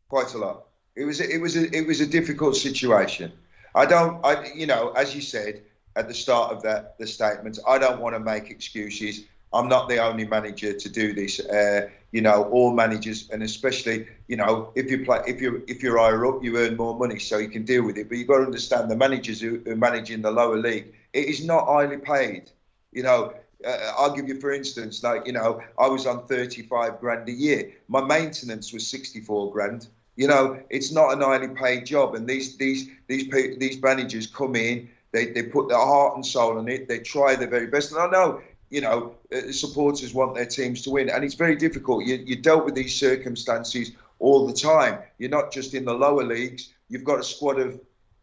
Quite 0.08 0.34
a 0.34 0.38
lot. 0.38 0.66
It 0.94 1.04
was 1.04 1.20
a, 1.20 1.28
it 1.34 1.40
was 1.40 1.56
a, 1.56 1.74
it 1.74 1.86
was 1.86 2.00
a 2.00 2.06
difficult 2.06 2.56
situation. 2.56 3.32
I 3.74 3.86
don't 3.86 4.24
I 4.24 4.52
you 4.54 4.66
know 4.66 4.90
as 4.90 5.14
you 5.14 5.22
said 5.22 5.62
at 5.96 6.08
the 6.08 6.14
start 6.14 6.52
of 6.52 6.62
that 6.62 6.98
the 6.98 7.06
statement 7.06 7.58
I 7.66 7.78
don't 7.78 8.00
want 8.00 8.14
to 8.14 8.20
make 8.20 8.50
excuses. 8.50 9.24
I'm 9.54 9.68
not 9.68 9.88
the 9.88 9.98
only 9.98 10.26
manager 10.26 10.72
to 10.72 10.88
do 10.88 11.12
this. 11.12 11.40
Uh, 11.40 11.88
you 12.12 12.20
know, 12.20 12.44
all 12.44 12.72
managers, 12.74 13.28
and 13.30 13.42
especially, 13.42 14.06
you 14.28 14.36
know, 14.36 14.70
if 14.74 14.90
you 14.90 15.04
play, 15.04 15.20
if 15.26 15.40
you 15.40 15.62
if 15.66 15.82
you're 15.82 15.98
higher 15.98 16.26
up, 16.26 16.44
you 16.44 16.58
earn 16.58 16.76
more 16.76 16.96
money, 16.98 17.18
so 17.18 17.38
you 17.38 17.48
can 17.48 17.64
deal 17.64 17.84
with 17.84 17.96
it. 17.96 18.08
But 18.08 18.18
you've 18.18 18.28
got 18.28 18.38
to 18.38 18.44
understand 18.44 18.90
the 18.90 18.96
managers 18.96 19.40
who, 19.40 19.62
manage 19.76 20.10
in 20.10 20.22
the 20.22 20.30
lower 20.30 20.58
league, 20.58 20.94
it 21.12 21.26
is 21.26 21.44
not 21.44 21.66
highly 21.66 21.96
paid. 21.96 22.50
You 22.92 23.02
know, 23.02 23.32
uh, 23.66 23.92
I'll 23.96 24.14
give 24.14 24.28
you 24.28 24.40
for 24.40 24.52
instance, 24.52 25.02
like 25.02 25.26
you 25.26 25.32
know, 25.32 25.62
I 25.78 25.88
was 25.88 26.06
on 26.06 26.26
35 26.26 27.00
grand 27.00 27.28
a 27.28 27.32
year. 27.32 27.72
My 27.88 28.02
maintenance 28.02 28.72
was 28.72 28.86
64 28.86 29.50
grand. 29.50 29.88
You 30.16 30.28
know, 30.28 30.60
it's 30.68 30.92
not 30.92 31.14
an 31.14 31.22
highly 31.22 31.48
paid 31.48 31.86
job, 31.86 32.14
and 32.14 32.28
these 32.28 32.58
these 32.58 32.90
these 33.06 33.30
these 33.58 33.82
managers 33.82 34.26
come 34.26 34.54
in, 34.54 34.90
they 35.12 35.26
they 35.26 35.44
put 35.44 35.68
their 35.68 35.78
heart 35.78 36.16
and 36.16 36.26
soul 36.26 36.58
in 36.58 36.68
it, 36.68 36.88
they 36.88 36.98
try 36.98 37.34
their 37.36 37.48
very 37.48 37.68
best, 37.68 37.92
and 37.92 38.00
I 38.00 38.10
know 38.10 38.42
you 38.72 38.80
know, 38.80 39.14
uh, 39.36 39.52
supporters 39.52 40.14
want 40.14 40.34
their 40.34 40.46
teams 40.46 40.80
to 40.80 40.90
win, 40.90 41.10
and 41.10 41.22
it's 41.22 41.34
very 41.34 41.54
difficult. 41.54 42.06
You, 42.06 42.16
you 42.24 42.36
dealt 42.36 42.64
with 42.64 42.74
these 42.74 42.94
circumstances 42.94 43.92
all 44.18 44.46
the 44.46 44.54
time. 44.54 44.98
You're 45.18 45.28
not 45.28 45.52
just 45.52 45.74
in 45.74 45.84
the 45.84 45.92
lower 45.92 46.24
leagues. 46.24 46.72
You've 46.88 47.04
got 47.04 47.20
a 47.20 47.22
squad 47.22 47.60
of, 47.60 47.78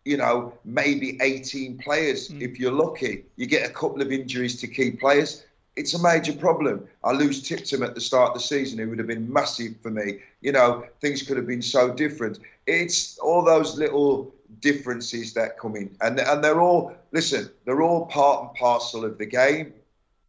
you 0.05 0.17
know, 0.17 0.51
maybe 0.65 1.19
18 1.21 1.77
players 1.77 2.29
mm. 2.29 2.41
if 2.41 2.59
you're 2.59 2.71
lucky. 2.71 3.25
You 3.35 3.45
get 3.45 3.69
a 3.69 3.71
couple 3.71 4.01
of 4.01 4.11
injuries 4.11 4.59
to 4.61 4.67
key 4.67 4.89
players. 4.89 5.45
It's 5.75 5.93
a 5.93 6.01
major 6.01 6.33
problem. 6.33 6.87
I 7.03 7.11
lose 7.11 7.47
Tipton 7.47 7.83
at 7.83 7.93
the 7.93 8.01
start 8.01 8.29
of 8.29 8.33
the 8.33 8.39
season. 8.39 8.79
It 8.79 8.87
would 8.87 8.97
have 8.97 9.07
been 9.07 9.31
massive 9.31 9.75
for 9.83 9.91
me. 9.91 10.17
You 10.41 10.51
know, 10.51 10.83
things 10.99 11.21
could 11.21 11.37
have 11.37 11.45
been 11.45 11.61
so 11.61 11.93
different. 11.93 12.39
It's 12.65 13.19
all 13.19 13.45
those 13.45 13.77
little 13.77 14.33
differences 14.61 15.31
that 15.35 15.59
come 15.59 15.75
in, 15.75 15.95
and 16.01 16.19
and 16.19 16.43
they're 16.43 16.59
all 16.59 16.95
listen. 17.11 17.51
They're 17.65 17.83
all 17.83 18.07
part 18.07 18.47
and 18.47 18.53
parcel 18.55 19.05
of 19.05 19.19
the 19.19 19.27
game 19.27 19.73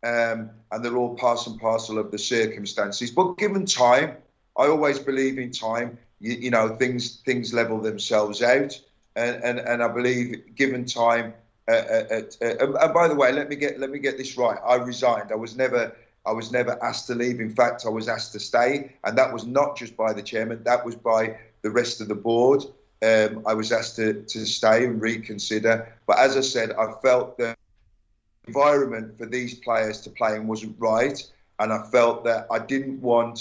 um, 0.02 0.50
and 0.72 0.84
they're 0.84 0.96
all 0.96 1.14
part 1.14 1.46
and 1.46 1.60
parcel 1.60 1.98
of 1.98 2.10
the 2.10 2.18
circumstances. 2.18 3.10
But 3.10 3.36
given 3.38 3.66
time, 3.66 4.16
I 4.56 4.66
always 4.66 4.98
believe 4.98 5.38
in 5.38 5.50
time. 5.50 5.98
You, 6.20 6.34
you 6.34 6.50
know, 6.50 6.76
things 6.76 7.16
things 7.24 7.54
level 7.54 7.80
themselves 7.80 8.42
out, 8.42 8.78
and 9.16 9.42
and, 9.42 9.58
and 9.58 9.82
I 9.82 9.88
believe 9.88 10.54
given 10.54 10.84
time. 10.84 11.34
Uh, 11.68 11.72
uh, 11.72 12.04
uh, 12.10 12.44
uh 12.44 12.78
and 12.80 12.94
by 12.94 13.06
the 13.06 13.14
way, 13.14 13.32
let 13.32 13.48
me 13.48 13.56
get 13.56 13.78
let 13.78 13.90
me 13.90 13.98
get 13.98 14.16
this 14.16 14.36
right. 14.36 14.58
I 14.66 14.76
resigned. 14.76 15.32
I 15.32 15.36
was 15.36 15.56
never 15.56 15.94
I 16.26 16.32
was 16.32 16.52
never 16.52 16.82
asked 16.82 17.06
to 17.06 17.14
leave. 17.14 17.40
In 17.40 17.54
fact, 17.54 17.84
I 17.86 17.88
was 17.88 18.08
asked 18.08 18.32
to 18.32 18.40
stay, 18.40 18.92
and 19.04 19.16
that 19.16 19.32
was 19.32 19.46
not 19.46 19.76
just 19.76 19.96
by 19.96 20.12
the 20.12 20.22
chairman. 20.22 20.62
That 20.64 20.84
was 20.84 20.94
by 20.94 21.38
the 21.62 21.70
rest 21.70 22.00
of 22.00 22.08
the 22.08 22.14
board. 22.14 22.64
Um, 23.02 23.42
I 23.46 23.54
was 23.54 23.72
asked 23.72 23.96
to, 23.96 24.22
to 24.22 24.46
stay 24.46 24.84
and 24.84 25.00
reconsider. 25.00 25.90
But 26.06 26.18
as 26.18 26.36
I 26.36 26.42
said, 26.42 26.72
I 26.72 26.92
felt 27.02 27.38
that 27.38 27.56
environment 28.50 29.16
for 29.18 29.26
these 29.26 29.54
players 29.66 30.00
to 30.02 30.10
play 30.10 30.32
in 30.36 30.46
wasn't 30.46 30.76
right, 30.78 31.18
and 31.60 31.72
I 31.72 31.80
felt 31.96 32.24
that 32.24 32.46
I 32.50 32.58
didn't 32.58 33.00
want. 33.00 33.38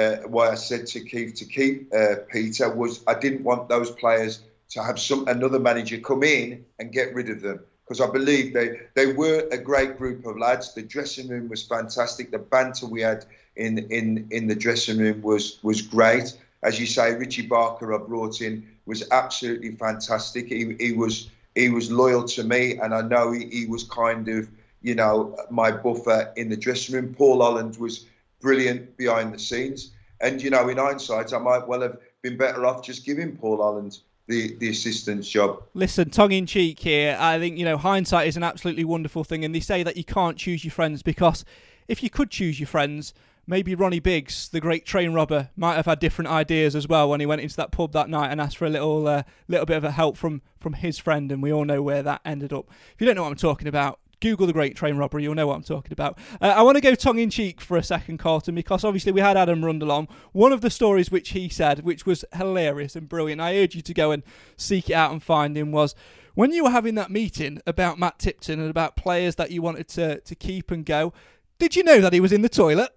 Uh, 0.00 0.16
why 0.34 0.50
I 0.50 0.56
said 0.56 0.88
to 0.88 0.98
Keith 1.10 1.34
to 1.36 1.44
keep 1.44 1.76
uh, 1.94 2.16
Peter 2.28 2.68
was 2.80 3.04
I 3.06 3.14
didn't 3.24 3.44
want 3.44 3.68
those 3.68 3.90
players 3.92 4.42
to 4.70 4.82
have 4.82 4.98
some 4.98 5.28
another 5.28 5.60
manager 5.60 5.98
come 5.98 6.24
in 6.24 6.64
and 6.80 6.90
get 6.98 7.14
rid 7.14 7.30
of 7.30 7.40
them 7.40 7.60
because 7.84 8.00
I 8.00 8.10
believe 8.10 8.54
they 8.54 8.80
they 8.94 9.12
were 9.12 9.46
a 9.52 9.58
great 9.58 9.96
group 9.98 10.26
of 10.26 10.36
lads. 10.36 10.74
The 10.74 10.82
dressing 10.82 11.28
room 11.28 11.48
was 11.48 11.62
fantastic. 11.62 12.30
The 12.30 12.38
banter 12.38 12.86
we 12.86 13.02
had 13.02 13.24
in 13.56 13.78
in 13.98 14.26
in 14.30 14.48
the 14.48 14.54
dressing 14.54 14.98
room 14.98 15.22
was 15.22 15.62
was 15.62 15.80
great. 15.82 16.36
As 16.62 16.80
you 16.80 16.86
say, 16.86 17.14
Richie 17.14 17.46
Barker 17.46 17.94
I 17.94 17.98
brought 17.98 18.40
in 18.40 18.66
was 18.86 19.08
absolutely 19.10 19.72
fantastic. 19.76 20.48
He 20.48 20.76
he 20.80 20.92
was 20.92 21.30
he 21.54 21.68
was 21.68 21.90
loyal 21.90 22.24
to 22.24 22.44
me, 22.44 22.78
and 22.78 22.94
I 22.94 23.02
know 23.02 23.32
he, 23.32 23.46
he 23.46 23.66
was 23.66 23.84
kind 23.84 24.28
of, 24.28 24.48
you 24.82 24.94
know, 24.94 25.36
my 25.50 25.70
buffer 25.70 26.32
in 26.36 26.48
the 26.48 26.56
dressing 26.56 26.94
room. 26.94 27.14
Paul 27.14 27.40
Holland 27.40 27.76
was 27.76 28.06
brilliant 28.40 28.96
behind 28.96 29.32
the 29.32 29.38
scenes, 29.38 29.92
and 30.20 30.42
you 30.42 30.50
know, 30.50 30.68
in 30.68 30.78
hindsight, 30.78 31.32
I 31.32 31.38
might 31.38 31.66
well 31.66 31.80
have 31.80 31.98
been 32.22 32.36
better 32.36 32.66
off 32.66 32.82
just 32.82 33.04
giving 33.04 33.36
Paul 33.36 33.58
Holland 33.58 33.98
the, 34.26 34.56
the 34.56 34.70
assistant's 34.70 35.28
job. 35.28 35.62
Listen, 35.74 36.10
tongue 36.10 36.32
in 36.32 36.46
cheek 36.46 36.80
here. 36.80 37.16
I 37.20 37.38
think 37.38 37.58
you 37.58 37.64
know 37.64 37.76
hindsight 37.76 38.26
is 38.26 38.36
an 38.36 38.42
absolutely 38.42 38.84
wonderful 38.84 39.24
thing, 39.24 39.44
and 39.44 39.54
they 39.54 39.60
say 39.60 39.82
that 39.82 39.96
you 39.96 40.04
can't 40.04 40.36
choose 40.36 40.64
your 40.64 40.72
friends 40.72 41.02
because 41.02 41.44
if 41.88 42.02
you 42.02 42.10
could 42.10 42.30
choose 42.30 42.58
your 42.58 42.66
friends, 42.66 43.14
maybe 43.46 43.74
Ronnie 43.74 44.00
Biggs, 44.00 44.48
the 44.48 44.60
great 44.60 44.84
train 44.84 45.12
robber, 45.12 45.50
might 45.56 45.76
have 45.76 45.86
had 45.86 45.98
different 45.98 46.30
ideas 46.30 46.74
as 46.74 46.88
well 46.88 47.08
when 47.08 47.20
he 47.20 47.26
went 47.26 47.40
into 47.40 47.56
that 47.56 47.72
pub 47.72 47.92
that 47.92 48.08
night 48.08 48.30
and 48.30 48.40
asked 48.40 48.56
for 48.56 48.66
a 48.66 48.70
little 48.70 49.06
uh, 49.06 49.22
little 49.48 49.66
bit 49.66 49.76
of 49.76 49.84
a 49.84 49.90
help 49.90 50.16
from 50.16 50.42
from 50.60 50.74
his 50.74 50.98
friend, 50.98 51.30
and 51.30 51.42
we 51.42 51.52
all 51.52 51.64
know 51.64 51.82
where 51.82 52.02
that 52.02 52.20
ended 52.24 52.52
up. 52.52 52.68
If 52.94 53.00
you 53.00 53.06
don't 53.06 53.16
know 53.16 53.22
what 53.22 53.30
I'm 53.30 53.36
talking 53.36 53.68
about, 53.68 54.00
Google 54.20 54.46
the 54.46 54.52
Great 54.52 54.76
Train 54.76 54.96
Robbery, 54.96 55.22
you'll 55.22 55.34
know 55.34 55.46
what 55.46 55.56
I'm 55.56 55.62
talking 55.62 55.92
about. 55.92 56.18
Uh, 56.40 56.46
I 56.46 56.62
want 56.62 56.76
to 56.76 56.80
go 56.80 56.94
tongue 56.94 57.18
in 57.18 57.28
cheek 57.28 57.60
for 57.60 57.76
a 57.76 57.82
second, 57.82 58.18
Carlton, 58.18 58.54
because 58.54 58.82
obviously 58.82 59.12
we 59.12 59.20
had 59.20 59.36
Adam 59.36 59.64
Rundle 59.64 59.92
on. 59.92 60.08
One 60.32 60.52
of 60.52 60.62
the 60.62 60.70
stories 60.70 61.10
which 61.10 61.30
he 61.30 61.48
said, 61.50 61.84
which 61.84 62.06
was 62.06 62.24
hilarious 62.34 62.96
and 62.96 63.08
brilliant, 63.08 63.42
I 63.42 63.58
urge 63.58 63.74
you 63.74 63.82
to 63.82 63.94
go 63.94 64.12
and 64.12 64.22
seek 64.56 64.88
it 64.88 64.94
out 64.94 65.12
and 65.12 65.22
find 65.22 65.58
him, 65.58 65.72
was 65.72 65.94
when 66.34 66.52
you 66.52 66.64
were 66.64 66.70
having 66.70 66.94
that 66.94 67.10
meeting 67.10 67.60
about 67.66 67.98
Matt 67.98 68.18
Tipton 68.18 68.60
and 68.60 68.70
about 68.70 68.96
players 68.96 69.34
that 69.36 69.50
you 69.50 69.60
wanted 69.60 69.88
to, 69.88 70.20
to 70.20 70.34
keep 70.34 70.70
and 70.70 70.86
go, 70.86 71.12
did 71.58 71.76
you 71.76 71.84
know 71.84 72.00
that 72.00 72.12
he 72.12 72.20
was 72.20 72.32
in 72.32 72.42
the 72.42 72.48
toilet? 72.48 72.96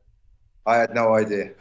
I 0.68 0.76
had 0.76 0.94
no 0.94 1.16
idea. 1.16 1.54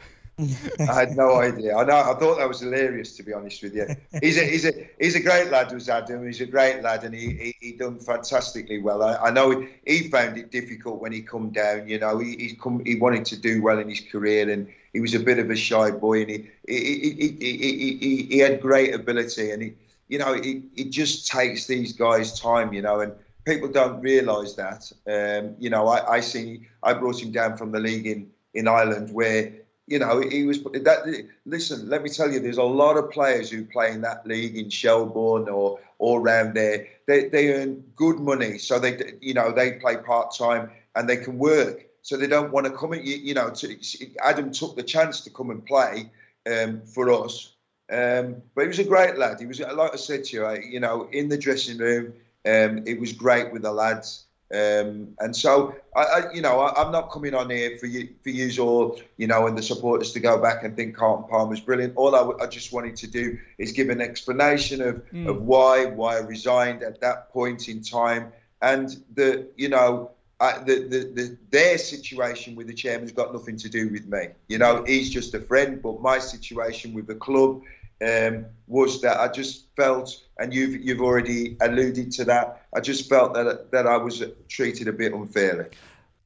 I 0.79 0.93
had 0.93 1.17
no 1.17 1.37
idea. 1.37 1.75
I 1.75 1.83
know. 1.83 1.97
I 1.97 2.13
thought 2.19 2.37
that 2.37 2.47
was 2.47 2.59
hilarious, 2.59 3.15
to 3.17 3.23
be 3.23 3.33
honest 3.33 3.63
with 3.63 3.73
you. 3.73 3.87
He's 4.21 4.37
a 4.37 4.43
he's 4.43 4.65
a 4.65 4.87
he's 4.99 5.15
a 5.15 5.19
great 5.19 5.49
lad, 5.49 5.71
was 5.71 5.89
Adam. 5.89 6.27
He's 6.27 6.41
a 6.41 6.45
great 6.45 6.83
lad, 6.83 7.03
and 7.05 7.15
he 7.15 7.31
he, 7.31 7.55
he 7.59 7.71
done 7.71 7.99
fantastically 7.99 8.79
well. 8.79 9.01
I, 9.01 9.15
I 9.15 9.31
know 9.31 9.49
he, 9.49 9.67
he, 9.87 10.09
found 10.09 10.37
it 10.37 10.51
difficult 10.51 11.01
when 11.01 11.11
he 11.11 11.21
come 11.21 11.49
down. 11.49 11.87
You 11.87 11.97
know, 11.97 12.19
he 12.19 12.35
he 12.37 12.55
come 12.55 12.83
he 12.85 12.95
wanted 12.95 13.25
to 13.25 13.37
do 13.37 13.63
well 13.63 13.79
in 13.79 13.89
his 13.89 14.01
career, 14.01 14.47
and 14.47 14.67
he 14.93 14.99
was 14.99 15.15
a 15.15 15.19
bit 15.19 15.39
of 15.39 15.49
a 15.49 15.55
shy 15.55 15.89
boy, 15.89 16.21
and 16.21 16.29
he 16.29 16.49
he 16.67 16.99
he 17.09 17.35
he, 17.39 17.97
he, 17.97 18.23
he 18.29 18.37
had 18.37 18.61
great 18.61 18.93
ability, 18.93 19.49
and 19.49 19.63
he 19.63 19.73
you 20.07 20.19
know 20.19 20.33
it, 20.33 20.61
it 20.75 20.91
just 20.91 21.27
takes 21.27 21.65
these 21.65 21.93
guys 21.93 22.39
time, 22.39 22.73
you 22.73 22.83
know, 22.83 22.99
and 22.99 23.11
people 23.43 23.69
don't 23.69 24.01
realise 24.01 24.53
that. 24.53 24.91
Um, 25.07 25.55
you 25.57 25.71
know, 25.71 25.87
I 25.87 26.17
I 26.17 26.19
see 26.19 26.67
I 26.83 26.93
brought 26.93 27.23
him 27.23 27.31
down 27.31 27.57
from 27.57 27.71
the 27.71 27.79
league 27.79 28.05
in 28.05 28.29
in 28.57 28.67
Ireland 28.67 29.13
where 29.13 29.53
you 29.85 29.99
know 29.99 30.19
he 30.19 30.43
was 30.43 30.61
that 30.63 31.27
listen 31.45 31.87
let 31.87 32.01
me 32.03 32.09
tell 32.09 32.29
you 32.31 32.39
there's 32.39 32.57
a 32.57 32.63
lot 32.83 32.97
of 32.97 33.11
players 33.11 33.51
who 33.51 33.63
play 33.63 33.91
in 33.91 34.01
that 34.01 34.25
league 34.25 34.57
in 34.57 34.69
Shelbourne 34.69 35.47
or 35.47 35.79
or 35.99 36.19
around 36.19 36.53
there. 36.53 36.87
They, 37.07 37.29
they 37.29 37.53
earn 37.53 37.83
good 37.95 38.19
money 38.19 38.57
so 38.57 38.79
they 38.79 39.13
you 39.21 39.33
know 39.33 39.51
they 39.51 39.73
play 39.73 39.97
part-time 39.97 40.71
and 40.95 41.07
they 41.07 41.17
can 41.17 41.37
work. 41.37 41.85
So 42.01 42.17
they 42.17 42.27
don't 42.27 42.51
want 42.51 42.65
to 42.65 42.71
come 42.71 42.93
in 42.93 43.05
you, 43.05 43.15
you 43.15 43.33
know 43.33 43.49
to, 43.51 43.77
Adam 44.23 44.51
took 44.51 44.75
the 44.75 44.83
chance 44.83 45.21
to 45.21 45.29
come 45.29 45.49
and 45.51 45.65
play 45.65 46.09
um, 46.51 46.81
for 46.81 47.11
us. 47.11 47.53
Um, 47.89 48.41
but 48.55 48.63
he 48.63 48.67
was 48.67 48.79
a 48.79 48.83
great 48.83 49.17
lad. 49.17 49.39
He 49.39 49.45
was 49.45 49.59
like 49.59 49.93
I 49.93 49.97
said 49.97 50.25
to 50.25 50.37
you 50.37 50.61
you 50.73 50.79
know 50.79 51.07
in 51.11 51.29
the 51.29 51.37
dressing 51.37 51.77
room 51.77 52.13
um, 52.45 52.83
it 52.85 52.99
was 52.99 53.13
great 53.13 53.53
with 53.53 53.61
the 53.61 53.71
lads 53.71 54.26
um, 54.53 55.09
and 55.19 55.35
so, 55.35 55.75
I, 55.93 56.01
I, 56.01 56.33
you 56.33 56.41
know, 56.41 56.61
I, 56.61 56.85
am 56.85 56.91
not 56.93 57.11
coming 57.11 57.33
on 57.33 57.49
here 57.49 57.77
for 57.77 57.85
you, 57.85 58.07
for 58.23 58.29
you 58.29 58.63
all, 58.63 58.97
you 59.17 59.27
know, 59.27 59.45
and 59.45 59.57
the 59.57 59.61
supporters 59.61 60.13
to 60.13 60.21
go 60.21 60.41
back 60.41 60.63
and 60.63 60.73
think 60.73 60.95
Carlton 60.95 61.29
Palmer's 61.29 61.59
brilliant. 61.59 61.97
All 61.97 62.15
I, 62.15 62.43
I 62.43 62.47
just 62.47 62.71
wanted 62.71 62.95
to 62.97 63.07
do 63.07 63.37
is 63.57 63.73
give 63.73 63.89
an 63.89 63.99
explanation 63.99 64.81
of, 64.81 65.05
mm. 65.11 65.27
of 65.27 65.41
why 65.41 65.85
why 65.85 66.15
I 66.15 66.19
resigned 66.19 66.81
at 66.81 67.01
that 67.01 67.29
point 67.31 67.67
in 67.67 67.81
time, 67.81 68.31
and 68.61 68.97
the 69.13 69.47
you 69.57 69.69
know. 69.69 70.11
Uh, 70.39 70.63
the, 70.65 70.83
the, 70.83 70.99
the, 71.15 71.37
their 71.49 71.79
situation 71.79 72.55
with 72.55 72.67
the 72.67 72.73
chairman's 72.73 73.11
got 73.11 73.33
nothing 73.33 73.57
to 73.57 73.67
do 73.67 73.89
with 73.89 74.05
me. 74.05 74.27
You 74.47 74.59
know, 74.59 74.83
he's 74.85 75.09
just 75.09 75.33
a 75.33 75.39
friend, 75.39 75.81
but 75.81 75.99
my 75.99 76.19
situation 76.19 76.93
with 76.93 77.07
the 77.07 77.15
club 77.15 77.63
um, 78.05 78.45
was 78.67 79.01
that 79.01 79.19
I 79.19 79.27
just 79.27 79.65
felt, 79.75 80.15
and 80.39 80.53
you've 80.53 80.75
you've 80.81 81.01
already 81.01 81.57
alluded 81.61 82.11
to 82.13 82.25
that. 82.25 82.61
I 82.75 82.79
just 82.79 83.09
felt 83.09 83.33
that 83.33 83.71
that 83.71 83.87
I 83.87 83.97
was 83.97 84.23
treated 84.49 84.87
a 84.87 84.93
bit 84.93 85.13
unfairly. 85.13 85.65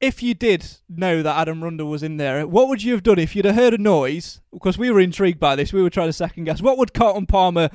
if 0.02 0.20
you 0.22 0.34
did 0.34 0.66
know 0.88 1.22
that 1.22 1.36
Adam 1.38 1.62
Rundle 1.62 1.88
was 1.88 2.02
in 2.02 2.16
there, 2.16 2.44
what 2.46 2.68
would 2.68 2.82
you 2.82 2.92
have 2.92 3.04
done 3.04 3.20
if 3.20 3.36
you'd 3.36 3.44
have 3.44 3.54
heard 3.54 3.72
a 3.72 3.78
noise? 3.78 4.40
Because 4.52 4.76
we 4.76 4.90
were 4.90 5.00
intrigued 5.00 5.38
by 5.38 5.54
this, 5.54 5.72
we 5.72 5.80
were 5.80 5.90
trying 5.90 6.08
to 6.08 6.12
second 6.12 6.44
guess. 6.44 6.60
What 6.60 6.76
would 6.76 6.92
Carlton 6.92 7.26
Palmer 7.26 7.70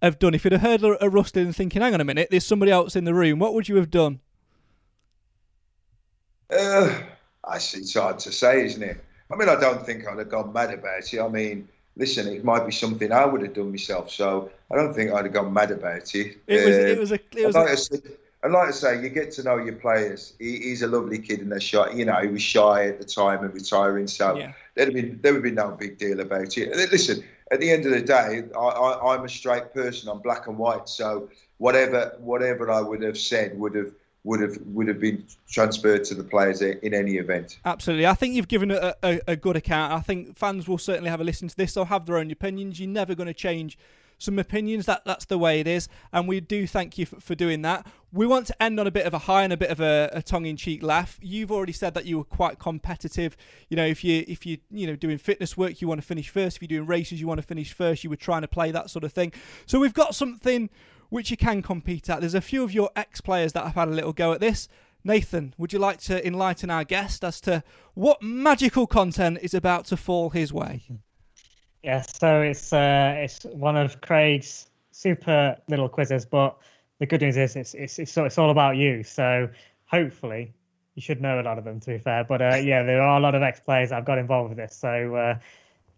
have 0.00 0.18
done 0.20 0.32
if 0.32 0.44
you'd 0.44 0.52
have 0.52 0.62
heard 0.62 0.82
a, 0.84 1.04
a 1.04 1.10
rustling 1.10 1.46
and 1.46 1.56
thinking, 1.56 1.82
"Hang 1.82 1.92
on 1.92 2.00
a 2.00 2.04
minute, 2.04 2.28
there's 2.30 2.46
somebody 2.46 2.70
else 2.70 2.94
in 2.94 3.04
the 3.04 3.14
room"? 3.14 3.38
What 3.40 3.52
would 3.54 3.68
you 3.68 3.76
have 3.76 3.90
done? 3.90 4.20
Uh, 6.50 7.00
I 7.44 7.58
see. 7.58 7.78
It's 7.78 7.94
hard 7.94 8.18
to 8.20 8.32
say, 8.32 8.64
isn't 8.64 8.82
it? 8.82 9.04
I 9.30 9.36
mean, 9.36 9.48
I 9.48 9.56
don't 9.58 9.84
think 9.84 10.06
I'd 10.06 10.18
have 10.18 10.28
gone 10.28 10.52
mad 10.52 10.72
about 10.72 11.12
it. 11.12 11.20
I 11.20 11.28
mean, 11.28 11.68
listen, 11.96 12.28
it 12.28 12.44
might 12.44 12.64
be 12.66 12.72
something 12.72 13.12
I 13.12 13.24
would 13.24 13.42
have 13.42 13.54
done 13.54 13.70
myself, 13.70 14.10
so 14.10 14.50
I 14.70 14.76
don't 14.76 14.94
think 14.94 15.12
I'd 15.12 15.24
have 15.24 15.32
gone 15.34 15.52
mad 15.52 15.70
about 15.70 16.14
it. 16.14 16.38
It 16.46 16.66
was. 16.66 16.76
Uh, 16.76 16.80
It 16.80 16.98
was 16.98 17.12
a. 17.12 17.14
It 17.36 17.46
was. 17.46 17.56
I'd 17.56 17.60
like, 17.60 17.70
A, 17.70 17.76
say, 17.76 17.96
I'd 18.44 18.50
like 18.50 18.66
to 18.68 18.72
say 18.72 19.02
you 19.02 19.08
get 19.08 19.30
to 19.32 19.42
know 19.42 19.56
your 19.58 19.74
players. 19.74 20.34
He, 20.38 20.58
he's 20.58 20.82
a 20.82 20.86
lovely 20.88 21.18
kid 21.18 21.40
and 21.40 21.52
a 21.52 21.60
shy. 21.60 21.90
You 21.92 22.04
know, 22.04 22.16
he 22.20 22.28
was 22.28 22.42
shy 22.42 22.86
at 22.88 22.98
the 22.98 23.04
time 23.04 23.44
of 23.44 23.54
retiring, 23.54 24.06
so 24.06 24.36
Yeah. 24.36 24.52
there'd 24.74 24.88
have 24.88 24.94
been 24.94 25.20
there 25.22 25.32
would 25.32 25.42
be 25.42 25.50
no 25.50 25.70
big 25.72 25.98
deal 25.98 26.20
about 26.20 26.56
it. 26.56 26.74
Listen, 26.90 27.22
at 27.50 27.60
the 27.60 27.70
end 27.70 27.84
of 27.86 27.92
the 27.92 28.00
day, 28.00 28.44
I, 28.56 28.58
I, 28.58 29.14
I'm 29.14 29.24
a 29.24 29.28
straight 29.28 29.72
person. 29.74 30.08
I'm 30.08 30.20
black 30.20 30.46
and 30.46 30.58
white, 30.58 30.88
so 30.88 31.28
whatever 31.58 32.16
whatever 32.18 32.70
I 32.70 32.80
would 32.80 33.02
have 33.02 33.18
said 33.18 33.58
would 33.58 33.74
have 33.74 33.92
would 34.24 34.40
have 34.40 34.56
would 34.66 34.86
have 34.88 35.00
been 35.00 35.24
transferred 35.48 36.04
to 36.04 36.14
the 36.14 36.22
players 36.22 36.62
in 36.62 36.94
any 36.94 37.16
event. 37.16 37.58
Absolutely. 37.64 38.06
I 38.06 38.14
think 38.14 38.34
you've 38.34 38.48
given 38.48 38.70
a, 38.70 38.94
a, 39.02 39.20
a 39.28 39.36
good 39.36 39.56
account. 39.56 39.92
I 39.92 40.00
think 40.00 40.36
fans 40.36 40.68
will 40.68 40.78
certainly 40.78 41.10
have 41.10 41.20
a 41.20 41.24
listen 41.24 41.48
to 41.48 41.56
this. 41.56 41.74
They'll 41.74 41.86
have 41.86 42.06
their 42.06 42.18
own 42.18 42.30
opinions. 42.30 42.78
You're 42.78 42.88
never 42.88 43.14
going 43.14 43.26
to 43.26 43.34
change 43.34 43.76
some 44.18 44.38
opinions. 44.38 44.86
That 44.86 45.04
That's 45.04 45.24
the 45.24 45.38
way 45.38 45.58
it 45.58 45.66
is. 45.66 45.88
And 46.12 46.28
we 46.28 46.38
do 46.38 46.68
thank 46.68 46.98
you 46.98 47.06
for, 47.06 47.18
for 47.18 47.34
doing 47.34 47.62
that. 47.62 47.84
We 48.12 48.26
want 48.26 48.46
to 48.46 48.62
end 48.62 48.78
on 48.78 48.86
a 48.86 48.92
bit 48.92 49.06
of 49.06 49.14
a 49.14 49.18
high 49.18 49.42
and 49.42 49.52
a 49.52 49.56
bit 49.56 49.70
of 49.70 49.80
a, 49.80 50.10
a 50.12 50.22
tongue-in-cheek 50.22 50.82
laugh. 50.82 51.18
You've 51.20 51.50
already 51.50 51.72
said 51.72 51.94
that 51.94 52.04
you 52.04 52.18
were 52.18 52.24
quite 52.24 52.60
competitive. 52.60 53.36
You 53.70 53.76
know, 53.76 53.86
if 53.86 54.04
you 54.04 54.24
if 54.28 54.46
you 54.46 54.58
you 54.70 54.86
know 54.86 54.94
doing 54.94 55.18
fitness 55.18 55.56
work, 55.56 55.80
you 55.80 55.88
want 55.88 56.00
to 56.00 56.06
finish 56.06 56.28
first. 56.28 56.58
If 56.58 56.62
you're 56.62 56.78
doing 56.78 56.86
races, 56.86 57.20
you 57.20 57.26
want 57.26 57.40
to 57.40 57.46
finish 57.46 57.72
first. 57.72 58.04
You 58.04 58.10
were 58.10 58.16
trying 58.16 58.42
to 58.42 58.48
play 58.48 58.70
that 58.70 58.90
sort 58.90 59.02
of 59.02 59.12
thing. 59.12 59.32
So 59.66 59.80
we've 59.80 59.94
got 59.94 60.14
something 60.14 60.70
which 61.12 61.30
you 61.30 61.36
can 61.36 61.60
compete 61.60 62.08
at. 62.08 62.20
There's 62.20 62.34
a 62.34 62.40
few 62.40 62.64
of 62.64 62.72
your 62.72 62.88
ex-players 62.96 63.52
that 63.52 63.64
have 63.64 63.74
had 63.74 63.88
a 63.88 63.90
little 63.90 64.14
go 64.14 64.32
at 64.32 64.40
this. 64.40 64.66
Nathan, 65.04 65.52
would 65.58 65.70
you 65.70 65.78
like 65.78 66.00
to 66.02 66.26
enlighten 66.26 66.70
our 66.70 66.84
guest 66.84 67.22
as 67.22 67.38
to 67.42 67.62
what 67.92 68.22
magical 68.22 68.86
content 68.86 69.38
is 69.42 69.52
about 69.52 69.84
to 69.86 69.98
fall 69.98 70.30
his 70.30 70.54
way? 70.54 70.80
Yeah, 71.82 72.00
so 72.00 72.40
it's 72.40 72.72
uh, 72.72 73.12
it's 73.18 73.44
one 73.44 73.76
of 73.76 74.00
Craig's 74.00 74.70
super 74.92 75.54
little 75.68 75.86
quizzes, 75.86 76.24
but 76.24 76.56
the 76.98 77.04
good 77.04 77.20
news 77.20 77.36
is 77.36 77.56
it's 77.56 77.74
it's 77.74 77.98
it's, 77.98 78.16
it's 78.16 78.38
all 78.38 78.48
about 78.48 78.78
you. 78.78 79.02
So 79.02 79.50
hopefully 79.84 80.54
you 80.94 81.02
should 81.02 81.20
know 81.20 81.38
a 81.38 81.42
lot 81.42 81.58
of 81.58 81.64
them. 81.64 81.78
To 81.80 81.90
be 81.90 81.98
fair, 81.98 82.24
but 82.24 82.40
uh, 82.40 82.54
yeah, 82.54 82.84
there 82.84 83.02
are 83.02 83.18
a 83.18 83.20
lot 83.20 83.34
of 83.34 83.42
ex 83.42 83.60
players 83.60 83.90
have 83.90 84.06
got 84.06 84.16
involved 84.16 84.48
with 84.48 84.56
this. 84.56 84.74
So 84.74 85.14
uh, 85.14 85.34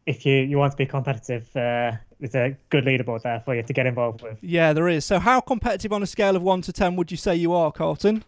if 0.07 0.27
you 0.27 0.37
you 0.37 0.59
want 0.59 0.73
to 0.73 0.77
be 0.77 0.87
competitive, 0.87 1.45
uh, 1.57 1.93
there's 2.21 2.35
a 2.35 2.57
good 2.71 2.85
leaderboard 2.85 3.23
there 3.23 3.41
for 3.45 3.55
you 3.55 3.63
to 3.63 3.73
get 3.73 3.87
involved 3.87 4.23
with. 4.23 4.39
Yeah, 4.41 4.73
there 4.73 4.89
is. 4.89 5.05
So 5.05 5.19
how 5.19 5.41
competitive 5.41 5.93
on 5.93 6.03
a 6.03 6.07
scale 6.07 6.37
of 6.37 6.43
1 6.43 6.63
to 6.63 6.73
10 6.73 6.97
would 6.97 7.11
you 7.11 7.17
say 7.17 7.35
you 7.35 7.53
are, 7.53 7.71
Carlton? 7.73 8.25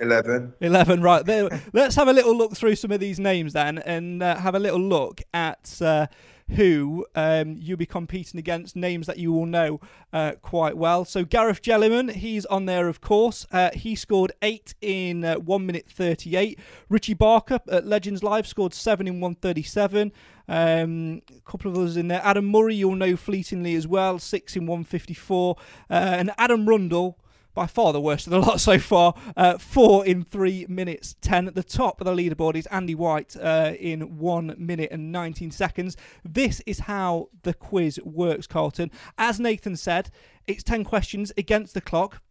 Eleven. 0.00 0.54
11, 0.60 1.02
right. 1.02 1.24
There, 1.24 1.48
let's 1.72 1.96
have 1.96 2.06
a 2.06 2.12
little 2.12 2.36
look 2.36 2.56
through 2.56 2.76
some 2.76 2.92
of 2.92 3.00
these 3.00 3.18
names 3.18 3.52
then 3.52 3.78
and 3.78 4.22
uh, 4.22 4.36
have 4.36 4.54
a 4.54 4.58
little 4.58 4.80
look 4.80 5.22
at 5.34 5.80
uh, 5.82 6.06
who 6.50 7.04
um, 7.14 7.56
you'll 7.58 7.76
be 7.76 7.86
competing 7.86 8.38
against, 8.38 8.76
names 8.76 9.06
that 9.06 9.18
you 9.18 9.32
will 9.32 9.46
know 9.46 9.80
uh, 10.12 10.32
quite 10.40 10.76
well. 10.76 11.04
So 11.04 11.24
Gareth 11.24 11.62
Jelleyman, 11.62 12.12
he's 12.12 12.46
on 12.46 12.66
there, 12.66 12.88
of 12.88 13.00
course. 13.00 13.46
Uh, 13.50 13.70
he 13.74 13.94
scored 13.94 14.32
8 14.40 14.74
in 14.80 15.24
uh, 15.24 15.36
1 15.36 15.66
minute 15.66 15.86
38. 15.88 16.58
Richie 16.88 17.14
Barker 17.14 17.58
at 17.68 17.86
Legends 17.86 18.22
Live 18.22 18.46
scored 18.46 18.74
7 18.74 19.06
in 19.06 19.14
137. 19.20 20.12
Um, 20.48 21.22
a 21.36 21.40
couple 21.50 21.70
of 21.70 21.76
others 21.76 21.96
in 21.96 22.08
there. 22.08 22.22
Adam 22.24 22.46
Murray, 22.46 22.74
you'll 22.74 22.94
know 22.94 23.16
fleetingly 23.16 23.74
as 23.74 23.86
well, 23.86 24.18
6 24.18 24.56
in 24.56 24.66
154. 24.66 25.56
Uh, 25.90 25.92
and 25.92 26.32
Adam 26.38 26.68
Rundle 26.68 27.18
by 27.58 27.66
far 27.66 27.92
the 27.92 28.00
worst 28.00 28.28
of 28.28 28.30
the 28.30 28.38
lot 28.46 28.60
so 28.60 28.78
far. 28.78 29.14
Uh, 29.36 29.58
four 29.58 30.06
in 30.06 30.24
three 30.24 30.64
minutes 30.68 31.16
ten. 31.20 31.48
At 31.48 31.56
the 31.56 31.64
top 31.64 32.00
of 32.00 32.04
the 32.04 32.14
leaderboard 32.14 32.54
is 32.54 32.66
Andy 32.66 32.94
White 32.94 33.36
uh, 33.36 33.72
in 33.80 34.18
one 34.18 34.54
minute 34.56 34.90
and 34.92 35.10
19 35.10 35.50
seconds. 35.50 35.96
This 36.24 36.62
is 36.66 36.80
how 36.80 37.30
the 37.42 37.54
quiz 37.54 37.98
works, 38.04 38.46
Carlton. 38.46 38.92
As 39.18 39.40
Nathan 39.40 39.76
said, 39.76 40.10
it's 40.46 40.62
10 40.62 40.84
questions 40.84 41.32
against 41.36 41.74
the 41.74 41.80
clock. 41.80 42.22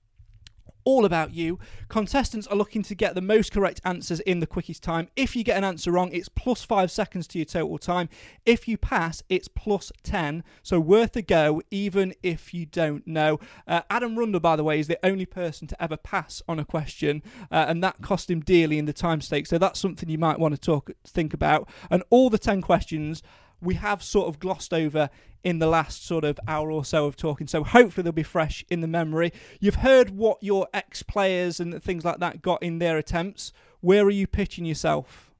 All 0.87 1.03
about 1.03 1.33
you. 1.33 1.59
Contestants 1.89 2.47
are 2.47 2.55
looking 2.55 2.81
to 2.83 2.95
get 2.95 3.13
the 3.13 3.19
most 3.19 3.51
correct 3.51 3.81
answers 3.83 4.21
in 4.21 4.39
the 4.39 4.47
quickest 4.47 4.81
time. 4.81 5.09
If 5.17 5.35
you 5.35 5.43
get 5.43 5.57
an 5.57 5.65
answer 5.65 5.91
wrong, 5.91 6.13
it's 6.13 6.29
plus 6.29 6.63
five 6.63 6.91
seconds 6.91 7.27
to 7.27 7.39
your 7.39 7.43
total 7.43 7.77
time. 7.77 8.07
If 8.45 8.69
you 8.69 8.77
pass, 8.77 9.21
it's 9.27 9.49
plus 9.49 9.91
10. 10.03 10.45
So 10.63 10.79
worth 10.79 11.17
a 11.17 11.21
go, 11.21 11.61
even 11.71 12.13
if 12.23 12.53
you 12.53 12.65
don't 12.65 13.05
know. 13.05 13.37
Uh, 13.67 13.81
Adam 13.89 14.17
Rundle, 14.17 14.39
by 14.39 14.55
the 14.55 14.63
way, 14.63 14.79
is 14.79 14.87
the 14.87 15.05
only 15.05 15.25
person 15.25 15.67
to 15.67 15.83
ever 15.83 15.97
pass 15.97 16.41
on 16.47 16.57
a 16.57 16.63
question, 16.63 17.21
uh, 17.51 17.65
and 17.67 17.83
that 17.83 18.01
cost 18.01 18.29
him 18.29 18.39
dearly 18.39 18.77
in 18.77 18.85
the 18.85 18.93
time 18.93 19.19
stakes. 19.19 19.49
So 19.49 19.57
that's 19.57 19.81
something 19.81 20.07
you 20.07 20.17
might 20.17 20.39
want 20.39 20.55
to 20.55 20.61
talk, 20.61 20.91
think 21.05 21.33
about. 21.33 21.67
And 21.91 22.01
all 22.09 22.29
the 22.29 22.39
10 22.39 22.61
questions 22.61 23.21
we 23.61 23.75
have 23.75 24.03
sort 24.03 24.27
of 24.27 24.39
glossed 24.39 24.73
over 24.73 25.09
in 25.43 25.59
the 25.59 25.67
last 25.67 26.05
sort 26.05 26.23
of 26.23 26.39
hour 26.47 26.71
or 26.71 26.83
so 26.83 27.05
of 27.05 27.15
talking. 27.15 27.47
So 27.47 27.63
hopefully 27.63 28.03
they'll 28.03 28.11
be 28.11 28.23
fresh 28.23 28.65
in 28.69 28.81
the 28.81 28.87
memory. 28.87 29.31
You've 29.59 29.75
heard 29.75 30.09
what 30.11 30.37
your 30.41 30.67
ex 30.73 31.03
players 31.03 31.59
and 31.59 31.81
things 31.81 32.03
like 32.03 32.19
that 32.19 32.41
got 32.41 32.61
in 32.61 32.79
their 32.79 32.97
attempts. 32.97 33.53
Where 33.79 34.03
are 34.03 34.09
you 34.09 34.27
pitching 34.27 34.65
yourself? 34.65 35.33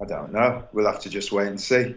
I 0.00 0.06
don't 0.06 0.32
know. 0.32 0.64
We'll 0.72 0.86
have 0.86 1.00
to 1.00 1.08
just 1.08 1.32
wait 1.32 1.48
and 1.48 1.60
see. 1.60 1.94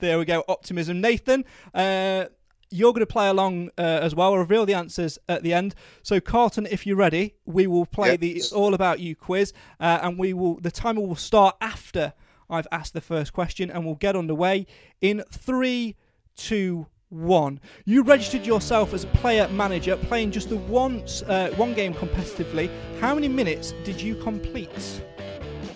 There 0.00 0.18
we 0.18 0.24
go. 0.24 0.44
Optimism. 0.48 1.00
Nathan, 1.00 1.44
uh, 1.74 2.26
you're 2.70 2.92
going 2.92 3.00
to 3.00 3.06
play 3.06 3.28
along 3.28 3.70
uh, 3.78 3.82
as 3.82 4.14
well. 4.14 4.32
I'll 4.32 4.38
reveal 4.38 4.66
the 4.66 4.74
answers 4.74 5.18
at 5.28 5.42
the 5.42 5.52
end. 5.52 5.74
So, 6.02 6.20
Carlton, 6.20 6.66
if 6.70 6.86
you're 6.86 6.96
ready, 6.96 7.34
we 7.44 7.66
will 7.66 7.86
play 7.86 8.12
Yep. 8.12 8.20
the 8.20 8.32
It's 8.32 8.52
All 8.52 8.74
About 8.74 9.00
You 9.00 9.14
quiz, 9.14 9.52
uh, 9.80 9.98
and 10.02 10.18
we 10.18 10.32
will. 10.32 10.58
The 10.60 10.70
timer 10.70 11.00
will 11.00 11.14
start 11.16 11.56
after 11.60 12.14
I've 12.48 12.68
asked 12.70 12.94
the 12.94 13.00
first 13.00 13.32
question, 13.32 13.70
and 13.70 13.84
we'll 13.84 13.94
get 13.94 14.16
underway 14.16 14.66
in 15.00 15.22
three, 15.30 15.96
two, 16.36 16.86
one. 17.08 17.60
You 17.84 18.02
registered 18.02 18.46
yourself 18.46 18.92
as 18.92 19.04
a 19.04 19.08
player 19.08 19.48
manager, 19.48 19.96
playing 19.96 20.32
just 20.32 20.48
the 20.48 20.56
once 20.56 21.22
uh, 21.22 21.52
one 21.56 21.74
game 21.74 21.94
competitively. 21.94 22.70
How 23.00 23.14
many 23.14 23.28
minutes 23.28 23.72
did 23.84 24.00
you 24.00 24.16
complete? 24.16 25.00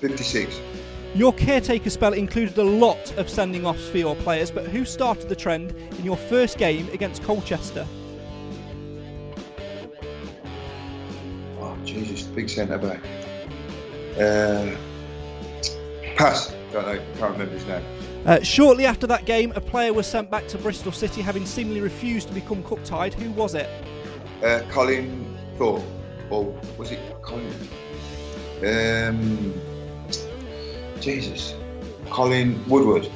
56. 0.01 0.61
Your 1.15 1.33
caretaker 1.33 1.91
spell 1.91 2.13
included 2.13 2.57
a 2.59 2.65
lot 2.65 3.13
of 3.17 3.29
sending 3.29 3.67
offs 3.67 3.89
for 3.89 3.99
your 3.99 4.15
players, 4.17 4.51
but 4.51 4.67
who 4.67 4.85
started 4.85 5.29
the 5.29 5.37
trend 5.37 5.73
in 5.73 6.05
your 6.05 6.17
first 6.17 6.57
game 6.57 6.89
against 6.93 7.23
Colchester? 7.25 7.87
Oh, 11.59 11.77
Jesus. 11.85 12.23
Big 12.23 12.49
centre 12.49 12.79
back. 12.79 13.03
Uh, 14.17 14.77
pass. 16.17 16.55
Don't 16.73 16.87
know. 16.87 17.03
Can't 17.19 17.33
remember 17.33 17.55
his 17.55 17.67
name. 17.67 17.85
Uh, 18.27 18.41
shortly 18.43 18.87
after 18.87 19.07
that 19.07 19.25
game, 19.25 19.53
a 19.57 19.61
player 19.61 19.93
was 19.93 20.07
sent 20.07 20.31
back 20.31 20.47
to 20.49 20.59
Bristol 20.59 20.93
City, 20.93 21.21
having 21.21 21.47
seemingly 21.47 21.81
refused 21.81 22.29
to 22.29 22.35
become 22.35 22.63
cup 22.63 22.85
tied. 22.85 23.15
Who 23.15 23.31
was 23.33 23.55
it? 23.55 23.69
Uh, 24.43 24.63
Colin 24.71 25.39
Thorpe. 25.57 25.83
Or 26.31 26.55
was 26.79 26.93
it 26.93 27.01
Colin? 27.23 27.53
Um, 28.65 29.61
Jesus. 31.01 31.55
Colin 32.09 32.63
Woodward. 32.69 33.11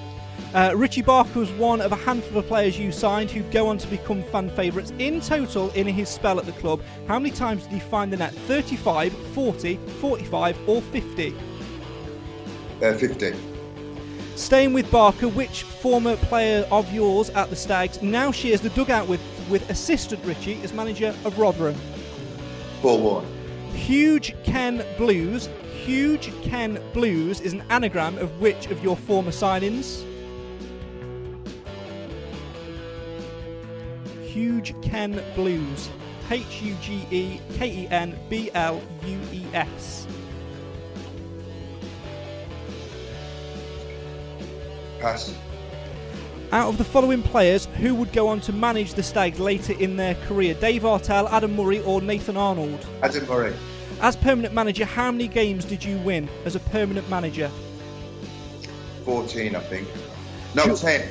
Uh, 0.53 0.73
Richie 0.77 1.03
Barker 1.03 1.41
was 1.41 1.51
one 1.53 1.81
of 1.81 1.93
a 1.93 1.97
handful 1.97 2.39
of 2.39 2.47
players 2.47 2.79
you 2.79 2.93
signed 2.93 3.31
who'd 3.31 3.51
go 3.51 3.67
on 3.67 3.79
to 3.79 3.89
become 3.89 4.23
fan 4.25 4.49
favourites. 4.51 4.93
In 4.99 5.21
total, 5.21 5.71
in 5.71 5.87
his 5.87 6.09
spell 6.09 6.39
at 6.39 6.47
the 6.47 6.53
club, 6.53 6.81
how 7.09 7.19
many 7.19 7.35
times 7.35 7.65
did 7.65 7.73
he 7.73 7.81
find 7.81 8.13
the 8.13 8.17
net? 8.17 8.33
35, 8.33 9.13
40, 9.13 9.77
45, 9.77 10.69
or 10.69 10.81
50? 10.81 11.35
Uh, 12.83 12.95
50. 12.95 13.35
Staying 14.37 14.73
with 14.73 14.91
Barker, 14.91 15.29
which 15.29 15.63
former 15.63 16.17
player 16.17 16.67
of 16.73 16.93
yours 16.93 17.31
at 17.31 17.51
the 17.51 17.57
Stags 17.57 18.03
now 18.03 18.33
shares 18.33 18.61
the 18.61 18.71
dugout 18.71 19.07
with, 19.07 19.21
with 19.49 19.69
assistant 19.71 20.25
Richie 20.25 20.61
as 20.63 20.73
manager 20.73 21.15
of 21.25 21.39
Rotherham? 21.39 21.77
Paul 22.83 23.01
Warne. 23.01 23.27
Huge 23.73 24.35
Ken 24.43 24.85
Blues. 24.99 25.49
Huge 25.85 26.33
Ken 26.43 26.83
Blues 26.93 27.41
is 27.41 27.53
an 27.53 27.63
anagram 27.71 28.19
of 28.19 28.41
which 28.41 28.67
of 28.67 28.83
your 28.83 28.97
former 28.97 29.31
signings? 29.31 30.05
Huge 34.25 34.75
Ken 34.83 35.23
Blues. 35.37 35.91
H 36.31 36.63
U 36.63 36.75
G 36.81 37.07
E 37.11 37.41
K 37.55 37.69
E 37.69 37.89
N 37.89 38.19
B 38.29 38.51
L 38.55 38.83
U 39.07 39.19
E 39.33 39.45
S. 39.53 40.07
Pass. 45.05 45.35
Out 46.51 46.71
of 46.71 46.79
the 46.79 46.85
following 46.85 47.23
players, 47.23 47.67
who 47.77 47.95
would 47.95 48.11
go 48.15 48.27
on 48.27 48.41
to 48.41 48.55
manage 48.55 48.95
the 48.95 49.03
Stags 49.03 49.39
later 49.39 49.75
in 49.75 49.99
their 49.99 50.15
career? 50.15 50.55
Dave 50.55 50.81
Artell, 50.81 51.31
Adam 51.31 51.55
Murray, 51.55 51.81
or 51.83 52.01
Nathan 52.01 52.39
Arnold? 52.39 52.87
Adam 53.03 53.27
Murray. 53.27 53.55
as 54.01 54.17
permanent 54.17 54.55
manager, 54.55 54.87
how 54.87 55.11
many 55.11 55.29
games 55.29 55.67
did 55.67 55.85
you 55.85 55.99
win 55.99 56.27
as 56.47 56.57
a 56.57 56.61
permanent 56.61 57.07
manager? 57.11 57.51
14, 59.05 59.55
I 59.55 59.61
think. 59.61 59.87
No, 60.55 60.65
Sure. 60.65 60.77
10. 60.77 61.07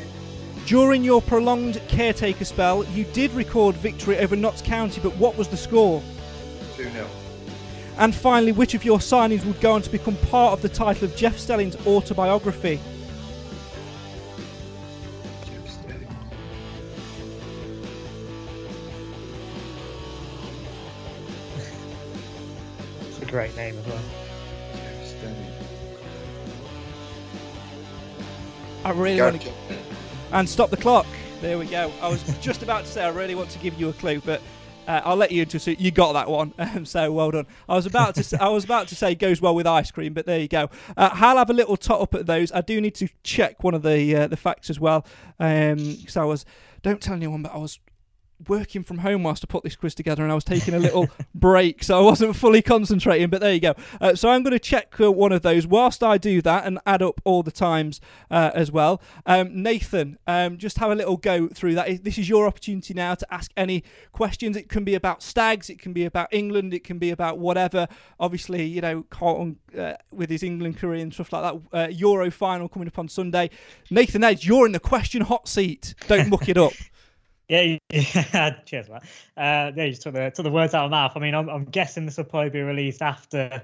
During 0.66 1.04
your 1.04 1.22
prolonged 1.22 1.80
caretaker 1.88 2.46
spell, 2.46 2.84
you 2.96 3.04
did 3.14 3.32
record 3.34 3.76
victory 3.76 4.18
over 4.18 4.36
Notts 4.36 4.64
County, 4.64 5.02
but 5.02 5.16
what 5.18 5.38
was 5.38 5.50
the 5.50 5.58
score? 5.58 6.02
2 6.78 6.90
0. 6.90 7.08
And 8.00 8.16
finally, 8.16 8.54
which 8.54 8.74
of 8.74 8.84
your 8.84 8.98
signings 8.98 9.46
would 9.46 9.62
go 9.62 9.74
on 9.74 9.84
to 9.84 9.90
become 9.92 10.16
part 10.32 10.54
of 10.54 10.64
the 10.64 10.70
title 10.70 11.06
of 11.06 11.16
Jeff 11.16 11.38
Stelling's 11.38 11.76
autobiography? 11.86 12.80
I 28.84 28.92
really 28.92 29.22
want 29.22 29.42
to. 29.42 29.52
And 30.32 30.50
stop 30.50 30.70
the 30.70 30.78
clock. 30.78 31.06
There 31.42 31.58
we 31.58 31.66
go. 31.66 31.92
I 32.02 32.10
was 32.10 32.24
just 32.42 32.64
about 32.64 32.86
to 32.86 32.92
say 32.92 33.04
I 33.04 33.10
really 33.10 33.36
want 33.36 33.50
to 33.52 33.60
give 33.60 33.80
you 33.80 33.90
a 33.90 33.94
clue, 33.94 34.22
but 34.26 34.42
uh, 34.88 35.02
I'll 35.06 35.16
let 35.16 35.32
you 35.32 35.44
into 35.44 35.58
it. 35.72 35.80
You 35.80 35.92
got 35.92 36.14
that 36.14 36.30
one, 36.30 36.54
um, 36.60 36.86
so 36.86 37.12
well 37.12 37.32
done. 37.32 37.48
I 37.70 37.76
was 37.76 37.86
about 37.86 38.16
to 38.16 38.24
say, 38.24 38.38
I 38.38 38.50
was 38.50 38.66
about 38.66 38.88
to 38.90 38.96
say 38.96 39.16
goes 39.16 39.42
well 39.42 39.56
with 39.56 39.68
ice 39.68 39.92
cream, 39.92 40.14
but 40.14 40.26
there 40.26 40.40
you 40.40 40.48
go. 40.48 40.70
Uh, 40.98 41.10
I'll 41.14 41.38
have 41.38 41.50
a 41.50 41.54
little 41.54 41.78
tot 41.78 42.02
up 42.02 42.14
at 42.16 42.26
those. 42.26 42.52
I 42.52 42.62
do 42.62 42.82
need 42.82 42.96
to 42.96 43.08
check 43.24 43.64
one 43.64 43.74
of 43.74 43.84
the 43.84 44.16
uh, 44.16 44.28
the 44.28 44.38
facts 44.38 44.70
as 44.70 44.80
well, 44.80 45.06
So 45.40 46.22
I 46.22 46.26
was 46.26 46.46
don't 46.82 47.02
tell 47.02 47.16
anyone, 47.16 47.44
but 47.44 47.54
I 47.54 47.58
was 47.58 47.80
working 48.48 48.84
from 48.84 49.00
home 49.00 49.24
whilst 49.24 49.44
I 49.44 49.48
put 49.48 49.64
this 49.64 49.76
quiz 49.76 49.96
together, 49.96 50.24
and 50.24 50.32
I 50.32 50.36
was 50.36 50.44
taking 50.44 50.74
a 50.74 50.80
little 50.80 51.10
break, 51.36 51.84
so 51.84 51.98
I 51.98 52.02
wasn't 52.02 52.36
fully 52.36 52.62
concentrating. 52.62 53.30
But 53.30 53.42
there 53.42 53.54
you 53.54 53.60
go. 53.60 53.76
Uh, 54.00 54.16
so 54.16 54.30
I'm 54.30 54.44
going 54.44 54.52
to 54.52 54.60
check 54.60 55.00
uh, 55.00 55.12
one 55.12 55.32
of 55.32 55.42
those 55.42 55.68
whilst 55.68 56.04
I 56.04 56.18
do 56.18 56.42
that 56.42 56.66
and 56.66 56.80
add 56.86 57.02
up 57.02 57.22
all 57.24 57.44
the 57.44 57.52
times 57.52 58.02
uh, 58.32 58.52
as 58.54 58.72
well. 58.72 59.02
Um, 59.26 59.62
Nathan, 59.62 60.18
um, 60.28 60.58
just 60.58 60.78
have 60.80 60.92
a 60.92 60.96
little 60.96 61.18
go 61.18 61.48
through 61.48 61.76
that. 61.76 62.04
This 62.04 62.18
is 62.18 62.30
your 62.30 62.48
opportunity 62.48 62.94
now 62.94 63.16
to 63.16 63.34
ask 63.34 63.52
any 63.58 63.84
questions. 64.12 64.58
It 64.58 64.70
can 64.70 64.84
be 64.84 64.96
about 64.96 65.22
Stags, 65.24 65.70
it 65.70 65.80
can 65.80 65.94
be 65.94 66.06
about 66.06 66.28
England, 66.32 66.74
it 66.74 66.84
can 66.84 66.98
be 66.98 67.10
about 67.10 67.38
whatever. 67.38 67.88
Obviously, 68.20 68.64
you 68.66 68.82
know, 68.82 69.04
Carlton 69.10 69.58
uh, 69.78 69.94
with 70.12 70.30
his 70.30 70.44
England 70.44 70.78
career 70.78 71.02
and 71.02 71.14
stuff 71.14 71.34
like 71.34 71.44
that. 71.72 71.78
Uh, 71.78 71.88
Euro 71.90 72.30
final 72.32 72.68
coming 72.70 72.88
up 72.88 73.00
on 73.00 73.08
Sunday. 73.08 73.50
Nathan 73.90 74.24
Edge, 74.24 74.46
you're 74.46 74.66
in 74.66 74.72
the 74.72 74.80
question 74.80 75.22
hot 75.22 75.48
seat. 75.48 75.96
Don't 76.08 76.30
muck 76.30 76.50
it 76.50 76.58
up. 76.58 76.74
Yeah, 77.50 77.78
yeah. 77.90 78.56
cheers, 78.66 78.90
man. 78.90 79.02
Uh, 79.38 79.72
yeah, 79.76 79.84
you 79.84 79.92
just 79.92 80.02
took 80.02 80.14
the 80.14 80.32
took 80.32 80.44
the 80.44 80.52
words 80.52 80.74
out 80.74 80.86
of 80.86 80.92
my 80.92 80.98
mouth. 80.98 81.14
I 81.16 81.20
mean, 81.20 81.36
I'm, 81.36 81.50
I'm 81.50 81.66
guessing 81.66 82.06
this 82.06 82.18
will 82.18 82.24
probably 82.24 82.50
be 82.50 82.62
released 82.62 83.02
after 83.02 83.64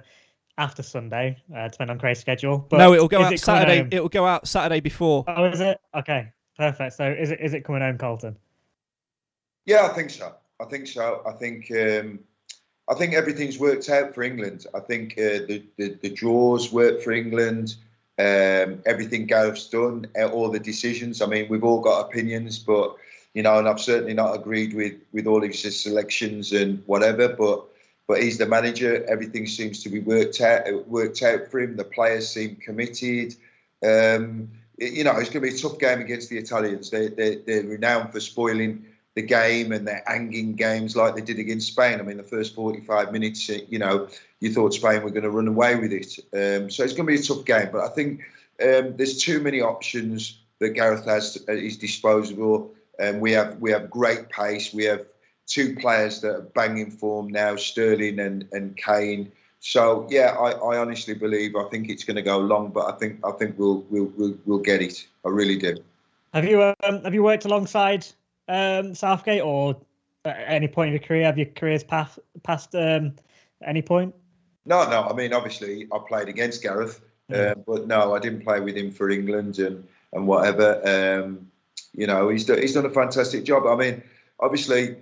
after 0.58 0.84
Sunday, 0.84 1.38
uh, 1.56 1.70
depending 1.70 1.94
on 1.94 2.00
Craig's 2.00 2.20
schedule. 2.20 2.60
But 2.70 2.78
no, 2.78 2.94
it'll 2.94 3.08
go 3.08 3.24
out 3.24 3.34
it 3.34 3.40
Saturday. 3.40 3.88
It'll 3.96 4.10
go 4.10 4.26
out 4.26 4.48
Saturday 4.48 4.82
before. 4.82 5.24
Oh, 5.28 5.46
is 5.46 5.62
it? 5.62 5.80
Okay, 5.96 6.32
perfect. 6.58 6.96
So, 6.96 7.10
is 7.10 7.32
it 7.32 7.40
is 7.40 7.54
it 7.54 7.64
coming 7.64 7.82
home, 7.82 7.98
Colton? 7.98 8.36
Yeah, 9.66 9.88
I 9.90 9.94
think 9.94 10.10
so. 10.10 10.36
I 10.60 10.66
think 10.66 10.88
so. 10.88 11.22
I 11.26 11.32
think 11.32 11.72
um, 11.72 12.20
I 12.90 12.96
think 12.96 13.14
everything's 13.14 13.60
worked 13.60 13.90
out 13.90 14.14
for 14.14 14.24
England. 14.24 14.66
I 14.76 14.82
think 14.82 15.14
uh, 15.14 15.48
the, 15.48 15.64
the 15.78 15.98
the 16.02 16.10
draws 16.10 16.72
work 16.72 17.02
for 17.02 17.12
England. 17.12 17.76
Um, 18.18 18.82
everything 18.86 19.28
Gareth's 19.28 19.70
done, 19.70 20.06
uh, 20.20 20.28
all 20.28 20.50
the 20.50 20.60
decisions. 20.60 21.22
I 21.22 21.26
mean, 21.26 21.48
we've 21.48 21.64
all 21.64 21.80
got 21.80 22.02
opinions, 22.02 22.60
but 22.60 22.98
you 23.34 23.44
know, 23.44 23.60
and 23.60 23.68
I've 23.68 23.80
certainly 23.80 24.14
not 24.14 24.36
agreed 24.36 24.74
with 24.74 24.96
with 25.12 25.28
all 25.28 25.44
of 25.44 25.52
his 25.52 25.84
selections 25.84 26.52
and 26.52 26.84
whatever. 26.86 27.30
But 27.30 27.66
but 28.08 28.24
he's 28.24 28.38
the 28.38 28.48
manager. 28.48 29.06
Everything 29.08 29.46
seems 29.46 29.84
to 29.84 29.90
be 29.90 30.00
worked 30.00 30.42
out. 30.42 30.88
Worked 30.88 31.22
out 31.22 31.50
for 31.52 31.60
him. 31.60 31.76
The 31.76 31.84
players 31.84 32.30
seem 32.30 32.56
committed. 32.56 33.36
Um, 33.84 34.50
you 34.80 35.04
know, 35.04 35.18
it's 35.18 35.30
going 35.30 35.46
to 35.46 35.52
be 35.52 35.56
a 35.56 35.58
tough 35.58 35.78
game 35.78 36.00
against 36.00 36.30
the 36.30 36.38
Italians. 36.38 36.90
They, 36.90 37.10
they, 37.10 37.36
they're 37.36 37.64
renowned 37.64 38.12
for 38.12 38.20
spoiling 38.20 38.86
the 39.16 39.22
game 39.22 39.72
and 39.72 39.88
they're 39.88 40.04
hanging 40.08 40.56
games 40.56 40.96
like 40.96 41.16
they 41.16 41.22
did 41.22 41.40
against 41.40 41.68
Spain. 41.68 42.00
I 42.00 42.04
mean, 42.04 42.18
the 42.18 42.24
first 42.24 42.56
45 42.56 43.12
minutes, 43.12 43.50
you 43.50 43.80
know, 43.80 44.08
you 44.40 44.54
thought 44.54 44.74
Spain 44.74 45.04
were 45.04 45.10
going 45.10 45.24
to 45.24 45.30
run 45.30 45.48
away 45.48 45.76
with 45.76 45.92
it. 45.92 46.18
Um, 46.34 46.70
so 46.70 46.84
it's 46.84 46.94
going 46.94 47.08
to 47.08 47.14
be 47.14 47.20
a 47.20 47.22
tough 47.22 47.46
game. 47.46 47.70
But 47.72 47.82
I 47.82 47.90
think 47.90 48.22
um, 48.62 48.96
there's 48.96 49.22
too 49.22 49.42
many 49.42 49.62
options 49.62 50.40
that 50.60 50.70
Gareth 50.70 51.06
has 51.06 51.38
at 51.48 51.58
his 51.58 51.78
disposal. 51.78 52.74
Um, 53.00 53.20
we 53.20 53.32
have 53.32 53.58
we 53.60 53.72
have 53.72 53.90
great 53.90 54.30
pace. 54.30 54.74
We 54.74 54.84
have 54.86 55.06
two 55.48 55.76
players 55.76 56.22
that 56.22 56.36
are 56.36 56.42
banging 56.42 56.92
form 56.92 57.28
now, 57.28 57.56
Sterling 57.56 58.20
and, 58.20 58.48
and 58.52 58.78
Kane. 58.78 59.32
So 59.60 60.08
yeah, 60.10 60.36
I, 60.40 60.52
I 60.52 60.78
honestly 60.78 61.14
believe 61.14 61.56
I 61.56 61.68
think 61.70 61.90
it's 61.90 62.04
going 62.04 62.16
to 62.16 62.22
go 62.22 62.38
long, 62.38 62.70
but 62.70 62.94
I 62.94 62.98
think 62.98 63.20
I 63.26 63.32
think 63.32 63.58
we'll 63.58 63.86
we'll 63.90 64.12
we'll, 64.16 64.38
we'll 64.46 64.60
get 64.60 64.82
it. 64.82 65.06
I 65.26 65.30
really 65.30 65.58
do. 65.58 65.76
Have 66.34 66.46
you 66.46 66.62
um, 66.62 67.04
have 67.04 67.14
you 67.14 67.24
worked 67.24 67.46
alongside 67.46 68.06
um, 68.48 68.96
Southgate 68.96 69.42
or 69.42 69.76
at 70.24 70.38
any 70.48 70.68
point 70.68 70.90
in 70.90 70.94
your 70.94 71.02
career? 71.02 71.26
Have 71.26 71.38
your 71.38 71.48
careers 71.48 71.84
past 71.84 72.20
past 72.44 72.74
um, 72.76 73.16
any 73.66 73.82
point? 73.82 74.16
No, 74.66 74.90
no. 74.90 75.04
I 75.04 75.14
mean, 75.14 75.34
obviously, 75.34 75.88
I 75.92 76.00
played 76.08 76.30
against 76.30 76.62
Gareth, 76.62 77.02
uh, 77.34 77.56
but 77.68 77.88
no, 77.88 78.14
I 78.14 78.20
didn't 78.20 78.44
play 78.44 78.60
with 78.60 78.76
him 78.76 78.92
for 78.92 79.10
England 79.10 79.60
and 79.60 79.86
and 80.14 80.28
whatever. 80.28 80.82
Um, 80.86 81.49
you 82.00 82.08
know, 82.08 82.30
he's 82.30 82.46
done, 82.46 82.62
he's 82.62 82.74
done 82.74 82.86
a 82.86 82.90
fantastic 82.90 83.44
job. 83.44 83.68
I 83.68 83.76
mean, 83.76 84.02
obviously, 84.40 84.96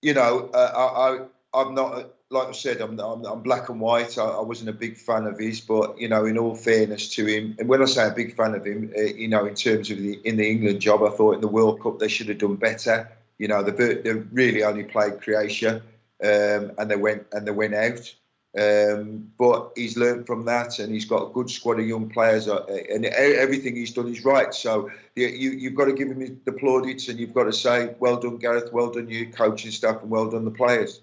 you 0.00 0.14
know, 0.14 0.48
uh, 0.54 0.72
I, 0.74 1.58
I 1.58 1.60
I'm 1.60 1.74
not 1.74 2.14
like 2.30 2.48
I 2.48 2.52
said, 2.52 2.80
I'm 2.80 2.98
I'm, 2.98 3.26
I'm 3.26 3.42
black 3.42 3.68
and 3.68 3.78
white. 3.78 4.16
I, 4.16 4.24
I 4.24 4.40
wasn't 4.40 4.70
a 4.70 4.72
big 4.72 4.96
fan 4.96 5.26
of 5.26 5.38
his, 5.38 5.60
but 5.60 6.00
you 6.00 6.08
know, 6.08 6.24
in 6.24 6.38
all 6.38 6.54
fairness 6.54 7.14
to 7.16 7.26
him, 7.26 7.54
and 7.58 7.68
when 7.68 7.82
I 7.82 7.84
say 7.84 8.08
a 8.08 8.10
big 8.10 8.34
fan 8.36 8.54
of 8.54 8.64
him, 8.64 8.90
uh, 8.96 9.02
you 9.02 9.28
know, 9.28 9.44
in 9.44 9.54
terms 9.54 9.90
of 9.90 9.98
the 9.98 10.18
in 10.24 10.38
the 10.38 10.50
England 10.50 10.80
job, 10.80 11.02
I 11.02 11.10
thought 11.10 11.34
in 11.34 11.42
the 11.42 11.48
World 11.48 11.82
Cup 11.82 11.98
they 11.98 12.08
should 12.08 12.30
have 12.30 12.38
done 12.38 12.56
better. 12.56 13.10
You 13.36 13.48
know, 13.48 13.62
they 13.62 13.94
they 13.94 14.12
really 14.12 14.64
only 14.64 14.84
played 14.84 15.20
Croatia, 15.20 15.82
um, 16.22 16.72
and 16.78 16.90
they 16.90 16.96
went 16.96 17.26
and 17.32 17.46
they 17.46 17.52
went 17.52 17.74
out. 17.74 18.14
Um, 18.56 19.32
but 19.36 19.72
he's 19.74 19.96
learned 19.96 20.26
from 20.26 20.44
that, 20.44 20.78
and 20.78 20.92
he's 20.92 21.06
got 21.06 21.28
a 21.28 21.32
good 21.32 21.50
squad 21.50 21.80
of 21.80 21.86
young 21.86 22.08
players, 22.08 22.48
uh, 22.48 22.64
and 22.92 23.04
everything 23.04 23.74
he's 23.74 23.92
done 23.92 24.08
is 24.08 24.24
right. 24.24 24.54
So 24.54 24.90
you, 25.16 25.26
you've 25.26 25.74
got 25.74 25.86
to 25.86 25.92
give 25.92 26.08
him 26.08 26.40
the 26.44 26.52
plaudits, 26.52 27.08
and 27.08 27.18
you've 27.18 27.34
got 27.34 27.44
to 27.44 27.52
say, 27.52 27.94
"Well 27.98 28.16
done, 28.16 28.36
Gareth. 28.36 28.72
Well 28.72 28.90
done, 28.92 29.08
you 29.08 29.30
coaching 29.32 29.72
staff, 29.72 30.02
and 30.02 30.10
well 30.10 30.30
done, 30.30 30.44
the 30.44 30.52
players." 30.52 31.00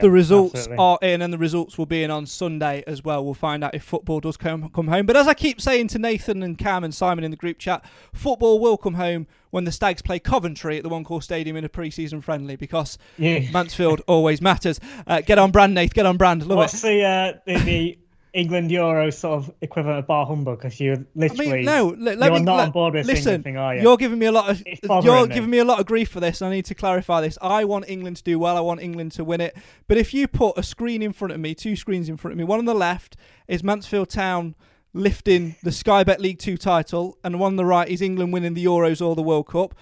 The 0.00 0.10
results 0.10 0.68
are 0.78 0.98
in, 1.02 1.22
and 1.22 1.32
the 1.32 1.38
results 1.38 1.76
will 1.78 1.86
be 1.86 2.02
in 2.02 2.10
on 2.10 2.26
Sunday 2.26 2.82
as 2.86 3.02
well. 3.04 3.24
We'll 3.24 3.34
find 3.34 3.62
out 3.62 3.74
if 3.74 3.82
football 3.84 4.20
does 4.20 4.36
come 4.36 4.68
come 4.70 4.88
home. 4.88 5.06
But 5.06 5.16
as 5.16 5.28
I 5.28 5.34
keep 5.34 5.60
saying 5.60 5.88
to 5.88 5.98
Nathan 5.98 6.42
and 6.42 6.56
Cam 6.56 6.84
and 6.84 6.94
Simon 6.94 7.24
in 7.24 7.30
the 7.30 7.36
group 7.36 7.58
chat, 7.58 7.84
football 8.12 8.58
will 8.58 8.76
come 8.76 8.94
home 8.94 9.26
when 9.50 9.64
the 9.64 9.72
Stags 9.72 10.00
play 10.00 10.18
Coventry 10.18 10.78
at 10.78 10.82
the 10.82 10.88
One 10.88 11.04
Call 11.04 11.20
Stadium 11.20 11.56
in 11.56 11.64
a 11.64 11.68
pre-season 11.68 12.20
friendly 12.22 12.56
because 12.56 12.96
Yeah. 13.18 13.40
Mansfield 13.52 14.00
always 14.06 14.40
matters. 14.40 14.80
Uh, 15.06 15.20
get 15.20 15.38
on 15.38 15.50
brand, 15.50 15.74
Nate. 15.74 15.92
Get 15.92 16.06
on 16.06 16.16
brand. 16.16 16.46
Love 16.46 16.56
What's 16.58 16.82
it. 16.82 16.88
the, 16.88 17.02
uh, 17.04 17.32
the 17.46 17.58
the 17.64 17.98
England 18.34 18.70
Euro 18.70 19.10
sort 19.10 19.38
of 19.38 19.54
equivalent 19.60 19.98
of 19.98 20.06
bar 20.06 20.26
humbug? 20.26 20.58
Because 20.58 20.80
you 20.80 20.92
I 20.92 21.04
literally 21.14 21.52
mean, 21.52 21.64
no. 21.64 21.94
Let, 21.98 22.18
let 22.18 22.30
you're 22.30 22.38
me, 22.40 22.44
not 22.44 22.56
let- 22.56 22.66
on 22.66 22.72
board 22.72 22.94
with 22.94 23.06
listen, 23.06 23.34
England 23.34 23.44
thing, 23.44 23.56
are 23.58 23.74
you? 23.74 23.82
You're 23.82 23.96
giving 23.96 24.18
me 24.18 24.26
a 24.26 24.32
lot 24.32 24.50
of 24.50 24.62
you're 25.04 25.26
me. 25.26 25.34
giving 25.34 25.50
me 25.50 25.58
a 25.58 25.64
lot 25.64 25.80
of 25.80 25.86
grief 25.86 26.08
for 26.08 26.20
this. 26.20 26.40
And 26.40 26.48
I 26.48 26.54
need 26.54 26.64
to 26.66 26.74
clarify 26.74 27.20
this. 27.20 27.36
I 27.42 27.64
want 27.64 27.88
England 27.88 28.16
to 28.18 28.22
do 28.22 28.38
well. 28.38 28.56
I 28.56 28.60
want 28.60 28.80
England 28.80 29.12
to 29.12 29.24
win 29.24 29.40
it. 29.40 29.56
But 29.86 29.98
if 29.98 30.14
you 30.14 30.26
put 30.28 30.56
a 30.56 30.62
screen 30.62 31.02
in 31.02 31.12
front 31.12 31.32
of 31.32 31.40
me, 31.40 31.54
two 31.54 31.76
screens 31.76 32.08
in 32.08 32.16
front 32.16 32.32
of 32.32 32.38
me, 32.38 32.44
one 32.44 32.58
on 32.58 32.64
the 32.64 32.74
left 32.74 33.16
is 33.48 33.62
Mansfield 33.62 34.08
Town 34.08 34.54
lifting 34.94 35.56
the 35.62 35.72
Sky 35.72 36.04
Bet 36.04 36.20
League 36.20 36.38
Two 36.38 36.56
title, 36.56 37.18
and 37.24 37.38
one 37.38 37.52
on 37.52 37.56
the 37.56 37.64
right 37.64 37.88
is 37.88 38.02
England 38.02 38.32
winning 38.32 38.54
the 38.54 38.64
Euros 38.64 39.04
or 39.04 39.14
the 39.14 39.22
World 39.22 39.48
Cup. 39.48 39.74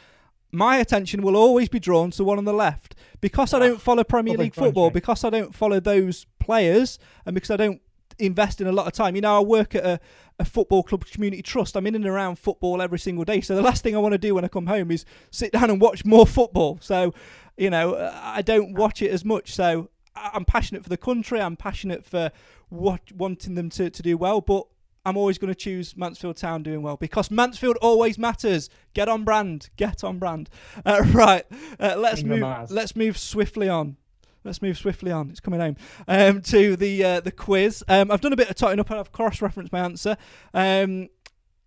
My 0.52 0.78
attention 0.78 1.22
will 1.22 1.36
always 1.36 1.68
be 1.68 1.78
drawn 1.78 2.10
to 2.10 2.16
the 2.16 2.24
one 2.24 2.38
on 2.38 2.44
the 2.44 2.52
left 2.52 2.96
because 3.20 3.54
I 3.54 3.58
ah, 3.58 3.60
don't 3.60 3.80
follow 3.80 4.02
Premier 4.02 4.36
League 4.36 4.54
football, 4.54 4.90
because 4.90 5.22
I 5.24 5.30
don't 5.30 5.54
follow 5.54 5.78
those 5.78 6.26
players, 6.40 6.98
and 7.24 7.34
because 7.34 7.50
I 7.50 7.56
don't 7.56 7.80
invest 8.20 8.60
in 8.60 8.66
a 8.66 8.72
lot 8.72 8.86
of 8.86 8.92
time. 8.92 9.14
You 9.14 9.22
know, 9.22 9.36
I 9.36 9.40
work 9.40 9.74
at 9.74 9.84
a, 9.84 10.00
a 10.38 10.44
football 10.44 10.82
club 10.82 11.04
community 11.06 11.42
trust. 11.42 11.76
I'm 11.76 11.86
in 11.86 11.94
and 11.94 12.06
around 12.06 12.38
football 12.38 12.80
every 12.82 12.98
single 12.98 13.24
day. 13.24 13.40
So 13.40 13.54
the 13.54 13.62
last 13.62 13.82
thing 13.82 13.94
I 13.94 13.98
want 13.98 14.12
to 14.12 14.18
do 14.18 14.34
when 14.34 14.44
I 14.44 14.48
come 14.48 14.66
home 14.66 14.90
is 14.90 15.04
sit 15.30 15.52
down 15.52 15.70
and 15.70 15.80
watch 15.80 16.04
more 16.04 16.26
football. 16.26 16.78
So, 16.80 17.14
you 17.56 17.70
know, 17.70 17.94
uh, 17.94 18.18
I 18.22 18.42
don't 18.42 18.74
watch 18.74 19.02
it 19.02 19.10
as 19.10 19.24
much. 19.24 19.52
So 19.54 19.90
I'm 20.14 20.44
passionate 20.44 20.82
for 20.82 20.88
the 20.88 20.96
country. 20.96 21.40
I'm 21.40 21.56
passionate 21.56 22.04
for 22.04 22.30
what 22.68 23.12
wanting 23.12 23.54
them 23.54 23.70
to, 23.70 23.90
to 23.90 24.02
do 24.02 24.16
well, 24.16 24.40
but 24.40 24.66
I'm 25.04 25.16
always 25.16 25.38
going 25.38 25.52
to 25.52 25.58
choose 25.58 25.96
Mansfield 25.96 26.36
Town 26.36 26.62
doing 26.62 26.82
well 26.82 26.96
because 26.96 27.30
Mansfield 27.30 27.76
always 27.80 28.18
matters. 28.18 28.68
Get 28.92 29.08
on 29.08 29.24
brand. 29.24 29.70
Get 29.76 30.04
on 30.04 30.18
brand. 30.18 30.50
Uh, 30.84 31.04
right. 31.12 31.44
Uh, 31.78 31.94
let's 31.96 32.20
England 32.20 32.40
move. 32.40 32.48
matters. 32.48 32.70
Let's 32.70 32.96
move 32.96 33.18
swiftly 33.18 33.68
on. 33.68 33.96
Let's 34.44 34.62
move 34.62 34.78
swiftly 34.78 35.12
on. 35.12 35.30
It's 35.30 35.40
coming 35.40 35.60
home 35.60 35.76
um, 36.08 36.40
to 36.42 36.76
the 36.76 37.04
uh, 37.04 37.20
the 37.20 37.32
quiz. 37.32 37.84
Um, 37.88 38.10
I've 38.10 38.20
done 38.20 38.32
a 38.32 38.36
bit 38.36 38.48
of 38.48 38.56
totting 38.56 38.80
up 38.80 38.90
and 38.90 38.98
I've 38.98 39.12
cross-referenced 39.12 39.72
my 39.72 39.80
answer. 39.80 40.16
Um, 40.54 41.08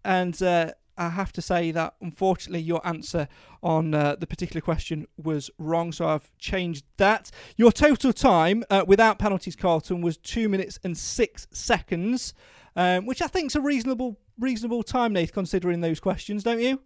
and 0.03 0.41
uh, 0.41 0.71
I 0.97 1.09
have 1.09 1.31
to 1.33 1.41
say 1.41 1.71
that 1.71 1.95
unfortunately 2.01 2.61
your 2.61 2.85
answer 2.85 3.27
on 3.61 3.93
uh, 3.93 4.15
the 4.19 4.27
particular 4.27 4.61
question 4.61 5.07
was 5.17 5.49
wrong, 5.57 5.91
so 5.91 6.07
I've 6.07 6.29
changed 6.37 6.85
that. 6.97 7.31
Your 7.57 7.71
total 7.71 8.13
time 8.13 8.63
uh, 8.69 8.83
without 8.87 9.19
penalties, 9.19 9.55
Carlton, 9.55 10.01
was 10.01 10.17
two 10.17 10.49
minutes 10.49 10.79
and 10.83 10.97
six 10.97 11.47
seconds, 11.51 12.33
um, 12.75 13.05
which 13.05 13.21
I 13.21 13.27
think 13.27 13.47
is 13.47 13.55
a 13.55 13.61
reasonable 13.61 14.19
reasonable 14.39 14.81
time, 14.83 15.13
Nath, 15.13 15.31
considering 15.31 15.81
those 15.81 15.99
questions, 15.99 16.43
don't 16.43 16.59
you? 16.59 16.81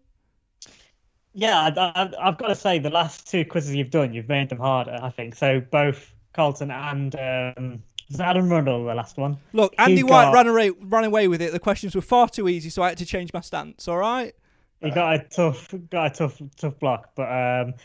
Yeah, 1.40 1.70
I, 1.78 2.10
have 2.20 2.40
got 2.40 2.48
to 2.48 2.56
say 2.56 2.80
the 2.80 2.90
last 2.90 3.30
two 3.30 3.46
quizzes 3.46 3.76
you've 3.76 3.92
done, 3.92 4.12
you've 4.12 4.28
made 4.28 4.50
them 4.50 4.58
harder. 4.58 4.98
I 5.00 5.12
think 5.12 5.36
so. 5.36 5.62
Both 5.62 6.12
Carlton 6.34 6.72
and 6.72 7.16
um, 7.16 7.84
was 8.10 8.20
Adam 8.20 8.50
Rundle 8.50 8.84
the 8.86 8.96
last 8.96 9.18
one? 9.18 9.38
Look, 9.54 9.76
Andy 9.78 10.02
White 10.02 10.34
ran 10.34 10.48
away, 10.48 10.72
ran 10.72 11.04
away 11.04 11.28
with 11.28 11.44
it. 11.44 11.52
The 11.52 11.60
questions 11.60 11.94
were 11.94 12.02
far 12.02 12.28
too 12.28 12.50
easy, 12.50 12.72
so 12.72 12.82
I 12.82 12.90
had 12.90 12.98
to 12.98 13.06
change 13.06 13.34
my 13.34 13.42
stance. 13.42 13.88
All 13.88 13.98
right. 14.00 14.34
He 14.82 14.90
got 14.90 15.14
a 15.14 15.20
tough, 15.20 15.72
got 15.92 16.12
a 16.12 16.16
tough, 16.16 16.42
tough 16.58 16.80
block, 16.80 17.12
but 17.14 17.32
um, 17.32 17.76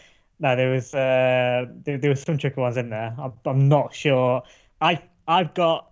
no, 0.41 0.57
there 0.57 0.71
was 0.71 0.95
uh, 0.95 1.67
there, 1.85 1.99
there 1.99 2.09
was 2.09 2.23
some 2.23 2.39
tricky 2.39 2.59
ones 2.59 2.79
in 2.79 2.89
there. 2.89 3.15
I'm, 3.19 3.35
I'm 3.45 3.69
not 3.69 3.95
sure. 3.95 4.45
I 4.81 5.03
I've 5.29 5.53
got 5.53 5.91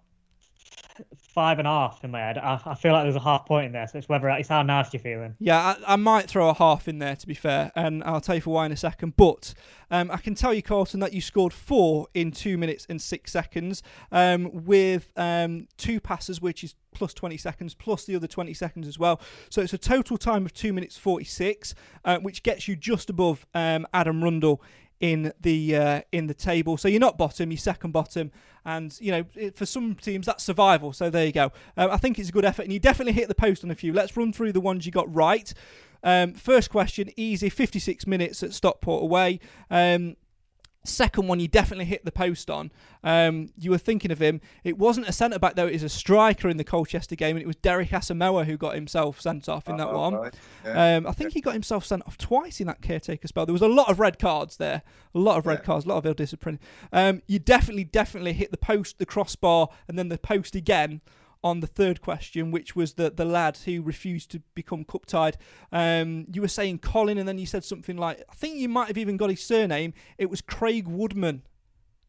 five 1.32 1.58
and 1.58 1.68
a 1.68 1.70
half 1.70 2.02
in 2.02 2.10
my 2.10 2.18
head. 2.18 2.38
I, 2.38 2.60
I, 2.64 2.74
feel 2.74 2.92
like 2.92 3.04
there's 3.04 3.16
a 3.16 3.20
half 3.20 3.46
point 3.46 3.66
in 3.66 3.72
there, 3.72 3.86
so 3.86 3.98
it's 3.98 4.08
whether 4.08 4.28
it's 4.30 4.48
how 4.48 4.62
nice 4.62 4.92
you're 4.92 5.00
feeling. 5.00 5.34
Yeah, 5.38 5.76
I, 5.86 5.94
I, 5.94 5.96
might 5.96 6.28
throw 6.28 6.48
a 6.48 6.54
half 6.54 6.88
in 6.88 6.98
there 6.98 7.14
to 7.14 7.26
be 7.26 7.34
fair, 7.34 7.70
and 7.76 8.02
I'll 8.04 8.20
tell 8.20 8.34
you 8.34 8.40
for 8.40 8.50
why 8.50 8.66
in 8.66 8.72
a 8.72 8.76
second. 8.76 9.16
But 9.16 9.54
um, 9.90 10.10
I 10.10 10.16
can 10.16 10.34
tell 10.34 10.52
you, 10.52 10.62
Carlton, 10.62 11.00
that 11.00 11.12
you 11.12 11.20
scored 11.20 11.52
four 11.52 12.08
in 12.14 12.32
two 12.32 12.58
minutes 12.58 12.86
and 12.88 13.00
six 13.00 13.32
seconds 13.32 13.82
um, 14.10 14.50
with 14.64 15.12
um, 15.16 15.68
two 15.76 16.00
passes, 16.00 16.40
which 16.40 16.64
is 16.64 16.74
plus 16.92 17.14
20 17.14 17.36
seconds, 17.36 17.74
plus 17.74 18.04
the 18.04 18.16
other 18.16 18.26
20 18.26 18.52
seconds 18.52 18.88
as 18.88 18.98
well. 18.98 19.20
So 19.50 19.62
it's 19.62 19.72
a 19.72 19.78
total 19.78 20.18
time 20.18 20.44
of 20.44 20.52
two 20.52 20.72
minutes 20.72 20.96
46, 20.96 21.74
uh, 22.04 22.18
which 22.18 22.42
gets 22.42 22.66
you 22.66 22.74
just 22.74 23.08
above 23.10 23.46
um, 23.54 23.86
Adam 23.94 24.22
Rundle 24.22 24.62
in 25.00 25.32
the 25.40 25.76
uh, 25.76 26.00
in 26.12 26.26
the 26.26 26.34
table. 26.34 26.76
So 26.76 26.86
you're 26.86 27.00
not 27.00 27.18
bottom, 27.18 27.50
you're 27.50 27.58
second 27.58 27.92
bottom, 27.92 28.30
and 28.64 28.96
you 29.00 29.10
know 29.10 29.24
it, 29.34 29.56
for 29.56 29.66
some 29.66 29.94
teams 29.94 30.26
that's 30.26 30.44
survival. 30.44 30.92
So 30.92 31.10
there 31.10 31.26
you 31.26 31.32
go. 31.32 31.52
Uh, 31.76 31.88
I 31.90 31.96
think 31.96 32.18
it's 32.18 32.28
a 32.28 32.32
good 32.32 32.44
effort, 32.44 32.62
and 32.62 32.72
you 32.72 32.78
definitely 32.78 33.14
hit 33.14 33.28
the 33.28 33.34
post 33.34 33.64
on 33.64 33.70
a 33.70 33.74
few. 33.74 33.92
Let's 33.92 34.16
run 34.16 34.32
through 34.32 34.52
the 34.52 34.60
ones 34.60 34.86
you 34.86 34.92
got 34.92 35.12
right. 35.12 35.52
Um, 36.02 36.32
first 36.32 36.70
question, 36.70 37.10
easy, 37.16 37.50
56 37.50 38.06
minutes 38.06 38.42
at 38.42 38.54
Stockport 38.54 39.02
away. 39.02 39.38
Um, 39.70 40.16
Second 40.82 41.28
one, 41.28 41.40
you 41.40 41.48
definitely 41.48 41.84
hit 41.84 42.06
the 42.06 42.12
post 42.12 42.48
on. 42.48 42.72
Um, 43.04 43.50
you 43.58 43.70
were 43.70 43.78
thinking 43.78 44.10
of 44.10 44.20
him. 44.20 44.40
It 44.64 44.78
wasn't 44.78 45.08
a 45.08 45.12
centre 45.12 45.38
back 45.38 45.54
though; 45.54 45.66
it 45.66 45.74
was 45.74 45.82
a 45.82 45.90
striker 45.90 46.48
in 46.48 46.56
the 46.56 46.64
Colchester 46.64 47.14
game, 47.14 47.36
and 47.36 47.42
it 47.42 47.46
was 47.46 47.56
Derek 47.56 47.90
Asamoah 47.90 48.46
who 48.46 48.56
got 48.56 48.74
himself 48.74 49.20
sent 49.20 49.46
off 49.46 49.68
in 49.68 49.76
that 49.76 49.88
oh, 49.88 49.98
one. 49.98 50.14
Right. 50.14 50.34
Yeah. 50.64 50.96
Um, 50.96 51.06
I 51.06 51.12
think 51.12 51.34
he 51.34 51.42
got 51.42 51.52
himself 51.52 51.84
sent 51.84 52.06
off 52.06 52.16
twice 52.16 52.60
in 52.60 52.66
that 52.68 52.80
caretaker 52.80 53.28
spell. 53.28 53.44
There 53.44 53.52
was 53.52 53.60
a 53.60 53.68
lot 53.68 53.90
of 53.90 54.00
red 54.00 54.18
cards 54.18 54.56
there, 54.56 54.82
a 55.14 55.18
lot 55.18 55.36
of 55.36 55.46
red 55.46 55.58
yeah. 55.58 55.64
cards, 55.64 55.84
a 55.84 55.88
lot 55.88 55.98
of 55.98 56.06
ill 56.06 56.14
discipline. 56.14 56.58
Um, 56.92 57.20
you 57.26 57.38
definitely, 57.38 57.84
definitely 57.84 58.32
hit 58.32 58.50
the 58.50 58.56
post, 58.56 58.98
the 58.98 59.06
crossbar, 59.06 59.68
and 59.86 59.98
then 59.98 60.08
the 60.08 60.18
post 60.18 60.54
again 60.54 61.02
on 61.42 61.60
the 61.60 61.66
third 61.66 62.00
question, 62.00 62.50
which 62.50 62.76
was 62.76 62.94
the 62.94 63.10
the 63.10 63.24
lad 63.24 63.56
who 63.64 63.82
refused 63.82 64.30
to 64.32 64.42
become 64.54 64.84
cup 64.84 65.06
tied. 65.06 65.36
Um, 65.72 66.26
you 66.32 66.40
were 66.40 66.48
saying 66.48 66.78
Colin, 66.80 67.18
and 67.18 67.28
then 67.28 67.38
you 67.38 67.46
said 67.46 67.64
something 67.64 67.96
like, 67.96 68.22
I 68.28 68.34
think 68.34 68.56
you 68.56 68.68
might 68.68 68.88
have 68.88 68.98
even 68.98 69.16
got 69.16 69.30
his 69.30 69.44
surname. 69.44 69.94
It 70.18 70.30
was 70.30 70.40
Craig 70.40 70.86
Woodman. 70.86 71.42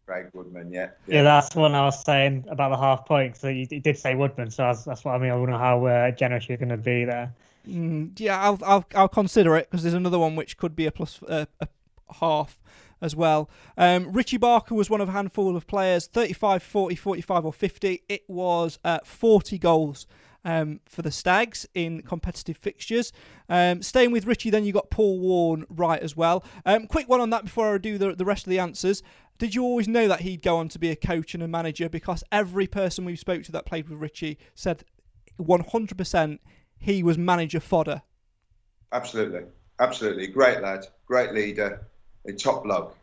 Craig 0.05 0.27
Woodman, 0.33 0.71
yeah. 0.73 0.89
Yeah, 1.07 1.15
yeah 1.15 1.23
that's 1.23 1.55
one 1.55 1.73
I 1.73 1.85
was 1.85 2.03
saying 2.03 2.45
about 2.49 2.69
the 2.69 2.77
half 2.77 3.05
point. 3.05 3.37
So 3.37 3.47
you, 3.47 3.65
you 3.69 3.79
did 3.79 3.97
say 3.97 4.15
Woodman, 4.15 4.51
so 4.51 4.63
that's, 4.63 4.83
that's 4.83 5.05
what 5.05 5.15
I 5.15 5.17
mean. 5.19 5.31
I 5.31 5.35
don't 5.35 5.49
know 5.49 5.57
how 5.57 5.85
uh, 5.85 6.11
generous 6.11 6.49
you're 6.49 6.57
going 6.57 6.69
to 6.69 6.77
be 6.77 7.05
there. 7.05 7.33
Mm, 7.67 8.19
yeah, 8.19 8.41
I'll, 8.41 8.59
I'll 8.65 8.85
I'll 8.95 9.07
consider 9.07 9.55
it 9.55 9.69
because 9.69 9.83
there's 9.83 9.93
another 9.93 10.19
one 10.19 10.35
which 10.35 10.57
could 10.57 10.75
be 10.75 10.87
a 10.87 10.91
plus 10.91 11.21
uh, 11.23 11.45
a 11.59 11.67
half 12.19 12.59
as 13.01 13.15
well. 13.15 13.49
Um, 13.77 14.11
Richie 14.11 14.37
Barker 14.37 14.75
was 14.75 14.89
one 14.89 15.01
of 15.01 15.09
a 15.09 15.11
handful 15.11 15.55
of 15.55 15.67
players 15.67 16.07
35, 16.07 16.63
40, 16.63 16.95
45, 16.95 17.45
or 17.45 17.53
50. 17.53 18.03
It 18.07 18.23
was 18.27 18.79
uh, 18.83 18.99
40 19.03 19.57
goals. 19.57 20.07
Um, 20.43 20.79
for 20.87 21.03
the 21.03 21.11
Stags 21.11 21.67
in 21.75 22.01
competitive 22.01 22.57
fixtures. 22.57 23.13
Um, 23.47 23.83
staying 23.83 24.11
with 24.11 24.25
Richie, 24.25 24.49
then 24.49 24.65
you 24.65 24.73
got 24.73 24.89
Paul 24.89 25.19
Warne 25.19 25.67
right 25.69 26.01
as 26.01 26.17
well. 26.17 26.43
Um, 26.65 26.87
quick 26.87 27.07
one 27.07 27.21
on 27.21 27.29
that 27.29 27.43
before 27.43 27.75
I 27.75 27.77
do 27.77 27.99
the, 27.99 28.15
the 28.15 28.25
rest 28.25 28.47
of 28.47 28.49
the 28.49 28.57
answers. 28.57 29.03
Did 29.37 29.53
you 29.53 29.61
always 29.61 29.87
know 29.87 30.07
that 30.07 30.21
he'd 30.21 30.41
go 30.41 30.57
on 30.57 30.67
to 30.69 30.79
be 30.79 30.89
a 30.89 30.95
coach 30.95 31.35
and 31.35 31.43
a 31.43 31.47
manager? 31.47 31.89
Because 31.89 32.23
every 32.31 32.65
person 32.65 33.05
we 33.05 33.15
spoke 33.15 33.43
to 33.43 33.51
that 33.51 33.67
played 33.67 33.87
with 33.87 33.99
Richie 33.99 34.39
said 34.55 34.83
100% 35.39 36.39
he 36.79 37.03
was 37.03 37.19
manager 37.19 37.59
fodder. 37.59 38.01
Absolutely. 38.91 39.43
Absolutely. 39.79 40.25
Great 40.25 40.61
lad. 40.61 40.87
Great 41.05 41.33
leader 41.33 41.87
a 42.25 42.33
top 42.33 42.63
bloke. 42.63 42.95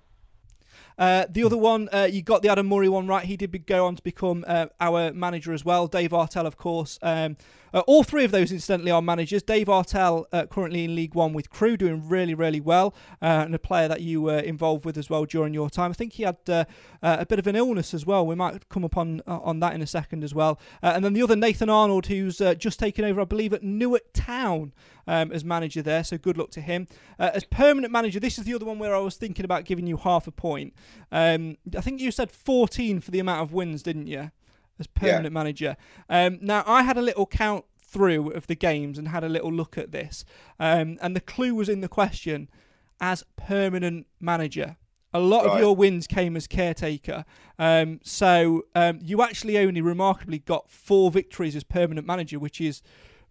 Uh, 0.99 1.27
the 1.31 1.45
other 1.45 1.57
one, 1.57 1.89
uh, 1.93 2.09
you 2.11 2.23
got 2.23 2.43
the 2.43 2.49
Adam 2.49 2.67
Murray 2.67 2.89
one 2.89 3.07
right. 3.07 3.25
He 3.25 3.37
did 3.37 3.67
go 3.67 3.87
on 3.87 3.95
to 3.95 4.03
become 4.03 4.45
uh, 4.49 4.67
our 4.81 5.13
manager 5.13 5.53
as 5.53 5.65
well. 5.65 5.87
Dave 5.87 6.11
Artell, 6.11 6.45
of 6.45 6.57
course. 6.57 6.99
Um, 7.03 7.37
uh, 7.73 7.81
all 7.81 8.03
three 8.03 8.25
of 8.25 8.31
those, 8.31 8.53
incidentally, 8.53 8.91
are 8.91 9.03
managers. 9.03 9.43
Dave 9.43 9.67
Artell, 9.67 10.25
uh, 10.33 10.47
currently 10.47 10.85
in 10.85 10.95
League 10.95 11.15
One 11.15 11.33
with 11.33 11.51
Crewe, 11.51 11.77
doing 11.77 12.09
really, 12.09 12.35
really 12.35 12.61
well, 12.61 12.95
uh, 13.23 13.45
and 13.47 13.55
a 13.55 13.59
player 13.59 13.89
that 13.89 14.01
you 14.01 14.23
were 14.23 14.39
involved 14.39 14.85
with 14.85 14.97
as 14.97 15.11
well 15.11 15.25
during 15.25 15.55
your 15.55 15.71
time. 15.71 15.91
I 15.91 15.95
think 15.95 16.15
he 16.15 16.23
had 16.23 16.37
uh, 16.49 16.65
uh, 17.03 17.17
a 17.21 17.27
bit 17.27 17.39
of 17.39 17.47
an 17.47 17.57
illness 17.57 17.95
as 17.95 18.07
well. 18.07 18.27
We 18.27 18.35
might 18.35 18.69
come 18.69 18.85
upon 18.85 18.99
on, 18.99 19.23
uh, 19.27 19.41
on 19.43 19.61
that 19.61 19.75
in 19.75 19.83
a 19.83 19.87
second 19.87 20.25
as 20.25 20.35
well. 20.35 20.59
and 20.83 21.05
then 21.05 21.13
the 21.13 21.23
other, 21.23 21.37
Nathan 21.37 21.71
Arnold, 21.71 22.07
who's 22.07 22.39
just 22.59 22.79
taken 22.79 23.05
over, 23.05 23.21
I 23.21 23.25
believe, 23.25 23.53
at 23.53 23.63
Newark 23.63 24.13
Town 24.13 24.73
um, 25.07 25.33
as 25.33 25.45
manager 25.45 25.83
there. 25.83 26.05
So 26.05 26.19
good 26.19 26.37
luck 26.37 26.51
to 26.53 26.61
him. 26.61 26.89
as 27.19 27.45
permanent 27.45 27.93
manager, 27.93 28.21
this 28.21 28.39
is 28.39 28.45
the 28.45 28.55
other 28.55 28.67
one 28.67 28.79
where 28.79 28.95
I 28.95 28.99
was 28.99 29.17
thinking 29.17 29.45
about 29.45 29.65
giving 29.65 29.87
you 29.87 29.97
half 29.97 30.27
a 30.27 30.33
point. 30.33 30.75
Um, 31.13 31.57
I 31.77 31.81
think 31.81 32.01
you 32.01 32.11
said 32.11 32.31
14 32.31 33.01
for 33.01 33.11
the 33.11 33.21
amount 33.21 33.43
of 33.43 33.53
wins, 33.53 33.83
didn't 33.83 34.07
you? 34.07 34.31
As 34.79 34.87
permanent 34.87 35.25
yeah. 35.25 35.31
manager. 35.31 35.77
Um, 36.09 36.39
now, 36.41 36.63
I 36.67 36.83
had 36.83 36.97
a 36.97 37.03
little 37.03 37.27
count 37.27 37.65
through 37.81 38.31
of 38.33 38.47
the 38.47 38.55
games 38.55 38.99
and 38.99 39.09
had 39.09 39.25
a 39.25 39.29
little 39.29 39.53
look 39.53 39.79
at 39.79 39.93
this, 39.93 40.25
um, 40.59 40.99
and 41.01 41.17
the 41.17 41.21
clue 41.21 41.55
was 41.55 41.69
in 41.69 41.81
the 41.81 41.89
question 41.89 42.49
as 43.01 43.25
permanent 43.37 44.07
manager. 44.21 44.77
A 45.15 45.21
lot 45.21 45.47
right. 45.47 45.55
of 45.55 45.61
your 45.61 45.75
wins 45.75 46.07
came 46.07 46.37
as 46.37 46.47
caretaker, 46.47 47.25
um, 47.59 48.01
so 48.03 48.65
um, 48.75 48.99
you 49.03 49.23
actually 49.23 49.57
only 49.57 49.81
remarkably 49.81 50.39
got 50.39 50.71
four 50.71 51.11
victories 51.11 51.57
as 51.57 51.65
permanent 51.65 52.07
manager, 52.07 52.39
which 52.39 52.61
is 52.61 52.83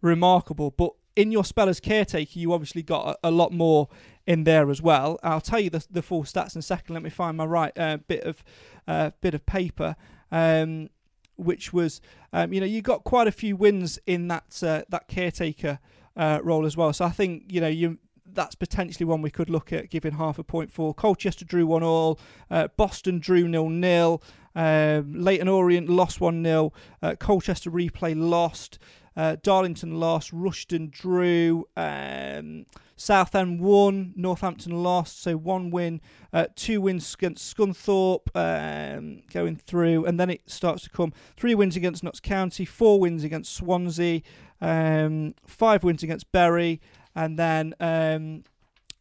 remarkable. 0.01 0.71
But 0.71 0.93
in 1.15 1.31
your 1.31 1.43
spell 1.43 1.69
as 1.69 1.79
caretaker, 1.79 2.39
you 2.39 2.53
obviously 2.53 2.83
got 2.83 3.17
a, 3.23 3.29
a 3.29 3.31
lot 3.31 3.51
more 3.51 3.89
in 4.27 4.43
there 4.43 4.69
as 4.69 4.81
well. 4.81 5.19
I'll 5.23 5.41
tell 5.41 5.59
you 5.59 5.69
the, 5.69 5.85
the 5.89 6.01
full 6.01 6.23
stats 6.23 6.55
in 6.55 6.59
a 6.59 6.61
second. 6.61 6.93
Let 6.93 7.03
me 7.03 7.09
find 7.09 7.35
my 7.35 7.45
right 7.45 7.77
uh, 7.77 7.97
bit 7.97 8.23
of 8.23 8.43
uh, 8.87 9.11
bit 9.21 9.33
of 9.33 9.45
paper. 9.45 9.95
Um, 10.31 10.89
which 11.37 11.73
was, 11.73 12.01
um, 12.33 12.53
you 12.53 12.59
know, 12.59 12.65
you 12.65 12.81
got 12.81 13.03
quite 13.03 13.27
a 13.27 13.31
few 13.31 13.55
wins 13.55 13.99
in 14.05 14.27
that 14.27 14.61
uh, 14.63 14.83
that 14.89 15.07
caretaker 15.07 15.79
uh, 16.15 16.39
role 16.43 16.65
as 16.65 16.75
well. 16.75 16.91
So 16.93 17.05
I 17.05 17.09
think 17.09 17.43
you 17.47 17.61
know 17.61 17.67
you 17.67 17.97
that's 18.33 18.55
potentially 18.55 19.05
one 19.05 19.21
we 19.21 19.31
could 19.31 19.49
look 19.49 19.73
at 19.73 19.89
giving 19.89 20.13
half 20.13 20.37
a 20.37 20.43
point 20.43 20.71
for. 20.71 20.93
Colchester 20.93 21.45
drew 21.45 21.65
one 21.65 21.83
all, 21.83 22.19
uh, 22.51 22.67
Boston 22.77 23.19
drew 23.19 23.47
nil 23.47 23.69
nil, 23.69 24.21
um, 24.55 25.13
Leyton 25.13 25.47
Orient 25.47 25.87
lost 25.89 26.19
one 26.19 26.43
0 26.43 26.73
uh, 27.01 27.15
Colchester 27.19 27.71
replay 27.71 28.15
lost, 28.17 28.79
uh, 29.15 29.37
Darlington 29.41 29.99
lost, 29.99 30.33
Rushden 30.33 30.91
drew. 30.91 31.67
Um, 31.77 32.65
Southend 32.97 33.61
won, 33.61 34.13
Northampton 34.15 34.83
lost, 34.83 35.21
so 35.21 35.37
one 35.37 35.69
win, 35.69 36.01
uh, 36.33 36.47
two 36.55 36.81
wins 36.81 37.13
against 37.13 37.55
Scunthorpe 37.55 38.27
um, 38.35 39.21
going 39.31 39.55
through, 39.55 40.05
and 40.05 40.19
then 40.19 40.31
it 40.31 40.41
starts 40.47 40.83
to 40.83 40.89
come 40.89 41.13
three 41.37 41.53
wins 41.53 41.75
against 41.75 42.03
Notts 42.03 42.19
County, 42.19 42.65
four 42.65 42.99
wins 42.99 43.23
against 43.23 43.55
Swansea, 43.55 44.21
um, 44.59 45.35
five 45.45 45.83
wins 45.83 46.03
against 46.03 46.31
Bury, 46.31 46.81
and 47.15 47.39
then. 47.39 47.73
Um, 47.79 48.43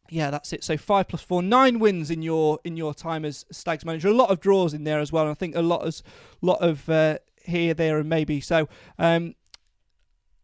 yeah, 0.09 0.31
that's 0.31 0.53
it. 0.53 0.63
So 0.63 0.77
five 0.77 1.09
plus 1.09 1.23
four, 1.23 1.43
nine 1.43 1.81
wins 1.81 2.13
in 2.13 2.23
your 2.23 2.61
in 2.63 2.77
your 2.77 2.95
time 2.95 3.25
as 3.25 3.45
Stags 3.51 3.85
manager. 3.85 4.07
A 4.07 4.13
lot 4.13 4.31
of 4.31 4.39
draws 4.39 4.73
in 4.73 4.85
there 4.85 5.01
as 5.01 5.11
well. 5.11 5.25
And 5.25 5.33
I 5.33 5.35
think 5.35 5.57
a 5.57 5.63
lot 5.63 5.83
of 5.83 6.01
lot 6.41 6.63
of 6.63 6.89
uh, 6.89 7.19
here, 7.45 7.75
there, 7.75 7.99
and 7.99 8.09
maybe. 8.09 8.41
So 8.41 8.69
um, 9.01 9.35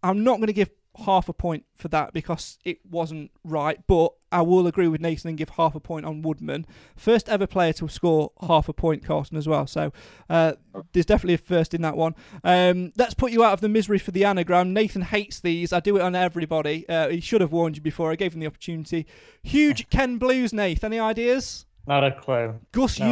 I'm 0.03 0.24
not 0.24 0.39
going 0.39 0.49
to 0.49 0.53
give 0.53 0.70
half 0.98 1.28
a 1.28 1.32
point 1.32 1.64
for 1.74 1.89
that 1.89 2.12
because 2.12 2.59
it 2.64 2.78
wasn't 2.89 3.31
right, 3.44 3.81
but 3.86 4.12
I 4.31 4.43
will 4.43 4.66
agree 4.66 4.89
with 4.89 5.01
Nathan 5.01 5.31
and 5.31 5.39
give 5.39 5.51
half 5.51 5.74
a 5.74 5.81
point 5.81 6.05
on 6.05 6.23
Woodman. 6.23 6.66
First 6.97 7.28
ever 7.28 7.47
player 7.47 7.73
to 7.74 7.89
score 7.89 8.32
half 8.47 8.69
a 8.69 8.73
point, 8.73 9.05
Carson, 9.05 9.36
as 9.36 9.48
well. 9.48 9.66
So 9.66 9.93
uh, 10.28 10.55
there's 10.93 11.06
definitely 11.06 11.35
a 11.35 11.39
first 11.39 11.74
in 11.74 11.82
that 11.82 11.97
one. 11.97 12.14
Um, 12.44 12.93
let's 12.97 13.14
put 13.14 13.32
you 13.32 13.44
out 13.44 13.52
of 13.52 13.60
the 13.60 13.69
misery 13.69 13.98
for 13.98 14.10
the 14.10 14.24
anagram. 14.24 14.73
Nathan 14.73 15.02
hates 15.02 15.40
these. 15.40 15.73
I 15.73 15.81
do 15.81 15.97
it 15.97 16.02
on 16.02 16.14
everybody. 16.14 16.89
Uh, 16.89 17.09
he 17.09 17.20
should 17.20 17.40
have 17.40 17.52
warned 17.52 17.77
you 17.77 17.82
before. 17.82 18.10
I 18.10 18.16
gave 18.16 18.35
him 18.35 18.40
the 18.40 18.47
opportunity. 18.47 19.06
Huge 19.43 19.89
Ken 19.90 20.19
Blues, 20.19 20.52
Nathan. 20.52 20.93
Any 20.93 21.01
ideas? 21.01 21.66
Not 21.86 22.05
a 22.05 22.12
clue. 22.12 22.60
Gus 22.73 22.98
no. 22.98 23.06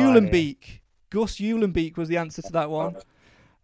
Gus 1.10 1.36
Uhlenbeek 1.38 1.96
was 1.96 2.08
the 2.08 2.16
answer 2.16 2.40
to 2.42 2.52
that 2.52 2.70
one. 2.70 2.96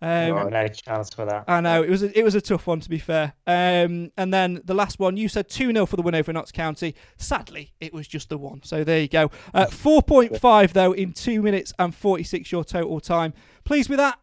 Um, 0.06 0.32
oh, 0.38 0.48
no 0.48 0.68
chance 0.68 1.12
for 1.12 1.24
that. 1.24 1.46
I 1.48 1.60
know 1.60 1.82
it 1.82 1.90
was 1.90 2.04
a, 2.04 2.16
it 2.16 2.22
was 2.22 2.36
a 2.36 2.40
tough 2.40 2.68
one 2.68 2.78
to 2.78 2.88
be 2.88 2.98
fair. 2.98 3.32
Um, 3.44 4.12
and 4.16 4.32
then 4.32 4.60
the 4.64 4.74
last 4.74 5.00
one, 5.00 5.16
you 5.16 5.28
said 5.28 5.48
two 5.48 5.72
0 5.72 5.84
for 5.84 5.96
the 5.96 6.02
win 6.02 6.14
over 6.14 6.32
Notts 6.32 6.52
County. 6.52 6.94
Sadly, 7.16 7.72
it 7.80 7.92
was 7.92 8.06
just 8.06 8.28
the 8.28 8.38
one. 8.38 8.62
So 8.62 8.84
there 8.84 9.00
you 9.00 9.08
go. 9.08 9.32
Uh, 9.52 9.66
Four 9.86 10.02
point 10.02 10.38
five 10.38 10.72
though 10.74 10.92
in 10.92 11.12
two 11.12 11.42
minutes 11.42 11.72
and 11.80 11.92
forty 11.92 12.22
six 12.22 12.52
your 12.52 12.62
total 12.62 13.00
time. 13.00 13.32
Pleased 13.64 13.88
with 13.90 13.98
that? 13.98 14.20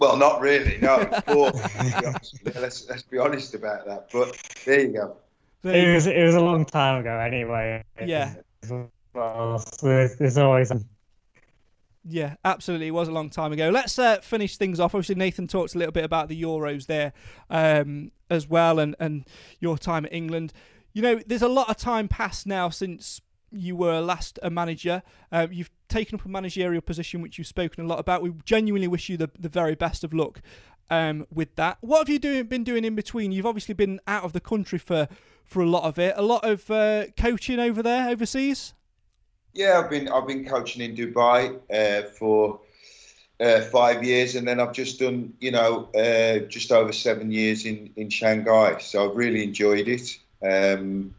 Well, 0.00 0.16
not 0.16 0.40
really. 0.40 0.78
No, 0.78 1.04
four. 1.26 1.52
let's 2.56 2.88
let's 2.88 3.02
be 3.02 3.18
honest 3.18 3.54
about 3.54 3.86
that. 3.86 4.08
But 4.12 4.36
there 4.64 4.80
you 4.80 4.92
go. 4.92 5.16
There 5.62 5.76
It 5.76 5.86
you 5.86 5.94
was 5.94 6.06
it 6.08 6.24
was 6.24 6.34
a 6.34 6.40
long 6.40 6.64
time 6.64 7.00
ago 7.00 7.16
anyway. 7.18 7.84
Yeah. 8.04 8.34
Well, 9.14 9.64
there's, 9.82 10.16
there's 10.16 10.38
always 10.38 10.72
Yeah, 12.10 12.36
absolutely. 12.42 12.86
It 12.86 12.92
was 12.92 13.08
a 13.08 13.12
long 13.12 13.28
time 13.28 13.52
ago. 13.52 13.68
Let's 13.68 13.98
uh, 13.98 14.20
finish 14.20 14.56
things 14.56 14.80
off. 14.80 14.94
Obviously, 14.94 15.14
Nathan 15.14 15.46
talked 15.46 15.74
a 15.74 15.78
little 15.78 15.92
bit 15.92 16.04
about 16.04 16.28
the 16.28 16.42
Euros 16.42 16.86
there 16.86 17.12
um, 17.50 18.12
as 18.30 18.48
well 18.48 18.78
and, 18.78 18.96
and 18.98 19.26
your 19.60 19.76
time 19.76 20.06
at 20.06 20.12
England. 20.12 20.54
You 20.94 21.02
know, 21.02 21.20
there's 21.26 21.42
a 21.42 21.48
lot 21.48 21.68
of 21.68 21.76
time 21.76 22.08
passed 22.08 22.46
now 22.46 22.70
since 22.70 23.20
you 23.52 23.76
were 23.76 24.00
last 24.00 24.38
a 24.42 24.48
manager. 24.48 25.02
Uh, 25.30 25.48
you've 25.50 25.70
taken 25.88 26.18
up 26.18 26.24
a 26.24 26.28
managerial 26.30 26.80
position, 26.80 27.20
which 27.20 27.36
you've 27.36 27.46
spoken 27.46 27.84
a 27.84 27.86
lot 27.86 27.98
about. 27.98 28.22
We 28.22 28.32
genuinely 28.42 28.88
wish 28.88 29.10
you 29.10 29.18
the, 29.18 29.30
the 29.38 29.50
very 29.50 29.74
best 29.74 30.02
of 30.02 30.14
luck 30.14 30.40
um, 30.88 31.26
with 31.30 31.56
that. 31.56 31.76
What 31.82 31.98
have 31.98 32.08
you 32.08 32.18
doing, 32.18 32.44
been 32.44 32.64
doing 32.64 32.86
in 32.86 32.94
between? 32.94 33.32
You've 33.32 33.46
obviously 33.46 33.74
been 33.74 34.00
out 34.06 34.24
of 34.24 34.32
the 34.32 34.40
country 34.40 34.78
for, 34.78 35.08
for 35.44 35.62
a 35.62 35.66
lot 35.68 35.84
of 35.84 35.98
it. 35.98 36.14
A 36.16 36.22
lot 36.22 36.42
of 36.42 36.70
uh, 36.70 37.06
coaching 37.18 37.60
over 37.60 37.82
there, 37.82 38.08
overseas? 38.08 38.72
Yeah, 39.58 39.80
I've 39.80 39.90
been 39.90 40.06
I've 40.08 40.28
been 40.28 40.44
coaching 40.44 40.82
in 40.82 40.94
Dubai 40.94 41.58
uh, 41.68 42.08
for 42.10 42.60
uh, 43.40 43.62
five 43.62 44.04
years, 44.04 44.36
and 44.36 44.46
then 44.46 44.60
I've 44.60 44.72
just 44.72 45.00
done 45.00 45.32
you 45.40 45.50
know 45.50 45.88
uh, 45.96 46.46
just 46.46 46.70
over 46.70 46.92
seven 46.92 47.32
years 47.32 47.66
in 47.66 47.90
in 47.96 48.08
Shanghai. 48.08 48.78
So 48.78 49.10
I've 49.10 49.16
really 49.16 49.42
enjoyed 49.42 49.88
it. 49.88 50.16
Um, 50.48 51.12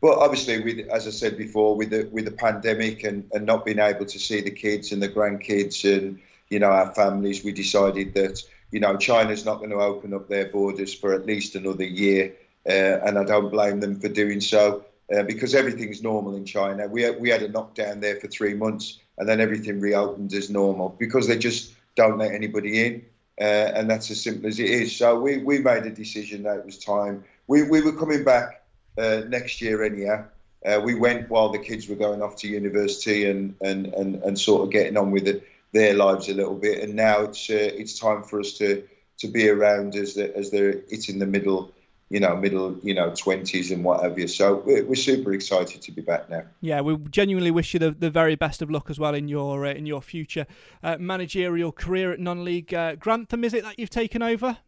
but 0.00 0.16
obviously, 0.18 0.62
with 0.62 0.86
as 0.90 1.08
I 1.08 1.10
said 1.10 1.36
before, 1.36 1.74
with 1.74 1.90
the 1.90 2.08
with 2.12 2.26
the 2.26 2.30
pandemic 2.30 3.02
and, 3.02 3.28
and 3.32 3.44
not 3.44 3.64
being 3.64 3.80
able 3.80 4.06
to 4.06 4.18
see 4.20 4.40
the 4.40 4.52
kids 4.52 4.92
and 4.92 5.02
the 5.02 5.08
grandkids 5.08 5.82
and 5.92 6.20
you 6.50 6.60
know 6.60 6.70
our 6.70 6.94
families, 6.94 7.42
we 7.42 7.50
decided 7.50 8.14
that 8.14 8.44
you 8.70 8.78
know 8.78 8.96
China's 8.96 9.44
not 9.44 9.58
going 9.58 9.70
to 9.70 9.80
open 9.80 10.14
up 10.14 10.28
their 10.28 10.46
borders 10.46 10.94
for 10.94 11.14
at 11.14 11.26
least 11.26 11.56
another 11.56 11.82
year, 11.82 12.32
uh, 12.68 13.02
and 13.04 13.18
I 13.18 13.24
don't 13.24 13.50
blame 13.50 13.80
them 13.80 13.98
for 13.98 14.08
doing 14.08 14.40
so 14.40 14.84
uh, 15.14 15.22
because 15.22 15.54
everything's 15.54 16.02
normal 16.02 16.34
in 16.36 16.44
China. 16.44 16.86
We 16.88 17.02
had, 17.02 17.20
we 17.20 17.30
had 17.30 17.42
a 17.42 17.48
knockdown 17.48 18.00
there 18.00 18.16
for 18.16 18.28
three 18.28 18.54
months, 18.54 18.98
and 19.18 19.28
then 19.28 19.40
everything 19.40 19.80
reopened 19.80 20.32
as 20.34 20.50
normal 20.50 20.96
because 20.98 21.28
they 21.28 21.38
just 21.38 21.74
don't 21.94 22.18
let 22.18 22.32
anybody 22.32 22.84
in, 22.84 23.04
uh, 23.40 23.72
and 23.74 23.88
that's 23.88 24.10
as 24.10 24.22
simple 24.22 24.48
as 24.48 24.58
it 24.58 24.68
is. 24.68 24.96
So 24.96 25.18
we, 25.18 25.38
we 25.38 25.58
made 25.58 25.84
a 25.84 25.90
decision 25.90 26.42
that 26.44 26.58
it 26.58 26.66
was 26.66 26.78
time. 26.78 27.24
We 27.46 27.62
we 27.62 27.80
were 27.80 27.92
coming 27.92 28.24
back 28.24 28.64
uh, 28.98 29.22
next 29.28 29.60
year 29.60 29.82
anyhow. 29.82 30.24
Uh, 30.64 30.80
we 30.84 30.94
went 30.94 31.30
while 31.30 31.50
the 31.50 31.58
kids 31.58 31.88
were 31.88 31.94
going 31.94 32.22
off 32.22 32.36
to 32.36 32.48
university 32.48 33.30
and 33.30 33.54
and, 33.60 33.86
and, 33.94 34.16
and 34.22 34.38
sort 34.38 34.62
of 34.62 34.70
getting 34.70 34.96
on 34.96 35.10
with 35.12 35.28
it, 35.28 35.46
their 35.72 35.94
lives 35.94 36.28
a 36.28 36.34
little 36.34 36.54
bit, 36.54 36.82
and 36.82 36.94
now 36.94 37.20
it's 37.22 37.48
uh, 37.48 37.54
it's 37.54 37.98
time 37.98 38.22
for 38.22 38.40
us 38.40 38.52
to 38.54 38.82
to 39.18 39.28
be 39.28 39.48
around 39.48 39.94
as 39.94 40.14
the, 40.14 40.36
as 40.36 40.50
they're 40.50 40.82
it's 40.88 41.08
in 41.08 41.18
the 41.18 41.26
middle 41.26 41.72
you 42.08 42.20
know, 42.20 42.36
middle, 42.36 42.78
you 42.82 42.94
know, 42.94 43.12
twenties 43.14 43.70
and 43.72 43.82
what 43.82 44.02
have 44.02 44.18
you. 44.18 44.28
So 44.28 44.62
we're, 44.64 44.84
we're, 44.84 44.94
super 44.94 45.32
excited 45.32 45.82
to 45.82 45.92
be 45.92 46.02
back 46.02 46.30
now. 46.30 46.44
Yeah, 46.60 46.80
we 46.80 46.96
genuinely 47.10 47.50
wish 47.50 47.74
you 47.74 47.80
the, 47.80 47.90
the 47.90 48.10
very 48.10 48.36
best 48.36 48.62
of 48.62 48.70
luck 48.70 48.90
as 48.90 48.98
well 48.98 49.14
in 49.14 49.28
your 49.28 49.66
uh, 49.66 49.72
in 49.72 49.86
your 49.86 50.02
future 50.02 50.46
uh, 50.82 50.96
managerial 50.98 51.72
career 51.72 52.12
at 52.12 52.20
non-league 52.20 52.72
uh, 52.72 52.94
Grantham. 52.94 53.44
Is 53.44 53.54
it 53.54 53.64
that 53.64 53.78
you've 53.78 53.90
taken 53.90 54.22
over? 54.22 54.58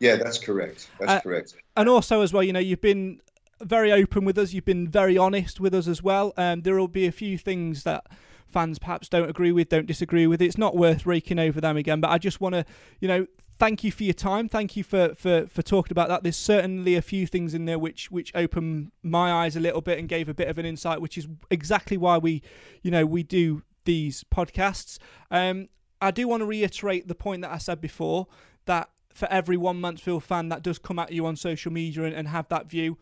Yeah, 0.00 0.16
that's 0.16 0.38
correct. 0.38 0.88
That's 0.98 1.22
correct. 1.22 1.54
And 1.76 1.88
also 1.88 2.22
as 2.22 2.32
well, 2.32 2.42
you 2.42 2.54
know, 2.54 2.60
you've 2.60 2.80
been 2.80 3.20
very 3.60 3.92
open 3.92 4.24
with 4.24 4.38
us. 4.38 4.54
You've 4.54 4.64
been 4.64 4.88
very 4.88 5.18
honest 5.18 5.60
with 5.60 5.74
us 5.74 5.86
as 5.86 6.02
well. 6.02 6.32
And 6.38 6.60
um, 6.60 6.62
there 6.62 6.74
will 6.76 6.88
be 6.88 7.06
a 7.06 7.12
few 7.12 7.36
things 7.36 7.82
that 7.84 8.06
fans 8.46 8.78
perhaps 8.78 9.08
don't 9.08 9.28
agree 9.28 9.52
with, 9.52 9.68
don't 9.68 9.86
disagree 9.86 10.26
with. 10.26 10.40
It's 10.40 10.58
not 10.58 10.74
worth 10.74 11.06
raking 11.06 11.38
over 11.38 11.60
them 11.60 11.76
again. 11.76 12.00
But 12.00 12.10
I 12.10 12.18
just 12.18 12.40
want 12.40 12.54
to, 12.54 12.64
you 12.98 13.08
know, 13.08 13.26
thank 13.60 13.84
you 13.84 13.92
for 13.92 14.02
your 14.02 14.14
time. 14.14 14.48
Thank 14.48 14.74
you 14.74 14.82
for, 14.82 15.14
for, 15.14 15.46
for 15.46 15.62
talking 15.62 15.92
about 15.92 16.08
that. 16.08 16.22
There's 16.22 16.36
certainly 16.36 16.96
a 16.96 17.02
few 17.02 17.26
things 17.26 17.52
in 17.54 17.66
there 17.66 17.78
which 17.78 18.10
which 18.10 18.32
opened 18.34 18.90
my 19.02 19.30
eyes 19.30 19.54
a 19.54 19.60
little 19.60 19.82
bit 19.82 19.98
and 19.98 20.08
gave 20.08 20.28
a 20.28 20.34
bit 20.34 20.48
of 20.48 20.58
an 20.58 20.64
insight, 20.66 21.00
which 21.00 21.16
is 21.18 21.28
exactly 21.50 21.96
why 21.96 22.18
we, 22.18 22.42
you 22.82 22.90
know, 22.90 23.04
we 23.06 23.22
do 23.22 23.62
these 23.84 24.24
podcasts. 24.24 24.98
Um, 25.30 25.68
I 26.00 26.10
do 26.10 26.26
want 26.26 26.40
to 26.40 26.46
reiterate 26.46 27.06
the 27.06 27.14
point 27.14 27.42
that 27.42 27.52
I 27.52 27.58
said 27.58 27.80
before 27.80 28.26
that 28.64 28.88
for 29.12 29.28
every 29.30 29.58
one 29.58 29.80
Mansfield 29.80 30.24
fan 30.24 30.48
that 30.48 30.62
does 30.62 30.78
come 30.78 30.98
at 30.98 31.12
you 31.12 31.26
on 31.26 31.36
social 31.36 31.70
media 31.70 32.04
and, 32.04 32.14
and 32.14 32.28
have 32.28 32.48
that 32.48 32.70
view, 32.70 32.96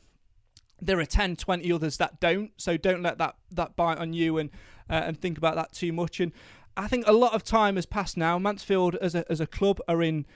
there 0.80 0.98
are 0.98 1.06
10, 1.06 1.36
20 1.36 1.72
others 1.72 1.96
that 1.98 2.18
don't. 2.18 2.50
So 2.56 2.76
don't 2.76 3.02
let 3.02 3.18
that, 3.18 3.36
that 3.52 3.76
bite 3.76 3.98
on 3.98 4.12
you 4.12 4.38
and 4.38 4.50
uh, 4.90 5.02
and 5.06 5.20
think 5.20 5.38
about 5.38 5.54
that 5.54 5.72
too 5.72 5.92
much. 5.92 6.18
And 6.18 6.32
I 6.76 6.88
think 6.88 7.06
a 7.06 7.12
lot 7.12 7.34
of 7.34 7.44
time 7.44 7.76
has 7.76 7.86
passed 7.86 8.16
now. 8.16 8.38
Mansfield 8.38 8.96
as 8.96 9.14
a 9.14 9.30
as 9.30 9.40
a 9.40 9.46
club 9.46 9.80
are 9.86 10.02
in 10.02 10.26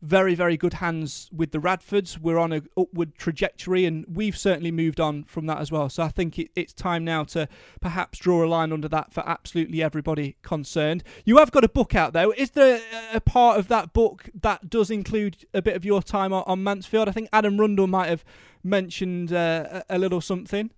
very, 0.00 0.34
very 0.34 0.56
good 0.56 0.74
hands 0.74 1.28
with 1.34 1.50
the 1.50 1.58
Radfords. 1.58 2.18
We're 2.18 2.38
on 2.38 2.52
an 2.52 2.68
upward 2.76 3.16
trajectory, 3.16 3.84
and 3.84 4.04
we've 4.08 4.36
certainly 4.36 4.70
moved 4.70 5.00
on 5.00 5.24
from 5.24 5.46
that 5.46 5.58
as 5.58 5.72
well. 5.72 5.88
So 5.88 6.02
I 6.04 6.08
think 6.08 6.38
it, 6.38 6.50
it's 6.54 6.72
time 6.72 7.04
now 7.04 7.24
to 7.24 7.48
perhaps 7.80 8.18
draw 8.18 8.44
a 8.44 8.46
line 8.46 8.72
under 8.72 8.88
that 8.88 9.12
for 9.12 9.28
absolutely 9.28 9.82
everybody 9.82 10.36
concerned. 10.42 11.02
You 11.24 11.38
have 11.38 11.50
got 11.50 11.64
a 11.64 11.68
book 11.68 11.94
out, 11.94 12.12
though. 12.12 12.32
Is 12.32 12.50
there 12.52 12.80
a 13.12 13.20
part 13.20 13.58
of 13.58 13.68
that 13.68 13.92
book 13.92 14.30
that 14.40 14.70
does 14.70 14.90
include 14.90 15.44
a 15.52 15.62
bit 15.62 15.74
of 15.74 15.84
your 15.84 16.02
time 16.02 16.32
on, 16.32 16.44
on 16.46 16.62
Mansfield? 16.62 17.08
I 17.08 17.12
think 17.12 17.28
Adam 17.32 17.58
Rundle 17.58 17.88
might 17.88 18.08
have 18.08 18.24
mentioned 18.62 19.32
uh, 19.32 19.82
a 19.90 19.98
little 19.98 20.20
something. 20.20 20.70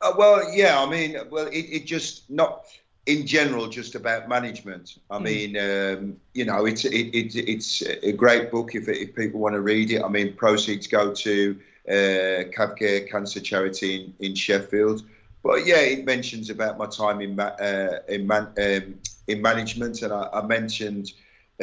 Uh, 0.00 0.12
well, 0.16 0.50
yeah. 0.54 0.82
I 0.82 0.88
mean, 0.88 1.16
well, 1.30 1.48
it, 1.48 1.66
it 1.66 1.84
just 1.84 2.30
not 2.30 2.64
in 3.06 3.26
general 3.26 3.66
just 3.68 3.94
about 3.94 4.28
management. 4.28 4.98
I 5.10 5.18
mm. 5.18 5.22
mean, 5.22 5.56
um, 5.56 6.16
you 6.34 6.44
know, 6.44 6.66
it's 6.66 6.84
it, 6.84 7.14
it, 7.14 7.34
it's 7.34 7.82
a 7.82 8.12
great 8.12 8.50
book 8.50 8.74
if, 8.74 8.88
if 8.88 9.14
people 9.14 9.40
want 9.40 9.54
to 9.54 9.60
read 9.60 9.90
it. 9.90 10.02
I 10.02 10.08
mean, 10.08 10.34
proceeds 10.34 10.86
go 10.86 11.12
to 11.12 11.58
uh, 11.88 12.44
Cavcare 12.56 13.08
Cancer 13.10 13.40
Charity 13.40 14.14
in, 14.20 14.28
in 14.28 14.34
Sheffield. 14.34 15.02
But 15.42 15.66
yeah, 15.66 15.80
it 15.80 16.04
mentions 16.04 16.50
about 16.50 16.76
my 16.76 16.86
time 16.86 17.20
in 17.22 17.36
ma- 17.36 17.56
uh, 17.58 18.00
in, 18.08 18.26
man- 18.26 18.52
um, 18.58 18.94
in 19.26 19.40
management, 19.40 20.02
and 20.02 20.12
I, 20.12 20.28
I 20.34 20.46
mentioned, 20.46 21.12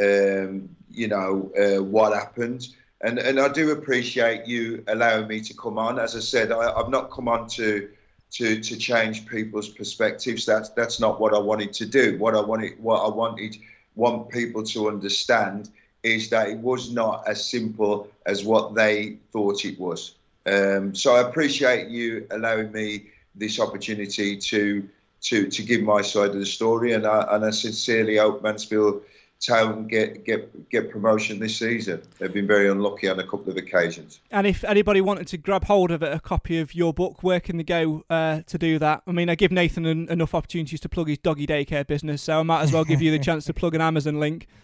um, 0.01 0.69
you 0.89 1.07
know, 1.07 1.51
uh, 1.57 1.83
what 1.83 2.13
happened. 2.13 2.69
And, 3.01 3.19
and 3.19 3.39
I 3.39 3.47
do 3.49 3.71
appreciate 3.71 4.47
you 4.47 4.83
allowing 4.87 5.27
me 5.27 5.39
to 5.41 5.53
come 5.53 5.77
on. 5.77 5.99
As 5.99 6.15
I 6.15 6.19
said, 6.19 6.51
I, 6.51 6.73
I've 6.73 6.89
not 6.89 7.11
come 7.11 7.27
on 7.27 7.47
to 7.49 7.87
to 8.31 8.59
to 8.61 8.77
change 8.77 9.25
people's 9.25 9.69
perspectives. 9.69 10.45
That's 10.45 10.69
that's 10.69 10.99
not 10.99 11.19
what 11.19 11.33
I 11.33 11.39
wanted 11.39 11.73
to 11.73 11.85
do. 11.85 12.17
What 12.17 12.35
I 12.35 12.41
wanted 12.41 12.81
what 12.81 12.99
I 12.99 13.09
wanted 13.09 13.57
want 13.95 14.29
people 14.29 14.63
to 14.63 14.89
understand 14.89 15.69
is 16.03 16.29
that 16.29 16.49
it 16.49 16.57
was 16.59 16.91
not 16.91 17.27
as 17.27 17.43
simple 17.43 18.07
as 18.25 18.43
what 18.43 18.75
they 18.75 19.17
thought 19.31 19.65
it 19.65 19.79
was. 19.79 20.15
Um, 20.45 20.95
so 20.95 21.15
I 21.15 21.27
appreciate 21.27 21.89
you 21.89 22.27
allowing 22.31 22.71
me 22.71 23.07
this 23.35 23.59
opportunity 23.59 24.37
to 24.37 24.87
to 25.21 25.49
to 25.49 25.63
give 25.63 25.81
my 25.81 26.01
side 26.01 26.29
of 26.29 26.39
the 26.39 26.45
story, 26.45 26.93
and 26.93 27.05
I 27.05 27.27
and 27.31 27.45
I 27.45 27.49
sincerely 27.49 28.17
hope 28.17 28.43
Mansfield 28.43 29.03
Town 29.39 29.87
get 29.87 30.25
get 30.25 30.69
get 30.69 30.91
promotion 30.91 31.39
this 31.39 31.57
season. 31.57 32.01
They've 32.17 32.33
been 32.33 32.47
very 32.47 32.69
unlucky 32.69 33.07
on 33.07 33.19
a 33.19 33.23
couple 33.23 33.49
of 33.51 33.57
occasions. 33.57 34.19
And 34.31 34.47
if 34.47 34.63
anybody 34.63 34.99
wanted 34.99 35.27
to 35.27 35.37
grab 35.37 35.65
hold 35.65 35.91
of 35.91 36.01
it, 36.01 36.11
a 36.11 36.19
copy 36.19 36.59
of 36.59 36.73
your 36.73 36.93
book, 36.93 37.21
where 37.21 37.39
can 37.39 37.57
they 37.57 37.63
go 37.63 38.03
uh, 38.09 38.41
to 38.47 38.57
do 38.57 38.79
that? 38.79 39.03
I 39.05 39.11
mean, 39.11 39.29
I 39.29 39.35
give 39.35 39.51
Nathan 39.51 39.85
an, 39.85 40.09
enough 40.09 40.33
opportunities 40.33 40.79
to 40.81 40.89
plug 40.89 41.09
his 41.09 41.19
doggy 41.19 41.45
daycare 41.45 41.85
business, 41.85 42.23
so 42.23 42.39
I 42.39 42.43
might 42.43 42.61
as 42.61 42.71
well 42.71 42.83
give 42.83 43.01
you 43.01 43.11
the 43.11 43.19
chance 43.19 43.45
to 43.45 43.53
plug 43.53 43.75
an 43.75 43.81
Amazon 43.81 44.19
link. 44.19 44.47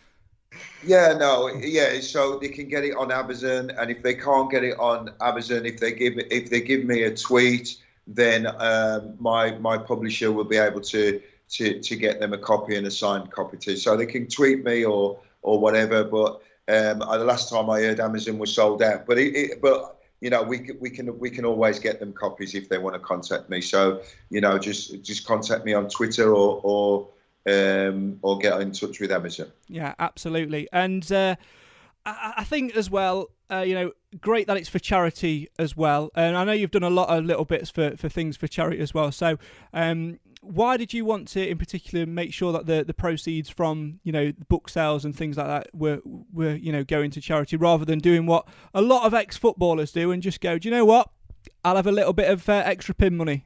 Yeah, 0.86 1.16
no, 1.18 1.48
yeah. 1.48 2.00
So 2.02 2.38
they 2.38 2.50
can 2.50 2.70
get 2.70 2.84
it 2.84 2.96
on 2.96 3.12
Amazon, 3.12 3.72
and 3.72 3.90
if 3.90 4.04
they 4.04 4.14
can't 4.14 4.52
get 4.52 4.64
it 4.64 4.78
on 4.78 5.12
Amazon, 5.20 5.66
if 5.66 5.80
they 5.80 5.94
give 5.94 6.14
if 6.30 6.52
they 6.52 6.62
give 6.62 6.84
me 6.84 7.04
a 7.04 7.16
tweet, 7.16 7.78
then 8.06 8.48
um, 8.60 9.16
my 9.20 9.58
my 9.58 9.78
publisher 9.78 10.32
will 10.32 10.44
be 10.44 10.58
able 10.58 10.82
to 10.82 11.22
to, 11.54 11.80
to 11.80 11.96
get 11.96 12.20
them 12.20 12.34
a 12.34 12.38
copy 12.38 12.76
and 12.76 12.88
a 12.88 12.92
signed 12.92 13.32
copy 13.32 13.58
too. 13.58 13.78
So 13.78 13.96
they 13.96 14.06
can 14.06 14.28
tweet 14.28 14.64
me 14.64 14.86
or 14.86 15.20
or 15.42 15.60
whatever. 15.60 16.04
But 16.04 16.42
um, 16.68 17.00
the 17.00 17.26
last 17.26 17.50
time 17.50 17.70
I 17.70 17.82
heard, 17.82 18.00
Amazon 18.00 18.38
was 18.38 18.54
sold 18.54 18.82
out. 18.82 19.06
But 19.06 19.18
it, 19.18 19.36
it, 19.36 19.62
but 19.62 20.00
you 20.22 20.30
know 20.30 20.42
we 20.42 20.70
we 20.80 20.90
can 20.90 21.18
we 21.20 21.30
can 21.30 21.46
always 21.46 21.80
get 21.80 22.00
them 22.00 22.14
copies 22.14 22.56
if 22.56 22.70
they 22.70 22.78
want 22.78 22.96
to 22.96 23.00
contact 23.00 23.50
me. 23.50 23.62
So 23.62 24.02
you 24.30 24.42
know 24.42 24.58
just 24.58 25.04
just 25.04 25.28
contact 25.28 25.66
me 25.66 25.74
on 25.74 25.90
Twitter 25.90 26.34
or 26.34 26.62
or 26.64 27.08
um, 27.46 28.20
or 28.22 28.38
get 28.38 28.60
in 28.62 28.72
touch 28.72 29.00
with 29.00 29.12
Amazon. 29.12 29.52
Yeah, 29.68 29.94
absolutely. 30.00 30.68
And 30.72 31.10
uh, 31.12 31.36
I, 32.06 32.34
I 32.38 32.44
think 32.44 32.76
as 32.76 32.90
well, 32.90 33.30
uh, 33.52 33.60
you 33.60 33.76
know, 33.76 33.92
great 34.22 34.48
that 34.48 34.58
it's 34.58 34.70
for 34.70 34.80
charity 34.80 35.50
as 35.60 35.76
well. 35.76 36.10
And 36.16 36.38
I 36.38 36.44
know 36.44 36.54
you've 36.54 36.72
done 36.72 36.84
a 36.84 36.90
lot 36.90 37.10
of 37.10 37.26
little 37.26 37.46
bits 37.46 37.70
for, 37.70 37.98
for 37.98 38.10
things 38.10 38.38
for 38.38 38.48
charity 38.48 38.80
as 38.80 38.94
well. 38.94 39.12
So 39.12 39.38
um, 39.74 40.20
why 40.44 40.78
did 40.78 40.94
you 40.94 41.06
want 41.06 41.28
to, 41.30 41.48
in 41.48 41.58
particular, 41.58 42.06
make 42.06 42.34
sure 42.34 42.52
that 42.52 42.66
the, 42.66 42.84
the 42.84 42.94
proceeds 42.94 43.50
from 43.50 44.00
you 44.04 44.12
know 44.12 44.32
book 44.50 44.70
sales 44.70 45.06
and 45.06 45.16
things 45.16 45.38
like 45.38 45.48
that 45.48 45.68
were 45.74 46.02
were 46.32 46.56
you 46.56 46.72
know 46.72 46.84
going 46.84 47.12
to 47.12 47.22
charity 47.22 47.56
rather 47.56 47.86
than 47.86 48.00
doing 48.00 48.26
what 48.26 48.48
a 48.74 48.82
lot 48.82 49.06
of 49.06 49.14
ex 49.14 49.38
footballers 49.38 49.92
do 49.92 50.12
and 50.12 50.22
just 50.22 50.42
go, 50.42 50.58
do 50.58 50.68
you 50.68 50.76
know 50.76 50.86
what? 50.86 51.10
I'll 51.64 51.76
have 51.76 51.88
a 51.88 51.92
little 51.92 52.14
bit 52.14 52.30
of 52.30 52.48
uh, 52.48 52.64
extra 52.66 52.94
pin 52.94 53.16
money. 53.16 53.46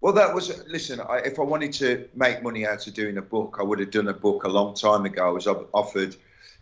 Well, 0.00 0.12
that 0.12 0.34
was 0.34 0.62
listen. 0.68 1.00
I, 1.00 1.18
if 1.18 1.38
I 1.38 1.42
wanted 1.42 1.72
to 1.74 2.08
make 2.14 2.42
money 2.42 2.66
out 2.66 2.86
of 2.86 2.94
doing 2.94 3.16
a 3.16 3.22
book, 3.22 3.56
I 3.58 3.62
would 3.62 3.78
have 3.80 3.90
done 3.90 4.08
a 4.08 4.12
book 4.12 4.44
a 4.44 4.48
long 4.48 4.74
time 4.74 5.04
ago. 5.06 5.26
I 5.26 5.30
was 5.30 5.46
offered, 5.46 6.16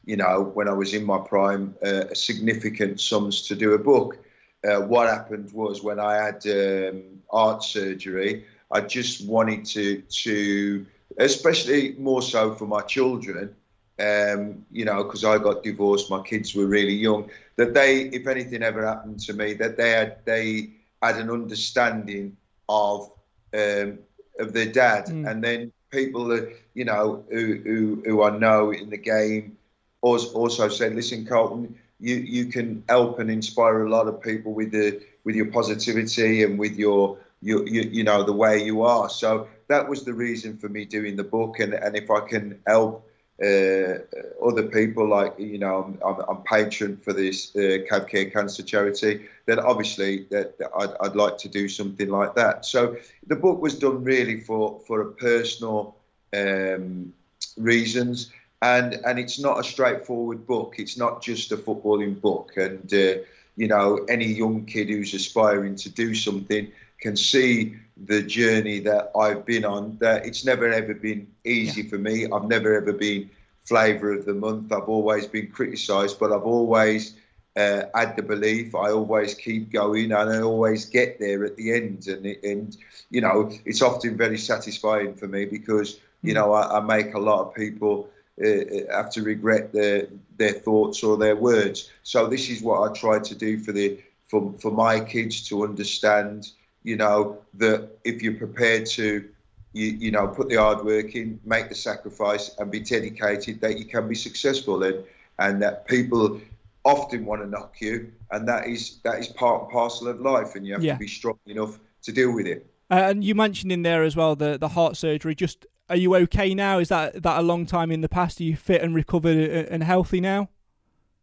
you 0.05 0.17
know, 0.17 0.53
when 0.55 0.69
I 0.69 0.73
was 0.73 0.95
in 0.95 1.05
my 1.05 1.19
prime, 1.19 1.75
uh, 1.85 2.15
significant 2.15 3.01
sums 3.01 3.43
to 3.49 3.57
do 3.57 3.73
a 3.73 3.79
book. 3.79 4.19
Uh, 4.65 4.83
what 4.83 5.09
happened 5.09 5.51
was 5.53 5.83
when 5.83 5.99
I 5.99 6.15
had 6.15 6.47
um, 6.47 7.03
art 7.31 7.65
surgery, 7.65 8.45
I 8.73 8.81
just 8.81 9.27
wanted 9.27 9.65
to 9.67 10.03
to, 10.25 10.87
especially 11.19 11.95
more 11.99 12.23
so 12.23 12.55
for 12.55 12.67
my 12.67 12.81
children, 12.81 13.55
um, 14.01 14.65
you 14.71 14.85
know, 14.85 15.05
because 15.05 15.25
I 15.25 15.39
got 15.39 15.63
divorced, 15.63 16.11
my 16.11 16.23
kids 16.23 16.55
were 16.55 16.67
really 16.67 16.95
young. 16.95 17.31
That 17.57 17.75
they, 17.75 18.05
if 18.09 18.27
anything 18.27 18.63
ever 18.63 18.87
happened 18.87 19.21
to 19.21 19.35
me, 19.35 19.53
that 19.55 19.77
they 19.77 19.91
had 19.91 20.25
they 20.25 20.71
had 21.03 21.17
an 21.17 21.31
understanding 21.31 22.37
of 22.69 23.11
um, 23.55 23.99
of 24.39 24.53
their 24.53 24.73
dad, 24.73 25.07
mm. 25.07 25.31
and 25.31 25.45
then 25.45 25.73
people 25.91 26.25
that 26.29 26.57
you 26.75 26.85
know 26.85 27.23
who, 27.31 27.61
who 27.65 28.03
who 28.07 28.23
I 28.23 28.37
know 28.39 28.71
in 28.73 28.89
the 28.89 28.97
game 28.97 29.59
also, 30.01 30.33
also 30.35 30.69
said, 30.69 30.95
"Listen, 30.95 31.27
Colton. 31.27 31.75
you 32.01 32.17
you 32.17 32.47
can 32.47 32.83
help 32.89 33.19
and 33.21 33.31
inspire 33.31 33.85
a 33.85 33.91
lot 33.91 34.09
of 34.09 34.21
people 34.21 34.53
with 34.53 34.73
the 34.73 35.01
with 35.25 35.37
your 35.37 35.47
positivity 35.47 36.43
and 36.43 36.59
with 36.59 36.77
your 36.77 37.19
you, 37.43 37.65
you 37.67 37.83
you 37.83 38.05
know 38.05 38.23
the 38.23 38.33
way 38.33 38.63
you 38.63 38.83
are." 38.83 39.09
So 39.09 39.49
that 39.69 39.89
was 39.89 40.05
the 40.05 40.15
reason 40.15 40.57
for 40.57 40.69
me 40.69 40.85
doing 40.85 41.17
the 41.17 41.25
book, 41.25 41.61
and 41.61 41.75
and 41.75 41.97
if 41.97 42.11
I 42.11 42.21
can 42.21 42.61
help 42.67 43.09
uh, 43.43 43.99
other 44.41 44.63
people, 44.69 45.09
like 45.09 45.35
you 45.39 45.59
know, 45.59 45.97
I'm, 46.05 46.21
I'm 46.29 46.43
patron 46.45 46.97
for 46.99 47.13
this 47.13 47.55
uh, 47.57 47.83
Cav 47.91 48.09
Care 48.09 48.31
Cancer 48.31 48.63
Charity. 48.63 49.27
Then 49.47 49.59
obviously 49.59 50.27
that, 50.31 50.59
that 50.59 50.71
I'd, 50.77 50.91
I'd, 51.01 51.17
like 51.17 51.39
to 51.39 51.49
do 51.49 51.69
something 51.69 52.09
like 52.09 52.37
that. 52.37 52.65
So 52.65 52.97
the 53.27 53.35
book 53.35 53.61
was 53.61 53.79
done 53.79 54.05
really 54.05 54.41
for 54.41 54.81
for 54.87 55.01
a 55.01 55.13
personal 55.13 55.97
um, 56.37 57.13
reasons, 57.57 58.31
and 58.61 58.95
and 59.05 59.19
it's 59.19 59.41
not 59.41 59.59
a 59.59 59.65
straightforward 59.65 60.47
book. 60.47 60.77
It's 60.79 60.97
not 60.97 61.23
just 61.23 61.51
a 61.51 61.57
footballing 61.57 62.21
book, 62.21 62.53
and 62.57 62.93
uh, 62.95 63.15
you 63.57 63.69
know, 63.69 64.05
any 64.09 64.27
young 64.27 64.65
kid 64.67 64.89
who's 64.89 65.15
aspiring 65.15 65.77
to 65.77 65.91
do 65.91 66.15
something 66.15 66.71
can 67.03 67.17
see 67.17 67.75
the 68.07 68.23
journey 68.23 68.79
that 68.81 69.11
I've 69.17 69.45
been 69.45 69.65
on. 69.65 69.99
That 70.01 70.25
it's 70.25 70.45
never 70.45 70.73
ever 70.73 70.95
been 70.95 71.27
easy 71.45 71.83
yeah. 71.83 71.91
for 71.91 71.99
me. 71.99 72.27
I've 72.33 72.49
never 72.49 72.75
ever 72.75 72.93
been 72.93 73.29
flavour 73.65 74.13
of 74.13 74.25
the 74.25 74.35
month. 74.35 74.73
I've 74.73 74.89
always 74.89 75.27
been 75.27 75.49
criticised, 75.49 76.19
but 76.19 76.33
I've 76.33 76.45
always 76.45 77.15
uh, 77.57 77.83
had 77.95 78.17
the 78.17 78.23
belief. 78.23 78.75
I 78.75 78.91
always 78.91 79.35
keep 79.35 79.73
going, 79.73 80.13
and 80.13 80.31
I 80.31 80.41
always 80.41 80.87
get 80.87 81.19
there 81.19 81.45
at 81.45 81.57
the 81.57 81.73
end. 81.75 82.07
And 82.07 82.25
and 82.43 82.77
you 83.11 83.21
know, 83.21 83.51
it's 83.67 83.83
often 83.83 84.17
very 84.17 84.39
satisfying 84.39 85.15
for 85.15 85.29
me 85.29 85.45
because 85.45 86.01
you 86.23 86.33
mm. 86.33 86.37
know 86.37 86.53
I, 86.53 86.79
I 86.79 86.81
make 86.81 87.15
a 87.15 87.21
lot 87.21 87.47
of 87.47 87.55
people. 87.55 88.09
Uh, 88.43 88.49
uh, 88.49 88.97
have 88.97 89.11
to 89.11 89.23
regret 89.23 89.75
their 89.75 90.09
their 90.39 90.55
thoughts 90.55 91.05
or 91.05 91.19
their 91.19 91.37
words. 91.37 91.91
So 92.03 92.27
this 92.27 92.49
is 92.49 92.63
what 92.63 92.81
I 92.81 92.95
try 92.95 93.19
to 93.19 93.35
do 93.35 93.59
for 93.59 93.73
the 93.73 94.01
for 94.29 94.55
for 94.59 94.73
my 94.73 95.01
kids 95.01 95.47
to 95.51 95.65
understand 95.65 96.51
you 96.85 96.97
know, 96.97 97.39
that 97.55 97.91
if 98.05 98.23
you're 98.23 98.35
prepared 98.35 98.87
to, 98.87 99.29
you, 99.73 99.87
you 99.87 100.11
know, 100.11 100.27
put 100.29 100.49
the 100.49 100.57
hard 100.57 100.85
work 100.85 101.15
in, 101.15 101.41
make 101.45 101.69
the 101.69 101.75
sacrifice, 101.75 102.55
and 102.59 102.71
be 102.71 102.81
dedicated, 102.81 103.61
that 103.61 103.79
you 103.79 103.85
can 103.85 104.09
be 104.09 104.15
successful, 104.15 104.83
and 104.83 105.05
and 105.39 105.63
that 105.63 105.87
people 105.87 106.41
often 106.85 107.25
want 107.25 107.43
to 107.43 107.49
knock 107.49 107.81
you, 107.81 108.13
and 108.31 108.47
that 108.49 108.67
is 108.67 108.99
that 109.05 109.19
is 109.19 109.29
part 109.29 109.63
and 109.63 109.71
parcel 109.71 110.09
of 110.09 110.21
life, 110.21 110.55
and 110.55 110.67
you 110.67 110.73
have 110.75 110.83
yeah. 110.83 110.95
to 110.95 110.99
be 110.99 111.09
strong 111.09 111.39
enough 111.47 111.79
to 112.03 112.13
deal 112.13 112.35
with 112.35 112.47
it. 112.47 112.67
Uh, 112.91 112.95
and 112.95 113.25
you 113.25 113.35
mentioned 113.35 113.73
in 113.73 113.83
there 113.83 114.03
as 114.03 114.17
well 114.17 114.37
the 114.37 114.59
the 114.59 114.69
heart 114.69 114.97
surgery. 114.97 115.35
Just 115.35 115.67
are 115.89 115.97
you 115.97 116.15
okay 116.17 116.55
now? 116.55 116.79
Is 116.79 116.89
that 116.89 117.23
that 117.23 117.39
a 117.39 117.43
long 117.43 117.65
time 117.65 117.91
in 117.91 118.01
the 118.01 118.09
past? 118.09 118.41
Are 118.41 118.45
you 118.45 118.57
fit 118.57 118.83
and 118.83 118.95
recovered 118.95 119.37
and 119.71 119.83
healthy 119.83 120.21
now? 120.21 120.49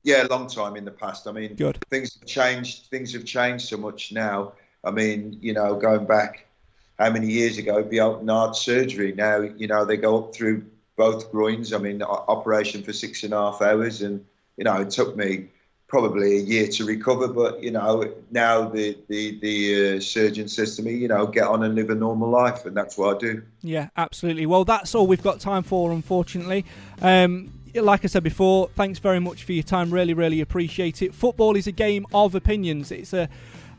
Yeah, 0.04 0.26
a 0.26 0.30
long 0.30 0.48
time 0.48 0.78
in 0.78 0.86
the 0.86 0.92
past. 0.92 1.28
I 1.28 1.34
mean, 1.34 1.56
Good. 1.56 1.80
things 1.90 2.18
have 2.18 2.28
changed. 2.28 2.88
Things 2.90 3.14
have 3.14 3.26
changed 3.26 3.68
so 3.68 3.78
much 3.78 4.14
now 4.14 4.54
I 4.84 4.92
mean, 4.92 5.38
you 5.42 5.54
know, 5.54 5.76
going 5.76 6.06
back 6.06 6.46
how 7.00 7.10
many 7.10 7.28
years 7.28 7.58
ago, 7.58 7.88
heart 8.28 8.56
surgery. 8.56 9.14
Now, 9.14 9.40
you 9.40 9.68
know, 9.68 9.86
they 9.86 9.98
go 9.98 10.24
up 10.24 10.36
through 10.36 10.66
both 10.98 11.32
groins. 11.32 11.74
I 11.74 11.78
mean, 11.78 12.04
operation 12.04 12.84
for 12.84 12.94
six 12.94 13.24
and 13.24 13.34
a 13.34 13.38
half 13.38 13.62
hours, 13.62 14.02
and 14.02 14.26
you 14.58 14.66
know, 14.66 14.82
it 14.82 14.90
took 14.90 15.16
me 15.16 15.48
probably 15.88 16.38
a 16.38 16.42
year 16.42 16.68
to 16.68 16.86
recover. 16.86 17.30
But 17.30 17.64
you 17.64 17.72
know, 17.72 18.14
now 18.32 18.68
the 18.68 18.98
the 19.08 19.40
the 19.40 19.98
uh, 19.98 20.00
surgeon 20.02 20.50
says 20.50 20.76
to 20.76 20.84
me, 20.84 20.94
you 20.94 21.08
know, 21.08 21.26
get 21.26 21.48
on 21.48 21.64
and 21.64 21.74
live 21.74 21.90
a 21.90 21.96
normal 21.96 22.30
life, 22.30 22.66
and 22.66 22.76
that's 22.76 22.98
what 22.98 23.16
I 23.16 23.20
do. 23.20 23.44
Yeah, 23.62 23.90
absolutely. 23.96 24.46
Well, 24.46 24.66
that's 24.66 24.94
all 24.94 25.08
we've 25.08 25.24
got 25.24 25.40
time 25.40 25.64
for, 25.64 25.92
unfortunately. 25.92 26.66
Um, 27.02 27.54
like 27.76 28.04
I 28.04 28.08
said 28.08 28.24
before, 28.24 28.68
thanks 28.76 29.00
very 29.00 29.20
much 29.20 29.44
for 29.44 29.54
your 29.54 29.64
time. 29.64 29.92
Really, 29.92 30.14
really 30.14 30.42
appreciate 30.42 31.02
it. 31.02 31.14
Football 31.14 31.56
is 31.56 31.68
a 31.68 31.72
game 31.72 32.06
of 32.14 32.36
opinions. 32.36 32.92
It's 32.92 33.14
a 33.14 33.30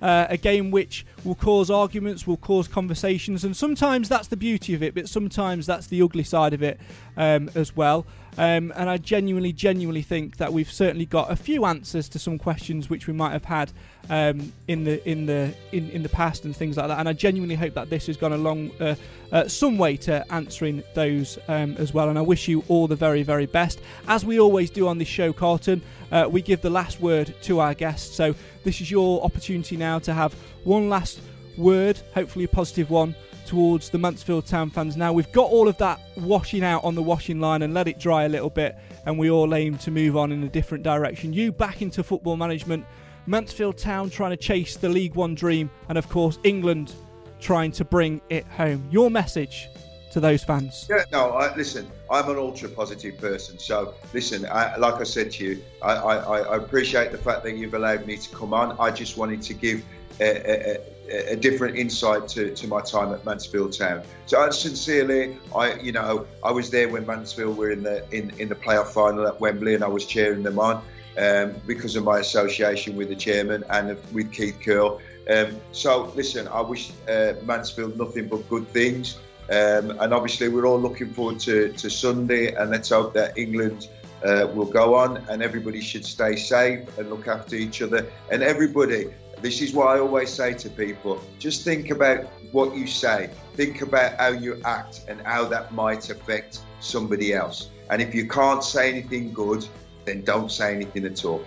uh, 0.03 0.27
a 0.29 0.37
game 0.37 0.71
which 0.71 1.07
will 1.25 1.35
cause 1.35 1.71
arguments, 1.71 2.27
will 2.27 2.37
cause 2.37 2.69
conversations, 2.69 3.45
and 3.45 3.57
sometimes 3.57 4.09
that's 4.09 4.29
the 4.29 4.37
beauty 4.37 4.75
of 4.75 4.83
it, 4.83 4.95
but 4.95 5.09
sometimes 5.09 5.67
that's 5.67 5.87
the 5.87 6.03
ugly 6.03 6.25
side 6.25 6.53
of 6.53 6.63
it 6.63 6.81
um, 7.17 7.51
as 7.55 7.77
well. 7.77 8.07
Um, 8.39 8.73
and 8.77 8.89
I 8.89 8.97
genuinely, 8.97 9.53
genuinely 9.53 10.03
think 10.03 10.37
that 10.37 10.53
we've 10.53 10.71
certainly 10.71 11.07
got 11.07 11.31
a 11.31 11.37
few 11.37 11.65
answers 11.65 12.09
to 12.11 12.19
some 12.19 12.39
questions 12.39 12.89
which 12.89 13.07
we 13.07 13.13
might 13.13 13.33
have 13.33 13.45
had 13.45 13.73
um, 14.09 14.53
in 14.69 14.85
the 14.85 15.07
in 15.09 15.27
the 15.27 15.55
in, 15.73 15.91
in 15.91 16.03
the 16.03 16.09
past 16.09 16.45
and 16.45 16.57
things 16.57 16.77
like 16.77 16.89
that. 16.89 16.99
And 16.99 17.09
I 17.09 17.13
genuinely 17.13 17.57
hope 17.57 17.75
that 17.75 17.91
this 17.91 18.07
has 18.07 18.17
gone 18.17 18.33
along 18.33 18.71
uh, 18.81 18.95
uh, 19.33 19.49
some 19.49 19.79
way 19.79 19.97
to 19.99 20.25
answering 20.33 20.83
those 20.95 21.39
um, 21.49 21.77
as 21.77 21.93
well. 21.93 22.09
And 22.09 22.19
I 22.19 22.23
wish 22.23 22.49
you 22.49 22.65
all 22.69 22.87
the 22.87 22.97
very, 22.97 23.23
very 23.23 23.47
best. 23.47 23.81
As 24.09 24.25
we 24.25 24.41
always 24.41 24.71
do 24.71 24.89
on 24.89 24.99
this 24.99 25.09
show, 25.09 25.33
Carlton, 25.33 25.83
uh, 26.13 26.29
we 26.31 26.43
give 26.43 26.63
the 26.63 26.71
last 26.71 27.01
word 27.01 27.35
to 27.43 27.61
our 27.61 27.75
guests. 27.75 28.15
So 28.15 28.35
this 28.65 28.81
is 28.81 28.91
your 28.91 29.23
opportunity 29.25 29.77
now 29.77 29.99
to 30.01 30.13
have 30.13 30.35
one 30.65 30.89
last 30.89 31.21
word, 31.57 32.01
hopefully 32.15 32.45
a 32.45 32.49
positive 32.49 32.91
one, 32.91 33.15
towards 33.51 33.91
the 33.91 33.99
Mansfield 33.99 34.47
Town 34.47 34.71
fans. 34.71 34.97
Now 34.97 35.13
we've 35.13 35.33
got 35.33 35.51
all 35.51 35.67
of 35.67 35.77
that 35.79 35.99
washing 36.17 36.63
out 36.63 36.85
on 36.85 36.95
the 36.95 37.03
washing 37.03 37.41
line 37.41 37.63
and 37.63 37.75
let 37.75 37.89
it 37.89 37.99
dry 37.99 38.23
a 38.23 38.29
little 38.29 38.49
bit, 38.49 38.77
and 39.07 39.19
we 39.19 39.29
all 39.29 39.53
aim 39.57 39.77
to 39.79 39.91
move 39.91 40.17
on 40.17 40.31
in 40.31 40.45
a 40.45 40.49
different 40.49 40.85
direction. 40.85 41.33
You 41.33 41.51
back 41.51 41.83
into 41.83 42.05
football 42.05 42.37
management, 42.37 42.87
Mansfield 43.27 43.77
Town 43.77 44.09
trying 44.09 44.31
to 44.31 44.37
chase 44.37 44.77
the 44.77 44.89
League 44.89 45.17
One 45.17 45.35
dream, 45.35 45.69
and 45.89 45.99
of 45.99 46.09
course 46.09 46.39
England 46.45 46.95
trying 47.41 47.73
to 47.73 47.85
bring 47.85 48.21
it 48.31 48.47
home. 48.47 48.87
Your 48.89 49.11
message 49.11 49.69
to 50.13 50.21
those 50.21 50.45
fans? 50.45 50.87
Yeah, 50.89 51.03
no, 51.11 51.31
I, 51.31 51.55
listen, 51.57 51.91
I'm 52.09 52.29
an 52.31 52.37
ultra 52.37 52.69
positive 52.69 53.19
person. 53.19 53.59
So, 53.59 53.95
listen, 54.15 54.47
I, 54.47 54.77
like 54.77 55.01
I 55.01 55.05
said 55.05 55.33
to 55.33 55.45
you, 55.45 55.63
I, 55.83 55.95
I, 55.95 56.57
appreciate 56.57 57.11
the 57.11 57.19
fact 57.19 57.43
that 57.45 57.57
you've 57.57 57.75
allowed 57.75 58.07
me 58.07 58.17
to 58.17 58.29
come 58.35 58.53
on. 58.53 58.77
I 58.79 58.91
just 58.91 59.17
wanted 59.17 59.43
to 59.43 59.55
give 59.55 59.85
a, 60.21 60.75
a, 60.75 60.81
a 61.11 61.37
different 61.37 61.77
insight 61.77 62.29
to, 62.29 62.55
to 62.55 62.67
my 62.69 62.81
time 62.81 63.13
at 63.13 63.25
Mansfield 63.25 63.73
Town. 63.77 64.03
So, 64.27 64.41
I 64.41 64.51
sincerely, 64.51 65.37
I, 65.55 65.75
you 65.75 65.93
know, 65.93 66.27
I 66.43 66.51
was 66.53 66.71
there 66.71 66.89
when 66.89 67.07
Mansfield 67.07 67.57
were 67.57 67.71
in 67.71 67.83
the 67.83 68.09
in, 68.11 68.31
in 68.39 68.49
the 68.49 68.55
playoff 68.55 68.89
final 68.89 69.27
at 69.27 69.41
Wembley, 69.41 69.75
and 69.75 69.85
I 69.85 69.89
was 69.89 70.07
cheering 70.07 70.43
them 70.43 70.59
on. 70.59 70.83
Um, 71.19 71.55
because 71.67 71.97
of 71.97 72.05
my 72.05 72.21
association 72.21 72.97
with 72.97 73.09
the 73.09 73.17
chairman 73.17 73.65
and 73.69 73.99
with 74.13 74.33
Keith 74.33 74.59
Curle. 74.65 75.01
Um, 75.29 75.61
so, 75.73 76.13
listen, 76.15 76.47
I 76.49 76.61
wish 76.61 76.93
uh, 77.09 77.35
Mansfield 77.45 77.99
nothing 77.99 78.29
but 78.29 78.49
good 78.49 78.69
things. 78.69 79.19
Um, 79.51 79.91
and 79.99 80.15
obviously, 80.15 80.49
we're 80.49 80.67
all 80.67 80.81
looking 80.81 81.13
forward 81.13 81.41
to, 81.41 81.73
to 81.73 81.91
Sunday, 81.91 82.55
and 82.55 82.71
let's 82.71 82.91
hope 82.91 83.13
that 83.15 83.37
England 83.37 83.89
uh, 84.25 84.47
will 84.55 84.67
go 84.67 84.95
on 84.95 85.17
and 85.29 85.43
everybody 85.43 85.81
should 85.81 86.05
stay 86.05 86.37
safe 86.37 86.99
and 86.99 87.11
look 87.11 87.27
after 87.27 87.57
each 87.57 87.83
other. 87.83 88.07
And 88.31 88.43
everybody, 88.43 89.07
this 89.43 89.63
is 89.63 89.73
what 89.73 89.89
I 89.89 89.99
always 89.99 90.31
say 90.31 90.55
to 90.55 90.69
people 90.69 91.21
just 91.39 91.65
think 91.65 91.91
about 91.91 92.27
what 92.53 92.75
you 92.77 92.87
say, 92.87 93.31
think 93.55 93.83
about 93.83 94.19
how 94.19 94.29
you 94.29 94.61
act 94.65 95.05
and 95.09 95.21
how 95.23 95.45
that 95.47 95.73
might 95.73 96.11
affect 96.11 96.61
somebody 96.81 97.33
else. 97.33 97.71
And 97.91 98.03
if 98.03 98.15
you 98.15 98.29
can't 98.29 98.63
say 98.63 98.91
anything 98.91 99.33
good, 99.33 99.67
then 100.05 100.23
don't 100.23 100.51
say 100.51 100.75
anything 100.75 101.05
at 101.05 101.25
all. 101.25 101.45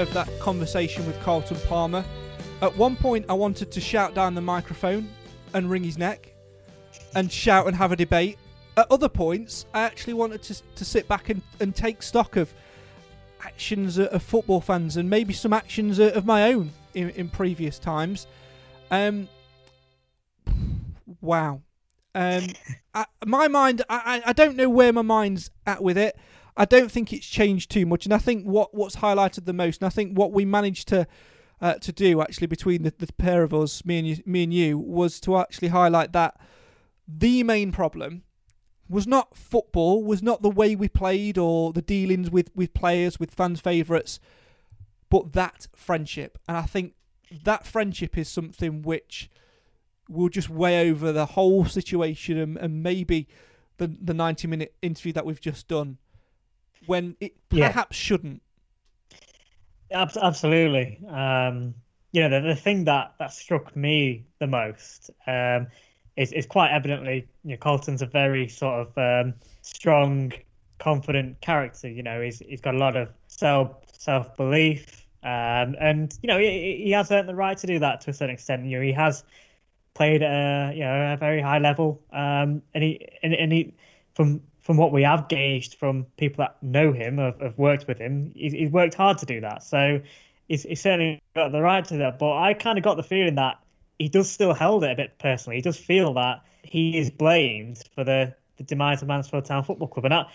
Of 0.00 0.12
that 0.14 0.28
conversation 0.40 1.06
with 1.06 1.20
Carlton 1.22 1.58
Palmer. 1.68 2.04
At 2.62 2.76
one 2.76 2.96
point, 2.96 3.26
I 3.28 3.34
wanted 3.34 3.70
to 3.72 3.80
shout 3.80 4.14
down 4.14 4.34
the 4.34 4.40
microphone 4.40 5.08
and 5.54 5.70
wring 5.70 5.84
his 5.84 5.98
neck 5.98 6.34
and 7.14 7.30
shout 7.30 7.66
and 7.66 7.76
have 7.76 7.92
a 7.92 7.96
debate. 7.96 8.38
At 8.76 8.86
other 8.90 9.08
points, 9.08 9.66
I 9.74 9.82
actually 9.82 10.14
wanted 10.14 10.42
to, 10.44 10.62
to 10.76 10.84
sit 10.84 11.06
back 11.06 11.28
and, 11.28 11.42
and 11.60 11.74
take 11.74 12.02
stock 12.02 12.36
of 12.36 12.52
actions 13.42 13.98
of 13.98 14.22
football 14.22 14.60
fans 14.60 14.96
and 14.96 15.08
maybe 15.08 15.32
some 15.32 15.52
actions 15.52 15.98
of 15.98 16.24
my 16.24 16.52
own 16.52 16.70
in, 16.94 17.10
in 17.10 17.28
previous 17.28 17.78
times. 17.78 18.26
Um, 18.90 19.28
wow. 21.20 21.60
Um, 22.14 22.46
I, 22.94 23.06
my 23.24 23.48
mind, 23.48 23.82
I, 23.88 24.22
I 24.24 24.32
don't 24.32 24.56
know 24.56 24.68
where 24.68 24.92
my 24.92 25.02
mind's 25.02 25.50
at 25.66 25.82
with 25.82 25.98
it. 25.98 26.16
I 26.56 26.64
don't 26.64 26.90
think 26.90 27.12
it's 27.12 27.26
changed 27.26 27.70
too 27.70 27.86
much, 27.86 28.04
and 28.04 28.14
I 28.14 28.18
think 28.18 28.44
what 28.44 28.74
what's 28.74 28.96
highlighted 28.96 29.44
the 29.44 29.52
most, 29.52 29.80
and 29.80 29.86
I 29.86 29.90
think 29.90 30.16
what 30.16 30.32
we 30.32 30.44
managed 30.44 30.88
to 30.88 31.06
uh, 31.60 31.74
to 31.74 31.92
do 31.92 32.20
actually 32.20 32.46
between 32.46 32.82
the, 32.82 32.92
the 32.96 33.12
pair 33.14 33.42
of 33.42 33.52
us, 33.52 33.84
me 33.84 33.98
and 33.98 34.08
you, 34.08 34.16
me 34.24 34.44
and 34.44 34.54
you, 34.54 34.78
was 34.78 35.20
to 35.20 35.36
actually 35.36 35.68
highlight 35.68 36.12
that 36.12 36.40
the 37.06 37.42
main 37.42 37.72
problem 37.72 38.22
was 38.88 39.06
not 39.06 39.36
football, 39.36 40.02
was 40.02 40.22
not 40.22 40.42
the 40.42 40.50
way 40.50 40.74
we 40.74 40.88
played 40.88 41.38
or 41.38 41.72
the 41.72 41.82
dealings 41.82 42.30
with 42.30 42.50
with 42.54 42.74
players, 42.74 43.20
with 43.20 43.32
fans' 43.32 43.60
favourites, 43.60 44.18
but 45.08 45.32
that 45.32 45.66
friendship, 45.74 46.38
and 46.48 46.56
I 46.56 46.62
think 46.62 46.94
that 47.44 47.66
friendship 47.66 48.18
is 48.18 48.28
something 48.28 48.82
which 48.82 49.30
will 50.08 50.28
just 50.28 50.50
weigh 50.50 50.90
over 50.90 51.12
the 51.12 51.26
whole 51.26 51.64
situation 51.64 52.36
and, 52.36 52.56
and 52.56 52.82
maybe 52.82 53.28
the 53.76 53.96
the 54.00 54.14
90 54.14 54.48
minute 54.48 54.74
interview 54.82 55.12
that 55.12 55.24
we've 55.24 55.40
just 55.40 55.68
done 55.68 55.98
when 56.90 57.14
it 57.20 57.32
perhaps 57.48 57.96
yeah. 57.96 58.04
shouldn't. 58.04 58.42
Absolutely. 59.92 61.00
Um, 61.08 61.72
you 62.10 62.20
know, 62.20 62.28
the, 62.28 62.48
the 62.48 62.56
thing 62.56 62.82
that, 62.86 63.14
that 63.20 63.32
struck 63.32 63.76
me 63.76 64.24
the 64.40 64.48
most 64.48 65.08
um, 65.28 65.68
is, 66.16 66.32
is 66.32 66.46
quite 66.46 66.72
evidently, 66.72 67.28
you 67.44 67.52
know, 67.52 67.56
Carlton's 67.58 68.02
a 68.02 68.06
very 68.06 68.48
sort 68.48 68.88
of 68.88 68.98
um, 68.98 69.34
strong, 69.62 70.32
confident 70.80 71.40
character. 71.40 71.88
You 71.88 72.02
know, 72.02 72.20
he's, 72.20 72.40
he's 72.40 72.60
got 72.60 72.74
a 72.74 72.78
lot 72.78 72.96
of 72.96 73.08
self 73.28 73.76
self 73.96 74.36
belief. 74.36 75.06
Um, 75.22 75.76
and, 75.78 76.12
you 76.22 76.26
know, 76.26 76.40
he, 76.40 76.82
he 76.86 76.90
has 76.90 77.12
earned 77.12 77.28
the 77.28 77.36
right 77.36 77.56
to 77.58 77.68
do 77.68 77.78
that 77.78 78.00
to 78.00 78.10
a 78.10 78.12
certain 78.12 78.34
extent. 78.34 78.66
You 78.66 78.78
know, 78.78 78.84
he 78.84 78.92
has 78.92 79.22
played 79.94 80.24
at 80.24 80.32
a, 80.32 80.74
you 80.74 80.80
know, 80.80 81.12
a 81.12 81.16
very 81.16 81.40
high 81.40 81.58
level. 81.58 82.02
Um, 82.12 82.62
and 82.74 82.82
he, 82.82 83.06
and, 83.22 83.32
and 83.32 83.52
he, 83.52 83.74
from 84.14 84.40
from 84.70 84.76
what 84.76 84.92
we 84.92 85.02
have 85.02 85.26
gauged 85.26 85.74
from 85.74 86.06
people 86.16 86.44
that 86.44 86.62
know 86.62 86.92
him, 86.92 87.18
have, 87.18 87.40
have 87.40 87.58
worked 87.58 87.88
with 87.88 87.98
him, 87.98 88.30
he's, 88.36 88.52
he's, 88.52 88.70
worked 88.70 88.94
hard 88.94 89.18
to 89.18 89.26
do 89.26 89.40
that. 89.40 89.64
So 89.64 90.00
he's, 90.46 90.62
he's, 90.62 90.80
certainly 90.80 91.20
got 91.34 91.50
the 91.50 91.60
right 91.60 91.84
to 91.86 91.96
that. 91.96 92.20
But 92.20 92.36
I 92.36 92.54
kind 92.54 92.78
of 92.78 92.84
got 92.84 92.96
the 92.96 93.02
feeling 93.02 93.34
that 93.34 93.58
he 93.98 94.08
does 94.08 94.30
still 94.30 94.54
hold 94.54 94.84
it 94.84 94.92
a 94.92 94.94
bit 94.94 95.18
personally. 95.18 95.56
He 95.56 95.62
does 95.62 95.76
feel 95.76 96.14
that 96.14 96.44
he 96.62 96.96
is 96.96 97.10
blamed 97.10 97.82
for 97.96 98.04
the, 98.04 98.32
the 98.58 98.62
demise 98.62 99.02
of 99.02 99.08
Mansfield 99.08 99.44
Town 99.44 99.64
Football 99.64 99.88
Club. 99.88 100.04
And 100.04 100.14
I, 100.14 100.26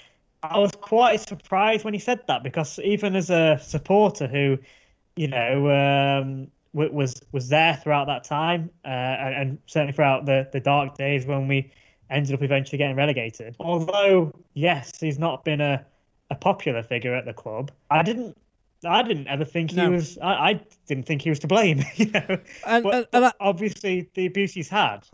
I 0.44 0.58
was 0.58 0.72
quite 0.74 1.22
surprised 1.22 1.86
when 1.86 1.94
he 1.94 2.00
said 2.02 2.20
that 2.28 2.44
because 2.44 2.78
even 2.80 3.16
as 3.16 3.30
a 3.30 3.58
supporter 3.64 4.28
who, 4.28 4.58
you 5.16 5.30
know, 5.30 5.72
um, 5.72 6.52
was 6.74 7.16
was 7.32 7.48
there 7.48 7.80
throughout 7.82 8.08
that 8.08 8.26
time 8.26 8.70
uh, 8.84 8.90
and, 8.90 9.36
and 9.36 9.58
certainly 9.66 9.94
throughout 9.94 10.26
the, 10.26 10.46
the 10.52 10.60
dark 10.60 10.98
days 10.98 11.26
when 11.26 11.48
we 11.48 11.72
ended 12.10 12.34
up 12.34 12.42
eventually 12.42 12.78
getting 12.78 12.96
relegated. 12.96 13.56
Although, 13.60 14.34
yes, 14.54 15.00
he's 15.00 15.20
not 15.20 15.44
been 15.44 15.62
a, 15.62 15.86
a 16.30 16.36
popular 16.36 16.84
figure 16.84 17.16
at 17.16 17.26
the 17.26 17.34
club. 17.34 17.72
I 17.90 18.04
didn't 18.04 18.38
I 18.86 19.02
didn't 19.04 19.28
ever 19.28 19.46
think 19.46 19.72
he 19.72 19.88
was. 19.88 20.18
I, 20.20 20.34
I, 20.34 20.62
didn't 20.88 21.06
think 21.06 21.22
he 21.22 21.30
was 21.30 21.40
to 21.40 21.48
blame. 21.48 21.84
You 21.96 22.12
know, 22.12 22.38
and, 22.66 22.84
but, 22.84 22.94
and, 22.94 23.08
and 23.14 23.26
I, 23.26 23.32
obviously 23.40 24.10
the 24.14 24.26
abuse 24.26 24.54
he's 24.54 24.70
had, 24.70 25.08